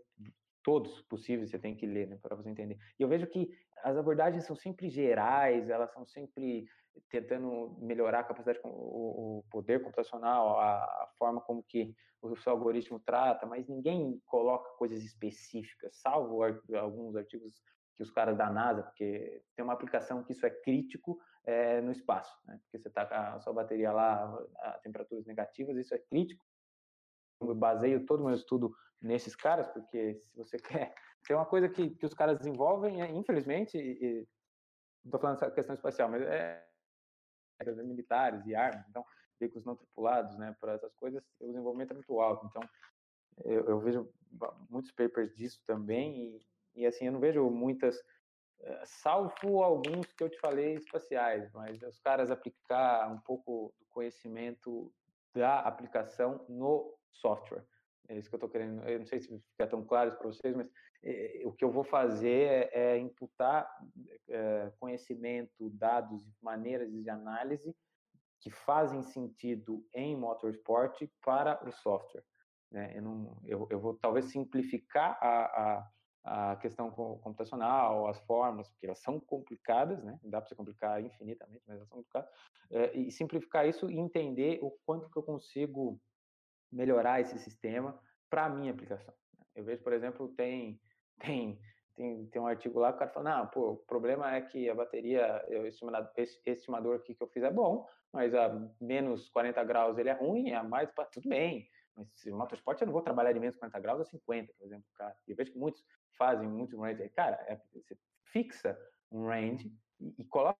todos 0.63 1.03
possíveis, 1.03 1.51
você 1.51 1.59
tem 1.59 1.75
que 1.75 1.87
ler, 1.87 2.09
né, 2.09 2.19
para 2.21 2.37
você 2.37 2.49
entender. 2.49 2.79
E 2.99 3.03
eu 3.03 3.09
vejo 3.09 3.27
que 3.27 3.51
as 3.83 3.97
abordagens 3.97 4.45
são 4.45 4.55
sempre 4.55 4.89
gerais, 4.89 5.69
elas 5.69 5.93
são 5.93 6.05
sempre 6.07 6.67
tentando 7.11 7.77
melhorar 7.81 8.21
a 8.21 8.25
capacidade, 8.25 8.61
o, 8.65 9.45
poder 9.51 9.83
computacional, 9.83 10.61
a, 10.61 11.11
forma 11.19 11.41
como 11.41 11.63
que 11.63 11.95
o 12.21 12.37
seu 12.37 12.53
algoritmo 12.53 13.01
trata, 13.01 13.47
mas 13.47 13.67
ninguém 13.67 14.21
coloca 14.27 14.71
coisas 14.77 15.03
específicas, 15.03 15.97
salvo 15.97 16.43
alguns 16.77 17.17
artigos 17.17 17.61
que 17.97 18.03
os 18.03 18.11
caras 18.11 18.37
da 18.37 18.49
NASA, 18.49 18.83
porque 18.83 19.43
tem 19.57 19.65
uma 19.65 19.73
aplicação 19.73 20.23
que 20.23 20.33
isso 20.33 20.47
é 20.47 20.51
crítico 20.51 21.19
é, 21.45 21.81
no 21.81 21.91
espaço, 21.91 22.33
né? 22.47 22.59
porque 22.63 22.79
você 22.79 22.89
está 22.89 23.05
com 23.05 23.15
a 23.15 23.41
sua 23.41 23.53
bateria 23.53 23.91
lá 23.91 24.39
a 24.61 24.79
temperaturas 24.79 25.27
negativas, 25.27 25.77
isso 25.77 25.95
é 25.95 25.99
crítico 25.99 26.45
baseio 27.55 28.07
todo 28.07 28.21
o 28.21 28.27
meu 28.27 28.35
estudo 28.35 28.75
nesses 29.01 29.35
caras, 29.35 29.69
porque 29.69 30.15
se 30.15 30.37
você 30.37 30.57
quer. 30.89 30.95
Tem 31.27 31.37
uma 31.37 31.47
coisa 31.47 31.69
que, 31.69 31.91
que 31.91 32.07
os 32.07 32.15
caras 32.15 32.39
desenvolvem, 32.39 33.03
é, 33.03 33.11
infelizmente, 33.11 33.77
e, 33.79 34.27
estou 35.05 35.21
falando 35.21 35.39
dessa 35.39 35.51
questão 35.51 35.75
espacial, 35.75 36.09
mas 36.09 36.23
é, 36.23 36.65
é 37.61 37.73
militares 37.83 38.47
e 38.47 38.55
armas, 38.55 38.85
então, 38.89 39.05
veículos 39.39 39.65
não 39.65 39.77
tripulados, 39.77 40.37
né, 40.37 40.57
para 40.61 40.75
essas 40.75 40.95
coisas, 40.95 41.23
o 41.41 41.47
desenvolvimento 41.47 41.93
é 41.93 41.95
muito 41.95 42.21
alto. 42.21 42.47
Então, 42.47 42.63
eu, 43.45 43.65
eu 43.67 43.81
vejo 43.81 44.13
muitos 44.69 44.93
papers 44.93 45.35
disso 45.35 45.61
também, 45.65 46.37
e, 46.75 46.83
e, 46.83 46.87
assim, 46.87 47.07
eu 47.07 47.13
não 47.13 47.21
vejo 47.21 47.49
muitas, 47.51 48.03
eh, 48.61 48.83
salvo 48.85 49.63
alguns 49.63 50.13
que 50.13 50.25
eu 50.25 50.31
te 50.31 50.39
falei 50.39 50.75
espaciais, 50.75 51.51
mas 51.53 51.83
os 51.83 51.99
caras 51.99 52.31
aplicar 52.31 53.11
um 53.13 53.21
pouco 53.21 53.75
do 53.79 53.87
conhecimento 53.87 54.93
da 55.35 55.61
aplicação 55.61 56.45
no 56.49 56.95
software. 57.13 57.65
É 58.09 58.19
isso 58.19 58.29
que 58.29 58.35
eu 58.35 58.39
estou 58.39 58.51
querendo. 58.51 58.83
Eu 58.89 58.99
não 58.99 59.07
sei 59.07 59.21
se 59.21 59.29
fica 59.29 59.67
tão 59.67 59.85
claro 59.85 60.17
para 60.17 60.27
vocês, 60.27 60.55
mas 60.55 60.69
é, 61.03 61.43
o 61.45 61.53
que 61.53 61.65
eu 61.65 61.71
vou 61.71 61.85
fazer 61.85 62.71
é, 62.73 62.95
é 62.95 62.99
imputar 62.99 63.69
é, 64.29 64.73
conhecimento, 64.79 65.71
dados, 65.71 66.25
maneiras 66.41 66.91
de 66.93 67.09
análise 67.09 67.75
que 68.41 68.51
fazem 68.51 69.03
sentido 69.03 69.87
em 69.95 70.17
motorsport 70.17 71.01
para 71.25 71.63
o 71.67 71.73
software. 71.73 72.25
Né? 72.71 72.93
Eu, 72.97 73.03
não, 73.03 73.37
eu, 73.45 73.69
eu 73.71 73.79
vou 73.79 73.95
talvez 73.95 74.27
simplificar 74.27 75.17
a, 75.23 75.89
a, 76.25 76.53
a 76.53 76.57
questão 76.57 76.91
computacional, 76.91 78.09
as 78.09 78.19
formas, 78.21 78.69
porque 78.71 78.87
elas 78.87 78.99
são 78.99 79.21
complicadas, 79.21 80.03
né? 80.03 80.19
Dá 80.25 80.41
para 80.41 80.49
você 80.49 80.55
complicar 80.57 81.01
infinitamente, 81.01 81.63
mas 81.67 81.77
elas 81.77 81.89
são 81.89 81.99
complicadas. 81.99 82.31
É, 82.71 82.97
e 82.97 83.13
simplificar 83.13 83.69
isso 83.69 83.91
e 83.91 83.99
entender 83.99 84.59
o 84.63 84.71
quanto 84.85 85.09
que 85.11 85.19
eu 85.19 85.23
consigo 85.23 86.01
melhorar 86.73 87.21
esse 87.21 87.39
sistema 87.39 88.01
para 88.31 88.47
a 88.47 88.49
minha 88.49 88.73
aplicação. 88.73 89.15
Eu 89.55 89.65
vejo, 89.65 89.83
por 89.83 89.93
exemplo, 89.93 90.29
tem, 90.29 90.81
tem, 91.21 91.61
tem, 91.95 92.27
tem 92.27 92.43
um 92.43 92.47
artigo 92.47 92.79
lá 92.79 92.91
que 92.91 92.97
o 92.97 92.99
cara 93.01 93.11
fala, 93.11 93.31
não, 93.31 93.47
pô, 93.49 93.73
o 93.73 93.77
problema 93.77 94.35
é 94.35 94.41
que 94.41 94.69
a 94.69 94.75
bateria, 94.75 95.45
o 95.49 95.67
estimador, 95.67 96.11
esse 96.17 96.41
estimador 96.47 96.97
aqui 96.97 97.15
que 97.15 97.23
eu 97.23 97.29
fiz 97.29 97.43
é 97.43 97.51
bom, 97.51 97.87
mas 98.13 98.35
a 98.35 98.49
menos 98.81 99.29
40 99.29 99.63
graus 99.65 99.99
ele 99.99 100.09
é 100.09 100.13
ruim, 100.13 100.53
a 100.53 100.63
mais, 100.63 100.91
tudo 101.13 101.29
bem, 101.29 101.69
mas 101.97 102.09
se 102.15 102.31
motorsport 102.31 102.81
eu 102.81 102.87
não 102.87 102.93
vou 102.93 103.03
trabalhar 103.03 103.33
de 103.33 103.41
menos 103.41 103.57
40 103.57 103.79
graus 103.81 104.01
a 104.01 104.05
50, 104.05 104.53
por 104.55 104.67
exemplo, 104.67 104.87
cara. 104.95 105.15
Eu 105.27 105.37
vejo 105.37 105.53
que 105.53 105.59
muitos 105.59 105.85
fazem, 106.17 106.49
muitos 106.49 106.79
range. 106.79 107.09
Cara, 107.11 107.37
é, 107.49 107.61
você 107.75 107.97
fixa 108.25 108.79
um 109.11 109.27
range 109.27 109.73
e, 110.01 110.15
e 110.19 110.25
coloca 110.25 110.59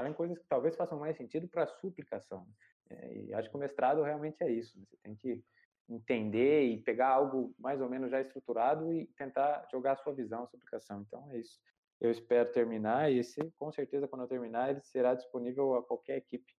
em 0.00 0.12
coisas 0.12 0.38
que 0.38 0.46
talvez 0.46 0.76
façam 0.76 0.98
mais 0.98 1.16
sentido 1.16 1.48
para 1.48 1.64
a 1.64 1.66
sua 1.66 1.90
aplicação. 1.90 2.46
É, 2.90 3.14
e 3.14 3.34
acho 3.34 3.50
que 3.50 3.56
o 3.56 3.60
mestrado 3.60 4.02
realmente 4.02 4.42
é 4.42 4.50
isso. 4.50 4.78
Né? 4.78 4.84
Você 4.88 4.96
tem 4.98 5.14
que 5.14 5.44
entender 5.88 6.64
e 6.64 6.82
pegar 6.82 7.08
algo 7.08 7.54
mais 7.58 7.80
ou 7.80 7.88
menos 7.88 8.10
já 8.10 8.20
estruturado 8.20 8.92
e 8.92 9.06
tentar 9.16 9.66
jogar 9.70 9.92
a 9.92 9.96
sua 9.96 10.14
visão, 10.14 10.44
a 10.44 10.46
sua 10.46 10.56
aplicação. 10.56 11.02
Então 11.02 11.30
é 11.30 11.38
isso. 11.38 11.60
Eu 12.00 12.10
espero 12.10 12.50
terminar 12.52 13.10
e 13.10 13.18
esse, 13.18 13.50
com 13.58 13.70
certeza, 13.70 14.08
quando 14.08 14.22
eu 14.22 14.28
terminar, 14.28 14.70
ele 14.70 14.80
será 14.80 15.14
disponível 15.14 15.74
a 15.74 15.82
qualquer 15.82 16.16
equipe 16.16 16.52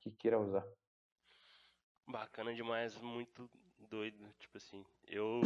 que 0.00 0.10
queira 0.10 0.38
usar. 0.38 0.66
Bacana 2.06 2.54
demais, 2.54 2.96
muito 3.00 3.50
doido. 3.90 4.24
Tipo 4.38 4.56
assim, 4.58 4.84
eu, 5.06 5.40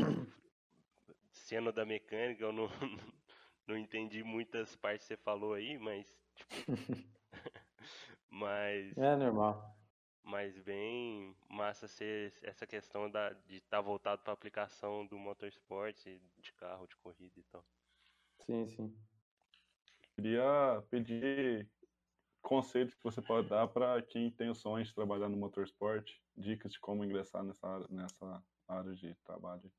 sendo 1.33 1.73
da 1.73 1.85
mecânica, 1.87 2.45
eu 2.45 2.53
não, 2.53 2.69
não 3.67 3.77
entendi 3.77 4.23
muitas 4.23 4.77
partes 4.77 5.07
que 5.07 5.15
você 5.15 5.23
falou 5.23 5.55
aí, 5.55 5.79
mas. 5.79 6.07
Tipo, 6.35 6.51
mas. 8.29 8.97
É 8.99 9.17
normal. 9.17 9.80
Mas 10.23 10.57
bem 10.59 11.35
massa 11.49 11.89
ser 11.89 12.33
essa 12.43 12.67
questão 12.67 13.11
da, 13.11 13.31
de 13.31 13.57
estar 13.57 13.79
tá 13.79 13.81
voltado 13.81 14.23
para 14.23 14.33
a 14.33 14.35
aplicação 14.35 15.07
do 15.07 15.19
motorsport, 15.19 15.97
de 16.05 16.53
carro, 16.55 16.87
de 16.87 16.97
corrida 16.97 17.39
e 17.39 17.43
tal. 17.45 17.65
Sim, 18.47 18.67
sim. 18.67 18.97
Queria 20.15 20.83
pedir 20.91 21.69
conselhos 22.43 22.95
que 22.95 23.03
você 23.03 23.23
pode 23.23 23.49
dar 23.49 23.69
para 23.69 24.03
quem 24.03 24.31
tem 24.31 24.51
o 24.51 24.55
sonho 24.55 24.85
de 24.85 24.95
trabalhar 24.95 25.29
no 25.29 25.37
motorsport, 25.37 26.11
dicas 26.37 26.73
de 26.73 26.81
como 26.81 27.05
ingressar 27.05 27.43
nessa, 27.43 27.87
nessa 27.89 28.43
área 28.69 28.95
de 28.95 29.15
trabalho. 29.25 29.71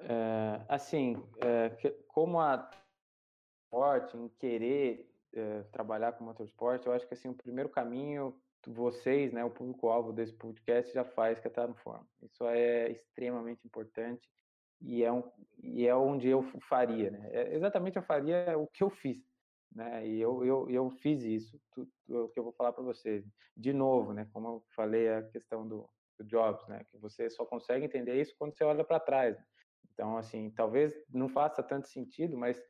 É, 0.00 0.64
assim, 0.68 1.16
é, 1.40 1.90
como 2.08 2.40
a 2.40 2.68
forte 3.70 4.16
em 4.16 4.28
querer 4.28 5.11
é, 5.34 5.62
trabalhar 5.72 6.12
com 6.12 6.24
motorsport, 6.24 6.84
eu 6.84 6.92
acho 6.92 7.06
que 7.06 7.14
assim 7.14 7.28
o 7.28 7.34
primeiro 7.34 7.68
caminho 7.68 8.36
vocês, 8.70 9.32
né, 9.32 9.44
o 9.44 9.50
público-alvo 9.50 10.12
desse 10.12 10.32
podcast 10.34 10.92
já 10.92 11.04
faz 11.04 11.40
que 11.40 11.48
é 11.48 11.50
estar 11.50 11.66
no 11.66 11.74
fórum. 11.74 12.04
Isso 12.22 12.44
é 12.46 12.90
extremamente 12.92 13.66
importante 13.66 14.28
e 14.80 15.02
é, 15.02 15.12
um, 15.12 15.22
e 15.62 15.86
é 15.86 15.94
onde 15.94 16.28
eu 16.28 16.42
faria, 16.68 17.10
né? 17.10 17.28
É, 17.32 17.54
exatamente 17.54 17.96
eu 17.96 18.02
faria 18.02 18.56
o 18.58 18.66
que 18.66 18.82
eu 18.82 18.90
fiz, 18.90 19.18
né? 19.74 20.06
E 20.06 20.20
eu, 20.20 20.44
eu, 20.44 20.70
eu 20.70 20.90
fiz 20.90 21.22
isso, 21.22 21.60
tudo, 21.72 21.90
o 22.08 22.28
que 22.28 22.38
eu 22.38 22.44
vou 22.44 22.52
falar 22.52 22.72
para 22.72 22.82
vocês. 22.82 23.24
De 23.56 23.72
novo, 23.72 24.12
né? 24.12 24.28
Como 24.32 24.48
eu 24.48 24.64
falei 24.74 25.08
a 25.08 25.22
questão 25.22 25.66
do, 25.66 25.88
do 26.18 26.24
Jobs, 26.24 26.66
né? 26.68 26.84
Que 26.90 26.98
você 26.98 27.30
só 27.30 27.44
consegue 27.44 27.84
entender 27.84 28.20
isso 28.20 28.34
quando 28.38 28.56
você 28.56 28.64
olha 28.64 28.84
para 28.84 29.00
trás. 29.00 29.36
Né? 29.36 29.44
Então, 29.92 30.16
assim, 30.16 30.50
talvez 30.50 30.92
não 31.08 31.28
faça 31.28 31.62
tanto 31.62 31.88
sentido, 31.88 32.36
mas 32.36 32.60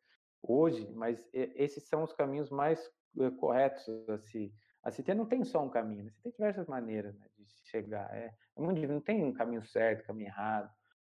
hoje, 0.42 0.88
mas 0.94 1.28
esses 1.32 1.84
são 1.88 2.02
os 2.02 2.12
caminhos 2.12 2.50
mais 2.50 2.90
eh, 3.20 3.30
corretos 3.38 3.88
a 4.08 4.18
se, 4.18 4.52
a 4.82 4.90
se 4.90 5.02
ter. 5.02 5.14
Não 5.14 5.26
tem 5.26 5.44
só 5.44 5.62
um 5.62 5.70
caminho, 5.70 6.04
né? 6.04 6.10
você 6.10 6.22
tem 6.22 6.32
diversas 6.32 6.66
maneiras 6.66 7.14
né, 7.16 7.26
de 7.38 7.46
chegar. 7.70 8.12
É, 8.14 8.34
é 8.56 8.60
muito 8.60 8.76
difícil, 8.76 8.94
não 8.94 9.02
tem 9.02 9.24
um 9.24 9.32
caminho 9.32 9.64
certo, 9.64 10.06
caminho 10.06 10.28
errado, 10.28 10.70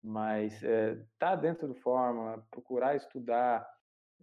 mas 0.04 0.62
é, 0.64 1.02
tá 1.18 1.36
dentro 1.36 1.68
do 1.68 1.76
Fórmula, 1.76 2.46
procurar 2.52 2.96
estudar, 2.96 3.68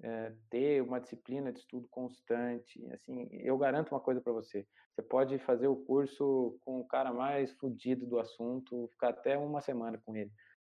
é, 0.03 0.33
ter 0.51 0.83
uma 0.83 1.01
disciplina 1.01 1.53
de 1.53 1.61
estudo 1.61 1.89
constante. 1.89 2.85
Assim, 2.93 3.29
eu 3.33 3.57
garanto 3.57 3.93
uma 3.93 4.01
coisa 4.01 4.21
para 4.21 4.33
você: 4.33 4.67
você 4.93 5.03
pode 5.03 5.39
fazer 5.39 5.69
o 5.69 5.77
curso 5.77 6.59
com 6.65 6.81
o 6.81 6.87
cara 6.87 7.13
mais 7.13 7.53
fudido 7.53 8.07
do 8.07 8.19
assunto, 8.19 8.89
ficar 8.93 9.11
até 9.11 9.39
uma 9.39 9.61
semana 9.61 9.99
com 10.05 10.15
ele 10.15 10.31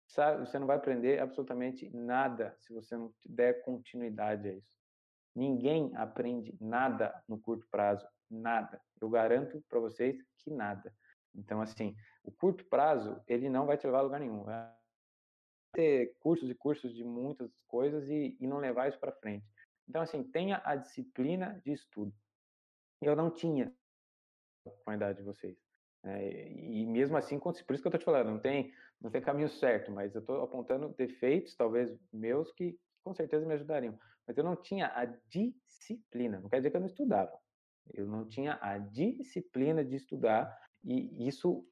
sabe, 0.07 0.45
você 0.45 0.57
não 0.57 0.67
vai 0.67 0.77
aprender 0.77 1.19
absolutamente 1.19 1.89
nada 1.95 2.55
se 2.59 2.73
você 2.73 2.95
não 2.95 3.13
der 3.25 3.61
continuidade 3.63 4.49
a 4.49 4.53
isso. 4.53 4.77
Ninguém 5.35 5.95
aprende 5.95 6.57
nada 6.59 7.23
no 7.27 7.37
curto 7.39 7.67
prazo, 7.69 8.07
nada. 8.29 8.81
Eu 8.99 9.09
garanto 9.09 9.63
para 9.69 9.79
vocês 9.79 10.17
que 10.39 10.49
nada. 10.49 10.93
Então, 11.35 11.61
assim, 11.61 11.95
o 12.23 12.31
curto 12.31 12.65
prazo, 12.65 13.21
ele 13.27 13.47
não 13.47 13.67
vai 13.67 13.77
te 13.77 13.85
levar 13.85 13.99
a 13.99 14.01
lugar 14.01 14.19
nenhum. 14.19 14.43
Vai 14.43 14.73
ter 15.73 16.15
cursos 16.19 16.49
e 16.49 16.55
cursos 16.55 16.95
de 16.95 17.03
muitas 17.03 17.61
coisas 17.67 18.09
e, 18.09 18.35
e 18.39 18.47
não 18.47 18.57
levar 18.57 18.87
isso 18.87 18.99
para 18.99 19.11
frente. 19.11 19.45
Então, 19.87 20.01
assim, 20.01 20.23
tenha 20.23 20.59
a 20.65 20.75
disciplina 20.75 21.61
de 21.63 21.71
estudo. 21.71 22.13
Eu 22.99 23.15
não 23.15 23.29
tinha 23.29 23.71
com 24.83 24.89
a 24.89 24.95
idade 24.95 25.19
de 25.19 25.23
vocês. 25.23 25.66
É, 26.07 26.51
e 26.53 26.85
mesmo 26.85 27.17
assim, 27.17 27.39
por 27.39 27.53
isso 27.53 27.65
que 27.65 27.73
eu 27.73 27.89
estou 27.89 27.99
te 27.99 28.05
falando, 28.05 28.31
não 28.31 28.39
tem, 28.39 28.73
não 29.01 29.11
tem 29.11 29.21
caminho 29.21 29.49
certo, 29.49 29.91
mas 29.91 30.15
eu 30.15 30.21
estou 30.21 30.41
apontando 30.41 30.93
defeitos, 30.97 31.55
talvez 31.55 31.97
meus, 32.11 32.51
que 32.53 32.79
com 33.03 33.13
certeza 33.13 33.45
me 33.45 33.53
ajudariam. 33.53 33.97
Mas 34.25 34.37
eu 34.37 34.43
não 34.43 34.55
tinha 34.55 34.87
a 34.87 35.05
disciplina, 35.05 36.39
não 36.39 36.49
quer 36.49 36.57
dizer 36.57 36.71
que 36.71 36.77
eu 36.77 36.81
não 36.81 36.87
estudava. 36.87 37.37
Eu 37.93 38.05
não 38.05 38.27
tinha 38.27 38.57
a 38.61 38.77
disciplina 38.77 39.83
de 39.83 39.95
estudar, 39.95 40.57
e 40.83 41.27
isso 41.27 41.65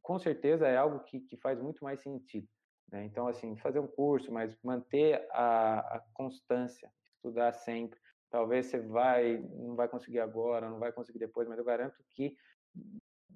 com 0.00 0.18
certeza 0.18 0.66
é 0.66 0.76
algo 0.76 1.00
que, 1.04 1.20
que 1.20 1.36
faz 1.36 1.60
muito 1.60 1.84
mais 1.84 2.00
sentido. 2.00 2.48
Né? 2.90 3.04
Então, 3.04 3.26
assim, 3.28 3.56
fazer 3.56 3.78
um 3.78 3.86
curso, 3.86 4.32
mas 4.32 4.56
manter 4.62 5.26
a, 5.30 5.78
a 5.96 6.04
constância, 6.12 6.92
estudar 7.16 7.52
sempre. 7.52 7.98
Talvez 8.30 8.66
você 8.66 8.80
vai, 8.80 9.38
não 9.38 9.76
vai 9.76 9.88
conseguir 9.88 10.20
agora, 10.20 10.68
não 10.68 10.78
vai 10.78 10.92
conseguir 10.92 11.18
depois, 11.18 11.48
mas 11.48 11.58
eu 11.58 11.64
garanto 11.64 12.02
que 12.10 12.36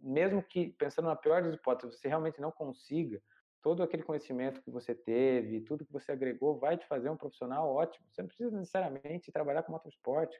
mesmo 0.06 0.42
que, 0.42 0.68
pensando 0.72 1.06
na 1.06 1.16
pior 1.16 1.42
das 1.42 1.54
hipóteses, 1.54 1.98
você 1.98 2.08
realmente 2.08 2.40
não 2.40 2.52
consiga, 2.52 3.20
todo 3.66 3.82
aquele 3.82 4.04
conhecimento 4.04 4.62
que 4.62 4.70
você 4.70 4.94
teve, 4.94 5.60
tudo 5.62 5.84
que 5.84 5.92
você 5.92 6.12
agregou, 6.12 6.56
vai 6.56 6.76
te 6.76 6.86
fazer 6.86 7.10
um 7.10 7.16
profissional 7.16 7.68
ótimo. 7.68 8.06
Você 8.12 8.22
não 8.22 8.28
precisa 8.28 8.56
necessariamente 8.56 9.32
trabalhar 9.32 9.64
com 9.64 9.72
motorsport. 9.72 10.32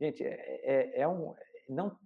Gente, 0.00 0.22
é, 0.22 0.60
é, 0.62 1.00
é, 1.00 1.08
um. 1.08 1.34
Não, 1.68 1.98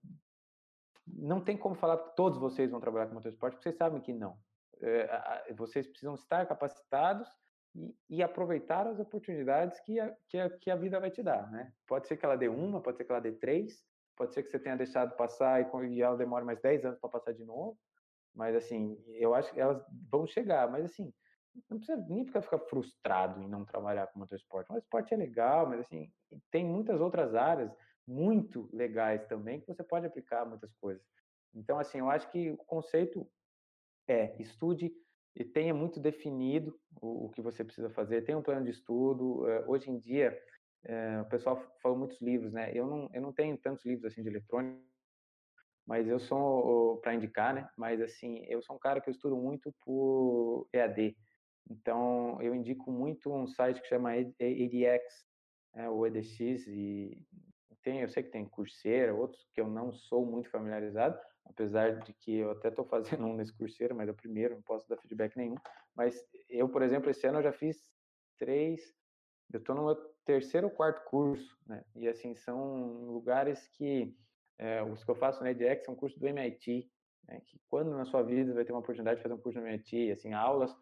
não 1.06 1.44
tem 1.44 1.58
como 1.58 1.74
falar 1.74 1.98
que 1.98 2.16
todos 2.16 2.38
vocês 2.38 2.70
vão 2.70 2.80
trabalhar 2.80 3.06
com 3.06 3.14
motorsport, 3.14 3.52
porque 3.52 3.64
vocês 3.64 3.76
sabem 3.76 4.00
que 4.00 4.14
não. 4.14 4.38
É, 4.80 5.52
vocês 5.52 5.86
precisam 5.86 6.14
estar 6.14 6.46
capacitados 6.46 7.28
e, 7.74 7.94
e, 8.08 8.22
aproveitar 8.22 8.86
as 8.86 8.98
oportunidades 8.98 9.78
que 9.80 10.00
a, 10.00 10.16
que, 10.26 10.38
a, 10.38 10.48
que 10.48 10.70
a 10.70 10.76
vida 10.76 10.98
vai 10.98 11.10
te 11.10 11.22
dar. 11.22 11.50
Né? 11.50 11.70
Pode 11.86 12.08
ser 12.08 12.16
que 12.16 12.24
ela 12.24 12.36
dê 12.36 12.48
uma, 12.48 12.80
pode 12.80 12.96
ser 12.96 13.04
que 13.04 13.12
ela 13.12 13.20
dê 13.20 13.32
três, 13.32 13.84
Pode 14.22 14.34
ser 14.34 14.44
que 14.44 14.50
você 14.50 14.58
tenha 14.60 14.76
deixado 14.76 15.16
passar 15.16 15.60
e, 15.60 15.88
e 15.88 16.00
ela 16.00 16.16
demore 16.16 16.44
mais 16.44 16.60
10 16.60 16.84
anos 16.84 17.00
para 17.00 17.10
passar 17.10 17.32
de 17.32 17.44
novo. 17.44 17.76
Mas, 18.32 18.54
assim, 18.54 18.96
eu 19.16 19.34
acho 19.34 19.52
que 19.52 19.60
elas 19.60 19.84
vão 20.08 20.28
chegar. 20.28 20.70
Mas, 20.70 20.84
assim, 20.84 21.12
não 21.68 21.78
precisa 21.78 22.00
nem 22.08 22.24
ficar, 22.24 22.40
ficar 22.40 22.60
frustrado 22.60 23.42
em 23.42 23.48
não 23.48 23.64
trabalhar 23.64 24.06
com 24.06 24.20
motorsport. 24.20 24.70
O 24.70 24.78
esporte 24.78 25.12
é 25.12 25.16
legal, 25.16 25.68
mas, 25.68 25.80
assim, 25.80 26.08
tem 26.52 26.64
muitas 26.64 27.00
outras 27.00 27.34
áreas 27.34 27.68
muito 28.06 28.70
legais 28.72 29.26
também 29.26 29.60
que 29.60 29.66
você 29.66 29.82
pode 29.82 30.06
aplicar 30.06 30.46
muitas 30.46 30.72
coisas. 30.74 31.02
Então, 31.52 31.80
assim, 31.80 31.98
eu 31.98 32.08
acho 32.08 32.30
que 32.30 32.52
o 32.52 32.58
conceito 32.58 33.28
é 34.06 34.40
estude 34.40 34.92
e 35.34 35.44
tenha 35.44 35.74
muito 35.74 35.98
definido 35.98 36.78
o, 37.00 37.24
o 37.26 37.30
que 37.30 37.42
você 37.42 37.64
precisa 37.64 37.90
fazer, 37.90 38.22
tenha 38.22 38.38
um 38.38 38.42
plano 38.42 38.64
de 38.64 38.70
estudo. 38.70 39.42
Uh, 39.42 39.64
hoje 39.66 39.90
em 39.90 39.98
dia, 39.98 40.40
é, 40.84 41.20
o 41.20 41.26
pessoal 41.26 41.56
falou 41.80 41.98
muitos 41.98 42.20
livros, 42.20 42.52
né? 42.52 42.70
Eu 42.74 42.86
não, 42.86 43.10
eu 43.12 43.20
não 43.20 43.32
tenho 43.32 43.56
tantos 43.56 43.84
livros 43.84 44.12
assim 44.12 44.22
de 44.22 44.28
eletrônica, 44.28 44.80
mas 45.86 46.08
eu 46.08 46.18
sou 46.18 46.98
para 46.98 47.14
indicar, 47.14 47.54
né? 47.54 47.68
Mas 47.76 48.00
assim, 48.00 48.44
eu 48.48 48.62
sou 48.62 48.76
um 48.76 48.78
cara 48.78 49.00
que 49.00 49.08
eu 49.08 49.12
estudo 49.12 49.36
muito 49.36 49.72
por 49.84 50.68
EAD. 50.72 51.16
Então, 51.70 52.40
eu 52.40 52.54
indico 52.54 52.90
muito 52.90 53.32
um 53.32 53.46
site 53.46 53.80
que 53.80 53.88
chama 53.88 54.16
EDX, 54.16 55.26
né? 55.74 55.88
o 55.88 56.06
EDX 56.06 56.66
e 56.66 57.24
tem, 57.82 58.00
eu 58.00 58.08
sei 58.08 58.22
que 58.22 58.30
tem 58.30 58.44
Coursera, 58.44 59.14
outros 59.14 59.44
que 59.52 59.60
eu 59.60 59.68
não 59.68 59.92
sou 59.92 60.24
muito 60.24 60.48
familiarizado, 60.50 61.18
apesar 61.44 61.98
de 62.00 62.12
que 62.12 62.36
eu 62.36 62.52
até 62.52 62.68
estou 62.68 62.84
fazendo 62.86 63.26
um 63.26 63.34
nesse 63.34 63.52
Coursera, 63.52 63.94
mas 63.94 64.08
é 64.08 64.12
o 64.12 64.16
primeiro, 64.16 64.54
não 64.54 64.62
posso 64.62 64.88
dar 64.88 64.96
feedback 64.98 65.36
nenhum. 65.36 65.56
Mas 65.94 66.16
eu, 66.48 66.68
por 66.68 66.82
exemplo, 66.82 67.10
esse 67.10 67.26
ano 67.26 67.38
eu 67.38 67.42
já 67.42 67.52
fiz 67.52 67.84
três, 68.38 68.94
eu 69.52 69.58
estou 69.58 69.74
no 69.74 69.84
meu 69.84 70.11
terceiro 70.24 70.68
ou 70.68 70.72
quarto 70.72 71.04
curso, 71.04 71.56
né? 71.66 71.84
E 71.94 72.08
assim 72.08 72.34
são 72.34 73.04
lugares 73.06 73.66
que 73.68 74.16
é, 74.58 74.82
os 74.82 75.02
que 75.04 75.10
eu 75.10 75.14
faço 75.14 75.42
na 75.42 75.50
EDX 75.50 75.84
são 75.84 75.94
cursos 75.94 76.18
do 76.18 76.26
MIT, 76.26 76.90
né? 77.26 77.40
que 77.46 77.60
quando 77.68 77.90
na 77.90 78.04
sua 78.04 78.22
vida 78.22 78.54
vai 78.54 78.64
ter 78.64 78.72
uma 78.72 78.80
oportunidade 78.80 79.16
de 79.16 79.22
fazer 79.22 79.34
um 79.34 79.40
curso 79.40 79.60
no 79.60 79.66
MIT, 79.66 80.12
assim 80.12 80.32
aulas 80.32 80.74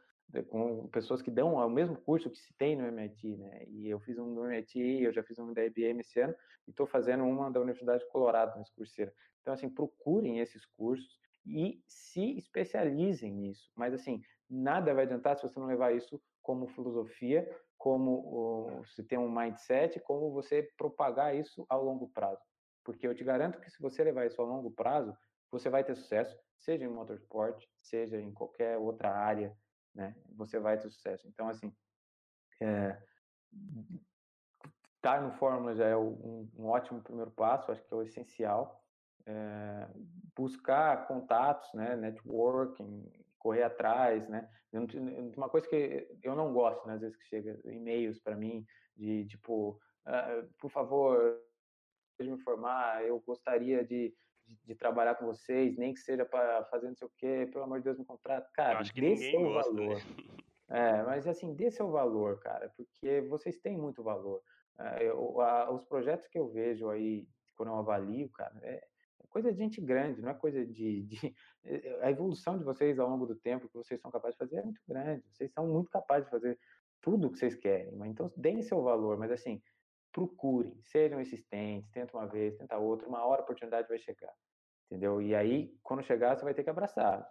com 0.48 0.86
pessoas 0.88 1.20
que 1.20 1.30
dão 1.30 1.54
o 1.54 1.68
mesmo 1.68 1.96
curso 1.96 2.30
que 2.30 2.38
se 2.38 2.54
tem 2.56 2.76
no 2.76 2.86
MIT, 2.86 3.36
né? 3.36 3.64
E 3.66 3.88
eu 3.88 3.98
fiz 3.98 4.16
um 4.18 4.32
do 4.32 4.46
MIT, 4.46 4.78
eu 5.02 5.12
já 5.12 5.24
fiz 5.24 5.38
um 5.38 5.52
da 5.52 5.64
IBM 5.64 6.00
esse 6.00 6.20
ano 6.20 6.34
e 6.66 6.70
estou 6.70 6.86
fazendo 6.86 7.24
uma 7.24 7.50
da 7.50 7.60
Universidade 7.60 8.04
de 8.04 8.10
Colorado 8.10 8.56
nesse 8.56 8.72
curseiro. 8.74 9.10
Então 9.40 9.54
assim 9.54 9.68
procurem 9.68 10.38
esses 10.38 10.64
cursos 10.64 11.18
e 11.44 11.82
se 11.86 12.36
especializem 12.38 13.32
nisso. 13.32 13.72
Mas 13.74 13.92
assim 13.92 14.22
nada 14.48 14.94
vai 14.94 15.04
adiantar 15.04 15.36
se 15.36 15.42
você 15.42 15.58
não 15.58 15.66
levar 15.66 15.94
isso 15.94 16.20
como 16.42 16.68
filosofia 16.68 17.48
como 17.80 18.84
se 18.94 19.02
tem 19.02 19.18
um 19.18 19.34
mindset, 19.34 19.98
como 20.00 20.30
você 20.30 20.62
propagar 20.76 21.34
isso 21.34 21.64
ao 21.66 21.82
longo 21.82 22.10
prazo. 22.10 22.42
Porque 22.84 23.06
eu 23.06 23.14
te 23.14 23.24
garanto 23.24 23.58
que 23.58 23.70
se 23.70 23.80
você 23.80 24.04
levar 24.04 24.26
isso 24.26 24.38
ao 24.38 24.46
longo 24.46 24.70
prazo, 24.70 25.16
você 25.50 25.70
vai 25.70 25.82
ter 25.82 25.96
sucesso, 25.96 26.38
seja 26.58 26.84
em 26.84 26.88
motorsport, 26.88 27.66
seja 27.80 28.20
em 28.20 28.34
qualquer 28.34 28.76
outra 28.76 29.10
área, 29.10 29.56
né? 29.94 30.14
Você 30.36 30.58
vai 30.58 30.78
ter 30.78 30.90
sucesso. 30.90 31.26
Então, 31.26 31.48
assim, 31.48 31.74
é, 32.60 33.02
estar 34.96 35.22
no 35.22 35.32
Fórmula 35.38 35.74
já 35.74 35.86
é 35.86 35.96
um, 35.96 36.50
um, 36.58 36.66
ótimo 36.66 37.00
primeiro 37.00 37.30
passo, 37.30 37.72
acho 37.72 37.82
que 37.82 37.94
é 37.94 37.96
o 37.96 38.02
essencial. 38.02 38.78
É, 39.24 39.88
buscar 40.36 41.06
contatos, 41.06 41.72
né, 41.72 41.96
networking, 41.96 43.10
correr 43.40 43.64
atrás, 43.64 44.28
né? 44.28 44.48
Uma 45.36 45.48
coisa 45.48 45.66
que 45.66 46.06
eu 46.22 46.36
não 46.36 46.52
gosto, 46.52 46.86
né, 46.86 46.94
às 46.94 47.00
vezes 47.00 47.16
que 47.16 47.26
chega 47.26 47.58
e-mails 47.64 48.20
para 48.20 48.36
mim 48.36 48.64
de 48.96 49.26
tipo, 49.26 49.80
ah, 50.06 50.44
por 50.60 50.70
favor, 50.70 51.40
me 52.20 52.28
informar, 52.28 53.04
eu 53.04 53.18
gostaria 53.20 53.82
de, 53.84 54.14
de, 54.46 54.58
de, 54.64 54.74
trabalhar 54.74 55.14
com 55.16 55.26
vocês, 55.26 55.76
nem 55.76 55.94
que 55.94 56.00
seja 56.00 56.24
para 56.24 56.64
fazer 56.66 56.88
não 56.88 56.94
sei 56.94 57.08
o 57.08 57.12
quê, 57.16 57.48
pelo 57.50 57.64
amor 57.64 57.78
de 57.78 57.84
Deus, 57.84 57.98
me 57.98 58.04
contrata. 58.04 58.48
Cara, 58.54 58.82
dê 58.94 59.16
seu 59.16 59.40
gosta, 59.40 59.72
valor. 59.72 59.96
Né? 59.96 60.02
É, 60.68 61.02
mas 61.02 61.26
assim, 61.26 61.54
dê 61.54 61.70
seu 61.70 61.90
valor, 61.90 62.38
cara, 62.40 62.72
porque 62.76 63.22
vocês 63.22 63.58
têm 63.58 63.76
muito 63.76 64.02
valor. 64.02 64.40
É, 64.78 65.08
eu, 65.08 65.40
a, 65.40 65.70
os 65.72 65.84
projetos 65.84 66.28
que 66.28 66.38
eu 66.38 66.48
vejo 66.48 66.88
aí, 66.88 67.26
quando 67.56 67.70
eu 67.70 67.76
avalio, 67.76 68.30
cara, 68.30 68.54
é, 68.62 68.86
é, 69.20 69.26
coisa 69.28 69.52
de 69.52 69.58
gente 69.58 69.80
grande, 69.80 70.22
não 70.22 70.30
é 70.30 70.34
coisa 70.34 70.64
de, 70.64 71.02
de, 71.02 71.34
A 72.02 72.10
evolução 72.10 72.58
de 72.58 72.64
vocês 72.64 72.98
ao 72.98 73.08
longo 73.08 73.26
do 73.26 73.36
tempo 73.36 73.68
que 73.68 73.76
vocês 73.76 74.00
são 74.00 74.10
capazes 74.10 74.34
de 74.34 74.38
fazer 74.38 74.56
é 74.56 74.64
muito 74.64 74.80
grande. 74.88 75.24
Vocês 75.30 75.52
são 75.52 75.66
muito 75.66 75.90
capazes 75.90 76.24
de 76.24 76.30
fazer 76.30 76.58
tudo 77.00 77.26
o 77.26 77.30
que 77.30 77.38
vocês 77.38 77.54
querem. 77.54 77.92
Então, 78.06 78.32
deem 78.36 78.62
seu 78.62 78.82
valor, 78.82 79.18
mas 79.18 79.30
assim, 79.30 79.62
procurem, 80.12 80.74
sejam 80.82 81.20
insistentes, 81.20 81.90
tenta 81.90 82.16
uma 82.16 82.26
vez, 82.26 82.56
tenta 82.56 82.78
outra, 82.78 83.08
uma 83.08 83.24
hora 83.24 83.42
a 83.42 83.44
oportunidade 83.44 83.88
vai 83.88 83.98
chegar. 83.98 84.32
Entendeu? 84.86 85.22
E 85.22 85.34
aí, 85.34 85.72
quando 85.82 86.02
chegar, 86.02 86.36
você 86.36 86.44
vai 86.44 86.54
ter 86.54 86.64
que 86.64 86.70
abraçar. 86.70 87.26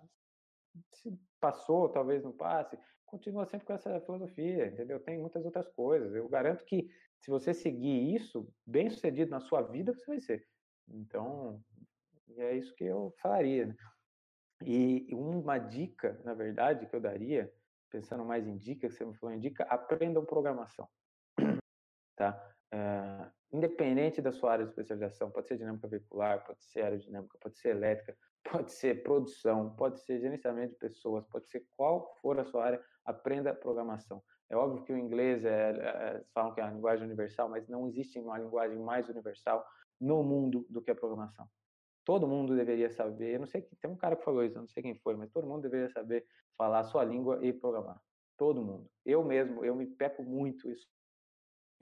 Se 0.94 1.12
passou, 1.40 1.90
talvez 1.90 2.24
não 2.24 2.32
passe, 2.32 2.78
continua 3.06 3.46
sempre 3.46 3.66
com 3.68 3.74
essa 3.74 4.00
filosofia, 4.02 4.68
entendeu? 4.68 5.00
Tem 5.00 5.18
muitas 5.18 5.44
outras 5.44 5.68
coisas. 5.70 6.14
Eu 6.16 6.30
garanto 6.30 6.64
que 6.64 6.88
se 7.20 7.30
você 7.30 7.54
seguir 7.54 8.16
isso, 8.16 8.48
bem 8.66 8.90
sucedido 8.90 9.32
na 9.32 9.42
sua 9.42 9.62
vida, 9.62 9.94
você 9.94 10.06
vai 10.06 10.20
ser. 10.20 10.48
Então, 10.88 11.62
é 12.38 12.56
isso 12.56 12.74
que 12.76 12.84
eu 12.84 13.14
faria. 13.22 13.68
Né? 13.68 13.76
E 14.66 15.08
uma 15.14 15.58
dica, 15.58 16.20
na 16.24 16.34
verdade, 16.34 16.86
que 16.86 16.96
eu 16.96 17.00
daria, 17.00 17.52
pensando 17.90 18.26
mais 18.26 18.48
em 18.48 18.58
dica, 18.58 18.88
que 18.88 18.94
você 18.94 19.06
me 19.06 19.16
falou 19.16 19.36
em 19.36 19.40
dica, 19.40 19.64
aprendam 19.64 20.26
programação. 20.26 20.88
tá? 22.16 22.56
É, 22.72 23.32
independente 23.52 24.22
da 24.22 24.32
sua 24.32 24.52
área 24.52 24.66
de 24.66 24.72
especialização, 24.72 25.32
pode 25.32 25.48
ser 25.48 25.58
dinâmica 25.58 25.88
veicular, 25.88 26.44
pode 26.46 26.64
ser 26.64 26.82
aerodinâmica, 26.82 27.38
pode 27.40 27.58
ser 27.58 27.70
elétrica, 27.70 28.16
pode 28.52 28.72
ser 28.72 29.02
produção, 29.02 29.76
pode 29.76 30.00
ser 30.02 30.20
gerenciamento 30.20 30.74
de 30.74 30.80
pessoas, 30.80 31.26
pode 31.28 31.50
ser 31.50 31.66
qual 31.76 32.14
for 32.22 32.40
a 32.40 32.46
sua 32.46 32.66
área, 32.66 32.84
aprenda 33.06 33.54
programação. 33.54 34.22
É 34.50 34.56
óbvio 34.56 34.84
que 34.84 34.92
o 34.92 34.98
inglês 34.98 35.46
é, 35.46 35.72
é, 35.72 36.24
falam 36.34 36.54
que 36.54 36.60
é 36.60 36.64
a 36.64 36.72
linguagem 36.72 37.06
universal, 37.06 37.50
mas 37.50 37.68
não 37.68 37.88
existe 37.88 38.20
uma 38.20 38.38
linguagem 38.38 38.80
mais 38.80 39.08
universal 39.08 39.66
no 40.00 40.24
mundo 40.24 40.66
do 40.70 40.82
que 40.82 40.90
a 40.90 40.96
programação. 40.96 41.48
Todo 42.10 42.28
mundo 42.28 42.56
deveria 42.56 42.90
saber, 42.90 43.36
eu 43.36 43.40
não 43.42 43.46
sei, 43.46 43.62
tem 43.62 43.92
um 43.92 43.96
cara 43.96 44.16
que 44.16 44.24
falou 44.24 44.44
isso, 44.44 44.58
não 44.58 44.68
sei 44.68 44.82
quem 44.82 44.96
foi, 44.96 45.16
mas 45.16 45.30
todo 45.30 45.46
mundo 45.46 45.62
deveria 45.62 45.92
saber 45.92 46.26
falar 46.58 46.80
a 46.80 46.84
sua 46.84 47.04
língua 47.04 47.38
e 47.46 47.54
programar. 47.54 48.02
Todo 48.36 48.64
mundo. 48.64 48.90
Eu 49.06 49.24
mesmo, 49.24 49.64
eu 49.64 49.76
me 49.76 49.86
peco 49.86 50.24
muito 50.24 50.68
isso 50.72 50.88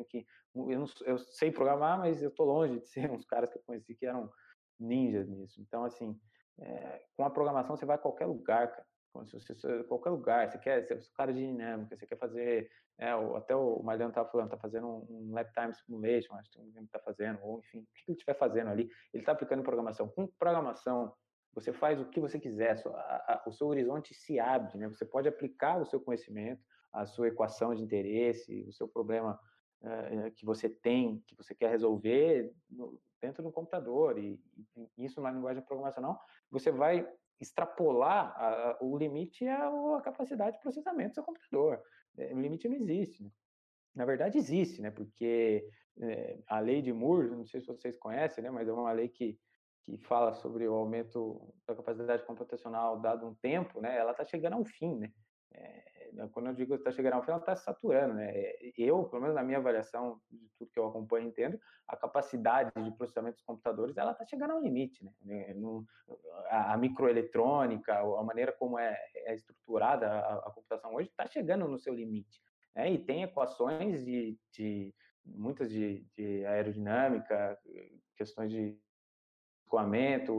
que 0.09 0.27
eu, 0.53 0.79
não, 0.79 0.85
eu 1.05 1.17
sei 1.17 1.49
programar, 1.49 1.99
mas 1.99 2.21
eu 2.21 2.29
tô 2.29 2.43
longe 2.43 2.77
de 2.77 2.87
ser 2.89 3.09
uns 3.09 3.23
caras 3.23 3.49
que 3.49 3.57
eu 3.57 3.63
conheci 3.65 3.95
que 3.95 4.05
eram 4.05 4.29
ninjas 4.77 5.29
nisso. 5.29 5.61
Então, 5.61 5.85
assim, 5.85 6.19
é, 6.59 7.05
com 7.15 7.23
a 7.23 7.29
programação 7.29 7.77
você 7.77 7.85
vai 7.85 7.95
a 7.95 7.99
qualquer 7.99 8.25
lugar, 8.25 8.69
cara. 8.69 8.85
Se 9.25 9.39
você, 9.39 9.83
qualquer 9.85 10.11
lugar, 10.11 10.49
você 10.49 10.57
quer 10.59 10.85
ser 10.85 11.01
cara 11.15 11.33
de 11.33 11.39
dinâmica, 11.39 11.95
você 11.95 12.05
quer 12.05 12.17
fazer, 12.17 12.69
é, 12.99 13.09
até 13.35 13.55
o 13.55 13.81
Mariano 13.81 14.11
estava 14.11 14.29
falando, 14.29 14.47
está 14.47 14.57
fazendo 14.57 14.87
um, 14.87 15.07
um 15.09 15.33
lap 15.33 15.51
time 15.53 15.73
simulation, 15.73 16.35
acho 16.35 16.51
que 16.51 16.59
ele 16.59 16.85
está 16.85 16.99
fazendo, 16.99 17.39
ou 17.41 17.59
enfim, 17.59 17.79
o 17.79 17.87
que 17.93 18.11
ele 18.11 18.15
estiver 18.15 18.37
fazendo 18.37 18.69
ali, 18.69 18.89
ele 19.13 19.23
está 19.23 19.31
aplicando 19.31 19.63
programação. 19.63 20.07
Com 20.09 20.27
programação, 20.39 21.13
você 21.53 21.73
faz 21.73 21.99
o 21.99 22.05
que 22.05 22.19
você 22.19 22.39
quiser, 22.39 22.81
a, 22.85 22.89
a, 22.89 23.43
o 23.47 23.51
seu 23.51 23.67
horizonte 23.67 24.13
se 24.13 24.39
abre, 24.39 24.77
né? 24.77 24.87
Você 24.89 25.05
pode 25.05 25.27
aplicar 25.27 25.81
o 25.81 25.85
seu 25.85 25.99
conhecimento, 25.99 26.61
a 26.93 27.05
sua 27.05 27.27
equação 27.27 27.73
de 27.73 27.81
interesse, 27.81 28.63
o 28.67 28.73
seu 28.73 28.87
problema 28.87 29.39
uh, 29.81 30.31
que 30.35 30.45
você 30.45 30.69
tem, 30.69 31.23
que 31.27 31.35
você 31.35 31.55
quer 31.55 31.71
resolver 31.71 32.53
no, 32.69 32.99
dentro 33.21 33.41
do 33.41 33.51
computador, 33.51 34.17
e, 34.19 34.39
e, 34.75 35.05
isso 35.05 35.21
na 35.21 35.31
linguagem 35.31 35.63
programacional, 35.63 36.19
você 36.51 36.71
vai 36.71 37.07
extrapolar 37.39 38.33
a, 38.35 38.71
a, 38.71 38.77
o 38.81 38.97
limite 38.97 39.45
é 39.45 39.53
a, 39.53 40.01
capacidade 40.03 40.57
de 40.57 40.61
processamento 40.61 41.11
do 41.11 41.15
seu 41.15 41.23
computador. 41.23 41.81
É, 42.17 42.33
o 42.33 42.39
limite 42.39 42.67
não 42.67 42.75
existe. 42.75 43.23
Né? 43.23 43.31
Na 43.95 44.05
verdade, 44.05 44.37
existe, 44.37 44.81
né? 44.81 44.91
porque 44.91 45.67
é, 45.99 46.39
a 46.47 46.59
lei 46.59 46.81
de 46.81 46.93
Moore, 46.93 47.29
não 47.31 47.45
sei 47.45 47.61
se 47.61 47.67
vocês 47.67 47.97
conhecem, 47.97 48.43
né? 48.43 48.49
mas 48.49 48.67
é 48.67 48.71
uma 48.71 48.91
lei 48.91 49.09
que, 49.09 49.39
que 49.83 49.97
fala 49.97 50.33
sobre 50.33 50.67
o 50.67 50.73
aumento 50.73 51.53
da 51.67 51.75
capacidade 51.75 52.25
computacional 52.25 52.99
dado 52.99 53.27
um 53.27 53.35
tempo, 53.35 53.81
né? 53.81 53.97
ela 53.97 54.11
está 54.11 54.23
chegando 54.23 54.53
ao 54.53 54.65
fim. 54.65 54.95
Né? 54.97 55.11
É, 55.53 56.09
né, 56.13 56.29
quando 56.31 56.47
eu 56.47 56.53
digo 56.53 56.73
que 56.73 56.81
está 56.81 56.91
chegando 56.91 57.13
ao 57.13 57.23
final, 57.23 57.39
está 57.39 57.55
saturando, 57.55 58.15
né? 58.15 58.31
Eu, 58.77 59.03
pelo 59.05 59.21
menos 59.21 59.35
na 59.35 59.43
minha 59.43 59.57
avaliação 59.57 60.19
de 60.29 60.49
tudo 60.57 60.71
que 60.71 60.79
eu 60.79 60.87
acompanho 60.87 61.27
entendo, 61.27 61.59
a 61.87 61.95
capacidade 61.95 62.71
de 62.75 62.91
processamento 62.91 63.35
dos 63.35 63.43
computadores, 63.43 63.97
ela 63.97 64.11
está 64.11 64.25
chegando 64.25 64.51
ao 64.51 64.61
limite, 64.61 65.03
né? 65.21 65.53
No, 65.53 65.85
a, 66.49 66.73
a, 66.73 66.77
microeletrônica, 66.77 67.97
a 67.97 68.23
maneira 68.23 68.51
como 68.51 68.79
é, 68.79 68.97
é 69.15 69.33
estruturada 69.33 70.07
a, 70.09 70.35
a, 70.47 70.51
computação 70.51 70.93
hoje, 70.95 71.09
está 71.09 71.25
chegando 71.25 71.67
no 71.67 71.77
seu 71.77 71.93
limite. 71.93 72.41
Né? 72.75 72.91
E 72.91 72.97
tem 72.97 73.23
equações 73.23 74.03
de, 74.05 74.37
de 74.51 74.93
muitas 75.25 75.69
de, 75.69 76.05
de 76.15 76.45
aerodinâmica, 76.45 77.57
questões 78.15 78.51
de 78.51 78.79
escoamento 79.67 80.33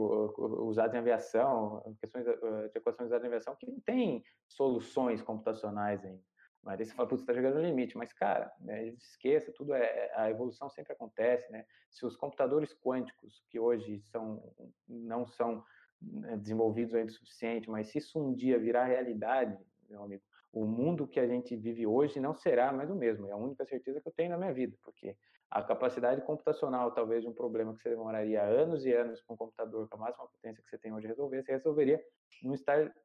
usado 0.65 0.95
em 0.95 0.97
aviação, 0.97 1.95
questões 2.01 2.27
eh, 2.27 2.67
de 2.73 2.77
equações 2.77 3.07
usadas 3.07 3.23
em 3.23 3.27
aviação, 3.27 3.55
que 3.55 3.67
não 3.67 3.79
tem 3.79 4.23
soluções 4.47 5.21
computacionais 5.21 6.03
ainda. 6.03 6.21
Mas 6.63 6.79
aí 6.79 6.85
você 6.85 6.93
fala, 6.93 7.07
putz, 7.07 7.21
está 7.21 7.33
chegando 7.33 7.55
no 7.55 7.61
limite. 7.61 7.97
Mas, 7.97 8.11
cara, 8.11 8.51
né, 8.59 8.87
esqueça, 8.87 9.53
tudo 9.53 9.73
é, 9.73 10.11
a 10.15 10.29
evolução 10.29 10.69
sempre 10.69 10.91
acontece, 10.91 11.49
né? 11.51 11.63
Se 11.89 12.05
os 12.05 12.17
computadores 12.17 12.73
quânticos, 12.73 13.45
que 13.49 13.59
hoje 13.59 14.01
são, 14.01 14.43
não 14.87 15.25
são 15.25 15.63
né, 16.01 16.35
desenvolvidos 16.35 16.93
ainda 16.95 17.11
o 17.11 17.13
suficiente, 17.13 17.69
mas 17.69 17.89
se 17.89 17.99
isso 17.99 18.19
um 18.19 18.33
dia 18.33 18.59
virar 18.59 18.85
realidade, 18.85 19.57
meu 19.89 20.03
amigo, 20.03 20.23
o 20.51 20.65
mundo 20.65 21.07
que 21.07 21.19
a 21.19 21.27
gente 21.27 21.55
vive 21.55 21.85
hoje 21.85 22.19
não 22.19 22.33
será 22.33 22.73
mais 22.73 22.89
o 22.89 22.95
mesmo. 22.95 23.27
É 23.27 23.31
a 23.31 23.37
única 23.37 23.63
certeza 23.65 24.01
que 24.01 24.07
eu 24.07 24.13
tenho 24.13 24.31
na 24.31 24.37
minha 24.37 24.53
vida, 24.53 24.75
porque 24.83 25.15
a 25.51 25.63
capacidade 25.63 26.21
computacional, 26.21 26.91
talvez, 26.91 27.25
um 27.25 27.33
problema 27.33 27.73
que 27.73 27.81
você 27.81 27.89
demoraria 27.89 28.43
anos 28.43 28.85
e 28.85 28.93
anos 28.93 29.21
com 29.21 29.33
um 29.33 29.37
computador 29.37 29.87
com 29.89 29.97
a 29.97 29.99
máxima 29.99 30.27
potência 30.27 30.61
que 30.61 30.69
você 30.69 30.77
tem 30.77 30.93
hoje 30.93 31.07
resolver, 31.07 31.43
você 31.43 31.53
resolveria 31.53 32.03
num 32.43 32.53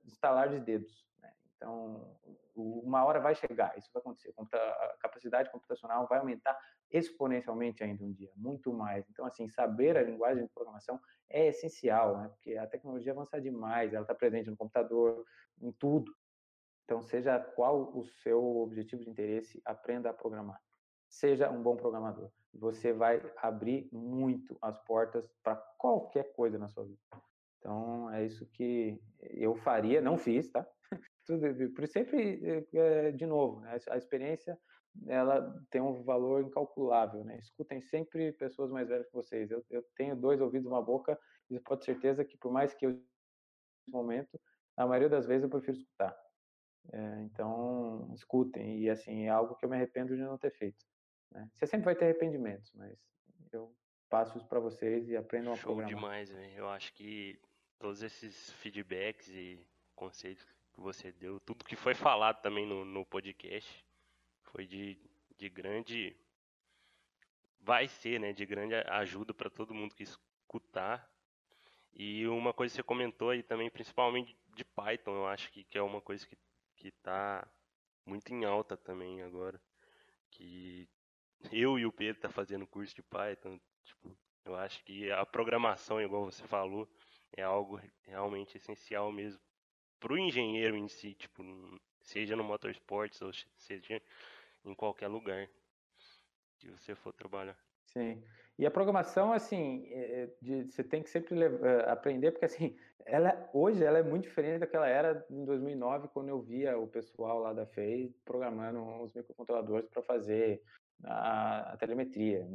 estalar 0.04 0.50
de 0.50 0.60
dedos. 0.60 1.06
Né? 1.22 1.32
Então, 1.56 2.18
uma 2.54 3.02
hora 3.02 3.18
vai 3.18 3.34
chegar, 3.34 3.76
isso 3.78 3.88
vai 3.94 4.00
acontecer. 4.00 4.34
A 4.36 4.96
capacidade 5.00 5.50
computacional 5.50 6.06
vai 6.06 6.18
aumentar 6.18 6.58
exponencialmente 6.90 7.82
ainda 7.82 8.04
um 8.04 8.12
dia, 8.12 8.30
muito 8.36 8.72
mais. 8.74 9.08
Então, 9.08 9.24
assim, 9.24 9.48
saber 9.48 9.96
a 9.96 10.02
linguagem 10.02 10.44
de 10.44 10.52
programação 10.52 11.00
é 11.30 11.48
essencial, 11.48 12.18
né? 12.18 12.28
porque 12.28 12.58
a 12.58 12.66
tecnologia 12.66 13.12
avança 13.12 13.40
demais, 13.40 13.94
ela 13.94 14.02
está 14.02 14.14
presente 14.14 14.50
no 14.50 14.56
computador, 14.56 15.24
em 15.62 15.72
tudo. 15.72 16.14
Então, 16.84 17.00
seja 17.00 17.40
qual 17.40 17.96
o 17.96 18.04
seu 18.04 18.58
objetivo 18.58 19.02
de 19.02 19.08
interesse, 19.08 19.62
aprenda 19.64 20.10
a 20.10 20.12
programar. 20.12 20.60
Seja 21.14 21.48
um 21.48 21.62
bom 21.62 21.76
programador. 21.76 22.28
Você 22.52 22.92
vai 22.92 23.22
abrir 23.36 23.88
muito 23.92 24.58
as 24.60 24.76
portas 24.80 25.28
para 25.42 25.56
qualquer 25.78 26.32
coisa 26.34 26.58
na 26.58 26.68
sua 26.68 26.84
vida. 26.84 27.00
Então, 27.58 28.10
é 28.10 28.24
isso 28.26 28.44
que 28.46 29.00
eu 29.20 29.54
faria, 29.56 30.00
não 30.00 30.18
fiz, 30.18 30.50
tá? 30.50 30.66
Por 31.74 31.86
sempre, 31.86 32.66
é, 32.74 33.12
de 33.12 33.26
novo, 33.26 33.60
né? 33.60 33.78
a 33.88 33.96
experiência 33.96 34.58
ela 35.06 35.56
tem 35.70 35.80
um 35.80 36.02
valor 36.02 36.42
incalculável, 36.42 37.24
né? 37.24 37.38
Escutem 37.38 37.80
sempre 37.80 38.32
pessoas 38.32 38.70
mais 38.70 38.88
velhas 38.88 39.06
que 39.06 39.14
vocês. 39.14 39.50
Eu, 39.50 39.64
eu 39.70 39.82
tenho 39.96 40.14
dois 40.14 40.40
ouvidos, 40.40 40.66
uma 40.66 40.82
boca, 40.82 41.18
e 41.50 41.58
pode 41.60 41.80
ter 41.80 41.92
certeza 41.92 42.24
que 42.24 42.36
por 42.36 42.52
mais 42.52 42.74
que 42.74 42.86
eu 42.86 42.90
nesse 42.90 43.90
momento, 43.90 44.40
a 44.76 44.86
maioria 44.86 45.08
das 45.08 45.26
vezes 45.26 45.44
eu 45.44 45.50
prefiro 45.50 45.76
escutar. 45.76 46.16
É, 46.92 47.22
então, 47.22 48.10
escutem. 48.12 48.80
E, 48.80 48.90
assim, 48.90 49.24
é 49.24 49.28
algo 49.28 49.54
que 49.54 49.64
eu 49.64 49.68
me 49.68 49.76
arrependo 49.76 50.16
de 50.16 50.22
não 50.22 50.36
ter 50.36 50.50
feito. 50.50 50.84
Né? 51.34 51.50
Você 51.52 51.66
sempre 51.66 51.84
vai 51.86 51.96
ter 51.96 52.04
arrependimentos, 52.04 52.72
mas 52.74 52.96
eu 53.52 53.74
passo 54.08 54.38
isso 54.38 54.46
para 54.46 54.60
vocês 54.60 55.08
e 55.08 55.16
aprendam 55.16 55.52
a 55.52 55.56
Show 55.56 55.74
programar. 55.74 55.88
demais, 55.88 56.30
véio. 56.30 56.58
Eu 56.58 56.68
acho 56.68 56.92
que 56.94 57.38
todos 57.78 58.02
esses 58.02 58.52
feedbacks 58.52 59.28
e 59.28 59.60
conselhos 59.96 60.42
que 60.72 60.80
você 60.80 61.10
deu, 61.12 61.40
tudo 61.40 61.64
que 61.64 61.76
foi 61.76 61.94
falado 61.94 62.40
também 62.40 62.64
no, 62.64 62.84
no 62.84 63.04
podcast, 63.04 63.84
foi 64.42 64.66
de, 64.66 64.96
de 65.36 65.48
grande... 65.48 66.16
Vai 67.60 67.88
ser, 67.88 68.20
né? 68.20 68.32
De 68.32 68.44
grande 68.44 68.74
ajuda 68.74 69.32
para 69.32 69.50
todo 69.50 69.74
mundo 69.74 69.94
que 69.94 70.02
escutar. 70.02 71.10
E 71.94 72.26
uma 72.26 72.52
coisa 72.52 72.72
que 72.72 72.76
você 72.76 72.82
comentou 72.82 73.30
aí 73.30 73.42
também, 73.42 73.70
principalmente 73.70 74.36
de 74.54 74.64
Python, 74.64 75.12
eu 75.12 75.26
acho 75.26 75.50
que, 75.50 75.64
que 75.64 75.78
é 75.78 75.82
uma 75.82 76.00
coisa 76.00 76.26
que, 76.26 76.36
que 76.76 76.90
tá 76.90 77.48
muito 78.04 78.32
em 78.34 78.44
alta 78.44 78.76
também 78.76 79.22
agora. 79.22 79.58
Que 80.30 80.88
eu 81.52 81.78
e 81.78 81.86
o 81.86 81.92
Pedro 81.92 82.22
tá 82.22 82.28
fazendo 82.28 82.66
curso 82.66 82.94
de 82.94 83.02
Python, 83.02 83.58
tipo, 83.84 84.16
eu 84.44 84.54
acho 84.56 84.82
que 84.84 85.10
a 85.10 85.24
programação, 85.24 86.00
igual 86.00 86.24
você 86.24 86.46
falou, 86.46 86.88
é 87.36 87.42
algo 87.42 87.80
realmente 88.06 88.56
essencial 88.56 89.10
mesmo 89.10 89.40
para 89.98 90.12
o 90.12 90.18
engenheiro 90.18 90.76
em 90.76 90.88
si, 90.88 91.14
tipo, 91.14 91.42
seja 92.02 92.36
no 92.36 92.44
motorsports 92.44 93.20
ou 93.22 93.32
seja 93.56 94.02
em 94.64 94.74
qualquer 94.74 95.08
lugar 95.08 95.48
que 96.58 96.70
você 96.70 96.94
for 96.94 97.12
trabalhar. 97.12 97.56
Sim. 97.86 98.22
E 98.58 98.66
a 98.66 98.70
programação, 98.70 99.32
assim, 99.32 99.86
é, 99.90 100.28
de, 100.40 100.64
você 100.64 100.84
tem 100.84 101.02
que 101.02 101.10
sempre 101.10 101.34
levar, 101.34 101.88
aprender, 101.88 102.32
porque 102.32 102.44
assim, 102.44 102.76
ela, 103.04 103.50
hoje 103.52 103.82
ela 103.82 103.98
é 103.98 104.02
muito 104.02 104.24
diferente 104.24 104.60
daquela 104.60 104.86
era 104.86 105.26
em 105.30 105.44
2009, 105.44 106.08
quando 106.08 106.28
eu 106.28 106.40
via 106.40 106.78
o 106.78 106.86
pessoal 106.86 107.38
lá 107.38 107.52
da 107.52 107.66
FEI 107.66 108.14
programando 108.24 108.80
os 109.02 109.12
microcontroladores 109.12 109.88
para 109.88 110.02
fazer 110.02 110.62
a, 111.02 111.72
a 111.72 111.76
telemetria 111.76 112.46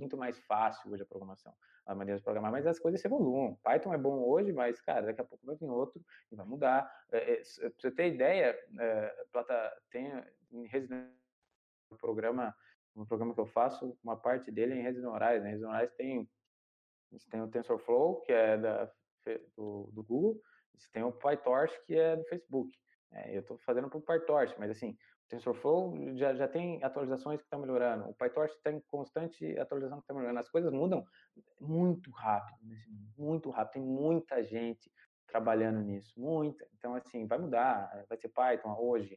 muito 0.00 0.16
mais 0.16 0.38
fácil 0.40 0.90
hoje 0.90 1.02
a 1.02 1.06
programação, 1.06 1.54
a 1.84 1.94
maneira 1.94 2.18
de 2.18 2.24
programar, 2.24 2.50
mas 2.50 2.66
as 2.66 2.78
coisas 2.78 3.00
se 3.00 3.06
evoluem. 3.06 3.54
Python 3.62 3.92
é 3.92 3.98
bom 3.98 4.22
hoje, 4.22 4.52
mas, 4.52 4.80
cara, 4.80 5.06
daqui 5.06 5.20
a 5.20 5.24
pouco 5.24 5.46
vai 5.46 5.56
vir 5.56 5.68
outro 5.68 6.02
e 6.32 6.36
vai 6.36 6.46
mudar. 6.46 6.90
É, 7.12 7.34
é, 7.34 7.36
pra 7.36 7.70
você 7.78 7.90
ter 7.90 8.14
ideia, 8.14 8.58
é, 8.78 9.24
Plata, 9.30 9.82
tem 9.90 10.10
em 10.50 10.66
Resident 10.66 11.06
um 11.92 11.96
programa, 11.96 12.54
um 12.96 13.04
programa 13.04 13.34
que 13.34 13.40
eu 13.40 13.46
faço, 13.46 13.98
uma 14.02 14.16
parte 14.16 14.50
dele 14.50 14.74
é 14.74 14.76
em 14.76 14.82
redes 14.82 15.02
neurais. 15.02 15.42
Né? 15.42 15.50
Redes 15.50 15.62
neurais 15.62 15.92
tem, 15.94 16.28
tem 17.30 17.42
o 17.42 17.48
TensorFlow, 17.48 18.20
que 18.22 18.32
é 18.32 18.56
da, 18.56 18.90
do, 19.56 19.90
do 19.92 20.02
Google, 20.02 20.40
e 20.74 20.92
tem 20.92 21.02
o 21.02 21.12
PyTorch, 21.12 21.78
que 21.84 21.94
é 21.94 22.16
do 22.16 22.24
Facebook. 22.24 22.76
É, 23.12 23.36
eu 23.36 23.40
estou 23.40 23.58
fazendo 23.58 23.90
para 23.90 23.98
o 23.98 24.02
PyTorch, 24.02 24.54
mas 24.58 24.70
assim, 24.70 24.96
TensorFlow 25.30 26.16
já, 26.16 26.34
já 26.34 26.48
tem 26.48 26.82
atualizações 26.82 27.38
que 27.38 27.46
estão 27.46 27.60
melhorando. 27.60 28.08
O 28.10 28.14
PyTorch 28.14 28.54
tem 28.62 28.80
constante 28.90 29.58
atualização 29.58 29.98
que 29.98 30.04
está 30.04 30.12
melhorando. 30.12 30.40
As 30.40 30.50
coisas 30.50 30.72
mudam 30.72 31.04
muito 31.60 32.10
rápido, 32.10 32.58
muito 33.16 33.48
rápido. 33.48 33.74
Tem 33.74 33.82
muita 33.82 34.42
gente 34.42 34.90
trabalhando 35.28 35.80
nisso, 35.80 36.12
muita. 36.20 36.66
Então, 36.76 36.94
assim, 36.96 37.26
vai 37.26 37.38
mudar. 37.38 38.04
Vai 38.08 38.18
ser 38.18 38.28
Python 38.28 38.76
hoje, 38.76 39.16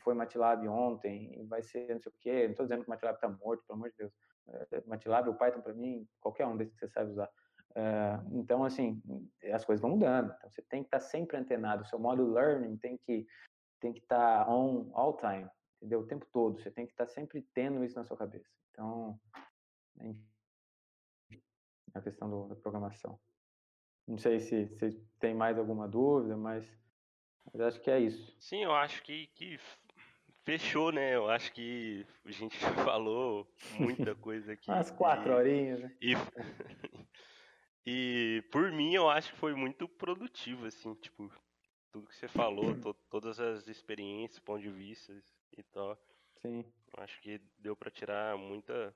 foi 0.00 0.14
MATLAB 0.14 0.68
ontem, 0.68 1.44
vai 1.48 1.62
ser 1.62 1.88
não 1.92 2.00
sei 2.00 2.12
o 2.12 2.14
quê. 2.20 2.44
Não 2.44 2.50
estou 2.50 2.66
dizendo 2.66 2.82
que 2.82 2.88
o 2.88 2.90
MATLAB 2.90 3.14
está 3.14 3.28
morto, 3.28 3.64
pelo 3.66 3.78
amor 3.78 3.90
de 3.90 3.96
Deus. 3.96 4.12
É, 4.70 4.82
MATLAB 4.86 5.28
ou 5.28 5.34
Python, 5.34 5.62
para 5.62 5.72
mim, 5.72 6.06
qualquer 6.20 6.46
um 6.46 6.58
desses 6.58 6.74
que 6.74 6.80
você 6.80 6.88
sabe 6.88 7.10
usar. 7.10 7.30
É, 7.74 8.20
então, 8.32 8.62
assim, 8.62 9.02
as 9.50 9.64
coisas 9.64 9.80
vão 9.80 9.92
mudando. 9.92 10.32
Então, 10.36 10.50
você 10.50 10.62
tem 10.62 10.82
que 10.82 10.88
estar 10.88 11.00
tá 11.00 11.04
sempre 11.04 11.38
antenado. 11.38 11.82
O 11.82 11.86
seu 11.86 11.98
modo 11.98 12.30
learning 12.30 12.76
tem 12.76 12.98
que 12.98 13.26
tem 13.84 13.92
que 13.92 14.00
estar 14.00 14.46
tá 14.46 14.50
on 14.50 14.90
all 14.94 15.14
time, 15.14 15.46
entendeu? 15.76 16.00
O 16.00 16.06
tempo 16.06 16.26
todo. 16.32 16.58
Você 16.58 16.70
tem 16.70 16.86
que 16.86 16.92
estar 16.92 17.04
tá 17.04 17.12
sempre 17.12 17.42
tendo 17.52 17.84
isso 17.84 17.96
na 17.96 18.04
sua 18.04 18.16
cabeça. 18.16 18.48
Então, 18.70 19.20
a 21.92 22.00
questão 22.00 22.30
do, 22.30 22.48
da 22.48 22.56
programação. 22.56 23.20
Não 24.08 24.16
sei 24.16 24.40
se 24.40 24.68
você 24.68 24.98
tem 25.20 25.34
mais 25.34 25.58
alguma 25.58 25.86
dúvida, 25.86 26.34
mas, 26.34 26.66
mas 27.52 27.60
acho 27.60 27.80
que 27.82 27.90
é 27.90 28.00
isso. 28.00 28.34
Sim, 28.40 28.64
eu 28.64 28.74
acho 28.74 29.02
que, 29.02 29.26
que 29.34 29.58
fechou, 30.44 30.90
né? 30.90 31.14
Eu 31.14 31.28
acho 31.28 31.52
que 31.52 32.06
a 32.24 32.30
gente 32.30 32.56
falou 32.90 33.46
muita 33.78 34.14
coisa 34.14 34.52
aqui. 34.52 34.70
Umas 34.70 34.90
quatro 34.90 35.30
e, 35.30 35.34
horinhas, 35.34 35.80
né? 35.80 35.96
E, 36.00 36.14
e 37.86 38.42
por 38.50 38.72
mim, 38.72 38.94
eu 38.94 39.10
acho 39.10 39.30
que 39.30 39.38
foi 39.38 39.54
muito 39.54 39.86
produtivo, 39.86 40.64
assim, 40.64 40.94
tipo, 40.94 41.30
tudo 41.94 42.08
que 42.08 42.16
você 42.16 42.26
falou, 42.26 42.74
to, 42.80 42.92
todas 43.08 43.38
as 43.38 43.68
experiências, 43.68 44.40
pontos 44.40 44.64
de 44.64 44.70
vista 44.70 45.14
e 45.56 45.62
tal. 45.62 45.96
Sim. 46.42 46.64
Acho 46.96 47.20
que 47.20 47.40
deu 47.56 47.76
para 47.76 47.88
tirar 47.88 48.36
muita 48.36 48.92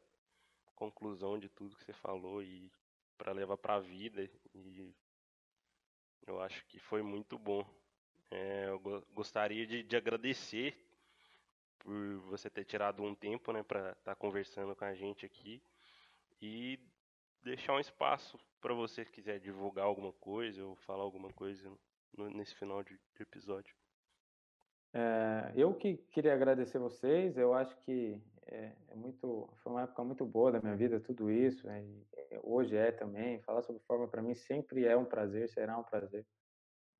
conclusão 0.74 1.38
de 1.38 1.48
tudo 1.48 1.76
que 1.76 1.84
você 1.84 1.92
falou 1.92 2.42
e 2.42 2.72
para 3.16 3.30
levar 3.30 3.56
para 3.56 3.76
a 3.76 3.80
vida 3.80 4.28
e 4.52 4.92
eu 6.26 6.42
acho 6.42 6.66
que 6.66 6.80
foi 6.80 7.00
muito 7.00 7.38
bom. 7.38 7.64
É, 8.32 8.66
eu 8.66 8.80
gostaria 9.14 9.64
de, 9.64 9.84
de, 9.84 9.96
agradecer 9.96 10.76
por 11.78 12.18
você 12.22 12.50
ter 12.50 12.64
tirado 12.64 13.00
um 13.04 13.14
tempo, 13.14 13.52
né, 13.52 13.62
para 13.62 13.92
estar 13.92 14.02
tá 14.02 14.14
conversando 14.16 14.74
com 14.74 14.84
a 14.84 14.94
gente 14.94 15.24
aqui 15.24 15.62
e 16.42 16.80
deixar 17.42 17.74
um 17.74 17.80
espaço 17.80 18.36
para 18.60 18.74
você 18.74 19.04
quiser 19.04 19.38
divulgar 19.38 19.84
alguma 19.84 20.12
coisa 20.14 20.64
ou 20.64 20.74
falar 20.74 21.04
alguma 21.04 21.32
coisa 21.32 21.72
nesse 22.16 22.55
final 22.55 22.82
de, 22.82 22.98
de 23.14 23.22
episódio. 23.22 23.74
É, 24.93 25.52
eu 25.55 25.74
que 25.74 25.97
queria 26.12 26.32
agradecer 26.32 26.78
vocês, 26.78 27.36
eu 27.36 27.52
acho 27.52 27.76
que 27.82 28.20
é, 28.47 28.72
é, 28.89 28.94
muito, 28.94 29.48
foi 29.62 29.72
uma 29.72 29.82
época 29.82 30.02
muito 30.02 30.24
boa 30.24 30.51
da 30.51 30.60
minha 30.60 30.74
vida, 30.74 30.98
tudo 30.98 31.30
isso, 31.30 31.68
é, 31.68 31.85
hoje 32.43 32.74
é 32.76 32.90
também, 32.90 33.43
falar 33.43 33.62
sobre 33.62 33.82
forma 33.82 34.09
para 34.09 34.22
mim 34.22 34.35
sempre 34.35 34.86
é 34.86 34.97
um 34.97 35.05
prazer, 35.05 35.48
será 35.51 35.76
um 35.78 35.85
prazer. 35.85 36.26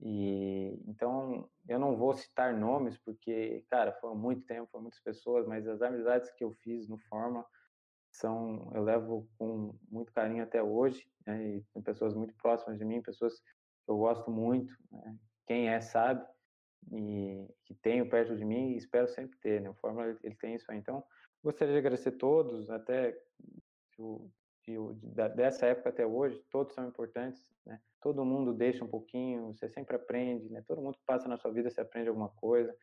E 0.01 0.81
então 0.87 1.49
eu 1.67 1.79
não 1.79 1.97
vou 1.97 2.15
citar 2.15 2.55
nomes 2.55 2.97
porque, 2.99 3.65
cara, 3.69 3.93
foi 3.95 4.15
muito 4.15 4.47
tempo, 4.47 4.71
foram 4.71 4.83
muitas 4.83 5.01
pessoas, 5.01 5.47
mas 5.47 5.67
as 5.67 5.83
amizades 5.83 6.31
que 6.31 6.45
eu 6.45 6.53
fiz 6.53 6.87
no 6.87 6.99
Forma 6.99 7.45
são, 8.13 8.71
eu 8.75 8.83
levo 8.83 9.29
com 9.39 9.75
muito 9.91 10.13
carinho 10.13 10.43
até 10.43 10.63
hoje, 10.63 11.11
né, 11.27 11.43
e 11.43 11.65
tem 11.73 11.83
pessoas 11.83 12.15
muito 12.15 12.35
próximas 12.35 12.79
de 12.79 12.85
mim, 12.85 13.03
pessoas 13.03 13.43
eu 13.89 13.97
gosto 13.97 14.31
muito, 14.31 14.73
né? 14.93 15.17
quem 15.47 15.71
é 15.71 15.81
sabe, 15.81 16.25
e 16.93 17.49
que 17.65 17.75
tenho 17.75 18.09
perto 18.09 18.37
de 18.37 18.45
mim 18.45 18.73
e 18.73 18.77
espero 18.77 19.09
sempre 19.09 19.39
ter, 19.39 19.61
né? 19.61 19.71
O 19.71 19.75
Fórmula 19.75 20.17
ele 20.23 20.35
tem 20.37 20.55
isso 20.55 20.71
aí. 20.71 20.79
Então, 20.79 21.03
gostaria 21.43 21.73
de 21.73 21.79
agradecer 21.79 22.13
todos, 22.13 22.71
até 22.71 23.19
de, 24.67 24.79
de, 25.03 25.29
dessa 25.35 25.67
época 25.67 25.89
até 25.89 26.07
hoje, 26.07 26.43
todos 26.51 26.75
são 26.75 26.87
importantes, 26.87 27.45
né? 27.67 27.81
Todo 28.01 28.25
mundo 28.25 28.55
deixa 28.55 28.85
um 28.85 28.89
pouquinho, 28.89 29.53
você 29.53 29.69
sempre 29.69 29.97
aprende, 29.97 30.49
né? 30.51 30.63
Todo 30.67 30.81
mundo 30.81 30.97
que 30.97 31.05
passa 31.05 31.29
na 31.29 31.37
sua 31.37 31.53
vida, 31.53 31.71
você 31.71 31.81
aprende 31.81 32.09
alguma 32.09 32.29
coisa. 32.29 32.75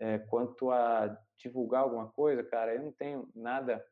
É, 0.00 0.18
quanto 0.18 0.70
a 0.70 1.18
divulgar 1.38 1.82
alguma 1.82 2.08
coisa, 2.08 2.44
cara, 2.44 2.74
eu 2.74 2.82
não 2.82 2.92
tenho 2.92 3.28
nada 3.34 3.84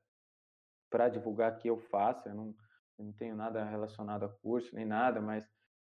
para 0.90 1.08
divulgar 1.08 1.56
que 1.58 1.68
eu 1.68 1.78
faça, 1.78 2.28
eu 2.28 2.34
não, 2.34 2.54
eu 2.98 3.04
não 3.06 3.12
tenho 3.12 3.34
nada 3.34 3.64
relacionado 3.64 4.24
a 4.24 4.28
curso 4.28 4.74
nem 4.74 4.84
nada, 4.84 5.20
mas 5.20 5.48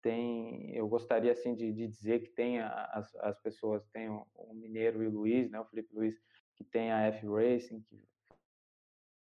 tem, 0.02 0.74
eu 0.74 0.88
gostaria 0.88 1.32
assim 1.32 1.54
de, 1.54 1.72
de 1.72 1.86
dizer 1.86 2.20
que 2.20 2.30
tem 2.30 2.60
as, 2.60 3.14
as 3.16 3.38
pessoas, 3.40 3.86
tem 3.88 4.08
o, 4.08 4.26
o, 4.34 4.54
Mineiro 4.54 5.02
e 5.02 5.06
o 5.06 5.10
Luiz, 5.10 5.50
né, 5.50 5.60
o 5.60 5.64
Felipe 5.66 5.94
Luiz, 5.94 6.16
que 6.56 6.64
tem 6.64 6.92
a 6.92 7.02
F 7.06 7.26
Racing, 7.26 7.80
que 7.82 8.02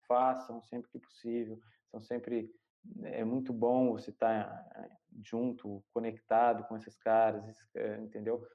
façam 0.07 0.61
sempre 0.61 0.89
que 0.91 0.99
possível, 0.99 1.59
são 1.91 2.01
sempre 2.01 2.51
é 3.03 3.23
muito 3.23 3.53
bom 3.53 3.93
você 3.93 4.09
estar 4.09 4.45
tá 4.45 4.89
junto, 5.23 5.83
conectado 5.93 6.65
com 6.67 6.75
esses 6.75 6.97
caras, 6.97 7.45
eh, 7.75 7.99
entendeu? 8.01 8.45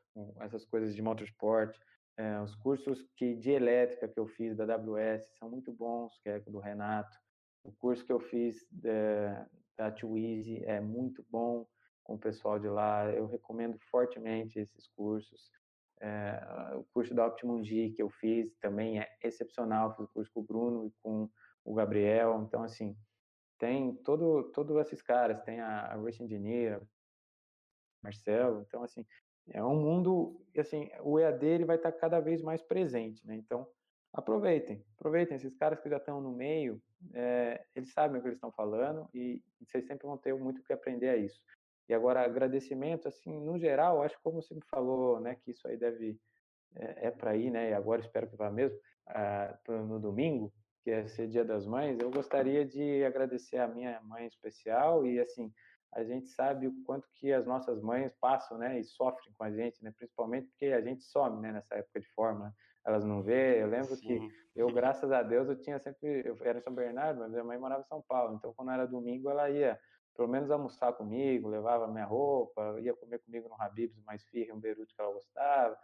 Essas 0.40 0.64
coisas 0.64 0.94
de 0.94 1.00
motorsport. 1.00 1.74
É, 2.16 2.40
os 2.40 2.54
cursos 2.56 3.08
que 3.16 3.36
de 3.36 3.50
elétrica 3.50 4.08
que 4.08 4.18
eu 4.18 4.26
fiz 4.26 4.56
da 4.56 4.64
AWS 4.64 5.36
são 5.38 5.48
muito 5.48 5.72
bons, 5.72 6.18
que 6.18 6.28
é 6.28 6.40
do 6.40 6.58
Renato. 6.58 7.16
O 7.62 7.72
curso 7.72 8.04
que 8.04 8.12
eu 8.12 8.18
fiz 8.18 8.66
da, 8.70 9.46
da 9.76 9.90
Twizy 9.92 10.64
é 10.64 10.80
muito 10.80 11.24
bom 11.30 11.66
com 12.08 12.14
o 12.14 12.18
pessoal 12.18 12.58
de 12.58 12.66
lá. 12.66 13.04
Eu 13.12 13.26
recomendo 13.26 13.78
fortemente 13.90 14.58
esses 14.58 14.88
cursos. 14.88 15.52
É, 16.00 16.74
o 16.74 16.84
curso 16.94 17.14
da 17.14 17.26
Optimum 17.26 17.62
G 17.62 17.90
que 17.90 18.02
eu 18.02 18.08
fiz 18.08 18.56
também 18.56 18.98
é 18.98 19.08
excepcional. 19.22 19.94
Fiz 19.94 20.06
o 20.06 20.08
curso 20.08 20.32
com 20.32 20.40
o 20.40 20.42
Bruno 20.42 20.86
e 20.86 20.92
com 21.02 21.30
o 21.62 21.74
Gabriel. 21.74 22.42
Então, 22.42 22.62
assim, 22.62 22.96
tem 23.58 23.94
todo, 23.96 24.44
todos 24.54 24.74
esses 24.78 25.02
caras. 25.02 25.42
Tem 25.42 25.60
a, 25.60 25.92
a 25.92 25.96
Rich 25.96 26.22
Engineer, 26.22 26.80
Marcelo. 28.02 28.64
Então, 28.66 28.82
assim, 28.82 29.04
é 29.50 29.62
um 29.62 29.78
mundo, 29.78 30.42
assim, 30.56 30.88
o 31.02 31.18
EAD 31.18 31.44
ele 31.44 31.64
vai 31.66 31.76
estar 31.76 31.92
cada 31.92 32.20
vez 32.20 32.40
mais 32.40 32.62
presente, 32.62 33.26
né? 33.26 33.34
Então, 33.34 33.68
aproveitem, 34.14 34.82
aproveitem. 34.96 35.36
Esses 35.36 35.54
caras 35.56 35.78
que 35.80 35.90
já 35.90 35.98
estão 35.98 36.22
no 36.22 36.32
meio, 36.32 36.80
é, 37.12 37.62
eles 37.74 37.92
sabem 37.92 38.18
o 38.18 38.22
que 38.22 38.28
eles 38.28 38.38
estão 38.38 38.52
falando 38.52 39.06
e 39.12 39.42
vocês 39.60 39.86
sempre 39.86 40.06
vão 40.06 40.16
ter 40.16 40.34
muito 40.34 40.60
o 40.60 40.64
que 40.64 40.72
aprender 40.72 41.10
a 41.10 41.16
isso. 41.16 41.42
E 41.88 41.94
agora, 41.94 42.24
agradecimento, 42.24 43.08
assim, 43.08 43.40
no 43.40 43.58
geral, 43.58 44.02
acho 44.02 44.16
que 44.16 44.22
como 44.22 44.42
você 44.42 44.54
me 44.54 44.62
falou, 44.70 45.20
né, 45.20 45.36
que 45.36 45.52
isso 45.52 45.66
aí 45.66 45.76
deve, 45.76 46.20
é, 46.76 47.06
é 47.06 47.10
para 47.10 47.34
ir, 47.36 47.50
né, 47.50 47.70
e 47.70 47.74
agora 47.74 48.00
espero 48.00 48.28
que 48.28 48.36
vá 48.36 48.50
mesmo, 48.50 48.78
ah, 49.06 49.58
no 49.68 49.98
domingo, 49.98 50.52
que 50.82 50.90
é 50.90 51.06
ser 51.08 51.28
Dia 51.28 51.44
das 51.44 51.66
Mães, 51.66 51.98
eu 51.98 52.10
gostaria 52.10 52.64
de 52.64 53.04
agradecer 53.04 53.58
a 53.58 53.66
minha 53.66 54.00
mãe 54.02 54.26
especial 54.26 55.06
e, 55.06 55.18
assim, 55.18 55.52
a 55.92 56.04
gente 56.04 56.28
sabe 56.28 56.66
o 56.66 56.82
quanto 56.84 57.08
que 57.14 57.32
as 57.32 57.46
nossas 57.46 57.80
mães 57.80 58.12
passam, 58.20 58.58
né, 58.58 58.78
e 58.78 58.84
sofrem 58.84 59.32
com 59.36 59.44
a 59.44 59.50
gente, 59.50 59.82
né, 59.82 59.90
principalmente 59.96 60.48
porque 60.48 60.66
a 60.66 60.82
gente 60.82 61.02
some, 61.04 61.40
né, 61.40 61.52
nessa 61.52 61.74
época 61.74 62.00
de 62.00 62.08
forma, 62.08 62.54
elas 62.84 63.04
não 63.04 63.22
vê. 63.22 63.62
Eu 63.62 63.68
lembro 63.68 63.94
Sim. 63.96 64.06
que 64.06 64.34
eu, 64.54 64.66
graças 64.68 65.10
a 65.12 65.22
Deus, 65.22 65.48
eu 65.48 65.60
tinha 65.60 65.78
sempre, 65.78 66.22
eu 66.24 66.36
era 66.42 66.58
em 66.58 66.62
São 66.62 66.74
Bernardo, 66.74 67.20
mas 67.20 67.30
minha 67.30 67.44
mãe 67.44 67.58
morava 67.58 67.82
em 67.82 67.86
São 67.86 68.02
Paulo, 68.06 68.34
então 68.34 68.52
quando 68.54 68.70
era 68.70 68.86
domingo 68.86 69.30
ela 69.30 69.48
ia 69.50 69.78
pelo 70.18 70.28
menos 70.28 70.50
almoçar 70.50 70.92
comigo, 70.94 71.48
levava 71.48 71.86
minha 71.86 72.04
roupa, 72.04 72.80
ia 72.80 72.92
comer 72.92 73.20
comigo 73.20 73.48
no 73.48 73.54
Habib's, 73.54 74.02
mais 74.02 74.24
firre, 74.24 74.50
um 74.50 74.58
beirute 74.58 74.92
que 74.92 75.00
ela 75.00 75.12
gostava. 75.12 75.78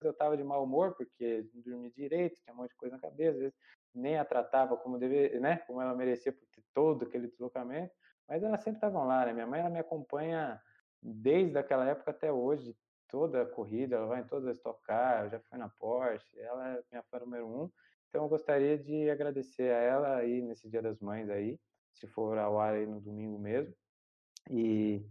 Eu 0.00 0.12
estava 0.12 0.36
de 0.36 0.44
mau 0.44 0.62
humor 0.62 0.94
porque 0.94 1.44
não 1.52 1.60
dormia 1.62 1.90
direito, 1.90 2.40
tinha 2.40 2.54
um 2.54 2.58
monte 2.58 2.70
de 2.70 2.76
coisa 2.76 2.94
na 2.94 3.02
cabeça, 3.02 3.32
às 3.32 3.38
vezes 3.40 3.58
nem 3.92 4.16
a 4.16 4.24
tratava 4.24 4.76
como 4.76 4.96
deve, 4.96 5.40
né, 5.40 5.56
como 5.66 5.80
ela 5.80 5.92
merecia 5.92 6.32
por 6.32 6.46
todo 6.72 7.04
aquele 7.04 7.26
deslocamento, 7.26 7.92
mas 8.28 8.44
elas 8.44 8.60
sempre 8.60 8.76
estavam 8.76 9.04
lá, 9.08 9.26
né? 9.26 9.32
Minha 9.32 9.46
mãe 9.46 9.58
ela 9.58 9.70
me 9.70 9.80
acompanha 9.80 10.60
desde 11.02 11.58
aquela 11.58 11.88
época 11.88 12.12
até 12.12 12.30
hoje, 12.32 12.76
toda 13.08 13.42
a 13.42 13.46
corrida, 13.46 13.96
ela 13.96 14.06
vai 14.06 14.20
em 14.20 14.26
todas 14.26 14.48
as 14.48 14.60
tocar, 14.60 15.28
já 15.30 15.40
foi 15.40 15.58
na 15.58 15.68
Porsche, 15.68 16.38
ela 16.38 16.74
é 16.74 16.82
minha 16.92 17.02
fã 17.02 17.18
número 17.18 17.48
um. 17.48 17.70
Então 18.08 18.22
eu 18.22 18.28
gostaria 18.28 18.78
de 18.78 19.10
agradecer 19.10 19.72
a 19.72 19.80
ela 19.80 20.16
aí 20.16 20.40
nesse 20.42 20.68
Dia 20.68 20.80
das 20.80 21.00
Mães 21.00 21.28
aí, 21.28 21.58
se 21.94 22.06
for 22.06 22.36
ao 22.38 22.60
ar 22.60 22.74
aí 22.74 22.86
no 22.86 23.00
domingo 23.00 23.38
mesmo, 23.38 23.74
e, 24.50 25.04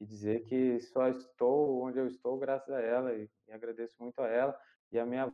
e 0.00 0.06
dizer 0.06 0.44
que 0.44 0.80
só 0.80 1.08
estou 1.08 1.82
onde 1.82 1.98
eu 1.98 2.06
estou 2.06 2.38
graças 2.38 2.70
a 2.70 2.80
ela 2.80 3.14
e, 3.14 3.28
e 3.46 3.52
agradeço 3.52 3.94
muito 4.00 4.20
a 4.20 4.28
ela 4.28 4.58
e 4.90 4.98
a 4.98 5.04
minha 5.04 5.32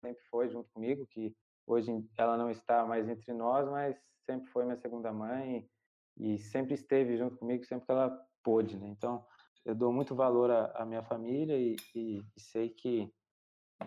sempre 0.00 0.22
foi 0.30 0.48
junto 0.48 0.70
comigo, 0.70 1.06
que 1.06 1.36
hoje 1.66 1.90
ela 2.16 2.36
não 2.36 2.50
está 2.50 2.86
mais 2.86 3.08
entre 3.08 3.32
nós, 3.32 3.68
mas 3.68 3.96
sempre 4.24 4.48
foi 4.50 4.64
minha 4.64 4.76
segunda 4.76 5.12
mãe 5.12 5.68
e, 6.16 6.34
e 6.34 6.38
sempre 6.38 6.74
esteve 6.74 7.16
junto 7.16 7.36
comigo 7.36 7.64
sempre 7.64 7.86
que 7.86 7.92
ela 7.92 8.26
pôde, 8.42 8.78
né? 8.78 8.88
Então 8.88 9.24
eu 9.64 9.74
dou 9.74 9.92
muito 9.92 10.14
valor 10.14 10.50
à, 10.50 10.72
à 10.82 10.86
minha 10.86 11.02
família 11.02 11.56
e, 11.58 11.76
e, 11.94 12.18
e, 12.18 12.40
sei 12.40 12.70
que 12.70 13.12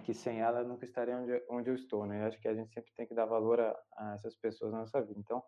que 0.03 0.13
sem 0.13 0.41
ela 0.41 0.61
eu 0.61 0.67
nunca 0.67 0.85
estaria 0.85 1.15
onde, 1.15 1.45
onde 1.49 1.69
eu 1.69 1.75
estou, 1.75 2.05
né? 2.05 2.23
Eu 2.23 2.27
acho 2.27 2.39
que 2.39 2.47
a 2.47 2.55
gente 2.55 2.73
sempre 2.73 2.91
tem 2.95 3.07
que 3.07 3.13
dar 3.13 3.25
valor 3.25 3.59
a, 3.59 3.79
a 3.95 4.15
essas 4.15 4.35
pessoas 4.35 4.71
na 4.71 4.79
nossa 4.79 4.99
vida. 5.01 5.19
Então, 5.19 5.43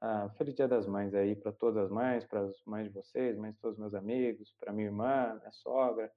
ah, 0.00 0.28
feliz 0.36 0.54
Dia 0.54 0.68
das 0.68 0.86
Mães 0.86 1.14
aí 1.14 1.34
para 1.34 1.52
todas 1.52 1.84
as 1.84 1.90
mães, 1.90 2.24
para 2.24 2.40
as 2.40 2.62
mães 2.64 2.86
de 2.86 2.92
vocês, 2.92 3.36
mães 3.36 3.54
de 3.54 3.60
todos 3.60 3.76
os 3.76 3.80
meus 3.80 3.94
amigos, 3.94 4.54
para 4.60 4.72
minha 4.72 4.86
irmã, 4.86 5.34
minha 5.34 5.52
sogra, 5.52 6.10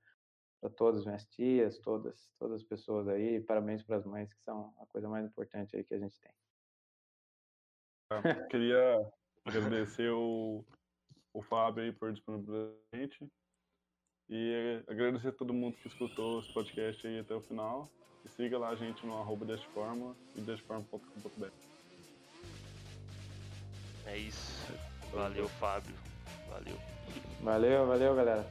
para 0.59 0.69
todas 0.69 1.01
as 1.01 1.05
minhas 1.05 1.25
tias, 1.25 1.79
todas, 1.79 2.29
todas 2.37 2.61
as 2.61 2.67
pessoas 2.67 3.07
aí. 3.07 3.41
Parabéns 3.41 3.81
para 3.83 3.97
as 3.97 4.05
mães, 4.05 4.31
que 4.31 4.41
são 4.43 4.73
a 4.79 4.85
coisa 4.85 5.09
mais 5.09 5.25
importante 5.25 5.75
aí 5.75 5.83
que 5.83 5.95
a 5.95 5.99
gente 5.99 6.19
tem. 6.19 6.31
Eu 8.11 8.47
queria 8.49 9.11
agradecer 9.45 10.11
o, 10.11 10.63
o 11.33 11.41
Fábio 11.41 11.83
aí 11.83 11.91
por 11.91 12.13
disponibilizar 12.13 12.69
a 12.93 12.97
gente 12.97 13.31
e 14.29 14.83
agradecer 14.87 15.29
a 15.29 15.33
todo 15.33 15.53
mundo 15.53 15.75
que 15.77 15.87
escutou 15.87 16.39
esse 16.39 16.53
podcast 16.53 17.05
aí 17.07 17.19
até 17.19 17.33
o 17.33 17.41
final. 17.41 17.89
E 18.23 18.29
siga 18.29 18.59
lá 18.59 18.69
a 18.69 18.75
gente 18.75 19.03
no 19.05 19.17
arroba 19.17 19.45
desteforma 19.45 20.15
e 20.35 20.41
desteforma.com.br. 20.41 21.70
É 24.11 24.17
isso. 24.17 24.73
Valeu, 25.13 25.47
Fábio. 25.47 25.95
Valeu. 26.49 26.77
Valeu, 27.41 27.87
valeu, 27.87 28.13
galera. 28.13 28.45